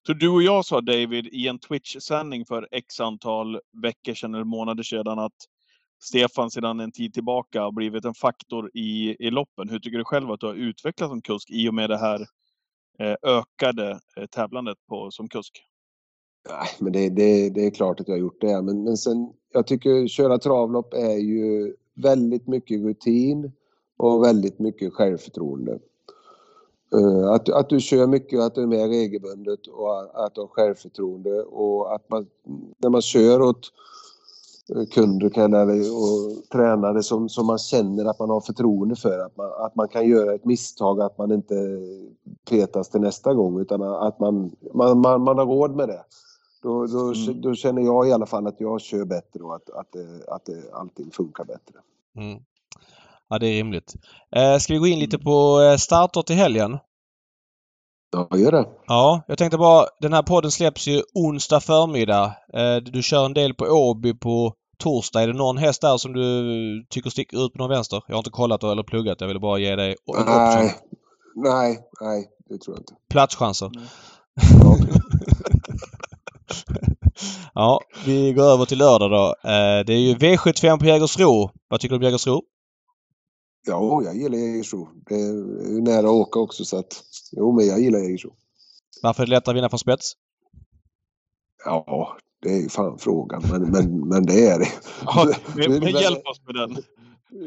Så 0.07 0.13
du 0.13 0.29
och 0.29 0.43
jag 0.43 0.65
sa 0.65 0.81
David 0.81 1.27
i 1.27 1.47
en 1.47 1.59
Twitch-sändning 1.59 2.45
för 2.45 2.67
x 2.71 2.99
antal 2.99 3.59
veckor 3.81 4.13
sedan 4.13 4.33
eller 4.33 4.43
månader 4.43 4.83
sedan 4.83 5.19
att 5.19 5.33
Stefan 5.99 6.51
sedan 6.51 6.79
en 6.79 6.91
tid 6.91 7.13
tillbaka 7.13 7.61
har 7.61 7.71
blivit 7.71 8.05
en 8.05 8.13
faktor 8.13 8.71
i, 8.73 9.15
i 9.27 9.31
loppen. 9.31 9.69
Hur 9.69 9.79
tycker 9.79 9.97
du 9.97 10.03
själv 10.03 10.31
att 10.31 10.39
du 10.39 10.47
har 10.47 10.53
utvecklats 10.53 11.11
som 11.11 11.21
kusk 11.21 11.49
i 11.51 11.69
och 11.69 11.73
med 11.73 11.89
det 11.89 11.97
här 11.97 12.27
eh, 12.99 13.15
ökade 13.23 13.99
eh, 14.17 14.25
tävlandet 14.25 14.77
på, 14.89 15.11
som 15.11 15.27
kusk? 15.27 15.63
Nej, 16.49 16.67
men 16.79 16.93
det, 16.93 17.09
det, 17.09 17.49
det 17.49 17.65
är 17.65 17.71
klart 17.71 17.99
att 17.99 18.07
jag 18.07 18.15
har 18.15 18.19
gjort 18.19 18.41
det. 18.41 18.61
Men, 18.61 18.83
men 18.83 18.97
sen, 18.97 19.33
jag 19.53 19.67
tycker 19.67 20.07
köra 20.07 20.37
travlopp 20.37 20.93
är 20.93 21.17
ju 21.17 21.75
väldigt 21.95 22.47
mycket 22.47 22.81
rutin 22.81 23.51
och 23.97 24.23
väldigt 24.23 24.59
mycket 24.59 24.93
självförtroende. 24.93 25.79
Eh, 26.93 27.29
att, 27.29 27.49
att 27.49 27.69
du 27.69 27.79
kör 27.79 28.07
mycket, 28.07 28.39
att 28.39 28.55
du 28.55 28.61
är 28.61 28.67
med 28.67 28.89
regelbundet 28.89 29.67
och 29.67 30.25
att 30.25 30.35
du 30.35 30.41
har 30.41 30.47
självförtroende 30.47 31.43
och 31.43 31.95
att 31.95 32.09
man, 32.09 32.27
när 32.77 32.89
man 32.89 33.01
kör 33.01 33.41
åt 33.41 33.71
kunder 34.91 35.29
kan 35.29 35.53
och 35.53 36.49
tränare 36.51 37.03
som, 37.03 37.29
som 37.29 37.45
man 37.45 37.57
känner 37.57 38.05
att 38.05 38.19
man 38.19 38.29
har 38.29 38.41
förtroende 38.41 38.95
för, 38.95 39.19
att 39.19 39.37
man, 39.37 39.51
att 39.65 39.75
man 39.75 39.87
kan 39.87 40.07
göra 40.07 40.33
ett 40.35 40.45
misstag, 40.45 41.01
att 41.01 41.17
man 41.17 41.31
inte 41.31 41.55
petas 42.49 42.89
till 42.89 43.01
nästa 43.01 43.33
gång 43.33 43.61
utan 43.61 43.81
att 43.81 44.19
man, 44.19 44.51
man, 44.73 44.99
man, 44.99 45.21
man 45.21 45.37
har 45.37 45.45
råd 45.45 45.75
med 45.75 45.87
det. 45.87 46.03
Då, 46.63 46.85
då, 46.85 47.13
Mm. 47.13 47.41
då 47.41 47.55
känner 47.55 47.81
jag 47.81 48.07
i 48.07 48.11
alla 48.11 48.25
fall 48.25 48.47
att 48.47 48.61
jag 48.61 48.81
kör 48.81 49.05
bättre 49.05 49.43
och 49.43 49.55
att, 49.55 49.69
att, 49.69 49.95
att 50.27 50.45
det, 50.45 50.73
allting 50.73 51.11
funkar 51.11 51.43
bättre. 51.45 51.75
Mm. 52.17 52.39
Ja, 53.29 53.39
det 53.39 53.47
är 53.47 53.53
rimligt. 53.53 53.93
Eh, 54.35 54.57
ska 54.57 54.73
vi 54.73 54.79
gå 54.79 54.87
in 54.87 54.99
lite 54.99 55.19
på 55.19 55.61
eh, 55.61 55.77
starter 55.77 56.21
till 56.21 56.35
helgen? 56.35 56.77
Ja, 58.11 58.37
gör 58.37 58.51
det. 58.51 58.65
Ja, 58.87 59.21
jag 59.27 59.37
tänkte 59.37 59.57
bara, 59.57 59.85
den 60.01 60.13
här 60.13 60.23
podden 60.23 60.51
släpps 60.51 60.87
ju 60.87 61.01
onsdag 61.13 61.59
förmiddag. 61.59 62.25
Eh, 62.53 62.75
du 62.75 63.03
kör 63.03 63.25
en 63.25 63.33
del 63.33 63.53
på 63.53 63.65
Åby 63.65 64.13
på 64.13 64.53
torsdag. 64.77 65.21
Är 65.21 65.27
det 65.27 65.33
någon 65.33 65.57
häst 65.57 65.81
där 65.81 65.97
som 65.97 66.13
du 66.13 66.85
tycker 66.89 67.09
sticker 67.09 67.45
ut 67.45 67.53
på 67.53 67.59
någon 67.59 67.69
vänster? 67.69 68.03
Jag 68.07 68.15
har 68.15 68.19
inte 68.19 68.29
kollat 68.29 68.63
eller 68.63 68.83
pluggat. 68.83 69.21
Jag 69.21 69.27
ville 69.27 69.39
bara 69.39 69.59
ge 69.59 69.75
dig 69.75 69.89
en 69.89 70.13
option. 70.13 70.25
Nej, 70.25 70.75
nej, 71.35 71.79
nej, 72.01 72.29
det 72.49 72.57
tror 72.57 72.75
jag 72.75 72.81
inte. 72.81 72.93
Platschanser. 73.09 73.71
Ja. 74.61 74.77
Ja, 77.53 77.81
vi 78.05 78.33
går 78.33 78.43
över 78.43 78.65
till 78.65 78.77
lördag 78.77 79.11
då. 79.11 79.49
Eh, 79.49 79.85
det 79.85 79.93
är 79.93 79.99
ju 79.99 80.15
V75 80.15 80.79
på 80.79 80.85
Jägersro. 80.85 81.49
Vad 81.67 81.79
tycker 81.79 81.95
du 81.95 81.97
om 81.97 82.03
Jägersro? 82.03 82.41
Ja, 83.67 84.01
jag 84.03 84.15
gillar 84.15 84.37
Jägersro. 84.37 84.89
Det 85.09 85.15
är 85.15 85.73
ju 85.73 85.81
nära 85.81 85.99
att 85.99 86.05
åka 86.05 86.39
också 86.39 86.65
så 86.65 86.77
att... 86.77 87.03
Jo, 87.31 87.51
men 87.51 87.67
jag 87.67 87.79
gillar 87.79 87.99
Jägersro. 87.99 88.33
Varför 89.01 89.23
är 89.23 89.27
det 89.27 89.29
lättare 89.29 89.53
att 89.53 89.57
vinna 89.57 89.69
från 89.69 89.79
spets? 89.79 90.13
Ja, 91.65 92.17
det 92.39 92.49
är 92.49 92.61
ju 92.61 92.69
fan 92.69 92.97
frågan. 92.97 93.43
Men, 93.51 93.71
men, 93.71 94.09
men 94.09 94.25
det 94.25 94.47
är 94.47 94.59
det. 94.59 94.67
Ja, 95.05 95.25
men, 95.55 95.79
Men- 95.79 95.89
hjälp 95.89 96.27
oss 96.27 96.41
med 96.45 96.55
den. 96.55 96.83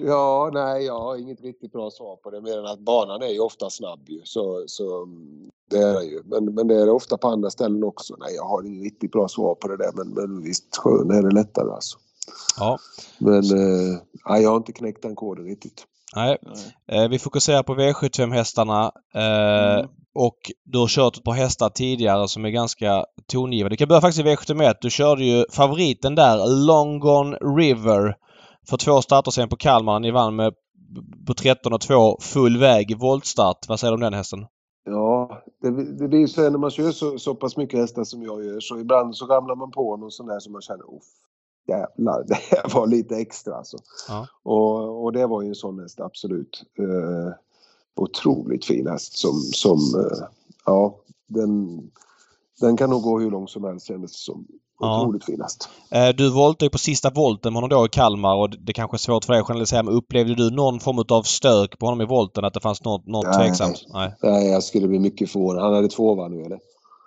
Ja, 0.06 0.50
nej, 0.52 0.84
jag 0.84 1.00
har 1.00 1.16
inget 1.16 1.40
riktigt 1.40 1.72
bra 1.72 1.90
svar 1.90 2.16
på 2.16 2.30
det 2.30 2.40
mer 2.40 2.58
än 2.58 2.66
att 2.66 2.80
banan 2.80 3.22
är 3.22 3.28
ju 3.28 3.40
ofta 3.40 3.70
snabb 3.70 4.00
ju. 4.08 4.20
Så, 4.24 4.64
så 4.66 5.02
mm, 5.02 5.50
det 5.70 5.78
är 5.78 5.94
det 5.94 6.04
ju. 6.04 6.22
Men, 6.24 6.44
men 6.44 6.68
det 6.68 6.74
är 6.74 6.86
det 6.86 6.92
ofta 6.92 7.16
på 7.16 7.28
andra 7.28 7.50
ställen 7.50 7.84
också. 7.84 8.16
Nej, 8.18 8.34
jag 8.34 8.44
har 8.44 8.62
inget 8.62 8.84
riktigt 8.84 9.12
bra 9.12 9.28
svar 9.28 9.54
på 9.54 9.68
det 9.68 9.76
där. 9.76 9.90
Men, 9.94 10.08
men 10.08 10.42
visst, 10.42 10.76
sjön 10.76 11.10
är 11.10 11.22
det 11.22 11.34
lättare 11.34 11.70
alltså. 11.70 11.98
Ja. 12.58 12.78
Men 13.18 13.44
eh, 13.44 13.98
jag 14.42 14.50
har 14.50 14.56
inte 14.56 14.72
knäckt 14.72 15.02
den 15.02 15.14
koden 15.14 15.44
riktigt. 15.44 15.86
Nej. 16.16 16.38
Eh, 16.92 17.08
vi 17.08 17.18
fokuserar 17.18 17.62
på 17.62 17.74
V75-hästarna. 17.74 18.92
Eh, 19.14 19.78
Mm. 19.78 19.90
Och 20.14 20.38
du 20.64 20.78
har 20.78 20.88
kört 20.88 21.16
ett 21.16 21.24
par 21.24 21.32
hästar 21.32 21.68
tidigare 21.68 22.28
som 22.28 22.44
är 22.44 22.50
ganska 22.50 23.04
tongivande. 23.26 23.72
Vi 23.72 23.76
kan 23.76 23.88
börja 23.88 24.00
faktiskt 24.00 24.26
i 24.26 24.28
V71. 24.28 24.74
Du 24.80 24.90
körde 24.90 25.24
ju 25.24 25.44
favoriten 25.50 26.14
där, 26.14 26.66
Long 26.66 26.98
Gone 26.98 27.36
River. 27.36 28.14
För 28.68 28.76
två 28.76 29.02
starter 29.02 29.30
sen 29.30 29.48
på 29.48 29.56
Kalmar. 29.56 30.00
Ni 30.00 30.10
vann 30.10 30.36
med 30.36 30.52
på 31.26 31.34
13 31.34 31.72
och 31.72 31.80
2 31.80 32.18
full 32.20 32.58
väg 32.58 32.90
i 32.90 32.94
voltstart. 32.94 33.68
Vad 33.68 33.80
säger 33.80 33.92
du 33.92 33.94
om 33.94 34.00
den 34.00 34.14
hästen? 34.14 34.46
Ja, 34.84 35.42
det, 35.62 35.70
det 35.98 36.08
blir 36.08 36.18
ju 36.18 36.28
så 36.28 36.50
när 36.50 36.58
man 36.58 36.70
kör 36.70 36.90
så, 36.90 37.18
så 37.18 37.34
pass 37.34 37.56
mycket 37.56 37.80
hästar 37.80 38.04
som 38.04 38.22
jag 38.22 38.44
gör 38.44 38.60
så 38.60 38.78
ibland 38.78 39.16
så 39.16 39.26
ramlar 39.26 39.56
man 39.56 39.70
på 39.70 39.96
någon 39.96 40.10
sån 40.10 40.26
där 40.26 40.38
som 40.38 40.52
man 40.52 40.62
känner 40.62 40.84
oh, 40.84 41.00
jävlar, 41.68 42.24
det 42.28 42.34
här 42.34 42.74
var 42.74 42.86
lite 42.86 43.16
extra 43.16 43.54
alltså. 43.54 43.76
Ja. 44.08 44.26
Och, 44.42 45.04
och 45.04 45.12
det 45.12 45.26
var 45.26 45.42
ju 45.42 45.48
en 45.48 45.54
sån 45.54 45.78
häst, 45.78 46.00
absolut. 46.00 46.62
Eh, 46.78 47.32
otroligt 47.96 48.64
fin 48.64 48.86
häst 48.86 49.18
som, 49.18 49.32
som 49.52 49.78
eh, 49.78 50.26
ja, 50.66 50.96
den, 51.26 51.80
den 52.60 52.76
kan 52.76 52.90
nog 52.90 53.02
gå 53.02 53.18
hur 53.20 53.30
långt 53.30 53.50
som 53.50 53.64
helst 53.64 53.86
kändes 53.86 54.24
som. 54.24 54.46
Ja. 54.80 55.02
Otroligt 55.02 55.24
fin 55.24 55.40
häst. 55.40 55.68
Eh, 55.90 56.08
Du 56.08 56.30
voltade 56.30 56.66
ju 56.66 56.70
på 56.70 56.78
sista 56.78 57.10
volten 57.10 57.52
med 57.52 57.62
honom 57.62 57.78
då 57.78 57.86
i 57.86 57.88
Kalmar 57.88 58.34
och 58.36 58.50
det 58.50 58.72
kanske 58.72 58.96
är 58.96 58.98
svårt 58.98 59.24
för 59.24 59.32
dig 59.32 59.40
att 59.40 59.46
generalisera 59.46 59.82
men 59.82 59.94
upplevde 59.94 60.34
du 60.34 60.50
någon 60.50 60.80
form 60.80 61.04
av 61.08 61.22
stök 61.22 61.78
på 61.78 61.86
honom 61.86 62.00
i 62.00 62.06
volten? 62.06 62.44
Att 62.44 62.54
det 62.54 62.60
fanns 62.60 62.84
något, 62.84 63.06
något 63.06 63.26
Nej. 63.26 63.46
tveksamt? 63.46 63.86
Nej. 63.92 64.14
Nej, 64.22 64.50
jag 64.50 64.62
skulle 64.62 64.88
bli 64.88 64.98
mycket 64.98 65.30
förvånad. 65.30 65.62
Han 65.62 65.74
hade 65.74 65.88
två 65.88 66.14
va 66.14 66.28
nu 66.28 66.42
eller? 66.42 66.60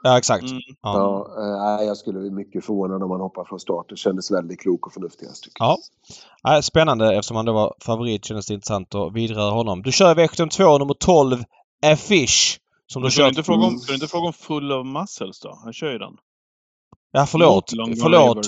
Ja 0.06 0.18
exakt. 0.18 0.44
Mm. 0.44 0.62
Ja. 0.82 0.98
Ja, 0.98 1.44
eh, 1.44 1.78
nej, 1.78 1.88
jag 1.88 1.98
skulle 1.98 2.20
bli 2.20 2.32
mycket 2.32 2.66
förvånad 2.66 3.04
om 3.04 3.12
han 3.12 3.22
hoppar 3.22 3.46
från 3.46 3.60
start. 3.60 3.86
Det 3.90 3.96
kändes 3.96 4.32
väldigt 4.32 4.60
klok 4.60 4.88
och 4.88 4.94
förnuftig 4.94 5.26
häst. 5.28 5.48
Ja. 5.60 5.78
Nej, 6.44 6.64
spännande 6.64 7.16
eftersom 7.16 7.38
han 7.38 7.46
då 7.46 7.54
var 7.54 7.76
favorit 7.80 8.26
kändes 8.26 8.46
det 8.46 8.54
intressant 8.54 8.96
att 8.96 9.14
vidröra 9.14 9.52
honom. 9.52 9.82
Du 9.82 9.92
kör 9.92 10.20
i 10.20 10.28
V72 10.28 10.80
nummer 10.80 10.94
12 10.94 11.44
Affish. 11.86 12.60
Som 12.88 13.02
du 13.02 13.08
du 13.08 13.16
kört... 13.16 13.30
inte 13.30 13.44
fråga 13.44 13.66
om, 13.66 13.80
du 13.88 13.94
inte 13.94 14.08
fråga 14.08 14.28
om 14.28 14.34
Full 14.34 14.72
of 14.72 14.86
Muscles 14.86 15.40
då? 15.40 15.60
Han 15.64 15.74
kör 15.74 15.92
ju 15.92 15.98
den. 15.98 16.18
Ja 17.16 17.26
förlåt. 17.26 17.70
Förlåt, 17.70 18.48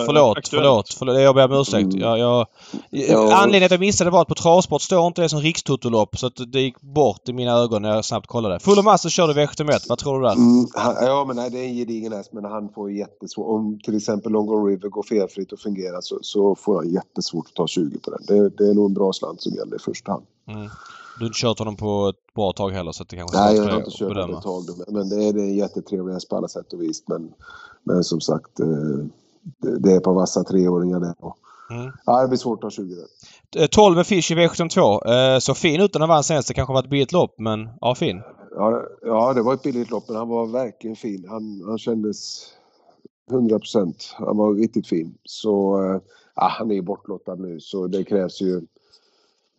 förlåt, 0.00 0.48
förlåt, 0.48 0.94
förlåt. 0.94 1.20
Jag 1.20 1.34
ber 1.34 1.44
om 1.44 1.60
ursäkt. 1.60 1.94
Mm. 1.94 2.00
Jag, 2.00 2.18
jag, 2.18 2.46
Ja. 2.90 3.34
Anledningen 3.34 3.66
att 3.66 3.70
jag 3.70 3.80
missade 3.80 4.10
var 4.10 4.22
att 4.22 4.28
på 4.28 4.34
travsport 4.34 4.82
står 4.82 5.06
inte 5.06 5.22
det 5.22 5.28
som 5.28 5.40
rikstotolopp 5.40 6.18
så 6.18 6.26
att 6.26 6.52
det 6.52 6.60
gick 6.60 6.80
bort 6.80 7.28
i 7.28 7.32
mina 7.32 7.52
ögon 7.52 7.82
när 7.82 7.94
jag 7.94 8.04
snabbt 8.04 8.26
kollade. 8.26 8.60
Full 8.60 8.82
Master 8.82 9.08
körde 9.08 9.32
V71. 9.32 9.86
Vad 9.88 9.98
tror 9.98 10.20
du 10.20 10.26
där? 10.26 10.32
Mm, 10.32 10.66
han, 10.74 10.94
ja, 11.00 11.24
men 11.26 11.36
nej, 11.36 11.50
det 11.50 11.58
är 11.58 11.64
en 11.64 11.74
gedigen 11.74 12.12
häst, 12.12 12.32
men 12.32 12.44
han 12.44 12.68
får 12.68 12.92
jättesvårt. 12.92 13.46
Om 13.48 13.78
till 13.84 13.96
exempel 13.96 14.32
Longo 14.32 14.66
River 14.66 14.88
går 14.88 15.02
felfritt 15.02 15.52
och 15.52 15.60
fungerar 15.60 16.00
så, 16.00 16.18
så 16.22 16.54
får 16.54 16.76
han 16.76 16.92
jättesvårt 16.92 17.46
att 17.46 17.54
ta 17.54 17.66
20 17.66 17.98
på 17.98 18.10
den. 18.10 18.20
Det, 18.26 18.48
det 18.48 18.70
är 18.70 18.74
nog 18.74 18.86
en 18.86 18.94
bra 18.94 19.12
slant 19.12 19.42
som 19.42 19.52
gäller 19.52 19.76
i 19.76 19.78
första 19.78 20.12
hand. 20.12 20.24
Mm. 20.48 20.68
Du 21.18 21.24
har 21.24 21.26
inte 21.26 21.38
kört 21.40 21.58
honom 21.58 21.76
på 21.76 22.08
ett 22.08 22.34
bra 22.34 22.52
tag 22.52 22.70
heller 22.70 22.92
så 22.92 23.02
att 23.02 23.08
det 23.08 23.16
kanske 23.16 23.38
är 23.38 23.44
Nej, 23.44 23.56
jag 23.56 23.64
har 23.64 23.76
inte 23.76 23.86
att 23.86 23.94
kört 23.94 24.16
honom 24.16 24.36
ett 24.36 24.42
tag 24.42 24.64
men 24.88 25.08
det 25.08 25.24
är, 25.24 25.32
det 25.32 25.40
är 25.40 25.44
en 25.44 25.56
jättetrevlig 25.56 26.14
häst 26.14 26.28
på 26.28 26.36
alla 26.36 26.48
sätt 26.48 26.72
och 26.72 26.82
vis. 26.82 27.02
Men, 27.06 27.32
men 27.86 28.04
som 28.04 28.20
sagt, 28.20 28.60
eh, 28.60 28.66
det, 29.80 29.92
är 29.92 30.00
på 30.00 30.12
vassa 30.12 30.44
treåringar 30.44 31.00
det. 31.00 31.14
Och, 31.18 31.36
Mm. 31.70 31.92
ja, 32.06 32.22
det 32.22 32.28
blir 32.28 32.38
svårt 32.38 32.58
att 32.58 32.60
ta 32.60 32.70
20 32.70 32.94
där. 32.94 33.62
Eh, 33.62 33.66
12 33.66 33.96
med 33.96 34.06
Fish 34.06 34.30
i 34.30 34.34
V72. 34.34 35.08
Eh, 35.08 35.38
Så 35.38 35.54
fin 35.54 35.80
ut 35.80 35.94
när 35.94 36.00
han 36.00 36.08
vann 36.08 36.24
senast. 36.24 36.48
Det 36.48 36.54
kanske 36.54 36.72
var 36.72 36.80
ett 36.80 36.90
billigt 36.90 37.12
lopp 37.12 37.34
men 37.38 37.68
ja, 37.80 37.94
fin. 37.94 38.22
Ja, 38.56 38.82
ja, 39.02 39.32
det 39.32 39.42
var 39.42 39.54
ett 39.54 39.62
billigt 39.62 39.90
lopp, 39.90 40.08
men 40.08 40.16
han 40.16 40.28
var 40.28 40.46
verkligen 40.46 40.96
fin. 40.96 41.26
Han, 41.28 41.62
han 41.66 41.78
kändes 41.78 42.46
100 43.30 43.58
procent. 43.58 44.14
Han 44.18 44.36
var 44.36 44.54
riktigt 44.54 44.86
fin. 44.86 45.18
Så 45.24 45.84
eh, 45.84 46.00
ja, 46.34 46.48
han 46.58 46.70
är 46.70 46.82
bortlottad 46.82 47.34
nu, 47.34 47.60
så 47.60 47.86
det 47.86 48.04
krävs 48.04 48.40
ju 48.42 48.62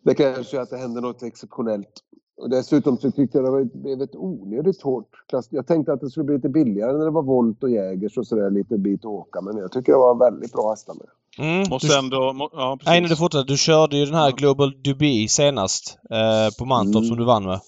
det 0.04 0.14
krävs 0.14 0.54
ju 0.54 0.58
att 0.58 0.70
det 0.70 0.76
händer 0.76 1.00
något 1.00 1.22
exceptionellt. 1.22 2.02
Och 2.38 2.50
dessutom 2.50 2.98
så 2.98 3.10
tyckte 3.10 3.38
jag 3.38 3.44
det 3.44 3.50
var 3.50 3.60
ett, 3.60 3.72
blev 3.72 4.02
ett 4.02 4.16
onödigt 4.16 4.82
hårt 4.82 5.10
klass. 5.28 5.46
Jag 5.50 5.66
tänkte 5.66 5.92
att 5.92 6.00
det 6.00 6.10
skulle 6.10 6.24
bli 6.24 6.34
lite 6.36 6.48
billigare 6.48 6.92
när 6.98 7.04
det 7.04 7.10
var 7.10 7.22
Volt 7.22 7.62
och 7.62 7.70
Jägers 7.70 8.18
och 8.18 8.26
sådär, 8.26 8.50
lite 8.50 8.78
bit 8.78 9.00
att 9.00 9.04
åka. 9.04 9.40
Men 9.40 9.56
jag 9.56 9.72
tycker 9.72 9.92
det 9.92 9.98
var 9.98 10.14
väldigt 10.30 10.52
bra 10.52 10.70
hästar 10.70 10.94
med. 10.94 11.06
Mm. 11.48 11.78
Du, 11.80 11.98
ändå... 11.98 12.32
må- 12.32 12.50
Ja, 12.52 12.76
precis. 12.80 12.86
nej, 12.90 13.00
du 13.00 13.16
fortsätter. 13.16 13.44
Du 13.46 13.56
körde 13.56 13.96
ju 13.96 14.04
den 14.04 14.14
här 14.14 14.32
Global 14.32 14.82
Duby 14.82 15.28
senast 15.28 15.98
eh, 16.10 16.56
på 16.58 16.64
Mantorp 16.64 16.96
Mm. 16.96 17.08
som 17.08 17.16
du 17.16 17.24
vann 17.24 17.44
med. 17.44 17.60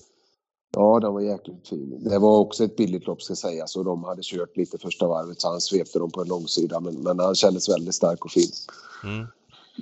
Ja, 0.76 1.00
den 1.00 1.12
var 1.12 1.20
jäkligt 1.20 1.68
fin. 1.68 2.00
Det 2.10 2.18
var 2.18 2.38
också 2.38 2.64
ett 2.64 2.76
billigt 2.76 3.06
lopp 3.06 3.22
ska 3.22 3.34
sägas 3.34 3.76
och 3.76 3.84
de 3.84 4.04
hade 4.04 4.22
kört 4.22 4.56
lite 4.56 4.78
första 4.78 5.08
varvet 5.08 5.40
så 5.40 5.48
han 5.48 5.60
svepte 5.60 5.98
dem 5.98 6.10
på 6.10 6.20
en 6.22 6.28
långsida. 6.28 6.80
Men, 6.80 6.94
men 6.94 7.18
han 7.18 7.34
kändes 7.34 7.68
väldigt 7.68 7.94
stark 7.94 8.24
och 8.24 8.30
fin. 8.30 8.50
Mm. 9.04 9.26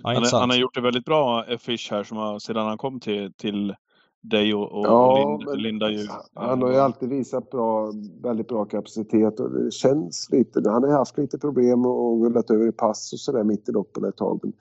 Ja, 0.03 0.15
Han, 0.15 0.25
han 0.41 0.51
har 0.51 0.57
gjort 0.57 0.75
det 0.75 0.81
väldigt 0.81 1.05
bra, 1.05 1.45
eh, 1.49 1.59
Fish 1.59 1.91
här, 1.91 2.05
som 2.05 2.17
har, 2.17 2.39
sedan 2.39 2.67
han 2.67 2.79
kom 2.79 3.01
till, 3.01 3.33
till 3.33 3.75
dig 4.21 4.55
och, 4.55 4.73
och, 4.73 4.87
Ja, 4.87 5.25
och 5.25 5.39
Lind, 5.39 5.51
men 5.51 5.63
Linda 5.63 5.91
ju. 5.91 6.07
Han 6.35 6.63
har 6.63 6.71
ju 6.71 6.77
alltid 6.77 7.09
visat 7.09 7.51
bra, 7.51 7.93
väldigt 8.23 8.49
bra 8.49 8.65
kapacitet 8.65 9.41
och 9.41 9.51
det 9.51 9.71
känns 9.71 10.29
lite... 10.33 10.71
Han 10.71 10.83
har 10.83 10.91
haft 10.91 11.19
lite 11.19 11.39
problem 11.39 11.87
och 11.87 12.25
rullat 12.25 12.51
över 12.51 12.69
i 12.69 12.73
pass 12.73 13.13
och 13.13 13.21
sådär 13.21 13.45
mitt 13.45 13.69
i 13.69 13.73
loppen 13.73 14.05
ett 14.05 14.17
tag. 14.17 14.41
Men 14.43 14.53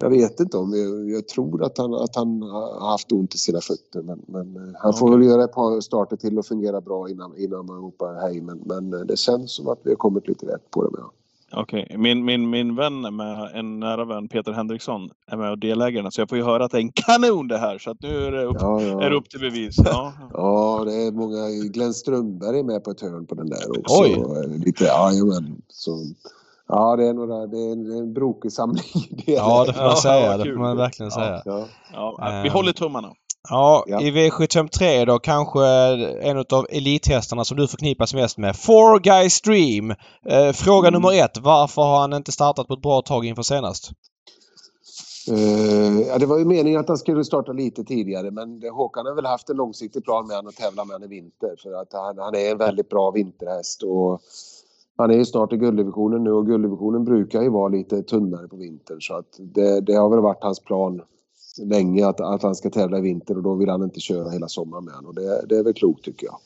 jag 0.00 0.10
vet 0.10 0.40
inte 0.40 0.56
om... 0.58 0.72
Jag, 0.72 1.10
jag 1.10 1.28
tror 1.28 1.64
att 1.64 1.78
han, 1.78 1.94
att 1.94 2.16
han 2.16 2.42
har 2.42 2.90
haft 2.90 3.12
ont 3.12 3.34
i 3.34 3.38
sina 3.38 3.60
fötter 3.60 4.02
men, 4.02 4.22
men 4.26 4.56
eh, 4.56 4.74
han 4.74 4.94
får 4.94 5.06
Okej. 5.06 5.18
väl 5.18 5.28
göra 5.28 5.44
ett 5.44 5.52
par 5.52 5.80
starter 5.80 6.16
till 6.16 6.38
och 6.38 6.46
fungera 6.46 6.80
bra 6.80 7.08
innan, 7.08 7.36
innan 7.36 7.66
man 7.66 7.76
ropar 7.76 8.14
hej. 8.14 8.40
Men, 8.40 8.62
men 8.64 8.94
eh, 8.94 9.00
det 9.00 9.18
känns 9.18 9.54
som 9.54 9.68
att 9.68 9.80
vi 9.82 9.90
har 9.90 9.96
kommit 9.96 10.28
lite 10.28 10.46
rätt 10.46 10.70
på 10.70 10.84
det 10.84 10.90
med. 10.90 11.04
Okej, 11.52 11.94
min, 11.98 12.24
min, 12.24 12.50
min 12.50 12.74
vän, 12.76 13.16
med 13.16 13.50
en 13.54 13.80
nära 13.80 14.04
vän, 14.04 14.28
Peter 14.28 14.52
Henriksson, 14.52 15.10
är 15.26 15.36
med 15.36 15.50
och 15.50 15.58
delägare 15.58 16.10
så 16.10 16.20
jag 16.20 16.28
får 16.28 16.38
ju 16.38 16.44
höra 16.44 16.64
att 16.64 16.70
det 16.70 16.76
är 16.78 16.80
en 16.80 16.92
kanon 16.92 17.48
det 17.48 17.58
här. 17.58 17.78
Så 17.78 17.90
att 17.90 18.02
nu 18.02 18.24
är 18.26 18.32
det 18.32 18.44
upp, 18.44 18.56
Ja, 18.60 18.82
ja. 18.82 19.02
är 19.02 19.10
upp 19.10 19.30
till 19.30 19.40
bevis. 19.40 19.76
Ja. 19.84 20.12
Ja, 20.32 20.82
det 20.86 20.94
är 20.94 21.12
många. 21.12 21.68
Glenn 21.72 21.94
Strömberg 21.94 22.58
är 22.58 22.64
med 22.64 22.84
på 22.84 22.90
ett 22.90 23.00
hörn 23.00 23.26
på 23.26 23.34
den 23.34 23.46
där 23.48 23.78
också. 23.80 24.02
Oj. 24.02 24.14
Och, 24.14 24.36
eh, 24.36 24.50
Lite, 24.50 24.84
ja, 24.84 25.12
jajamän. 25.12 25.62
Så, 25.68 25.98
ja, 26.68 26.96
det 26.96 27.06
är, 27.08 27.12
några, 27.14 27.46
det 27.46 27.58
är 27.58 27.72
en, 27.72 27.90
en 27.98 28.14
brokig 28.14 28.52
samling. 28.52 28.84
Ja, 29.26 29.64
det 29.66 29.72
får 29.72 29.82
man 29.84 29.96
säga. 29.96 30.36
Det 30.36 30.44
får 30.52 30.60
man 30.60 30.76
verkligen 30.76 31.10
säga. 31.12 31.42
Ja. 31.44 31.64
Ja, 31.92 32.18
vi 32.42 32.48
Ehm. 32.48 32.54
håller 32.54 32.72
tummarna. 32.72 33.08
Ja, 33.48 33.84
Ja. 33.86 34.00
i 34.00 34.10
V753 34.10 35.04
då 35.06 35.18
kanske 35.18 35.64
en 36.22 36.38
av 36.38 36.66
elithästarna 36.70 37.44
som 37.44 37.56
du 37.56 37.68
förknippas 37.68 38.14
mest 38.14 38.38
med. 38.38 38.56
Four 38.56 38.98
Guys 39.00 39.40
Dream. 39.40 39.90
Eh, 40.26 40.52
fråga 40.52 40.88
Mm. 40.88 41.00
nummer 41.02 41.24
ett. 41.24 41.38
Varför 41.42 41.82
har 41.82 42.00
han 42.00 42.12
inte 42.12 42.32
startat 42.32 42.68
på 42.68 42.74
ett 42.74 42.82
bra 42.82 43.02
tag 43.02 43.24
inför 43.24 43.42
senast? 43.42 43.90
Eh, 45.30 46.00
ja, 46.08 46.18
det 46.18 46.26
var 46.26 46.38
ju 46.38 46.44
meningen 46.44 46.80
att 46.80 46.88
han 46.88 46.98
skulle 46.98 47.24
starta 47.24 47.52
lite 47.52 47.84
tidigare 47.84 48.30
men 48.30 48.60
det, 48.60 48.70
Håkan 48.70 49.06
har 49.06 49.14
väl 49.14 49.26
haft 49.26 49.50
en 49.50 49.56
långsiktig 49.56 50.04
plan 50.04 50.26
med 50.26 50.36
honom 50.36 50.48
att 50.48 50.56
tävla 50.56 50.84
med 50.84 50.94
honom 50.94 51.12
i 51.12 51.16
vinter 51.16 51.54
för 51.62 51.72
att 51.82 51.92
han, 51.92 52.18
han 52.18 52.34
är 52.34 52.50
en 52.50 52.58
väldigt 52.58 52.88
bra 52.88 53.10
vinterhäst 53.10 53.82
och 53.82 54.20
han 54.96 55.10
är 55.10 55.14
ju 55.14 55.24
snart 55.24 55.52
i 55.52 55.56
gulddivisionen 55.56 56.24
nu 56.24 56.32
och 56.32 56.46
gulddivisionen 56.46 57.04
brukar 57.04 57.42
ju 57.42 57.48
vara 57.50 57.68
lite 57.68 58.02
tunnare 58.02 58.48
på 58.48 58.56
vintern 58.56 59.00
så 59.00 59.14
att 59.14 59.26
det, 59.38 59.80
det 59.80 59.94
har 59.94 60.08
väl 60.08 60.20
varit 60.20 60.42
hans 60.44 60.60
plan 60.60 61.00
länge 61.58 62.06
att, 62.06 62.20
att 62.20 62.42
han 62.42 62.54
ska 62.54 62.70
tävla 62.70 62.98
i 62.98 63.00
vinter 63.00 63.36
och 63.36 63.42
då 63.42 63.54
vill 63.54 63.68
han 63.68 63.82
inte 63.82 64.00
köra 64.00 64.30
hela 64.30 64.48
sommaren 64.48 64.84
med 64.84 64.94
honom 64.94 65.08
och 65.08 65.14
det, 65.14 65.46
det 65.48 65.56
är 65.56 65.64
väl 65.64 65.74
klokt 65.74 66.04
tycker 66.04 66.26
jag. 66.26 66.38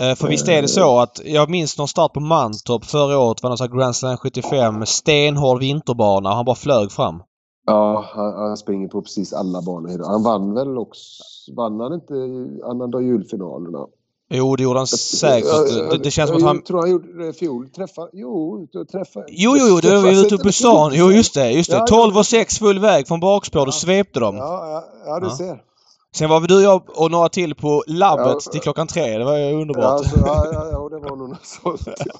Eh, 0.00 0.14
för 0.14 0.28
visst 0.28 0.48
är 0.48 0.62
det 0.62 0.68
så 0.68 0.98
att 0.98 1.20
jag 1.24 1.50
minns 1.50 1.78
någon 1.78 1.88
start 1.88 2.12
på 2.12 2.20
Mantorp 2.20 2.84
förra 2.84 3.18
året. 3.18 3.42
var 3.42 3.50
här 3.50 3.78
Grand 3.78 3.96
Slam 3.96 4.16
75. 4.16 4.86
Stenhård 4.86 5.60
vinterbana. 5.60 6.34
Han 6.34 6.44
bara 6.44 6.56
flög 6.56 6.92
fram. 6.92 7.22
Ja, 7.66 8.04
han, 8.14 8.34
han 8.34 8.56
springer 8.56 8.88
på 8.88 9.02
precis 9.02 9.32
alla 9.32 9.62
banor. 9.62 10.04
Han 10.06 10.22
vann 10.22 10.54
väl 10.54 10.78
också, 10.78 11.22
vann 11.56 11.80
han 11.80 11.92
inte 11.92 12.14
annandag 12.64 13.02
julfinalerna? 13.02 13.86
Jo, 14.32 14.56
det 14.56 14.62
gjorde 14.62 14.78
han 14.80 14.86
säkert. 14.86 15.90
Det, 15.90 15.98
det 15.98 16.10
känns 16.10 16.28
som 16.30 16.36
att 16.36 16.42
han... 16.42 16.56
Jag 16.56 16.64
tror 16.64 16.80
han 16.80 16.90
gjorde 16.90 17.22
det 17.22 17.28
i 17.28 17.32
fjol. 17.32 17.68
Träffa, 17.70 18.08
jo, 18.12 18.66
träffa, 18.92 19.20
Jo, 19.28 19.56
jo, 19.58 19.66
jo, 19.68 19.80
det 19.80 19.96
var 19.96 20.02
vi 20.02 20.20
ute 20.26 20.36
på 20.38 20.52
stan. 20.52 20.92
Jo, 20.94 21.12
just 21.12 21.34
det. 21.34 21.50
Just 21.50 21.70
det. 21.70 21.76
Ja, 21.76 21.86
12 21.86 22.16
och 22.18 22.26
6 22.26 22.58
full 22.58 22.78
väg 22.78 23.08
från 23.08 23.20
bakspår. 23.20 23.60
Då 23.60 23.66
Ja. 23.66 23.72
svepte 23.72 24.20
de. 24.20 24.36
Ja, 24.36 24.68
ja, 24.70 24.84
ja 25.06 25.20
du 25.20 25.26
Ja. 25.26 25.36
ser. 25.36 25.62
Sen 26.14 26.30
var 26.30 26.40
vi 26.40 26.46
du, 26.46 26.62
jag 26.62 26.82
och 26.96 27.10
några 27.10 27.28
till 27.28 27.54
på 27.54 27.84
labbet 27.86 28.26
Ja. 28.46 28.52
till 28.52 28.60
klockan 28.60 28.86
tre. 28.86 29.18
Det 29.18 29.24
var 29.24 29.36
ju 29.36 29.44
Ja, 29.44 29.56
underbart. 29.60 29.84
alltså, 29.84 30.18
ja, 30.26 30.46
ja, 30.52 30.68
ja, 30.72 30.88
det 30.88 30.98
var 31.08 31.16
nog 31.16 31.28
något 31.30 31.46
sånt. 31.46 31.80
Ja. 32.06 32.14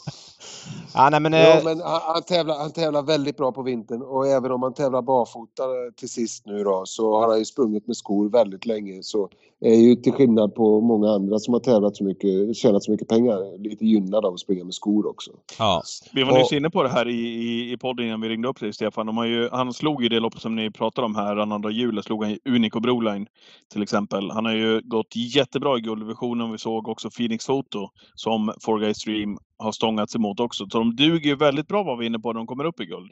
Ja, 0.95 1.11
nej, 1.11 1.21
men, 1.21 1.33
Ja, 1.33 1.39
eh, 1.39 1.65
men 1.65 1.81
han, 1.81 2.01
han, 2.05 2.23
tävlar, 2.23 2.59
han 2.59 2.71
tävlar 2.73 3.03
väldigt 3.03 3.37
bra 3.37 3.53
på 3.53 3.63
vintern 3.63 4.03
och 4.03 4.27
även 4.27 4.51
om 4.53 4.63
han 4.63 4.75
tävlar 4.75 5.03
barfota 5.03 5.63
till 5.97 6.09
sist 6.09 6.47
nu 6.47 6.65
då 6.65 6.83
så 6.87 7.15
har 7.21 7.29
han 7.29 7.39
ju 7.39 7.45
sprungit 7.45 7.87
med 7.87 7.97
skor 7.97 8.29
väldigt 8.29 8.67
länge 8.67 9.03
så 9.03 9.29
är 9.61 9.75
ju 9.75 9.95
till 9.95 10.13
skillnad 10.13 10.55
på 10.55 10.81
många 10.81 11.11
andra 11.11 11.39
som 11.39 11.55
har 11.55 11.61
tävlat 11.61 11.97
så 11.97 12.05
mycket, 12.05 12.57
tjänat 12.57 12.83
så 12.85 12.91
mycket 12.91 13.09
pengar, 13.09 13.59
lite 13.59 13.87
gynnad 13.87 14.25
av 14.25 14.35
att 14.35 14.41
springa 14.41 14.65
med 14.65 14.75
skor 14.75 15.07
också. 15.07 15.31
ja. 15.59 15.83
Vi 16.13 16.23
var 16.23 16.33
Och- 16.33 16.39
nyss 16.39 16.53
inne 16.53 16.71
på 16.71 16.83
det 16.83 16.89
här 16.89 17.09
i, 17.09 17.21
i, 17.21 17.73
i 17.73 17.77
podden 17.77 18.07
innan 18.07 18.21
vi 18.21 18.29
ringde 18.29 18.49
upp 18.49 18.61
dig 18.61 18.73
Stefan. 18.73 19.07
De 19.07 19.17
har 19.17 19.27
ju, 19.27 19.49
han 19.53 19.73
slog 19.73 20.03
ju 20.03 20.09
det 20.09 20.21
loppet 20.21 20.41
som 20.41 20.57
ni 20.57 20.71
pratade 20.71 21.05
om 21.07 21.15
här, 21.15 21.37
annandag 21.37 21.71
jul, 21.71 22.03
slog 22.03 22.25
han 22.25 22.39
Unico 22.45 22.81
Broline 22.81 23.27
till 23.73 23.83
exempel. 23.83 24.31
Han 24.31 24.45
har 24.45 24.53
ju 24.55 24.81
gått 24.85 25.17
jättebra 25.17 25.79
i 25.79 25.81
gulddivisionen. 25.81 26.53
Vi 26.53 26.59
såg 26.59 26.89
också 26.89 27.11
Phoenix 27.11 27.47
Photo 27.47 27.89
som 28.15 28.53
Four 28.65 28.79
Guys 28.81 29.05
Dream 29.05 29.39
har 29.59 29.73
stångats 29.73 30.17
emot 30.17 30.41
också. 30.41 30.67
Så 30.71 30.79
de 30.79 30.97
duger 30.97 31.31
ju 31.31 31.37
väldigt 31.37 31.69
bra 31.69 31.83
var 31.83 31.97
vi 31.97 32.07
inne 32.07 32.19
på 32.19 32.33
när 32.33 32.41
de 32.41 32.47
kommer 32.47 32.65
upp 32.65 32.81
i 32.81 32.85
guld. 32.87 33.11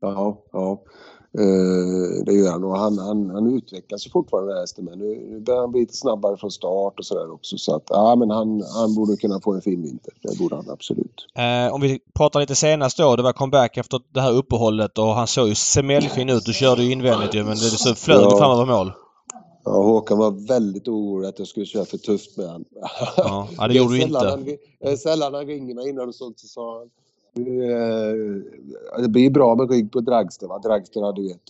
Ja, 0.00 0.42
ja. 0.52 0.82
Eh, 1.38 2.24
det 2.26 2.32
gör 2.32 2.50
han 2.50 2.64
och 2.64 2.78
han, 2.78 2.98
han, 2.98 3.30
han 3.30 3.56
utvecklas 3.56 4.06
ju 4.06 4.10
fortfarande 4.10 4.60
hästen 4.60 4.84
men 4.84 4.98
nu, 4.98 5.26
nu 5.30 5.40
börjar 5.40 5.60
han 5.60 5.70
bli 5.72 5.80
lite 5.80 5.96
snabbare 5.96 6.36
från 6.36 6.50
start 6.50 6.98
och 6.98 7.04
sådär 7.06 7.32
också 7.32 7.58
så 7.58 7.76
att 7.76 7.82
ja 7.88 8.16
men 8.16 8.30
han, 8.30 8.62
han 8.76 8.94
borde 8.94 9.16
kunna 9.16 9.40
få 9.40 9.52
en 9.52 9.60
fin 9.62 9.82
vinter. 9.82 10.12
Det 10.22 10.38
borde 10.38 10.56
han 10.56 10.70
absolut. 10.70 11.26
Eh, 11.34 11.74
om 11.74 11.80
vi 11.80 12.00
pratar 12.14 12.40
lite 12.40 12.54
senast 12.54 12.98
då. 12.98 13.16
Det 13.16 13.22
var 13.22 13.32
comeback 13.32 13.76
efter 13.76 14.00
det 14.14 14.20
här 14.20 14.32
uppehållet 14.32 14.98
och 14.98 15.06
han 15.06 15.26
såg 15.26 15.48
ju 15.48 15.54
semällfin 15.54 16.28
ut. 16.28 16.44
Du 16.44 16.52
körde 16.52 16.82
ju 16.82 16.92
invändigt 16.92 17.34
ju 17.34 17.38
men 17.44 17.50
det 17.54 17.56
så 17.56 17.94
flög 17.94 18.20
Ja. 18.22 18.38
fram 18.38 18.50
över 18.50 18.66
mål. 18.66 18.92
Ja, 19.64 19.70
Håkan 19.82 20.18
var 20.18 20.46
väldigt 20.48 20.88
orolig 20.88 21.28
att 21.28 21.38
jag 21.38 21.48
skulle 21.48 21.66
köra 21.66 21.84
för 21.84 21.98
tufft 21.98 22.36
med 22.36 22.48
han. 22.48 22.64
Ja, 23.16 23.68
det 23.68 23.74
gjorde 23.74 23.94
du 23.94 24.02
inte. 24.02 24.46
Han, 24.84 24.96
sällan 24.96 25.34
han 25.34 25.46
ringer 25.46 25.74
mig 25.74 25.88
innan 25.88 26.08
och 26.08 26.14
sånt 26.14 26.38
så 26.40 26.46
sa 26.46 26.78
han 26.78 26.88
eh, 27.36 29.02
det 29.02 29.08
blir 29.08 29.30
bra 29.30 29.54
med 29.54 29.70
rygg 29.70 29.92
på 29.92 30.00
Dragster 30.00 30.46
va? 30.46 30.58
Dragster 30.58 31.00
ja, 31.00 31.12
du 31.12 31.28
vet. 31.28 31.42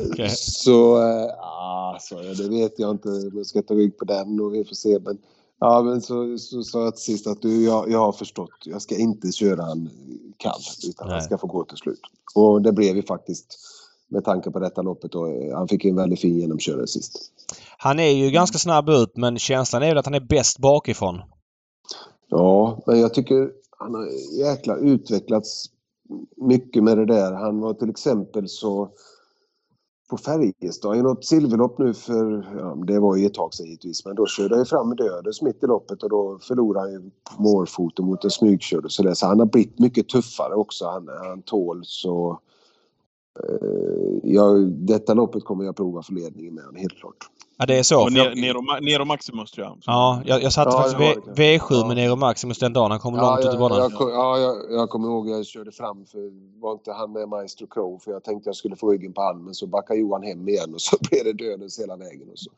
Okej. 0.12 0.30
Så, 0.30 1.02
eh, 1.02 1.30
ah, 1.40 1.98
sa 2.00 2.22
jag, 2.22 2.36
det 2.36 2.48
vet 2.48 2.78
jag 2.78 2.90
inte. 2.90 3.08
Jag 3.34 3.46
ska 3.46 3.62
ta 3.62 3.74
rygg 3.74 3.98
på 3.98 4.04
den 4.04 4.40
och 4.40 4.54
vi 4.54 4.64
får 4.64 4.74
se. 4.74 4.98
Men, 4.98 5.18
ja, 5.60 5.82
men 5.82 6.00
så, 6.00 6.38
så 6.38 6.62
sa 6.62 6.84
jag 6.84 6.96
till 6.96 7.04
sist 7.04 7.26
att 7.26 7.42
du, 7.42 7.64
jag, 7.64 7.90
jag 7.90 7.98
har 7.98 8.12
förstått. 8.12 8.50
Jag 8.64 8.82
ska 8.82 8.96
inte 8.96 9.32
köra 9.32 9.62
han 9.62 9.90
kall 10.36 10.60
utan 10.88 11.06
Nej. 11.06 11.14
han 11.14 11.22
ska 11.22 11.38
få 11.38 11.46
gå 11.46 11.64
till 11.64 11.76
slut. 11.76 12.00
Och 12.34 12.62
det 12.62 12.72
blev 12.72 12.96
ju 12.96 13.02
faktiskt 13.02 13.58
med 14.08 14.24
tanke 14.24 14.50
på 14.50 14.58
detta 14.58 14.82
loppet. 14.82 15.14
Och 15.14 15.26
han 15.54 15.68
fick 15.68 15.84
en 15.84 15.96
väldigt 15.96 16.20
fin 16.20 16.38
genomkörare 16.38 16.86
sist. 16.86 17.32
Han 17.78 17.98
är 17.98 18.10
ju 18.10 18.30
ganska 18.30 18.58
snabb 18.58 18.88
ut 18.88 19.16
men 19.16 19.38
känslan 19.38 19.82
är 19.82 19.88
väl 19.88 19.98
att 19.98 20.06
han 20.06 20.14
är 20.14 20.26
bäst 20.28 20.58
bakifrån. 20.58 21.20
Ja, 22.28 22.82
men 22.86 23.00
jag 23.00 23.14
tycker 23.14 23.50
han 23.78 23.94
har 23.94 24.06
jäkla 24.38 24.76
utvecklats 24.76 25.70
mycket 26.36 26.84
med 26.84 26.98
det 26.98 27.06
där. 27.06 27.32
Han 27.32 27.60
var 27.60 27.74
till 27.74 27.90
exempel 27.90 28.48
så 28.48 28.90
på 30.10 30.16
Färjestad 30.16 30.96
i 30.96 31.02
något 31.02 31.24
silverlopp 31.24 31.78
nu 31.78 31.94
för, 31.94 32.54
ja, 32.58 32.84
det 32.86 32.98
var 32.98 33.16
ju 33.16 33.26
ett 33.26 33.34
tag 33.34 33.54
sedan 33.54 33.66
givetvis, 33.66 34.04
men 34.04 34.16
då 34.16 34.26
körde 34.26 34.54
han 34.54 34.60
ju 34.60 34.64
fram 34.64 34.88
med 34.88 34.96
Döders 34.96 35.42
mitt 35.42 35.64
i 35.64 35.66
loppet 35.66 36.02
och 36.02 36.10
då 36.10 36.38
förlorade 36.42 36.80
han 36.80 36.92
ju 36.92 37.10
målfoten 37.38 38.04
mot 38.04 38.24
en 38.24 38.30
smygkörd 38.30 38.84
och 38.84 38.92
sådär. 38.92 39.14
så 39.14 39.26
han 39.26 39.38
har 39.38 39.46
blivit 39.46 39.78
mycket 39.78 40.08
tuffare 40.08 40.54
också. 40.54 40.86
Han, 40.86 41.08
han 41.08 41.42
tål 41.42 41.82
så... 41.84 42.40
Eh, 43.40 44.18
ja, 44.22 44.52
detta 44.68 45.14
loppet 45.14 45.44
kommer 45.44 45.64
jag 45.64 45.76
prova 45.76 46.02
för 46.02 46.12
ledningen 46.12 46.54
med 46.54 46.64
honom, 46.64 46.80
helt 46.80 46.96
klart. 46.96 47.30
Ja, 47.60 47.66
det 47.66 47.78
är 47.78 47.82
så. 47.82 48.02
Och 48.02 48.10
jag- 48.12 48.36
Nero, 48.36 48.60
Nero, 48.80 49.04
Maximus 49.04 49.50
tror 49.50 49.66
jag. 49.66 49.78
Ja, 49.86 50.22
jag, 50.24 50.42
jag 50.42 50.52
satte 50.52 50.70
Ja, 50.70 50.76
faktiskt 50.76 50.98
det 50.98 51.04
var 51.04 51.14
v, 51.14 51.20
det. 51.34 51.58
V7 51.58 51.62
Ja. 51.70 51.86
med 51.86 51.96
Nero 51.96 52.16
Maximus 52.16 52.58
den 52.58 52.72
dagen 52.72 52.90
han 52.90 53.00
kom 53.00 53.14
Ja, 53.14 53.20
långt 53.30 53.38
ut 53.40 53.44
i 53.44 53.48
jag, 53.48 53.58
banan. 53.58 53.78
jag, 53.78 53.92
kom- 53.94 54.08
ja, 54.10 54.38
jag, 54.38 54.56
jag 54.70 54.90
kommer 54.90 55.08
ihåg 55.08 55.28
jag 55.28 55.46
körde 55.46 55.72
fram 55.72 56.06
för 56.06 56.18
var 56.60 56.72
inte 56.72 56.92
han 56.92 57.12
med 57.12 57.28
Maestro 57.28 57.66
Crow 57.66 57.98
för 57.98 58.10
jag 58.12 58.24
tänkte 58.24 58.48
jag 58.48 58.56
skulle 58.56 58.76
få 58.76 58.90
ryggen 58.92 59.12
på 59.12 59.20
han 59.22 59.44
men 59.44 59.54
så 59.54 59.66
backade 59.66 60.00
Johan 60.00 60.22
hem 60.22 60.48
igen 60.48 60.74
och 60.74 60.80
så 60.80 60.96
blev 61.10 61.24
det 61.24 61.32
dödens 61.32 61.78
hela 61.78 61.96
vägen. 61.96 62.28
Och 62.32 62.38
så. 62.38 62.50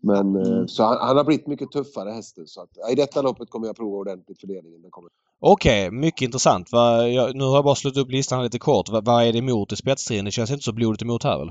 Men 0.00 0.36
eh, 0.36 0.46
Mm. 0.52 0.68
så 0.68 0.82
han, 0.84 0.96
han 1.00 1.16
har 1.16 1.24
blivit 1.24 1.46
mycket 1.46 1.70
tuffare 1.70 2.10
hästen 2.10 2.46
så 2.46 2.60
att, 2.62 2.92
i 2.92 2.94
detta 2.94 3.22
loppet 3.22 3.50
kommer 3.50 3.66
jag 3.66 3.76
prova 3.76 3.96
ordentligt 3.96 4.40
för 4.40 4.46
ledningen. 4.46 4.82
Det 4.82 4.90
kommer. 4.90 5.10
Okej, 5.40 5.90
mycket 5.90 6.22
intressant. 6.22 6.72
Va, 6.72 7.08
jag, 7.08 7.36
nu 7.36 7.44
har 7.44 7.54
jag 7.54 7.64
bara 7.64 7.74
slått 7.74 7.96
upp 7.96 8.10
listan 8.10 8.42
lite 8.42 8.58
kort. 8.58 8.88
Va, 8.88 9.00
vad 9.04 9.24
är 9.24 9.32
det 9.32 9.38
emot 9.38 9.72
i 9.72 9.76
spetstriden? 9.76 10.24
Det 10.24 10.30
känns 10.30 10.50
inte 10.50 10.62
så 10.64 10.72
blodigt 10.72 11.02
emot 11.02 11.24
här 11.24 11.38
väl? 11.38 11.50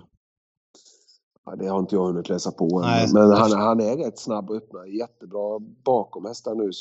Ja, 1.45 1.55
det 1.55 1.67
har 1.67 1.79
inte 1.79 1.95
jag 1.95 2.05
hunnit 2.05 2.29
läsa 2.29 2.51
på 2.51 2.65
än. 2.65 2.81
Nej. 2.81 3.13
Men 3.13 3.31
han, 3.31 3.51
han 3.51 3.79
är 3.79 3.97
rätt 3.97 4.19
snabb 4.19 4.49
och 4.49 4.55
öppnar 4.55 4.85
jättebra 4.85 5.59
bakom 5.85 6.25
hästar 6.25 6.55
nu 6.55 6.71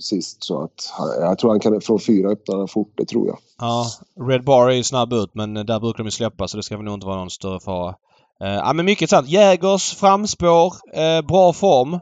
sist 0.00 0.44
så 0.44 0.62
att 0.62 0.92
jag 1.20 1.38
tror 1.38 1.50
han 1.50 1.60
kan 1.60 1.80
från 1.80 2.00
fyra 2.00 2.30
öppna 2.30 2.66
fort, 2.66 2.92
det 2.94 3.04
tror 3.04 3.26
jag. 3.26 3.38
Ja, 3.58 3.86
Red 4.28 4.44
Bar 4.44 4.68
är 4.68 4.74
ju 4.74 4.82
snabb 4.82 5.12
ut 5.12 5.34
men 5.34 5.54
där 5.54 5.80
brukar 5.80 6.04
de 6.04 6.10
släppa 6.10 6.48
så 6.48 6.56
det 6.56 6.62
ska 6.62 6.76
väl 6.76 6.84
nog 6.84 6.94
inte 6.94 7.06
vara 7.06 7.16
någon 7.16 7.30
större 7.30 7.60
fara. 7.60 7.94
Eh, 8.40 8.48
ja 8.48 8.72
men 8.72 8.84
mycket 8.84 9.02
intressant. 9.02 9.28
Jägers 9.28 9.94
framspår, 9.94 10.72
eh, 10.92 11.26
bra 11.26 11.52
form. 11.52 11.98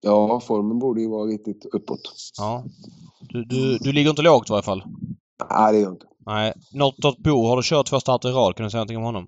Ja, 0.00 0.40
formen 0.40 0.78
borde 0.78 1.00
ju 1.00 1.10
vara 1.10 1.24
riktigt 1.24 1.66
uppåt. 1.72 2.00
Ja. 2.38 2.64
Du, 3.20 3.44
du, 3.44 3.78
du 3.78 3.92
ligger 3.92 4.10
inte 4.10 4.22
lågt 4.22 4.50
i 4.50 4.52
varje 4.52 4.62
fall. 4.62 4.84
Nej, 5.50 5.72
det 5.72 5.78
gör 5.78 5.84
jag 5.84 5.94
inte. 5.94 6.06
Nej. 6.26 6.52
Nortot 6.72 7.18
Bo 7.18 7.46
har 7.46 7.56
du 7.56 7.62
kört 7.62 7.86
två 7.86 8.00
starter 8.00 8.28
i 8.28 8.32
rad. 8.32 8.56
Kan 8.56 8.64
du 8.64 8.70
säga 8.70 8.78
någonting 8.78 8.96
om 8.96 9.04
honom? 9.04 9.26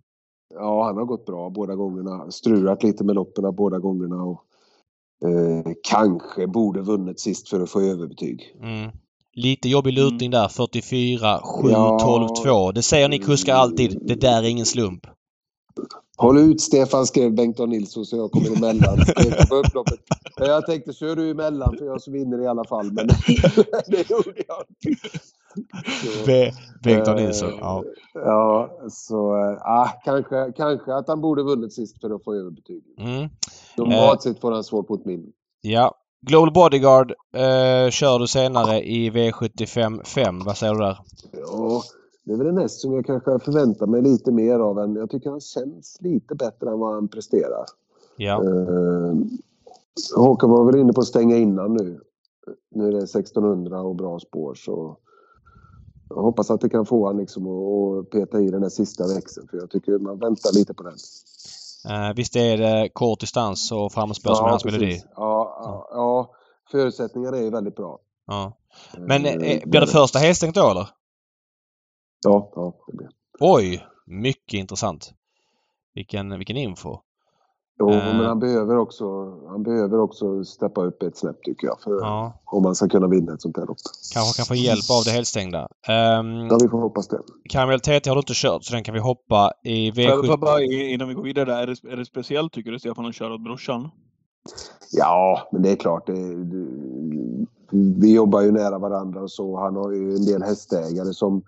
Ja, 0.54 0.84
han 0.84 0.96
har 0.96 1.04
gått 1.04 1.26
bra 1.26 1.50
båda 1.50 1.74
gångerna. 1.74 2.30
Strulat 2.30 2.82
lite 2.82 3.04
med 3.04 3.14
loppen 3.14 3.54
båda 3.54 3.78
gångerna. 3.78 4.22
Och, 4.22 4.44
eh, 5.28 5.72
kanske 5.90 6.46
borde 6.46 6.80
vunnit 6.80 7.20
sist 7.20 7.48
för 7.48 7.60
att 7.60 7.70
få 7.70 7.80
överbetyg. 7.80 8.56
Mm. 8.62 8.90
Lite 9.36 9.68
jobbig 9.68 9.92
lutning 9.92 10.30
där. 10.30 10.48
44, 10.48 11.40
7, 11.44 11.70
Ja. 11.70 11.98
12, 11.98 12.28
2. 12.44 12.72
Det 12.72 12.82
säger 12.82 13.08
ni 13.08 13.18
kuskar 13.18 13.54
alltid. 13.54 13.98
Det 14.02 14.14
där 14.14 14.42
är 14.42 14.48
ingen 14.48 14.66
slump. 14.66 15.06
Håll 16.16 16.38
ut 16.38 16.60
Stefan, 16.60 17.06
skrev 17.06 17.34
Bengt-A 17.34 17.66
Nilsson 17.66 18.06
så 18.06 18.16
jag 18.16 18.30
kommer 18.30 18.56
emellan. 18.56 18.98
På 19.48 19.54
upploppet. 19.54 20.00
Jag 20.36 20.66
tänkte, 20.66 20.92
kör 20.92 21.16
du 21.16 21.30
emellan 21.30 21.76
för 21.78 21.84
jag 21.86 22.02
så 22.02 22.10
vinner 22.10 22.42
i 22.42 22.46
alla 22.46 22.64
fall. 22.64 22.92
Men 22.92 23.06
det 23.86 24.10
gjorde 24.10 24.42
jag 24.48 24.64
inte. 24.86 25.18
Så, 26.02 26.26
Be- 26.26 26.52
Bengt 26.82 27.08
A. 27.08 27.10
eh, 27.18 27.24
Nilsson. 27.24 27.50
Ja. 27.60 27.84
Ja, 28.14 28.70
så 28.90 29.36
eh, 29.36 29.56
ah, 29.62 29.88
kanske, 30.04 30.52
kanske 30.56 30.94
att 30.94 31.08
han 31.08 31.20
borde 31.20 31.42
vunnit 31.42 31.72
sist 31.72 32.00
för 32.00 32.10
att 32.14 32.24
få 32.24 32.34
överbetyg. 32.34 32.82
Mm. 32.98 33.28
Normalt 33.76 34.22
sett 34.22 34.40
får 34.40 34.52
han 34.52 34.64
svårt 34.64 34.88
mot 34.88 35.04
min. 35.04 35.32
ja. 35.60 35.94
Global 36.26 36.52
Bodyguard 36.52 37.10
eh, 37.36 37.90
kör 37.90 38.18
du 38.18 38.26
senare 38.26 38.80
i 38.82 39.10
V75 39.10 40.04
5. 40.04 40.38
Vad 40.44 40.56
säger 40.56 40.74
du 40.74 40.80
där? 40.80 40.98
Ja, 41.32 41.82
det 42.24 42.32
är 42.32 42.36
väl 42.36 42.46
en 42.46 42.58
häst 42.58 42.80
som 42.80 42.92
jag 42.94 43.06
kanske 43.06 43.38
förväntar 43.38 43.86
mig 43.86 44.02
lite 44.02 44.32
mer 44.32 44.58
av. 44.58 44.78
Än, 44.78 44.96
jag 44.96 45.10
tycker 45.10 45.30
han 45.30 45.40
känns 45.40 45.96
lite 46.00 46.34
bättre 46.34 46.70
än 46.70 46.78
vad 46.78 46.94
han 46.94 47.08
presterar. 47.08 47.64
Ja. 48.16 48.44
Eh, 48.44 49.14
Håkan 50.16 50.50
var 50.50 50.64
väl 50.64 50.80
inne 50.80 50.92
på 50.92 51.00
att 51.00 51.06
stänga 51.06 51.36
innan 51.36 51.74
nu. 51.74 52.00
Nu 52.70 52.88
är 52.88 52.92
det 52.92 53.02
1600 53.02 53.80
och 53.80 53.96
bra 53.96 54.18
spår 54.20 54.54
så 54.54 54.96
jag 56.08 56.22
hoppas 56.22 56.50
att 56.50 56.60
det 56.60 56.68
kan 56.68 56.86
få 56.86 57.06
han 57.06 57.16
liksom 57.16 57.46
att 57.46 58.10
peta 58.10 58.40
i 58.40 58.50
den 58.50 58.62
här 58.62 58.70
sista 58.70 59.06
växeln 59.14 59.48
för 59.48 59.56
jag 59.56 59.70
tycker 59.70 59.98
man 59.98 60.18
väntar 60.18 60.52
lite 60.52 60.74
på 60.74 60.82
den. 60.82 60.96
Eh, 61.88 62.14
visst 62.16 62.36
är 62.36 62.56
det 62.56 62.88
kort 62.92 63.20
distans 63.20 63.72
och 63.72 63.92
framåtspår 63.92 64.34
som 64.34 64.46
är 64.46 64.50
hans 64.50 64.64
melodi? 64.64 65.02
Ja, 65.16 65.58
ja, 65.62 65.88
ja, 65.90 66.30
förutsättningarna 66.70 67.38
är 67.38 67.50
väldigt 67.50 67.76
bra. 67.76 67.98
Ja. 68.26 68.52
Men 68.98 69.24
Eh, 69.24 69.32
eh, 69.32 69.68
blir 69.68 69.80
det 69.80 69.86
första 69.86 70.18
häststängt 70.18 70.54
då 70.54 70.70
eller? 70.70 70.88
Ja, 72.24 72.50
ja, 72.54 72.72
det 72.86 72.96
blir. 72.96 73.08
Oj! 73.40 73.86
Mycket 74.06 74.54
intressant. 74.58 75.12
Vilken, 75.94 76.38
vilken 76.38 76.56
info. 76.56 76.96
Jo, 77.78 77.90
Eh. 77.90 78.16
men 78.16 78.24
han 78.26 78.38
behöver 78.38 78.76
också, 78.76 79.04
han 79.48 79.62
behöver 79.62 79.98
också 80.00 80.44
steppa 80.44 80.84
upp 80.84 81.02
ett 81.02 81.16
snäpp 81.16 81.42
tycker 81.42 81.66
jag. 81.66 81.80
För 81.84 81.90
Ja. 82.00 82.42
om 82.44 82.62
man 82.62 82.74
ska 82.74 82.88
kunna 82.88 83.08
vinna 83.08 83.34
ett 83.34 83.42
sånt 83.42 83.56
här 83.56 83.66
lopp. 83.66 83.76
Kanske 84.14 84.36
kan 84.36 84.46
få 84.46 84.54
hjälp 84.54 84.90
av 84.98 85.04
det 85.04 85.10
helstängda. 85.10 85.60
Um, 85.60 85.66
Ja, 86.50 86.58
vi 86.62 86.68
får 86.68 86.80
hoppas 86.80 87.08
det. 87.08 87.20
Caramel 87.48 87.80
TT 87.80 88.10
har 88.10 88.14
du 88.16 88.18
inte 88.20 88.32
kört 88.34 88.64
så 88.64 88.74
den 88.74 88.84
kan 88.84 88.94
vi 88.94 89.00
hoppa 89.00 89.52
i 89.64 89.92
Får 89.92 90.02
jag- 90.02 90.16
får 90.18 90.26
jag 90.26 90.36
V7. 90.38 90.40
bara, 90.40 90.62
innan 90.62 91.08
vi 91.08 91.14
går 91.14 91.22
vidare, 91.22 91.44
där, 91.44 91.62
är 91.62 91.66
det, 91.66 91.92
är 91.92 91.96
det 91.96 92.04
speciellt 92.04 92.52
tycker 92.52 92.70
du 92.70 92.78
Stefan 92.78 93.06
att 93.06 93.14
köra 93.14 93.34
åt 93.34 93.44
brorsan? 93.44 93.90
Ja, 94.92 95.48
men 95.52 95.62
det 95.62 95.70
är 95.70 95.76
klart. 95.76 96.06
Det, 96.06 96.44
det, 96.44 96.66
vi 98.00 98.14
jobbar 98.14 98.40
ju 98.40 98.52
nära 98.52 98.78
varandra 98.78 99.22
och 99.22 99.30
så. 99.30 99.56
Han 99.60 99.76
har 99.76 99.90
ju 99.92 100.14
en 100.14 100.24
del 100.24 100.42
hästägare 100.42 101.14
som 101.14 101.42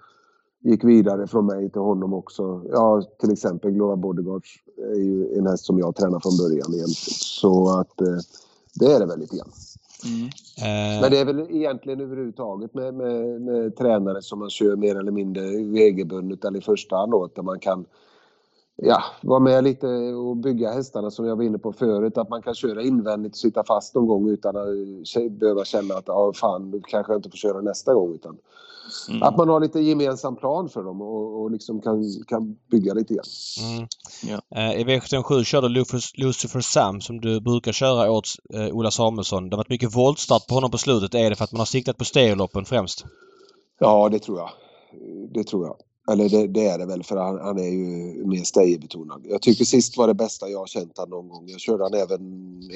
gick 0.61 0.85
vidare 0.85 1.27
från 1.27 1.47
mig 1.47 1.71
till 1.71 1.81
honom 1.81 2.15
också. 2.15 2.63
Ja, 2.73 3.03
till 3.21 3.33
exempel 3.33 3.71
Glora 3.71 3.97
Bodyguards 3.97 4.49
är 4.95 5.01
ju 5.01 5.39
en 5.39 5.47
häst 5.47 5.65
som 5.65 5.79
jag 5.79 5.97
tränar 5.97 6.21
från 6.21 6.37
början 6.37 6.75
egentligen. 6.75 7.15
Så 7.21 7.79
att 7.81 8.01
eh, 8.01 8.19
det 8.75 8.87
är 8.87 9.01
det 9.01 9.07
väl 9.07 9.19
lite 9.19 9.37
grann. 9.37 9.51
Mm. 10.05 10.27
Eh, 10.59 11.01
Men 11.01 11.11
det 11.11 11.19
är 11.19 11.25
väl 11.25 11.47
egentligen 11.51 12.01
överhuvudtaget 12.01 12.75
med, 12.75 12.95
med, 12.95 13.41
med 13.41 13.77
tränare 13.77 14.23
som 14.23 14.39
man 14.39 14.51
kör 14.51 14.77
mer 14.77 14.97
eller 14.97 15.13
mindre 15.13 15.43
regelbundet 15.51 16.45
eller 16.45 16.59
i 16.59 16.63
första 16.63 16.97
hand 16.97 17.13
då, 17.13 17.29
där 17.35 17.43
man 17.43 17.59
kan 17.59 17.85
ja, 18.77 19.03
vara 19.23 19.41
med 19.41 19.65
lite 19.65 19.87
och 20.15 20.37
bygga 20.37 20.73
hästarna 20.73 21.11
som 21.11 21.27
jag 21.27 21.37
var 21.37 21.45
inne 21.45 21.59
på 21.59 21.73
förut. 21.73 22.19
Att 22.19 22.29
man 22.29 22.43
kan 22.43 22.55
köra 22.55 22.83
invändigt 22.83 23.33
och 23.33 23.39
sitta 23.39 23.65
fast 23.65 23.95
någon 23.95 24.07
gång 24.07 24.29
utan 24.29 24.57
att 24.57 24.69
behöva 25.31 25.65
känna 25.65 25.95
att 25.95 26.05
ja, 26.07 26.33
fan, 26.35 26.71
du 26.71 26.81
kanske 26.81 27.15
inte 27.15 27.31
får 27.31 27.37
köra 27.37 27.61
nästa 27.61 27.95
gång. 27.95 28.15
Utan 28.15 28.39
Mm. 29.09 29.23
att 29.23 29.37
man 29.37 29.49
har 29.49 29.61
lite 29.61 29.81
gemensam 29.81 30.37
plan 30.37 30.69
för 30.69 30.83
dem 30.83 31.03
och, 31.03 31.43
och 31.43 31.51
liksom 31.51 31.81
kan, 31.81 32.03
kan 32.27 32.57
bygga 32.71 32.95
lite 32.95 33.15
grann. 33.15 33.25
Mm. 33.61 33.89
Ja. 34.23 34.59
Eh, 34.61 34.81
I 34.81 34.85
V757 34.85 35.45
körde 35.45 35.69
Lucifer, 35.69 36.21
Lucifer 36.21 36.61
Sam 36.61 37.01
som 37.01 37.21
du 37.21 37.41
brukar 37.41 37.73
köra 37.73 38.11
åt 38.11 38.29
eh, 38.55 38.67
Ola 38.67 38.91
Samuelsson. 38.91 39.49
Det 39.51 39.57
har 39.57 39.59
varit 39.59 39.69
mycket 39.69 39.97
voltstart 39.97 40.47
på 40.47 40.55
honom 40.55 40.71
på 40.71 40.79
slutet. 40.79 41.15
Är 41.15 41.31
det 41.31 41.37
för 41.37 41.45
att 41.45 41.53
man 41.53 41.59
har 41.59 41.67
siktat 41.67 41.97
på 41.97 42.05
stereoloppen 42.05 42.65
främst? 42.65 43.05
Ja, 43.79 44.09
det 44.09 44.19
tror 44.19 44.39
jag. 44.39 44.51
Det 45.35 45.45
tror 45.45 45.67
jag. 45.67 45.77
Eller 46.11 46.29
det, 46.29 46.47
det 46.47 46.67
är 46.67 46.79
det 46.79 46.87
väl 46.87 47.03
för 47.03 47.17
han, 47.17 47.39
han 47.41 47.59
är 47.59 47.69
ju 47.69 48.25
mer 48.27 48.45
stayerbetonad. 48.45 49.27
Jag 49.29 49.43
tycker 49.43 49.65
sist 49.65 49.97
var 49.97 50.07
det 50.07 50.15
bästa 50.15 50.49
jag 50.49 50.59
har 50.59 50.67
känt 50.67 50.93
han 50.99 51.11
någon 51.11 51.29
gång. 51.29 51.45
Jag 51.49 51.61
körde 51.61 51.85
han 51.85 51.95
även 51.95 52.21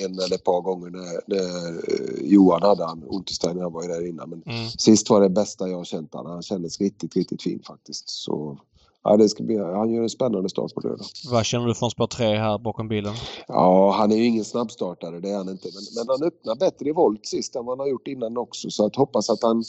en 0.04 0.12
eller 0.18 0.34
ett 0.34 0.44
par 0.44 0.60
gånger 0.60 0.90
när, 0.90 1.20
när 1.26 1.68
eh, 1.68 2.30
Johan 2.32 2.62
hade 2.62 2.84
han. 2.84 3.02
Unterstein, 3.08 3.58
han 3.60 3.72
var 3.72 3.82
ju 3.82 3.88
där 3.88 4.08
innan. 4.08 4.30
Men 4.30 4.42
Mm. 4.46 4.68
sist 4.78 5.10
var 5.10 5.20
det 5.20 5.28
bästa 5.28 5.68
jag 5.68 5.76
har 5.76 5.84
känt 5.84 6.14
han. 6.14 6.26
Han 6.26 6.42
kändes 6.42 6.80
riktigt, 6.80 7.16
riktigt 7.16 7.42
fin 7.42 7.62
faktiskt. 7.66 8.08
Så 8.10 8.58
ja, 9.04 9.16
det 9.16 9.28
ska 9.28 9.42
bli, 9.42 9.56
han 9.58 9.90
gör 9.90 10.02
en 10.02 10.08
spännande 10.10 10.48
start 10.48 10.74
på 10.74 10.80
lördag. 10.80 11.06
Vad 11.30 11.44
känner 11.44 11.66
du 11.66 11.74
från 11.74 11.90
spår 11.90 12.06
3 12.06 12.26
här 12.36 12.58
bakom 12.58 12.88
bilen? 12.88 13.14
Ja, 13.48 13.90
han 13.98 14.12
är 14.12 14.16
ju 14.16 14.24
ingen 14.24 14.44
snabbstartare, 14.44 15.20
det 15.20 15.30
är 15.30 15.36
han 15.36 15.48
inte. 15.48 15.68
Men, 15.74 15.82
men 15.96 16.08
han 16.18 16.28
öppnar 16.28 16.54
bättre 16.56 16.88
i 16.88 16.92
volt 16.92 17.26
sist 17.26 17.56
än 17.56 17.64
vad 17.64 17.78
han 17.78 17.80
har 17.84 17.90
gjort 17.90 18.08
innan 18.08 18.36
också. 18.36 18.70
Så 18.70 18.86
att 18.86 18.96
hoppas 18.96 19.30
att 19.30 19.42
han 19.42 19.64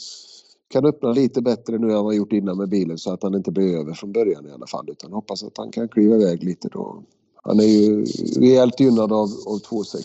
kan 0.72 0.86
öppna 0.86 1.12
lite 1.12 1.42
bättre 1.42 1.78
nu 1.78 1.86
än 1.86 1.94
vad 1.94 2.04
han 2.04 2.16
gjort 2.16 2.32
innan 2.32 2.56
med 2.56 2.68
bilen 2.68 2.98
så 2.98 3.12
att 3.12 3.22
han 3.22 3.34
inte 3.34 3.50
blir 3.50 3.76
över 3.78 3.92
från 3.94 4.12
början 4.12 4.46
i 4.46 4.50
alla 4.50 4.66
fall. 4.66 4.90
Utan 4.90 5.12
hoppas 5.12 5.44
att 5.44 5.58
han 5.58 5.70
kan 5.70 5.88
kliva 5.88 6.16
iväg 6.16 6.44
lite 6.44 6.68
då. 6.68 7.02
Han 7.42 7.60
är 7.60 7.64
ju 7.64 8.04
rejält 8.40 8.80
gynnad 8.80 9.12
av, 9.12 9.28
av 9.46 9.58
2,6. 9.58 10.04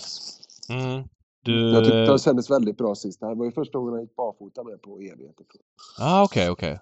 Mm. 0.69 1.03
Du... 1.43 1.71
Jag 1.71 1.83
tyckte 1.83 2.05
han 2.09 2.19
kändes 2.19 2.51
väldigt 2.51 2.77
bra 2.77 2.95
sist. 2.95 3.19
Det 3.19 3.25
här 3.25 3.35
var 3.35 3.45
ju 3.45 3.51
första 3.51 3.77
gången 3.77 3.93
han 3.93 4.01
gick 4.01 4.15
barfota 4.15 4.63
med 4.63 4.81
på 4.81 4.99
evigheter. 4.99 5.45
ah, 5.99 6.23
okej, 6.23 6.49
okej. 6.49 6.79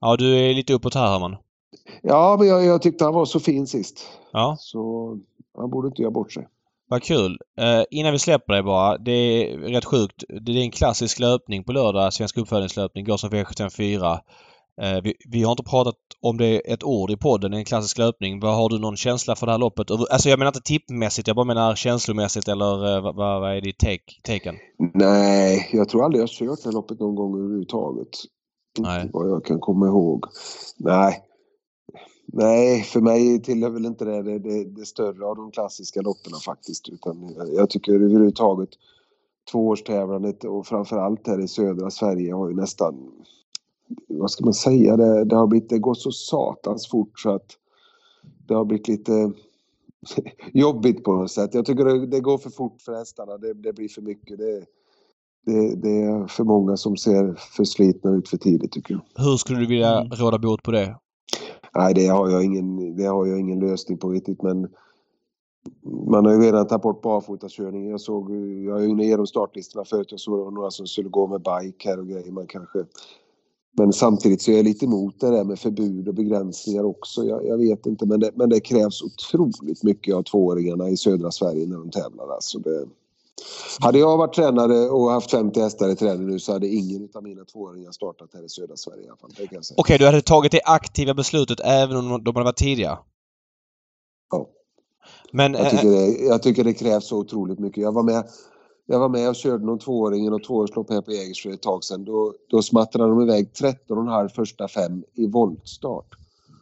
Ja, 0.00 0.16
du 0.16 0.36
är 0.36 0.54
lite 0.54 0.72
uppåt 0.72 0.94
här 0.94 1.12
Herman. 1.12 1.36
Ja, 2.02 2.36
men 2.38 2.48
jag, 2.48 2.64
jag 2.64 2.82
tyckte 2.82 3.04
han 3.04 3.14
var 3.14 3.24
så 3.24 3.40
fin 3.40 3.66
sist. 3.66 4.06
Ja, 4.32 4.56
Så 4.60 5.18
han 5.58 5.70
borde 5.70 5.88
inte 5.88 6.02
göra 6.02 6.10
bort 6.10 6.32
sig. 6.32 6.48
Vad 6.88 7.02
kul. 7.02 7.38
Eh, 7.58 7.82
innan 7.90 8.12
vi 8.12 8.18
släpper 8.18 8.52
dig 8.52 8.62
bara. 8.62 8.98
Det 8.98 9.12
är 9.12 9.58
rätt 9.58 9.84
sjukt. 9.84 10.24
Det 10.40 10.52
är 10.52 10.56
en 10.56 10.70
klassisk 10.70 11.18
löpning 11.18 11.64
på 11.64 11.72
lördag. 11.72 12.12
Svensk 12.12 12.38
uppföljningslöpning. 12.38 13.04
Går 13.04 13.16
som 13.16 13.30
V754. 13.30 14.18
Eh, 14.82 15.00
vi, 15.02 15.14
vi 15.30 15.42
har 15.42 15.50
inte 15.50 15.62
pratat 15.62 15.94
om 16.20 16.36
det 16.36 16.72
ett 16.72 16.84
ord 16.84 17.10
i 17.10 17.16
podden. 17.16 17.50
Det 17.50 17.56
är 17.56 17.58
en 17.58 17.64
klassisk 17.64 17.98
löpning. 17.98 18.40
Vad 18.40 18.54
Har 18.54 18.68
du 18.68 18.78
någon 18.78 18.96
känsla 18.96 19.36
för 19.36 19.46
det 19.46 19.52
här 19.52 19.58
loppet? 19.58 19.90
Alltså 19.90 20.28
jag 20.28 20.38
menar 20.38 20.50
inte 20.50 20.60
tippmässigt. 20.60 21.26
Jag 21.26 21.36
bara 21.36 21.46
menar 21.46 21.74
känslomässigt 21.74 22.48
eller 22.48 22.96
eh, 22.96 23.02
vad, 23.02 23.16
vad 23.16 23.56
är 23.56 23.60
ditt 23.60 23.78
take, 23.78 24.12
taken? 24.24 24.54
Nej, 24.94 25.68
jag 25.72 25.88
tror 25.88 26.04
aldrig 26.04 26.18
jag 26.18 26.26
har 26.26 26.28
kört 26.28 26.62
det 26.62 26.68
här 26.68 26.72
loppet 26.72 27.00
någon 27.00 27.14
gång 27.14 27.34
överhuvudtaget. 27.38 28.08
Inte 28.78 28.90
Nej. 28.90 29.10
vad 29.12 29.30
jag 29.30 29.44
kan 29.44 29.60
komma 29.60 29.86
ihåg. 29.86 30.24
Nej. 30.78 31.22
Nej, 32.26 32.82
för 32.82 33.00
mig 33.00 33.42
tillhör 33.42 33.70
väl 33.70 33.86
inte 33.86 34.04
det 34.04 34.22
det, 34.22 34.38
det 34.38 34.64
det 34.64 34.86
större 34.86 35.26
av 35.26 35.36
de 35.36 35.50
klassiska 35.50 36.02
loppen 36.02 36.32
faktiskt. 36.44 36.88
Utan 36.88 37.34
jag- 37.36 37.70
tycker 37.70 37.92
överhuvudtaget 37.94 38.68
tvåårstävlandet 39.52 40.44
och 40.44 40.66
framförallt 40.66 41.26
här 41.26 41.40
i 41.40 41.48
södra 41.48 41.90
Sverige 41.90 42.34
har 42.34 42.48
ju 42.48 42.54
nästan, 42.56 42.94
vad 44.08 44.30
ska 44.30 44.44
man 44.44 44.54
säga, 44.54 44.96
det, 44.96 45.24
det 45.24 45.36
har 45.36 45.46
blivit, 45.46 45.68
det 45.68 45.78
går 45.78 45.94
så 45.94 46.12
satans 46.12 46.88
fort 46.88 47.20
så 47.20 47.30
att 47.30 47.46
det 48.48 48.54
har 48.54 48.64
blivit 48.64 48.88
lite 48.88 49.32
jobbigt 50.52 51.04
på 51.04 51.12
något 51.12 51.30
sätt. 51.30 51.54
Jag 51.54 51.66
tycker 51.66 51.84
det, 51.84 52.06
det 52.06 52.20
går 52.20 52.38
för 52.38 52.50
fort 52.50 52.82
för 52.82 52.94
hästarna, 52.94 53.38
det, 53.38 53.54
det 53.54 53.72
blir 53.72 53.88
för 53.88 54.02
mycket. 54.02 54.38
Det, 54.38 54.64
det, 55.46 55.76
det 55.76 56.02
är 56.02 56.26
för 56.26 56.44
många 56.44 56.76
som 56.76 56.96
ser 56.96 57.34
för 57.56 57.64
slitna 57.64 58.10
ut 58.10 58.28
för 58.28 58.36
tidigt 58.36 58.72
tycker 58.72 58.94
jag. 58.94 59.24
Hur 59.24 59.36
skulle 59.36 59.58
du 59.60 59.66
vilja 59.66 60.00
Mm. 60.00 60.10
råda 60.12 60.38
bot 60.38 60.62
på 60.62 60.70
det? 60.70 60.96
Nej, 61.74 61.94
det 61.94 62.06
har 62.06 62.30
jag 62.30 62.44
ingen, 62.44 62.96
det 62.96 63.04
har 63.04 63.26
jag 63.26 63.40
ingen 63.40 63.60
lösning 63.60 63.98
på 63.98 64.08
riktigt 64.08 64.42
men 64.42 64.68
man 66.06 66.26
har 66.26 66.32
ju 66.32 66.40
redan 66.40 66.66
tagit 66.66 66.82
bort 66.82 67.02
barfotakörning. 67.02 67.90
Jag 67.90 68.00
såg, 68.00 68.30
jag 68.66 68.78
är 68.78 68.82
ju 68.82 68.88
inne 68.88 69.06
genom 69.06 69.26
startlistorna 69.26 69.84
förut, 69.84 70.08
jag 70.10 70.20
såg 70.20 70.52
några 70.52 70.70
som 70.70 70.86
skulle 70.86 71.08
gå 71.08 71.26
med 71.26 71.40
bike 71.40 71.88
här 71.88 71.98
och 71.98 72.08
grejer. 72.08 72.32
Man 72.32 72.46
kanske... 72.46 72.84
Men 73.76 73.92
samtidigt 73.92 74.42
så 74.42 74.50
är 74.50 74.56
jag 74.56 74.64
lite 74.64 74.84
emot 74.84 75.20
det 75.20 75.30
där 75.30 75.44
med 75.44 75.58
förbud 75.58 76.08
och 76.08 76.14
begränsningar 76.14 76.84
också. 76.84 77.24
Jag, 77.24 77.46
jag 77.46 77.58
vet 77.58 77.86
inte 77.86 78.06
men 78.06 78.20
det, 78.20 78.30
men 78.34 78.48
det 78.48 78.60
krävs 78.60 79.02
otroligt 79.02 79.82
mycket 79.82 80.14
av 80.14 80.22
tvååringarna 80.22 80.88
i 80.88 80.96
södra 80.96 81.30
Sverige 81.30 81.66
när 81.66 81.76
de 81.76 81.90
tävlar. 81.90 82.28
Alltså 82.28 82.58
det, 82.58 82.86
hade 83.80 83.98
jag 83.98 84.16
varit 84.16 84.34
tränare 84.34 84.88
och 84.90 85.10
haft 85.10 85.30
50 85.30 85.60
hästar 85.60 85.88
i 85.88 85.96
träning 85.96 86.26
nu 86.26 86.38
så 86.38 86.52
hade 86.52 86.68
ingen 86.68 87.08
av 87.14 87.22
mina 87.22 87.44
tvååringar 87.44 87.90
startat 87.90 88.30
här 88.34 88.44
i 88.44 88.48
södra 88.48 88.76
Sverige 88.76 89.04
i 89.04 89.08
alla 89.08 89.16
fall. 89.16 89.30
Okej, 89.76 89.98
du 89.98 90.06
hade 90.06 90.22
tagit 90.22 90.52
det 90.52 90.60
aktiva 90.64 91.14
beslutet 91.14 91.60
även 91.64 91.96
om 91.96 92.24
de 92.24 92.36
hade 92.36 92.44
varit 92.44 92.56
tidiga? 92.56 92.98
Ja. 94.30 94.48
Men... 95.32 95.54
Jag 95.54 95.64
eh, 95.64 95.70
tycker, 95.70 95.88
det, 95.88 96.26
jag 96.26 96.42
tycker 96.42 96.64
det 96.64 96.74
krävs 96.74 97.08
så 97.08 97.18
otroligt 97.18 97.58
mycket. 97.58 97.82
Jag 97.82 97.92
var 97.92 98.02
med, 98.02 98.24
jag 98.86 98.98
var 98.98 99.08
med 99.08 99.28
och 99.28 99.36
körde 99.36 99.64
någon 99.64 99.78
tvååring 99.78 100.26
i 100.26 100.30
något 100.30 100.44
tvåårslopp 100.44 100.90
här 100.90 101.00
på 101.00 101.12
Jägers 101.12 101.42
för 101.42 101.50
ett 101.50 101.62
tag 101.62 101.84
sedan. 101.84 102.04
Då, 102.04 102.34
då 102.50 102.62
smattrade 102.62 103.10
de 103.10 103.22
iväg 103.22 103.50
13,5 103.60 104.28
första 104.28 104.68
fem 104.68 105.04
i 105.14 105.26
voltstart. 105.26 106.14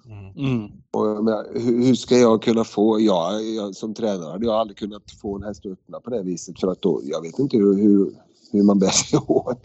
Mm. 0.07 0.37
Mm. 0.37 0.71
Och 0.91 1.07
jag 1.07 1.25
menar, 1.25 1.47
hur, 1.55 1.85
hur 1.87 1.95
ska 1.95 2.17
jag 2.17 2.43
kunna 2.43 2.65
få, 2.65 3.01
jag, 3.01 3.45
jag 3.45 3.75
som 3.77 3.95
tränare 3.95 4.31
hade 4.31 4.47
jag 4.47 4.55
aldrig 4.55 4.77
kunnat 4.77 5.11
få 5.11 5.37
en 5.37 5.43
häst 5.43 5.67
att 5.67 5.73
öppna 5.73 6.01
på 6.01 6.11
det 6.11 6.23
viset 6.23 6.61
för 6.61 6.69
att 6.69 6.83
då, 6.83 7.01
jag 7.05 7.23
vet 7.23 7.39
inte 7.39 7.57
hur, 7.57 7.77
hur, 7.77 8.13
hur 8.53 8.63
man 8.63 8.79
bär 8.79 8.91
sig 8.91 9.19
åt. 9.27 9.59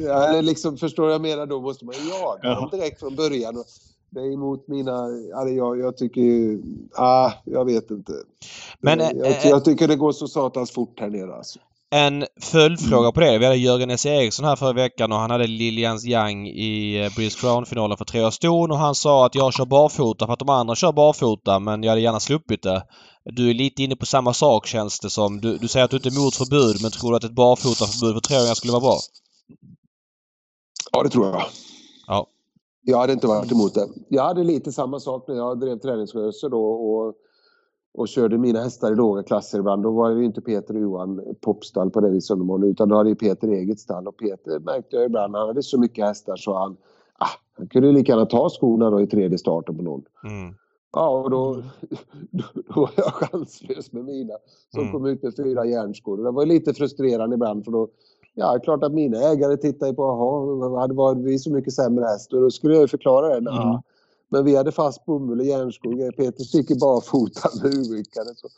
Jag 0.00 0.44
liksom, 0.44 0.76
förstår 0.76 1.10
jag 1.10 1.20
menar 1.20 1.46
då 1.46 1.60
måste 1.60 1.84
man 1.84 1.94
ju 1.94 2.08
jaga 2.08 2.40
Ja. 2.42 2.54
dem 2.54 2.70
direkt 2.70 3.00
från 3.00 3.16
början. 3.16 3.56
Och 3.56 3.64
det 4.10 4.20
är 4.20 4.32
emot 4.32 4.68
mina, 4.68 5.04
alltså 5.34 5.54
jag, 5.54 5.78
jag 5.78 5.96
tycker 5.96 6.58
ah, 6.92 7.32
jag 7.44 7.64
vet 7.64 7.90
inte. 7.90 8.12
Men, 8.80 8.98
jag, 8.98 9.10
eh, 9.12 9.22
jag, 9.22 9.44
jag 9.44 9.64
tycker 9.64 9.88
det 9.88 9.96
går 9.96 10.12
så 10.12 10.28
satans 10.28 10.70
fort 10.70 11.00
här 11.00 11.10
nere 11.10 11.34
alltså. 11.34 11.58
En 11.92 12.24
följdfråga 12.40 13.12
på 13.12 13.20
det. 13.20 13.38
Vi 13.38 13.44
hade 13.44 13.56
Jörgen 13.56 13.90
S. 13.90 14.06
Eriksson 14.06 14.44
här 14.44 14.56
förra 14.56 14.72
veckan 14.72 15.12
och 15.12 15.18
han 15.18 15.30
hade 15.30 15.46
Lilians 15.46 16.06
Young 16.06 16.46
i 16.46 17.00
eh, 17.04 17.14
British 17.16 17.40
Crown-finalen 17.40 17.96
för 17.96 18.04
tre 18.04 18.32
ston 18.32 18.70
och 18.70 18.78
han 18.78 18.94
sa 18.94 19.26
att 19.26 19.34
jag 19.34 19.54
kör 19.54 19.64
barfota 19.64 20.26
för 20.26 20.32
att 20.32 20.38
de 20.38 20.48
andra 20.48 20.74
kör 20.74 20.92
barfota 20.92 21.58
men 21.58 21.82
jag 21.82 21.90
hade 21.90 22.00
gärna 22.00 22.20
sluppit 22.20 22.62
det. 22.62 22.82
Du 23.24 23.50
är 23.50 23.54
lite 23.54 23.82
inne 23.82 23.96
på 23.96 24.06
samma 24.06 24.32
sak 24.32 24.66
känns 24.66 25.00
det 25.00 25.10
som. 25.10 25.40
Du, 25.40 25.56
du 25.56 25.68
säger 25.68 25.84
att 25.84 25.90
du 25.90 25.96
inte 25.96 26.08
är 26.08 26.18
emot 26.18 26.34
förbud 26.34 26.82
men 26.82 26.90
tror 26.90 27.10
du 27.10 27.16
att 27.16 27.24
ett 27.24 27.34
barfotaförbud 27.34 28.14
för 28.14 28.20
treåringar 28.20 28.54
skulle 28.54 28.72
vara 28.72 28.80
bra? 28.80 28.98
Ja, 30.92 31.02
det 31.02 31.08
tror 31.08 31.26
jag. 31.26 31.42
Ja. 32.06 32.26
Jag 32.82 32.98
hade 32.98 33.12
inte 33.12 33.26
varit 33.26 33.52
emot 33.52 33.74
det. 33.74 33.88
Jag 34.08 34.24
hade 34.24 34.44
lite 34.44 34.72
samma 34.72 35.00
sak 35.00 35.24
när 35.28 35.36
jag 35.36 35.60
drev 35.60 35.78
träningsrörelse 35.78 36.48
då 36.48 36.64
och, 36.70 37.14
och 37.94 38.08
körde 38.08 38.38
mina 38.38 38.60
hästar 38.60 38.92
i 38.92 38.96
låga 38.96 39.22
klasser 39.22 39.58
ibland. 39.58 39.82
Då 39.82 39.90
var 39.90 40.10
det 40.10 40.18
ju 40.18 40.24
inte 40.24 40.40
Peter 40.40 40.74
och 40.74 40.80
Johan 40.80 41.20
popstall 41.40 41.90
på 41.90 42.00
det 42.00 42.10
viset 42.10 42.26
som 42.26 42.46
de 42.46 42.60
nu 42.60 42.66
utan 42.66 42.88
då 42.88 42.96
hade 42.96 43.08
ju 43.08 43.14
Peter 43.14 43.48
eget 43.48 43.80
stall 43.80 44.08
och 44.08 44.16
Peter 44.16 44.58
märkte 44.58 44.96
jag 44.96 45.04
ibland, 45.04 45.36
han 45.36 45.46
hade 45.48 45.62
så 45.62 45.80
mycket 45.80 46.04
hästar 46.04 46.36
så 46.36 46.58
han, 46.58 46.76
ah, 47.18 47.26
han 47.56 47.68
kunde 47.68 47.92
lika 47.92 48.12
gärna 48.12 48.26
ta 48.26 48.48
skorna 48.48 48.90
då 48.90 49.00
i 49.00 49.06
tredje 49.06 49.38
starten 49.38 49.76
på 49.76 49.82
någon. 49.82 50.02
Mm. 50.24 50.54
Ja, 50.92 51.08
och 51.08 51.30
då, 51.30 51.54
då, 52.30 52.44
då 52.54 52.80
var 52.80 52.90
jag 52.96 53.12
chanslös 53.12 53.92
med 53.92 54.04
mina 54.04 54.34
som 54.70 54.80
Mm. 54.80 54.92
kom 54.92 55.06
ut 55.06 55.22
med 55.22 55.36
fyra 55.36 55.66
järnskor. 55.66 56.24
Det 56.24 56.30
var 56.30 56.46
lite 56.46 56.74
frustrerande 56.74 57.34
ibland 57.34 57.64
för 57.64 57.72
då, 57.72 57.88
ja, 58.34 58.58
klart 58.64 58.82
att 58.84 58.92
mina 58.92 59.18
ägare 59.18 59.56
tittar 59.56 59.86
ju 59.86 59.94
på, 59.94 60.02
jaha, 60.02 60.80
hade 60.80 60.94
varit 60.94 61.18
vi 61.18 61.38
så 61.38 61.52
mycket 61.52 61.72
sämre 61.72 62.04
häst? 62.04 62.32
Och 62.32 62.40
då 62.40 62.50
skulle 62.50 62.74
jag 62.74 62.90
förklara 62.90 63.28
det. 63.28 63.50
Mm. 63.50 63.78
Ja. 64.30 64.36
Men 64.36 64.44
vi 64.44 64.56
hade 64.56 64.72
fast 64.72 65.04
bomull 65.04 65.40
och 65.40 65.46
järnskor. 65.46 66.12
Peter 66.12 66.44
sticker 66.44 66.74
barfota 66.74 67.48
med 67.62 67.72
huvudryckare. 67.74 68.34
Så. 68.36 68.48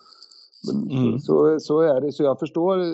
Mm. 0.73 1.20
så, 1.20 1.61
så 1.61 1.81
är 1.81 2.01
det. 2.01 2.12
Så 2.12 2.23
jag 2.23 2.39
förstår 2.39 2.78
eh, 2.81 2.86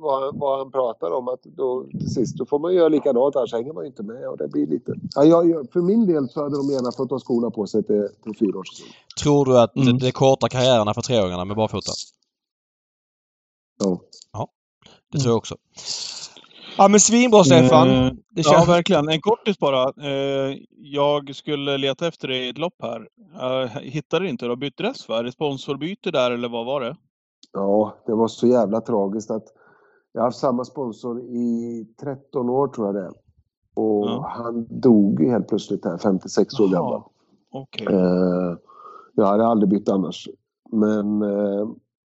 vad, 0.00 0.22
han- 0.22 0.38
vad 0.38 0.58
han 0.58 0.70
pratar 0.72 1.10
om. 1.10 1.28
Att 1.28 1.42
då, 1.42 1.86
till 1.90 2.10
sist 2.14 2.36
då 2.38 2.46
får 2.46 2.58
man 2.58 2.74
göra 2.74 2.88
likadant, 2.88 3.36
annars 3.36 3.52
hänger 3.52 3.72
man 3.72 3.84
ju 3.84 3.88
inte 3.88 4.02
med. 4.02 4.28
Och 4.28 4.36
det 4.38 4.48
blir 4.48 4.66
lite... 4.66 4.94
ja, 5.14 5.24
jag, 5.24 5.70
för 5.72 5.80
min 5.80 6.06
del 6.06 6.28
så 6.28 6.42
hade 6.42 6.56
de 6.56 6.70
gärna 6.70 6.92
fått 6.92 7.10
ha 7.10 7.18
skorna 7.18 7.50
på 7.50 7.66
sig 7.66 7.82
till, 7.82 8.08
till 8.22 8.36
fyra 8.38 8.58
års. 8.58 8.68
Tror 9.22 9.44
du 9.44 9.58
att 9.58 9.76
Mm. 9.76 9.98
det 9.98 10.12
kortar 10.12 10.48
karriärerna 10.48 10.94
för 10.94 11.02
treåringarna 11.02 11.44
med 11.44 11.56
barfota? 11.56 11.92
Ja. 13.78 14.00
Det 15.12 15.18
tror 15.18 15.30
jag 15.30 15.36
också. 15.36 15.56
Ja 16.78 16.88
men 16.88 17.00
svinbra 17.00 17.44
Stefan! 17.44 17.88
Eh, 17.90 18.12
Det 18.30 18.40
Ja, 18.44 18.52
känns... 18.52 18.68
verkligen. 18.68 19.08
En 19.08 19.20
kortis 19.20 19.58
bara. 19.58 19.82
Eh, 20.10 20.56
jag 20.76 21.34
skulle 21.34 21.76
leta 21.78 22.06
efter 22.08 22.28
det 22.28 22.36
i 22.36 22.48
ett 22.48 22.58
lopp 22.58 22.74
här. 22.82 23.08
Jag 23.40 23.68
hittade 23.68 24.28
inte. 24.28 24.44
Du 24.44 24.48
har 24.48 24.56
bytt 24.56 24.76
dress 24.76 25.08
va? 25.08 25.30
Sponsorbyte 25.32 26.10
där 26.10 26.30
eller 26.30 26.48
vad 26.48 26.66
var 26.66 26.80
det? 26.80 26.96
Ja, 27.52 27.94
det 28.06 28.14
var 28.14 28.28
så 28.28 28.46
jävla 28.46 28.80
tragiskt 28.80 29.30
att 29.30 29.44
jag 30.12 30.20
har 30.20 30.26
haft 30.26 30.38
samma 30.38 30.64
sponsor 30.64 31.20
i 31.20 31.86
13 32.00 32.50
år 32.50 32.68
tror 32.68 32.86
jag 32.86 32.94
det. 32.94 33.10
Och 33.74 34.06
Ja. 34.08 34.26
han 34.36 34.66
dog 34.70 35.22
helt 35.24 35.48
plötsligt 35.48 35.84
här, 35.84 35.98
56 35.98 36.60
år 36.60 36.68
gammal. 36.68 37.02
Okej. 37.52 37.86
Eh, 37.90 38.56
jag 39.14 39.26
hade 39.26 39.46
aldrig 39.46 39.68
bytt 39.70 39.88
annars. 39.88 40.28
Men, 40.72 41.22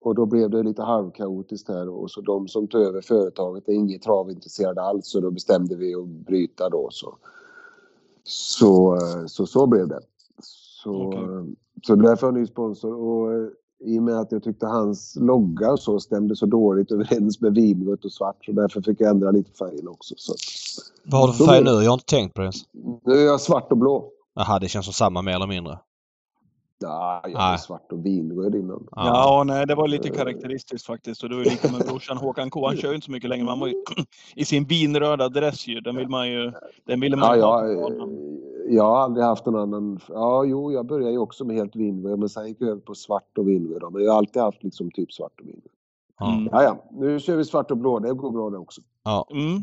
och 0.00 0.14
då 0.14 0.26
blev 0.26 0.50
det 0.50 0.62
lite 0.62 0.82
halvkaotiskt 0.82 1.68
här 1.68 1.88
och 1.88 2.10
så 2.10 2.20
de 2.20 2.48
som 2.48 2.68
tog 2.68 2.82
över 2.82 3.00
företaget 3.00 3.68
är 3.68 3.72
inget 3.72 4.02
travintresserade 4.02 4.82
alls 4.82 5.06
så 5.06 5.20
då 5.20 5.30
bestämde 5.30 5.76
vi 5.76 5.94
att 5.94 6.06
bryta 6.06 6.68
då. 6.68 6.88
Så, 6.90 7.16
så, 8.24 8.98
så, 9.26 9.46
så 9.46 9.66
blev 9.66 9.88
det. 9.88 10.00
Så, 10.82 11.12
eh, 11.12 11.44
så 11.82 11.94
därför 11.94 12.26
har 12.26 12.32
jag 12.32 12.40
ny 12.40 12.46
sponsor 12.46 12.94
och 12.94 13.32
eh, 13.32 13.48
i 13.84 13.98
och 13.98 14.02
med 14.02 14.14
att 14.20 14.32
jag 14.32 14.42
tyckte 14.42 14.66
hans 14.66 15.16
logga 15.20 15.72
och 15.72 15.80
så 15.80 16.00
stämde 16.00 16.36
så 16.36 16.46
dåligt 16.46 16.90
överens 16.92 17.40
med 17.40 17.54
vinrött 17.54 18.04
och 18.04 18.12
svart 18.12 18.44
så 18.44 18.52
därför 18.52 18.82
fick 18.82 19.00
jag 19.00 19.10
ändra 19.10 19.30
lite 19.30 19.52
färgen 19.52 19.88
också. 19.88 20.14
Så. 20.18 20.34
Vad 21.04 21.20
har 21.20 21.28
du 21.28 21.34
för 21.34 21.44
färg 21.44 21.64
nu? 21.64 21.70
Jag 21.70 21.90
har 21.90 21.94
inte 21.94 22.04
tänkt 22.04 22.34
på 22.34 22.40
det 22.40 22.44
ens. 22.44 22.62
Nu 23.04 23.12
är 23.12 23.26
jag 23.26 23.40
svart 23.40 23.72
och 23.72 23.78
blå. 23.78 24.10
Jaha, 24.34 24.58
det 24.58 24.68
känns 24.68 24.86
som 24.86 24.94
samma 24.94 25.22
mer 25.22 25.34
eller 25.34 25.46
mindre. 25.46 25.78
Ja, 26.82 27.20
jag 27.24 27.52
är 27.52 27.56
svart 27.56 27.92
och 27.92 28.06
vinröd 28.06 28.54
innan. 28.54 28.86
Ja, 28.90 29.42
nej, 29.46 29.66
det 29.66 29.74
var 29.74 29.88
lite 29.88 30.08
karaktäristiskt 30.08 30.86
faktiskt. 30.86 31.22
Och 31.22 31.28
det 31.28 31.34
var 31.34 31.42
ju 31.44 31.50
lika 31.50 31.72
med 31.72 31.80
brorsan 31.86 32.16
Håkan 32.16 32.50
K. 32.50 32.66
Han 32.66 32.76
kör 32.76 32.88
ju 32.88 32.94
inte 32.94 33.04
så 33.04 33.10
mycket 33.12 33.30
längre. 33.30 33.44
men 33.44 33.48
Han 33.50 33.60
var 33.60 33.66
ju 33.66 33.74
i 34.34 34.44
sin 34.44 34.64
vinröda 34.64 35.28
dress 35.28 35.66
ju. 35.68 35.80
Den 35.80 35.96
vill 35.96 36.08
man 36.08 36.28
ju... 36.28 36.52
Den 36.86 37.00
ville 37.00 37.16
man 37.16 37.38
Ja, 37.38 37.66
ju 37.66 37.72
jag, 37.72 37.80
ha 37.80 37.88
på 37.90 37.96
banan. 37.96 38.38
jag 38.68 38.84
har 38.84 38.96
aldrig 38.98 39.24
haft 39.26 39.46
någon 39.46 39.56
annan. 39.60 40.00
Ja, 40.08 40.44
jo, 40.44 40.72
jag 40.72 40.86
började 40.86 41.12
ju 41.12 41.18
också 41.18 41.44
med 41.44 41.56
helt 41.56 41.76
vinröd 41.76 42.18
men 42.18 42.28
sen 42.28 42.48
gick 42.48 42.56
jag 42.60 42.68
över 42.68 42.80
på 42.80 42.94
svart 42.94 43.38
och 43.38 43.48
vinröd. 43.48 43.92
Men 43.92 44.02
jag 44.04 44.10
har 44.12 44.18
alltid 44.18 44.42
haft 44.42 44.62
liksom 44.62 44.90
typ 44.90 45.12
svart 45.12 45.40
och 45.40 45.46
vinröd. 45.46 45.62
Ja. 46.18 46.32
Mm. 46.32 46.48
Ja, 46.52 46.62
ja, 46.62 46.84
nu 46.90 47.20
kör 47.20 47.36
vi 47.36 47.44
svart 47.44 47.70
och 47.70 47.76
blå. 47.76 47.98
Det 47.98 48.14
går 48.14 48.30
bra 48.30 48.50
det 48.50 48.58
också. 48.58 48.80
Mm. 49.30 49.62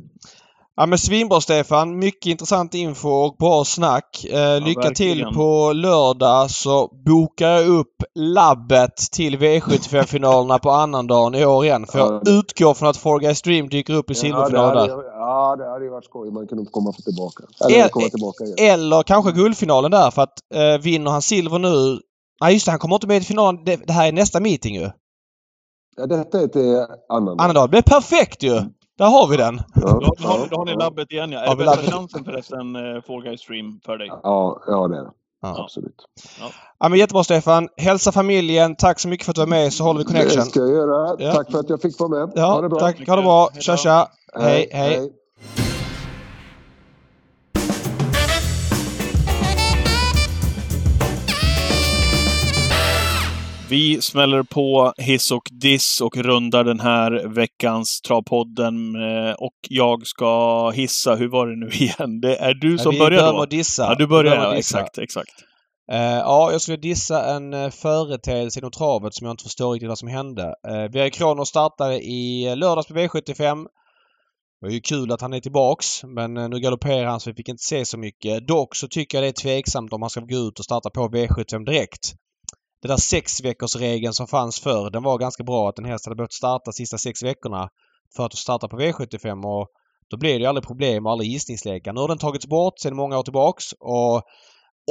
Ja 0.80 0.86
men 0.86 0.98
svinbra 1.00 1.42
Stefan. 1.42 2.00
Mycket 2.00 2.26
intressant 2.26 2.74
info 2.74 3.10
och 3.10 3.36
bra 3.40 3.66
snack. 3.66 4.26
Eh, 4.30 4.62
lycka 4.62 4.82
till 4.92 5.08
verkligen. 5.08 5.34
på 5.34 5.72
lördag 5.74 6.52
så 6.52 6.88
bokar 7.06 7.48
jag 7.48 7.68
upp 7.68 7.96
labbet 8.16 8.96
till 9.12 9.38
V75-finalerna 9.38 10.60
på 10.60 10.72
annandagen 10.72 11.36
i 11.36 11.46
år 11.46 11.66
igen. 11.66 11.86
För 11.88 12.00
jag 12.00 12.22
Ja. 12.26 12.32
utgår 12.32 12.74
från 12.74 12.90
att 12.90 12.98
Four 12.98 13.20
Guys 13.20 13.42
Dream 13.42 13.70
dyker 13.70 13.94
upp 13.94 14.12
i 14.12 14.14
Ja, 14.24 14.36
hade, 14.44 14.52
där. 14.58 15.04
ja, 15.04 15.56
det 15.56 15.70
hade 15.70 15.86
ju 15.86 15.92
varit 15.92 16.06
skoj. 16.06 16.32
Man 16.32 16.48
kunde 16.48 16.66
komma 16.72 16.92
tillbaka. 16.94 17.44
Eller 17.66 17.84
El- 17.84 17.90
komma 17.90 18.08
tillbaka 18.10 18.44
igen. 18.44 18.56
Eller 18.74 19.04
kanske 19.04 19.32
guldfinalen 19.32 19.92
där 19.92 20.12
för 20.12 20.22
att 20.22 20.34
eh, 20.54 20.82
vinner 20.84 21.12
han 21.12 21.22
silver 21.22 21.60
nu... 21.60 22.00
Nej 22.42 22.54
just 22.54 22.66
det, 22.66 22.72
han 22.72 22.80
kommer 22.80 22.96
inte 22.96 23.08
med 23.08 23.18
i 23.18 23.22
finalen. 23.26 23.62
Det, 23.66 23.76
det 23.88 23.94
här 23.94 24.08
är 24.08 24.12
nästa 24.12 24.40
meeting 24.40 24.76
ju. 24.76 24.90
Ja, 25.98 26.06
detta 26.06 26.42
är 26.42 26.48
till 26.48 26.86
annan. 27.10 27.40
Annandag. 27.40 27.68
Det 27.72 27.78
är 27.78 27.82
perfekt 27.82 28.44
ju! 28.44 28.62
Där 28.98 29.06
har 29.06 29.28
vi 29.28 29.38
den. 29.38 29.62
Ja, 29.76 29.82
Då, 29.82 30.00
då, 30.00 30.28
har, 30.28 30.38
ja, 30.40 30.46
då 30.52 30.58
har 30.58 30.66
ni 30.66 30.72
ja. 30.72 30.78
labbet 30.78 31.12
igen 31.12 31.32
ja. 31.32 31.40
Är 31.40 31.46
Ja, 31.46 31.52
det 31.56 31.58
vi 31.58 31.66
bästa 31.66 31.92
chansen 31.92 32.24
förresten, 32.24 32.76
eh, 32.76 33.02
Fall 33.08 33.22
Guys 33.24 33.42
Stream 33.42 33.80
för 33.86 33.98
dig? 33.98 34.08
Ja, 34.24 34.62
ja, 34.68 34.88
det 34.88 34.98
är 34.98 35.04
det. 35.04 35.12
Ja. 35.42 35.64
Absolut. 35.64 35.96
Ja 36.80 36.90
men 36.90 37.00
jättebra 37.00 37.24
Stefan. 37.24 37.68
Hälsa 37.78 38.12
familjen. 38.12 38.76
Tack 38.76 39.00
så 39.00 39.08
mycket 39.08 39.26
för 39.26 39.32
att 39.32 39.36
du 39.36 39.42
var 39.42 39.48
med 39.48 39.74
så 39.74 39.84
håller 39.84 39.98
vi 40.00 40.04
Det 40.04 40.08
connection. 40.12 40.46
ska 40.46 40.60
jag 40.60 40.70
göra. 40.70 41.16
Ja. 41.20 41.34
Tack 41.34 41.52
för 41.52 41.60
att 41.60 41.70
jag 41.70 41.82
fick 41.82 42.00
vara 42.00 42.10
med. 42.10 42.20
ha 42.20 42.32
Ja, 42.56 42.62
det 42.62 42.70
bra. 42.70 42.80
tack. 42.80 43.08
Ha 43.08 43.16
det 43.16 43.22
bra. 43.22 43.50
Hej. 43.54 43.62
Tja 43.62 43.78
tja. 43.78 44.08
Hej, 44.40 44.70
hej. 44.72 45.12
Vi 53.70 54.02
smäller 54.02 54.44
på 54.44 54.94
hiss 54.98 55.32
och 55.32 55.50
diss 55.52 56.02
och 56.02 56.18
rundar 56.18 56.64
den 56.64 56.80
här 56.80 57.28
veckans 57.28 58.02
Travpodden. 58.02 58.96
Eh, 58.96 59.34
Och 59.34 59.54
jag 59.70 60.08
ska 60.08 60.70
hissa, 60.70 61.16
hur 61.16 61.28
var 61.28 61.48
det 61.48 61.56
nu 61.56 61.68
igen? 61.74 62.22
Det 62.22 62.36
är 62.36 62.54
du 62.54 62.78
som 62.78 62.92
vi 62.92 63.00
börjar 63.00 63.10
börjar 63.10 63.32
då? 63.32 63.34
med 63.34 63.44
att 63.44 63.50
dissa. 63.50 63.84
Ja, 63.84 63.96
du 63.96 64.04
Vi 64.04 64.08
börjar, 64.08 64.36
ja, 64.36 64.56
exakt, 64.56 64.98
exakt. 64.98 65.32
Eh, 65.92 66.00
ja, 66.00 66.52
jag 66.52 66.62
skulle 66.62 66.78
dissa 66.78 67.36
en 67.36 67.54
uh, 67.54 67.70
företeelse 67.70 68.60
inom 68.60 68.72
travet 68.72 69.14
som 69.14 69.26
jag 69.26 69.34
inte 69.34 69.44
förstår 69.44 69.74
riktigt 69.74 69.90
vad 69.90 69.98
som 69.98 70.08
hände. 70.08 70.44
Uh, 70.44 70.88
Bjerre 70.92 71.10
Kronos 71.10 71.50
startade 71.50 72.00
i 72.00 72.56
lördags 72.56 72.88
på 72.88 72.94
V75. 72.94 73.64
Det 74.62 74.68
var 74.68 74.70
ju 74.70 74.80
kul 74.80 75.12
att 75.12 75.22
han 75.22 75.34
är 75.34 75.40
tillbaks 75.40 76.04
men 76.04 76.34
nu 76.34 76.60
galopperar 76.60 77.06
han 77.06 77.20
så 77.20 77.30
vi 77.30 77.36
fick 77.36 77.50
inte 77.50 77.64
se 77.64 77.86
så 77.86 77.98
mycket. 77.98 78.48
Dock 78.48 78.76
så 78.76 78.88
tycker 78.88 79.18
jag 79.18 79.24
det 79.24 79.28
är 79.28 79.42
tveksamt 79.44 79.94
om 79.94 80.02
han 80.02 80.10
ska 80.10 80.22
gå 80.22 80.38
ut 80.38 80.60
och 80.60 80.66
starta 80.66 80.90
på 80.90 81.08
V75 81.08 81.66
direkt. 81.66 82.14
Den 82.82 82.90
där 82.90 82.98
sex 82.98 83.44
veckors 83.44 83.76
regeln 83.76 84.14
som 84.14 84.28
fanns 84.28 84.60
förr, 84.60 84.90
den 84.90 85.04
var 85.04 85.18
ganska 85.18 85.44
bra 85.44 85.70
att 85.70 85.80
en 85.80 85.86
häst 85.86 86.06
hade 86.06 86.16
behövt 86.16 86.34
starta 86.34 86.72
sista 86.72 86.98
sex 86.98 87.24
veckorna 87.24 87.70
för 88.16 88.26
att 88.26 88.34
starta 88.34 88.68
på 88.68 88.80
V75 88.80 89.46
och 89.46 89.68
då 90.10 90.18
blev 90.18 90.34
det 90.34 90.40
ju 90.40 90.46
aldrig 90.46 90.68
problem 90.68 91.06
och 91.06 91.12
aldrig 91.12 91.32
gissningslekar. 91.32 91.94
Nu 91.94 92.02
har 92.02 92.08
den 92.08 92.18
tagits 92.18 92.48
bort 92.48 92.80
sedan 92.80 92.96
många 92.96 93.20
år 93.20 93.24
tillbaks 93.24 93.66
och 93.80 94.24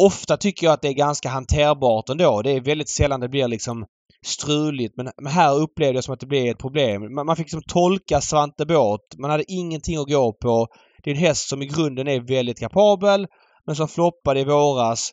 ofta 0.00 0.36
tycker 0.36 0.66
jag 0.66 0.72
att 0.72 0.82
det 0.82 0.88
är 0.88 0.92
ganska 0.92 1.28
hanterbart 1.28 2.08
ändå. 2.08 2.42
Det 2.42 2.50
är 2.50 2.60
väldigt 2.60 2.90
sällan 2.90 3.20
det 3.20 3.28
blir 3.28 3.48
liksom 3.48 3.86
struligt. 4.26 4.94
Men, 4.96 5.26
här 5.26 5.58
upplevde 5.58 5.94
jag 5.96 6.04
som 6.04 6.14
att 6.14 6.20
det 6.20 6.26
blev 6.26 6.46
ett 6.46 6.58
problem. 6.58 7.14
Man, 7.14 7.36
fick 7.36 7.46
liksom 7.46 7.62
tolka 7.62 8.20
Svante 8.20 8.66
Båth. 8.66 9.18
Man 9.18 9.30
hade 9.30 9.52
ingenting 9.52 9.98
att 9.98 10.08
gå 10.08 10.32
på. 10.32 10.66
Det 11.02 11.10
är 11.10 11.14
en 11.14 11.20
häst 11.20 11.48
som 11.48 11.62
i 11.62 11.66
grunden 11.66 12.08
är 12.08 12.20
väldigt 12.20 12.58
kapabel 12.58 13.26
men 13.66 13.76
som 13.76 13.88
floppade 13.88 14.40
i 14.40 14.44
våras. 14.44 15.10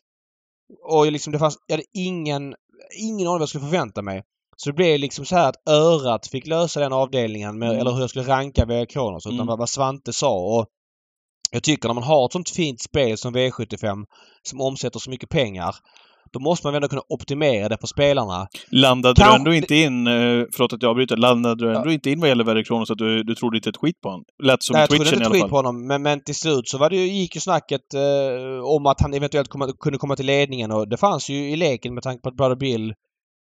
Och 0.90 1.12
liksom 1.12 1.32
det 1.32 1.38
fanns, 1.38 1.58
jag 1.66 1.74
hade 1.74 1.86
ingen, 1.94 2.54
ingen 2.98 3.26
aning 3.26 3.32
vad 3.32 3.40
jag 3.40 3.48
skulle 3.48 3.64
förvänta 3.64 4.02
mig. 4.02 4.22
Så 4.56 4.68
det 4.70 4.74
blev 4.74 4.98
liksom 4.98 5.24
så 5.24 5.36
här 5.36 5.48
att 5.48 5.68
örat 5.68 6.26
fick 6.26 6.46
lösa 6.46 6.80
den 6.80 6.92
avdelningen 6.92 7.58
med, 7.58 7.68
Mm. 7.68 7.80
eller 7.80 7.90
hur 7.92 8.00
jag 8.00 8.10
skulle 8.10 8.28
ranka 8.28 8.64
Vera 8.64 8.86
Kronos. 8.86 9.26
Utan 9.26 9.40
Mm. 9.40 9.58
vad 9.58 9.68
Svante 9.68 10.12
sa. 10.12 10.58
Och 10.58 10.66
jag 11.50 11.62
tycker 11.62 11.88
när 11.88 11.94
man 11.94 12.04
har 12.04 12.26
ett 12.26 12.32
sånt 12.32 12.50
fint 12.50 12.80
spel 12.80 13.18
som 13.18 13.34
V75 13.36 14.04
som 14.42 14.60
omsätter 14.60 14.98
så 14.98 15.10
mycket 15.10 15.28
pengar. 15.28 15.76
Då 16.34 16.40
måste 16.40 16.66
man 16.66 16.74
ändå 16.74 16.88
kunna 16.88 17.02
optimera 17.08 17.68
det 17.68 17.76
för 17.80 17.86
spelarna. 17.86 18.46
Landade 18.70 19.14
Kan- 19.20 19.30
du 19.30 19.36
ändå 19.36 19.54
inte 19.54 19.74
in, 19.74 20.06
eh, 20.06 20.12
förlåt 20.54 20.72
att 20.72 20.82
jag 20.82 20.90
avbryter, 20.90 21.16
landade 21.16 21.64
du 21.66 21.72
Ja. 21.72 21.78
ändå 21.78 21.92
inte 21.92 22.10
in 22.10 22.20
vad 22.20 22.28
gäller 22.28 22.44
Verre 22.44 22.64
Kronos 22.64 22.90
att 22.90 22.98
du, 22.98 23.22
du 23.22 23.34
trodde 23.34 23.56
inte 23.56 23.68
ett 23.68 23.76
skit 23.76 24.00
på 24.00 24.08
honom? 24.08 24.24
Lät 24.42 24.62
som 24.62 24.72
Nej, 24.74 24.82
jag 24.82 24.88
trodde 24.90 25.04
twitchen 25.04 25.18
inte 25.18 25.26
alla 25.26 25.34
skit 25.44 25.50
på 25.50 25.56
honom 25.56 25.86
men, 25.86 26.02
men 26.02 26.20
till 26.24 26.34
slut 26.34 26.68
så 26.68 26.78
var 26.78 26.90
det, 26.90 26.96
ju- 26.96 27.12
gick 27.12 27.34
ju 27.34 27.40
snacket 27.40 27.94
eh, 27.94 28.64
om 28.64 28.86
att 28.86 29.00
han 29.00 29.14
eventuellt 29.14 29.48
komma, 29.48 29.72
kunde 29.80 29.98
komma 29.98 30.16
till 30.16 30.26
ledningen 30.26 30.70
och 30.70 30.88
det 30.88 30.96
fanns 30.96 31.28
ju 31.30 31.50
i 31.50 31.56
leken 31.56 31.94
med 31.94 32.02
tanke 32.02 32.22
på 32.22 32.28
att 32.28 32.36
Brother 32.36 32.56
Bill 32.56 32.94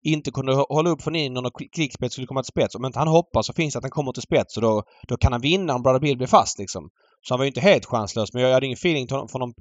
inte 0.05 0.31
kunde 0.31 0.51
hå- 0.53 0.65
hålla 0.69 0.89
upp 0.89 1.01
från 1.01 1.15
innan 1.15 1.45
och 1.45 1.51
klick- 1.59 1.73
klickspets 1.75 2.13
skulle 2.13 2.27
komma 2.27 2.43
till 2.43 2.51
spets. 2.61 2.75
Om 2.75 2.85
inte 2.85 2.99
han 2.99 3.07
hoppas 3.07 3.47
så 3.47 3.53
finns 3.53 3.73
det 3.73 3.77
att 3.77 3.83
han 3.83 3.91
kommer 3.91 4.11
till 4.11 4.23
spets 4.23 4.57
och 4.57 4.61
då, 4.63 4.83
då 5.07 5.17
kan 5.17 5.31
han 5.31 5.41
vinna 5.41 5.75
om 5.75 5.81
Brother 5.81 5.99
Bill 5.99 6.17
blir 6.17 6.27
fast 6.27 6.59
liksom. 6.59 6.89
Så 7.27 7.33
han 7.33 7.39
var 7.39 7.45
ju 7.45 7.47
inte 7.49 7.61
helt 7.61 7.85
chanslös 7.85 8.33
men 8.33 8.43
jag 8.43 8.53
hade 8.53 8.65
ingen 8.65 8.77
feeling 8.77 9.07
från 9.07 9.27
honom 9.31 9.53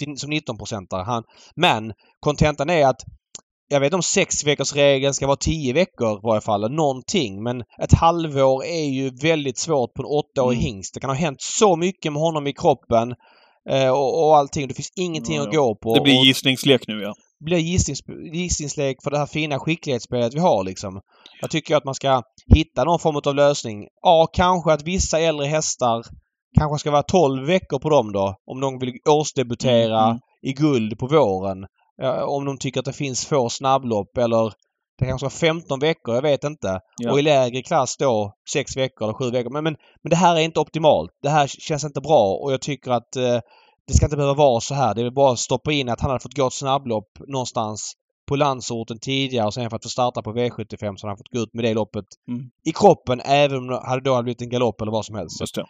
till- 0.00 0.16
som 0.18 0.32
19-procentare. 0.32 1.02
Han, 1.02 1.22
men 1.56 1.92
kontentan 2.20 2.70
är 2.70 2.86
att 2.86 3.00
jag 3.72 3.80
vet 3.80 3.86
inte 3.86 3.96
om 3.96 4.02
sex 4.02 4.44
veckors 4.46 4.74
regeln 4.74 5.14
ska 5.14 5.26
vara 5.26 5.36
tio 5.36 5.72
veckor 5.72 6.16
i 6.18 6.20
varje 6.22 6.40
fall, 6.40 6.72
någonting. 6.72 7.42
Men 7.42 7.60
ett 7.60 7.92
halvår 7.92 8.64
är 8.64 8.84
ju 8.84 9.10
väldigt 9.22 9.58
svårt 9.58 9.94
på 9.94 10.02
en 10.02 10.06
åttaårig 10.06 10.58
Mm. 10.58 10.64
hingst. 10.66 10.94
Det 10.94 11.00
kan 11.00 11.10
ha 11.10 11.14
hänt 11.16 11.40
så 11.40 11.76
mycket 11.76 12.12
med 12.12 12.22
honom 12.22 12.46
i 12.46 12.52
kroppen 12.52 13.14
eh, 13.70 13.90
och, 13.90 14.26
och 14.26 14.36
allting. 14.36 14.68
Det 14.68 14.74
finns 14.74 14.92
ingenting 14.96 15.36
Ja, 15.36 15.42
att 15.42 15.48
ja. 15.54 15.60
gå 15.60 15.74
på. 15.82 15.94
Det 15.94 16.00
blir 16.00 16.18
och 16.18 16.24
gissningslek 16.24 16.82
nu 16.88 17.00
ja. 17.02 17.14
det 17.40 17.44
blir 17.44 17.58
gissnings, 17.58 18.00
gissningslek 18.34 18.96
för 19.04 19.10
det 19.10 19.18
här 19.18 19.26
fina 19.26 19.58
skicklighetsspelet 19.58 20.34
vi 20.34 20.38
har 20.40 20.64
liksom. 20.64 21.00
Jag 21.40 21.50
tycker 21.50 21.76
att 21.76 21.84
man 21.84 21.94
ska 21.94 22.22
hitta 22.54 22.84
någon 22.84 22.98
form 22.98 23.16
av 23.26 23.34
lösning. 23.34 23.76
Ja, 24.02 24.28
kanske 24.32 24.72
att 24.72 24.82
vissa 24.82 25.20
äldre 25.20 25.46
hästar 25.46 26.02
kanske 26.58 26.78
ska 26.78 26.90
vara 26.90 27.02
12 27.02 27.46
veckor 27.46 27.78
på 27.78 27.90
dem 27.90 28.12
då. 28.12 28.34
Om 28.46 28.60
de 28.60 28.78
vill 28.78 28.92
årsdebutera 29.08 29.98
Mm, 29.98 30.10
mm. 30.10 30.20
i 30.42 30.52
guld 30.52 30.98
på 30.98 31.06
våren. 31.06 31.66
Om 32.26 32.44
de 32.44 32.58
tycker 32.58 32.80
att 32.80 32.86
det 32.86 32.92
finns 32.92 33.26
få 33.26 33.48
snabblopp 33.48 34.18
eller 34.18 34.52
det 34.98 35.06
kanske 35.06 35.24
var 35.24 35.30
15 35.30 35.80
veckor, 35.80 36.14
jag 36.14 36.22
vet 36.22 36.44
inte. 36.44 36.80
Ja. 36.96 37.12
Och 37.12 37.18
i 37.18 37.22
lägre 37.22 37.62
klass 37.62 37.96
då 37.96 38.32
6 38.52 38.76
veckor 38.76 39.04
eller 39.04 39.14
7 39.14 39.30
veckor. 39.30 39.50
Men, 39.50 39.64
men, 39.64 39.76
men 40.02 40.10
det 40.10 40.16
här 40.16 40.36
är 40.36 40.40
inte 40.40 40.60
optimalt. 40.60 41.10
Det 41.22 41.28
här 41.28 41.46
känns 41.46 41.84
inte 41.84 42.00
bra 42.00 42.38
och 42.42 42.52
jag 42.52 42.60
tycker 42.60 42.90
att 42.90 43.16
eh, 43.16 43.40
det 43.86 43.94
ska 43.94 44.06
inte 44.06 44.16
behöva 44.16 44.34
vara 44.34 44.60
så 44.60 44.74
här. 44.74 44.94
Det 44.94 45.02
är 45.02 45.10
bara 45.10 45.32
att 45.32 45.38
stoppa 45.38 45.72
in 45.72 45.88
att 45.88 46.00
han 46.00 46.10
hade 46.10 46.22
fått 46.22 46.36
gå 46.36 46.46
ett 46.46 46.52
snabblopp 46.52 47.18
någonstans 47.26 47.92
på 48.30 48.36
landsorten 48.36 48.98
tidigare 49.00 49.46
och 49.46 49.54
sen 49.54 49.70
för 49.70 49.76
att 49.76 49.82
få 49.82 49.88
starta 49.88 50.22
på 50.22 50.32
V75 50.32 50.76
så 50.78 50.86
hade 50.86 51.10
han 51.10 51.16
fått 51.16 51.28
gå 51.32 51.40
ut 51.40 51.54
med 51.54 51.64
det 51.64 51.74
loppet 51.74 52.04
Mm. 52.28 52.42
i 52.64 52.72
kroppen 52.72 53.20
även 53.24 53.58
om 53.58 53.66
det 53.66 53.80
hade 53.86 54.00
då 54.02 54.22
blivit 54.22 54.42
en 54.42 54.48
galopp 54.48 54.80
eller 54.80 54.92
vad 54.92 55.04
som 55.04 55.14
helst. 55.16 55.40
Just. 55.40 55.58
Eh, 55.58 55.64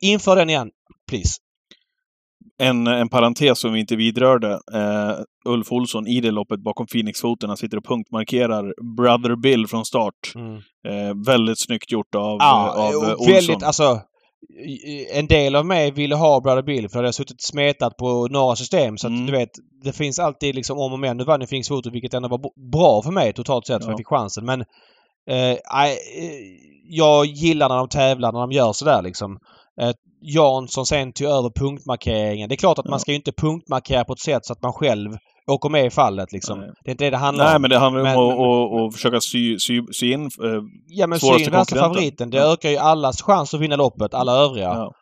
inför 0.00 0.36
den 0.36 0.50
igen, 0.50 0.70
please. 1.10 1.34
En, 2.60 2.86
en 2.86 3.08
parentes 3.08 3.60
som 3.60 3.72
vi 3.72 3.80
inte 3.80 3.96
vidrörde. 3.96 4.52
Eh, 4.74 5.12
Ulf 5.44 5.72
Olsson 5.72 6.06
i 6.06 6.20
det 6.20 6.30
loppet 6.30 6.60
bakom 6.60 6.86
Phoenixfoten. 6.86 7.48
Han 7.50 7.56
sitter 7.56 7.76
och 7.76 7.84
punktmarkerar 7.84 8.74
Brother 8.96 9.36
Bill 9.36 9.66
från 9.66 9.84
start. 9.84 10.14
Eh, 10.88 11.14
väldigt 11.26 11.60
snyggt 11.60 11.92
gjort 11.92 12.14
av, 12.14 12.36
Ja, 12.40 12.70
av 12.70 12.94
Olsson. 12.94 13.32
väldigt 13.32 13.62
alltså 13.62 14.00
en 15.12 15.26
del 15.26 15.56
av 15.56 15.66
mig 15.66 15.90
ville 15.90 16.14
ha 16.14 16.40
Brother 16.40 16.62
Bill 16.62 16.88
för 16.88 16.98
det 16.98 17.06
hade 17.06 17.12
suttit 17.12 17.42
smetat 17.42 17.96
på 17.96 18.28
några 18.30 18.56
system 18.56 18.98
så 18.98 19.06
att 19.06 19.10
Mm. 19.12 19.26
du 19.26 19.32
vet 19.32 19.48
det 19.84 19.92
finns 19.92 20.18
alltid 20.18 20.54
liksom 20.54 20.78
om 20.78 20.92
och 20.92 20.98
men. 20.98 21.16
Nu 21.16 21.24
vann 21.24 21.40
ju 21.40 21.46
Phoenix 21.46 21.68
Foto 21.68 21.90
vilket 21.90 22.14
ändå 22.14 22.28
var 22.28 22.70
bra 22.72 23.02
för 23.02 23.10
mig 23.10 23.32
totalt 23.32 23.66
sett 23.66 23.82
för 23.84 23.88
Ja. 23.90 23.92
jag 23.92 23.98
fick 23.98 24.06
chansen 24.06 24.44
men 24.44 24.60
eh, 25.30 25.50
eh, 25.50 25.58
jag 26.88 27.26
gillar 27.26 27.68
när 27.68 27.76
de 27.76 27.88
tävlar 27.88 28.32
när 28.32 28.40
de 28.40 28.52
gör 28.52 28.72
sådär 28.72 29.02
liksom. 29.02 29.38
Eh, 29.80 29.90
Jansson 30.22 30.86
sen 30.86 31.12
tog 31.12 31.26
över 31.28 31.50
punktmarkeringen. 31.50 32.48
Det 32.48 32.54
är 32.54 32.56
klart 32.56 32.78
att 32.78 32.84
Ja. 32.84 32.90
man 32.90 33.00
ska 33.00 33.10
ju 33.10 33.16
inte 33.16 33.32
punktmarkera 33.32 34.04
på 34.04 34.12
ett 34.12 34.20
sätt 34.20 34.44
så 34.46 34.52
att 34.52 34.62
man 34.62 34.72
själv 34.72 35.10
åker 35.48 35.68
med 35.68 35.86
i 35.86 35.90
fallet 35.90 36.32
liksom. 36.32 36.58
Nej. 36.60 36.70
Det 36.84 36.90
är 36.90 36.92
inte 36.92 37.04
det 37.04 37.10
det 37.10 37.16
handlar 37.16 37.44
Nej, 37.44 37.56
om. 37.56 37.62
men 37.62 37.70
det 37.70 37.78
handlar 37.78 38.02
Men- 38.02 38.16
om 38.16 38.28
att 38.30 38.80
att- 38.80 38.86
att 38.88 38.94
försöka 38.94 39.20
sy, 39.20 39.58
sy, 39.58 39.82
sy 39.92 40.12
in... 40.12 40.24
Eh, 40.24 40.30
Ja 40.86 41.06
men 41.06 41.18
svåraste 41.20 41.44
syn 41.44 41.52
värsta 41.52 41.76
favoriten. 41.76 42.30
Det 42.30 42.36
Ja. 42.36 42.52
ökar 42.52 42.70
ju 42.70 42.76
allas 42.76 43.22
chans 43.22 43.54
att 43.54 43.60
vinna 43.60 43.76
loppet, 43.76 44.14
alla 44.14 44.32
övriga. 44.32 44.66
ja. 44.68 44.92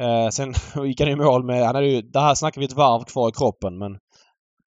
Eh, 0.00 0.28
sen 0.30 0.54
gick 0.86 1.00
han 1.00 1.08
i 1.08 1.16
mål 1.16 1.44
med... 1.44 1.66
Han 1.66 1.74
hade 1.74 1.86
ju, 1.86 2.02
det 2.02 2.20
här 2.20 2.34
snackar 2.34 2.60
vi 2.60 2.64
ett 2.64 2.72
varv 2.76 3.04
kvar 3.04 3.28
i 3.28 3.32
kroppen 3.32 3.78
men... 3.78 3.92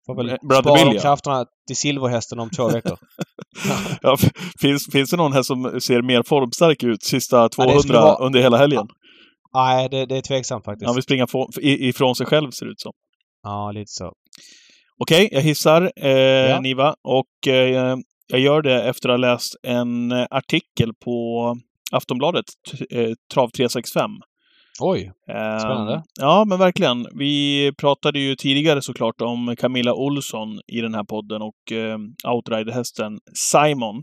Får 0.06 0.16
väl 0.16 0.30
Eh, 0.30 0.36
Brother 0.50 0.62
spara 0.64 0.86
Bill, 0.86 0.96
ja. 0.96 1.02
krafterna 1.02 1.46
till 1.68 1.76
silverhästen 1.78 2.40
om 2.40 2.50
två 2.50 2.68
veckor. 2.70 2.98
Ja, 4.02 4.18
finns, 4.62 4.88
finns 4.92 5.10
det 5.10 5.18
någon 5.18 5.34
här 5.34 5.42
som 5.44 5.80
ser 5.82 6.02
mer 6.02 6.24
formstark 6.24 6.84
ut 6.84 7.04
sista 7.04 7.50
200 7.50 7.76
det 7.76 7.82
skulle 7.82 8.00
vara- 8.00 8.26
under 8.26 8.42
hela 8.42 8.58
helgen? 8.58 8.88
Nej, 9.54 9.90
det, 9.90 10.06
det 10.06 10.18
är 10.18 10.22
tveksamt 10.22 10.66
faktiskt. 10.66 10.86
Han 10.88 10.96
vill 10.96 11.04
springa 11.04 11.28
ifrån 11.62 12.16
sig 12.16 12.26
själv 12.26 12.52
ser 12.52 12.66
det 12.66 12.72
ut 12.72 12.80
som. 12.80 12.92
Ja, 13.44 13.72
lite 13.72 13.86
så. 13.92 14.12
Okej, 15.00 15.30
jag 15.32 15.42
hissar 15.42 15.92
eh, 15.96 16.10
Ja. 16.10 16.60
Niva 16.60 16.96
och 17.04 17.48
eh, 17.48 17.98
jag 18.28 18.40
gör 18.40 18.62
det 18.62 18.84
efter 18.84 19.10
att 19.10 19.14
ha 19.14 19.18
läst 19.18 19.56
en 19.64 20.12
eh, 20.12 20.26
artikel 20.30 20.94
på 21.06 21.56
Aftonbladet, 21.92 22.46
eh, 22.90 23.10
Trav 23.34 23.50
365. 23.50 24.12
Oj! 24.82 25.12
Eh, 25.30 25.60
Spännande. 25.60 26.04
Ja, 26.20 26.46
men 26.48 26.60
verkligen. 26.60 27.08
Vi 27.20 27.72
pratade 27.78 28.20
ju 28.20 28.36
tidigare 28.36 28.82
såklart 28.82 29.22
om 29.22 29.56
Camilla 29.58 29.94
Olsson 29.94 30.60
i 30.68 30.82
den 30.82 30.94
här 30.94 31.04
podden 31.04 31.42
och 31.42 31.72
eh, 31.72 31.98
outriderhästen 32.34 33.20
Simon 33.34 33.96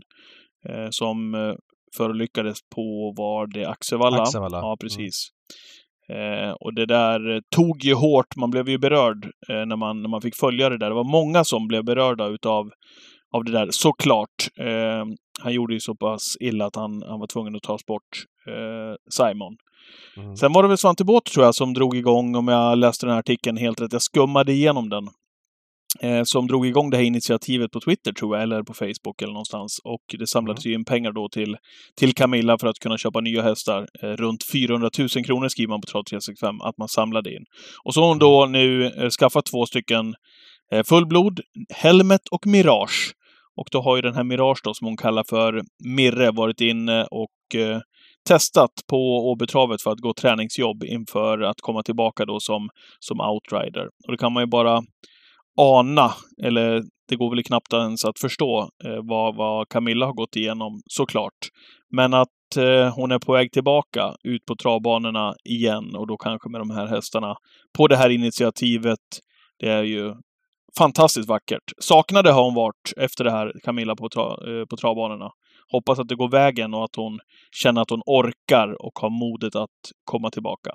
eh, 0.69 0.87
som 0.89 1.35
eh, 1.35 1.53
förolyckades 1.97 2.57
på, 2.75 3.13
var 3.17 3.47
det 3.47 3.65
Axevalla? 3.69 4.21
Axevalla. 4.21 4.57
Ja, 4.57 4.77
precis. 4.81 5.29
Eh, 6.13 6.51
och 6.51 6.73
det 6.73 6.85
där 6.85 7.41
tog 7.55 7.83
ju 7.83 7.93
hårt. 7.93 8.35
Man 8.35 8.51
blev 8.51 8.69
ju 8.69 8.77
berörd 8.77 9.25
eh, 9.49 9.65
när, 9.65 9.75
man, 9.75 10.01
när 10.01 10.09
man 10.09 10.21
fick 10.21 10.35
följa 10.35 10.69
det 10.69 10.77
där. 10.77 10.89
Det 10.89 10.95
var 10.95 11.11
många 11.11 11.43
som 11.43 11.67
blev 11.67 11.85
berörda 11.85 12.27
utav 12.27 12.69
av 13.33 13.43
det 13.43 13.51
där, 13.51 13.67
såklart. 13.71 14.47
Eh, 14.59 15.05
han 15.41 15.53
gjorde 15.53 15.73
ju 15.73 15.79
så 15.79 15.95
pass 15.95 16.37
illa 16.39 16.65
att 16.65 16.75
han, 16.75 17.03
han 17.07 17.19
var 17.19 17.27
tvungen 17.27 17.55
att 17.55 17.63
tas 17.63 17.85
bort, 17.85 18.25
eh, 18.47 18.95
Simon. 19.09 19.57
Mm. 20.17 20.35
Sen 20.35 20.53
var 20.53 20.63
det 20.63 20.69
väl 20.69 20.77
Svante 20.77 21.03
Båth, 21.03 21.31
tror 21.31 21.45
jag, 21.45 21.55
som 21.55 21.73
drog 21.73 21.97
igång, 21.97 22.35
om 22.35 22.47
jag 22.47 22.77
läste 22.77 23.05
den 23.05 23.13
här 23.13 23.19
artikeln 23.19 23.57
helt 23.57 23.81
rätt. 23.81 23.93
Jag 23.93 24.01
skummade 24.01 24.51
igenom 24.51 24.89
den. 24.89 25.07
Eh, 25.99 26.23
som 26.23 26.47
drog 26.47 26.67
igång 26.67 26.89
det 26.89 26.97
här 26.97 27.03
initiativet 27.03 27.71
på 27.71 27.79
Twitter, 27.79 28.13
tror 28.13 28.35
jag, 28.35 28.43
eller 28.43 28.63
på 28.63 28.73
Facebook 28.73 29.21
eller 29.21 29.33
någonstans. 29.33 29.79
Och 29.83 30.15
det 30.19 30.27
samlades 30.27 30.65
ju 30.65 30.73
in 30.73 30.85
pengar 30.85 31.11
då 31.11 31.29
till, 31.29 31.57
till 31.95 32.13
Camilla 32.13 32.57
för 32.57 32.67
att 32.67 32.79
kunna 32.79 32.97
köpa 32.97 33.21
nya 33.21 33.41
hästar. 33.41 33.87
Eh, 34.03 34.07
runt 34.07 34.43
400 34.51 34.89
000 34.99 35.09
kronor 35.09 35.47
skriver 35.47 35.69
man 35.69 35.81
på 35.81 35.87
Trav 35.87 36.03
365 36.03 36.61
att 36.61 36.77
man 36.77 36.87
samlade 36.87 37.33
in. 37.35 37.45
Och 37.83 37.93
så 37.93 38.01
har 38.01 38.07
hon 38.07 38.19
då 38.19 38.45
nu 38.45 38.85
eh, 38.85 39.09
skaffat 39.09 39.45
två 39.45 39.65
stycken 39.65 40.15
eh, 40.71 40.83
fullblod, 40.83 41.39
Helmet 41.69 42.27
och 42.31 42.47
Mirage. 42.47 43.13
Och 43.55 43.67
då 43.71 43.81
har 43.81 43.95
ju 43.95 44.01
den 44.01 44.15
här 44.15 44.23
Mirage 44.23 44.61
då, 44.63 44.73
som 44.73 44.87
hon 44.87 44.97
kallar 44.97 45.23
för 45.29 45.61
Mirre, 45.83 46.31
varit 46.31 46.61
inne 46.61 47.03
och 47.03 47.55
eh, 47.55 47.79
testat 48.27 48.71
på 48.89 49.31
Åbytravet 49.31 49.81
för 49.81 49.91
att 49.91 49.99
gå 49.99 50.13
träningsjobb 50.13 50.83
inför 50.83 51.41
att 51.41 51.61
komma 51.61 51.83
tillbaka 51.83 52.25
då 52.25 52.39
som, 52.39 52.69
som 52.99 53.19
outrider. 53.19 53.85
Och 54.07 54.11
det 54.11 54.17
kan 54.17 54.33
man 54.33 54.43
ju 54.43 54.47
bara 54.47 54.81
ana, 55.57 56.13
eller 56.43 56.83
det 57.09 57.15
går 57.15 57.29
väl 57.29 57.43
knappt 57.43 57.73
ens 57.73 58.05
att 58.05 58.19
förstå 58.19 58.69
eh, 58.85 58.99
vad, 59.03 59.35
vad 59.35 59.69
Camilla 59.69 60.05
har 60.05 60.13
gått 60.13 60.35
igenom, 60.35 60.81
såklart. 60.85 61.37
Men 61.95 62.13
att 62.13 62.57
eh, 62.57 62.95
hon 62.95 63.11
är 63.11 63.19
på 63.19 63.33
väg 63.33 63.51
tillbaka 63.51 64.15
ut 64.23 64.45
på 64.45 64.55
travbanorna 64.55 65.33
igen 65.49 65.95
och 65.95 66.07
då 66.07 66.17
kanske 66.17 66.49
med 66.49 66.61
de 66.61 66.69
här 66.69 66.87
hästarna 66.87 67.35
på 67.77 67.87
det 67.87 67.97
här 67.97 68.09
initiativet. 68.09 68.99
Det 69.59 69.69
är 69.69 69.83
ju 69.83 70.13
fantastiskt 70.77 71.29
vackert. 71.29 71.63
Saknade 71.77 72.31
har 72.31 72.43
hon 72.43 72.53
varit 72.53 72.93
efter 72.97 73.23
det 73.23 73.31
här, 73.31 73.53
Camilla, 73.63 73.95
på, 73.95 74.09
tra, 74.09 74.23
eh, 74.23 74.65
på 74.69 74.77
travbanorna. 74.77 75.31
Hoppas 75.71 75.99
att 75.99 76.07
det 76.07 76.15
går 76.15 76.31
vägen 76.31 76.73
och 76.73 76.83
att 76.83 76.95
hon 76.95 77.19
känner 77.63 77.81
att 77.81 77.89
hon 77.89 78.01
orkar 78.05 78.85
och 78.85 78.99
har 78.99 79.09
modet 79.09 79.55
att 79.55 79.79
komma 80.03 80.29
tillbaka 80.29 80.71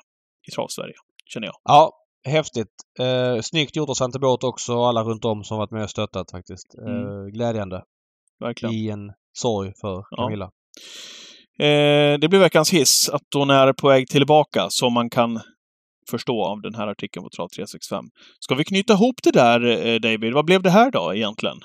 i 0.49 0.51
Travsverige, 0.51 0.95
känner 1.27 1.47
jag. 1.47 1.55
Ja, 1.65 1.91
häftigt. 2.25 2.69
Eh, 2.99 3.41
snyggt 3.43 3.77
gjort 3.77 3.89
av 3.89 3.95
Svante 3.95 4.19
Båth 4.19 4.47
också 4.47 4.75
och 4.77 4.89
alla 4.89 5.03
runt 5.03 5.25
om 5.25 5.45
som 5.45 5.59
varit 5.59 5.71
med 5.71 5.85
och 5.85 5.91
stöttat 5.91 6.31
faktiskt. 6.31 6.75
Eh, 6.79 6.93
Mm. 6.95 7.31
Glädjande. 7.31 7.83
Verkligen. 8.41 8.75
I 8.75 8.89
en 8.89 9.13
sorg 9.39 9.73
för 9.81 10.05
Ja. 10.11 10.17
Camilla. 10.17 10.51
Eh, 11.59 12.19
det 12.19 12.29
blir 12.29 12.39
veckans 12.39 12.73
hiss, 12.73 13.09
att 13.09 13.23
hon 13.35 13.51
är 13.51 13.73
på 13.73 13.89
väg 13.89 14.09
tillbaka, 14.09 14.67
som 14.71 14.93
man 14.93 15.11
kan 15.11 15.41
förstå 16.11 16.45
av 16.45 16.61
den 16.61 16.75
här 16.75 16.87
artikeln 16.87 17.25
på 17.25 17.31
Trav 17.31 17.49
365. 17.49 18.05
Ska 18.41 18.55
vi 18.55 18.65
knyta 18.65 18.93
ihop 18.93 19.15
det 19.23 19.31
där, 19.31 19.87
eh, 19.87 20.01
David? 20.01 20.33
Vad 20.35 20.45
blev 20.45 20.63
det 20.63 20.71
här 20.71 20.91
då, 20.91 21.15
egentligen? 21.15 21.57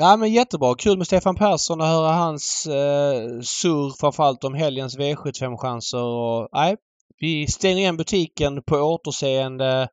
Ja 0.00 0.16
men 0.16 0.32
jättebra. 0.32 0.74
Kul 0.74 0.98
med 0.98 1.06
Stefan 1.06 1.34
Persson 1.34 1.80
och 1.80 1.86
höra 1.86 2.12
hans 2.12 2.66
eh, 2.66 3.40
surr 3.42 4.00
framförallt 4.00 4.44
om 4.44 4.54
helgens 4.54 4.98
V75-chanser 4.98 6.02
och 6.02 6.48
nej. 6.52 6.76
Vi 7.20 7.46
stänger 7.46 7.78
igen 7.78 7.96
butiken 7.96 8.62
på 8.62 8.76
återseende 8.76 9.88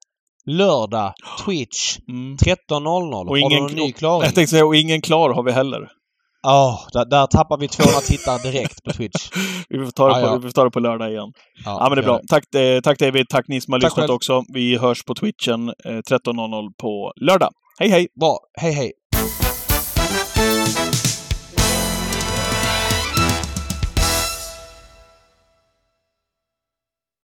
lördag. 0.46 1.14
Twitch 1.46 1.98
Mm. 2.10 2.38
13.00. 2.38 3.14
Och 3.14 3.28
Har 3.28 3.36
du 3.36 3.40
ingen- 3.42 3.64
någon 3.64 3.72
ny 3.74 3.92
klaring? 3.92 4.24
Jag 4.26 4.36
tänkte 4.36 4.52
säga, 4.52 4.66
och 4.66 4.76
ingen 4.76 5.02
klar 5.02 5.30
har 5.34 5.44
vi 5.44 5.52
heller. 5.52 5.88
Ja, 6.44 6.80
där, 6.94 7.06
där 7.06 7.28
tappar 7.28 7.58
vi 7.58 7.68
200 7.68 8.00
tittare 8.02 8.52
direkt 8.52 8.84
på 8.84 8.92
Twitch. 8.92 9.30
Vi 9.70 9.86
får 9.86 9.92
ta 9.92 10.08
det, 10.08 10.20
Ja, 10.22 10.28
på, 10.28 10.34
ja. 10.34 10.36
vi 10.38 10.42
får 10.42 10.52
ta 10.52 10.64
det 10.64 10.72
på 10.72 10.80
lördag 10.80 11.12
igen. 11.12 11.32
Ja, 11.66 11.86
men 11.90 11.96
det 11.96 12.02
är 12.02 12.06
bra. 12.06 12.20
Tack, 12.30 12.56
eh, 12.56 12.82
tack 12.82 13.00
David, 13.00 13.26
tack 13.30 13.48
ni 13.48 13.62
som 13.62 13.72
har 13.74 13.80
Tack 13.80 13.90
lyssnat 13.92 14.04
själv. 14.04 14.16
också. 14.16 14.44
Vi 14.54 14.78
hörs 14.78 15.04
på 15.04 15.16
Twitchen 15.16 15.70
eh, 15.70 15.74
13.00 15.92 16.70
på 16.82 17.14
lördag. 17.22 17.50
Hej 17.80 17.90
hej! 17.90 18.08
Bra. 18.20 18.38
Hej 18.62 18.72
hej! 18.74 18.92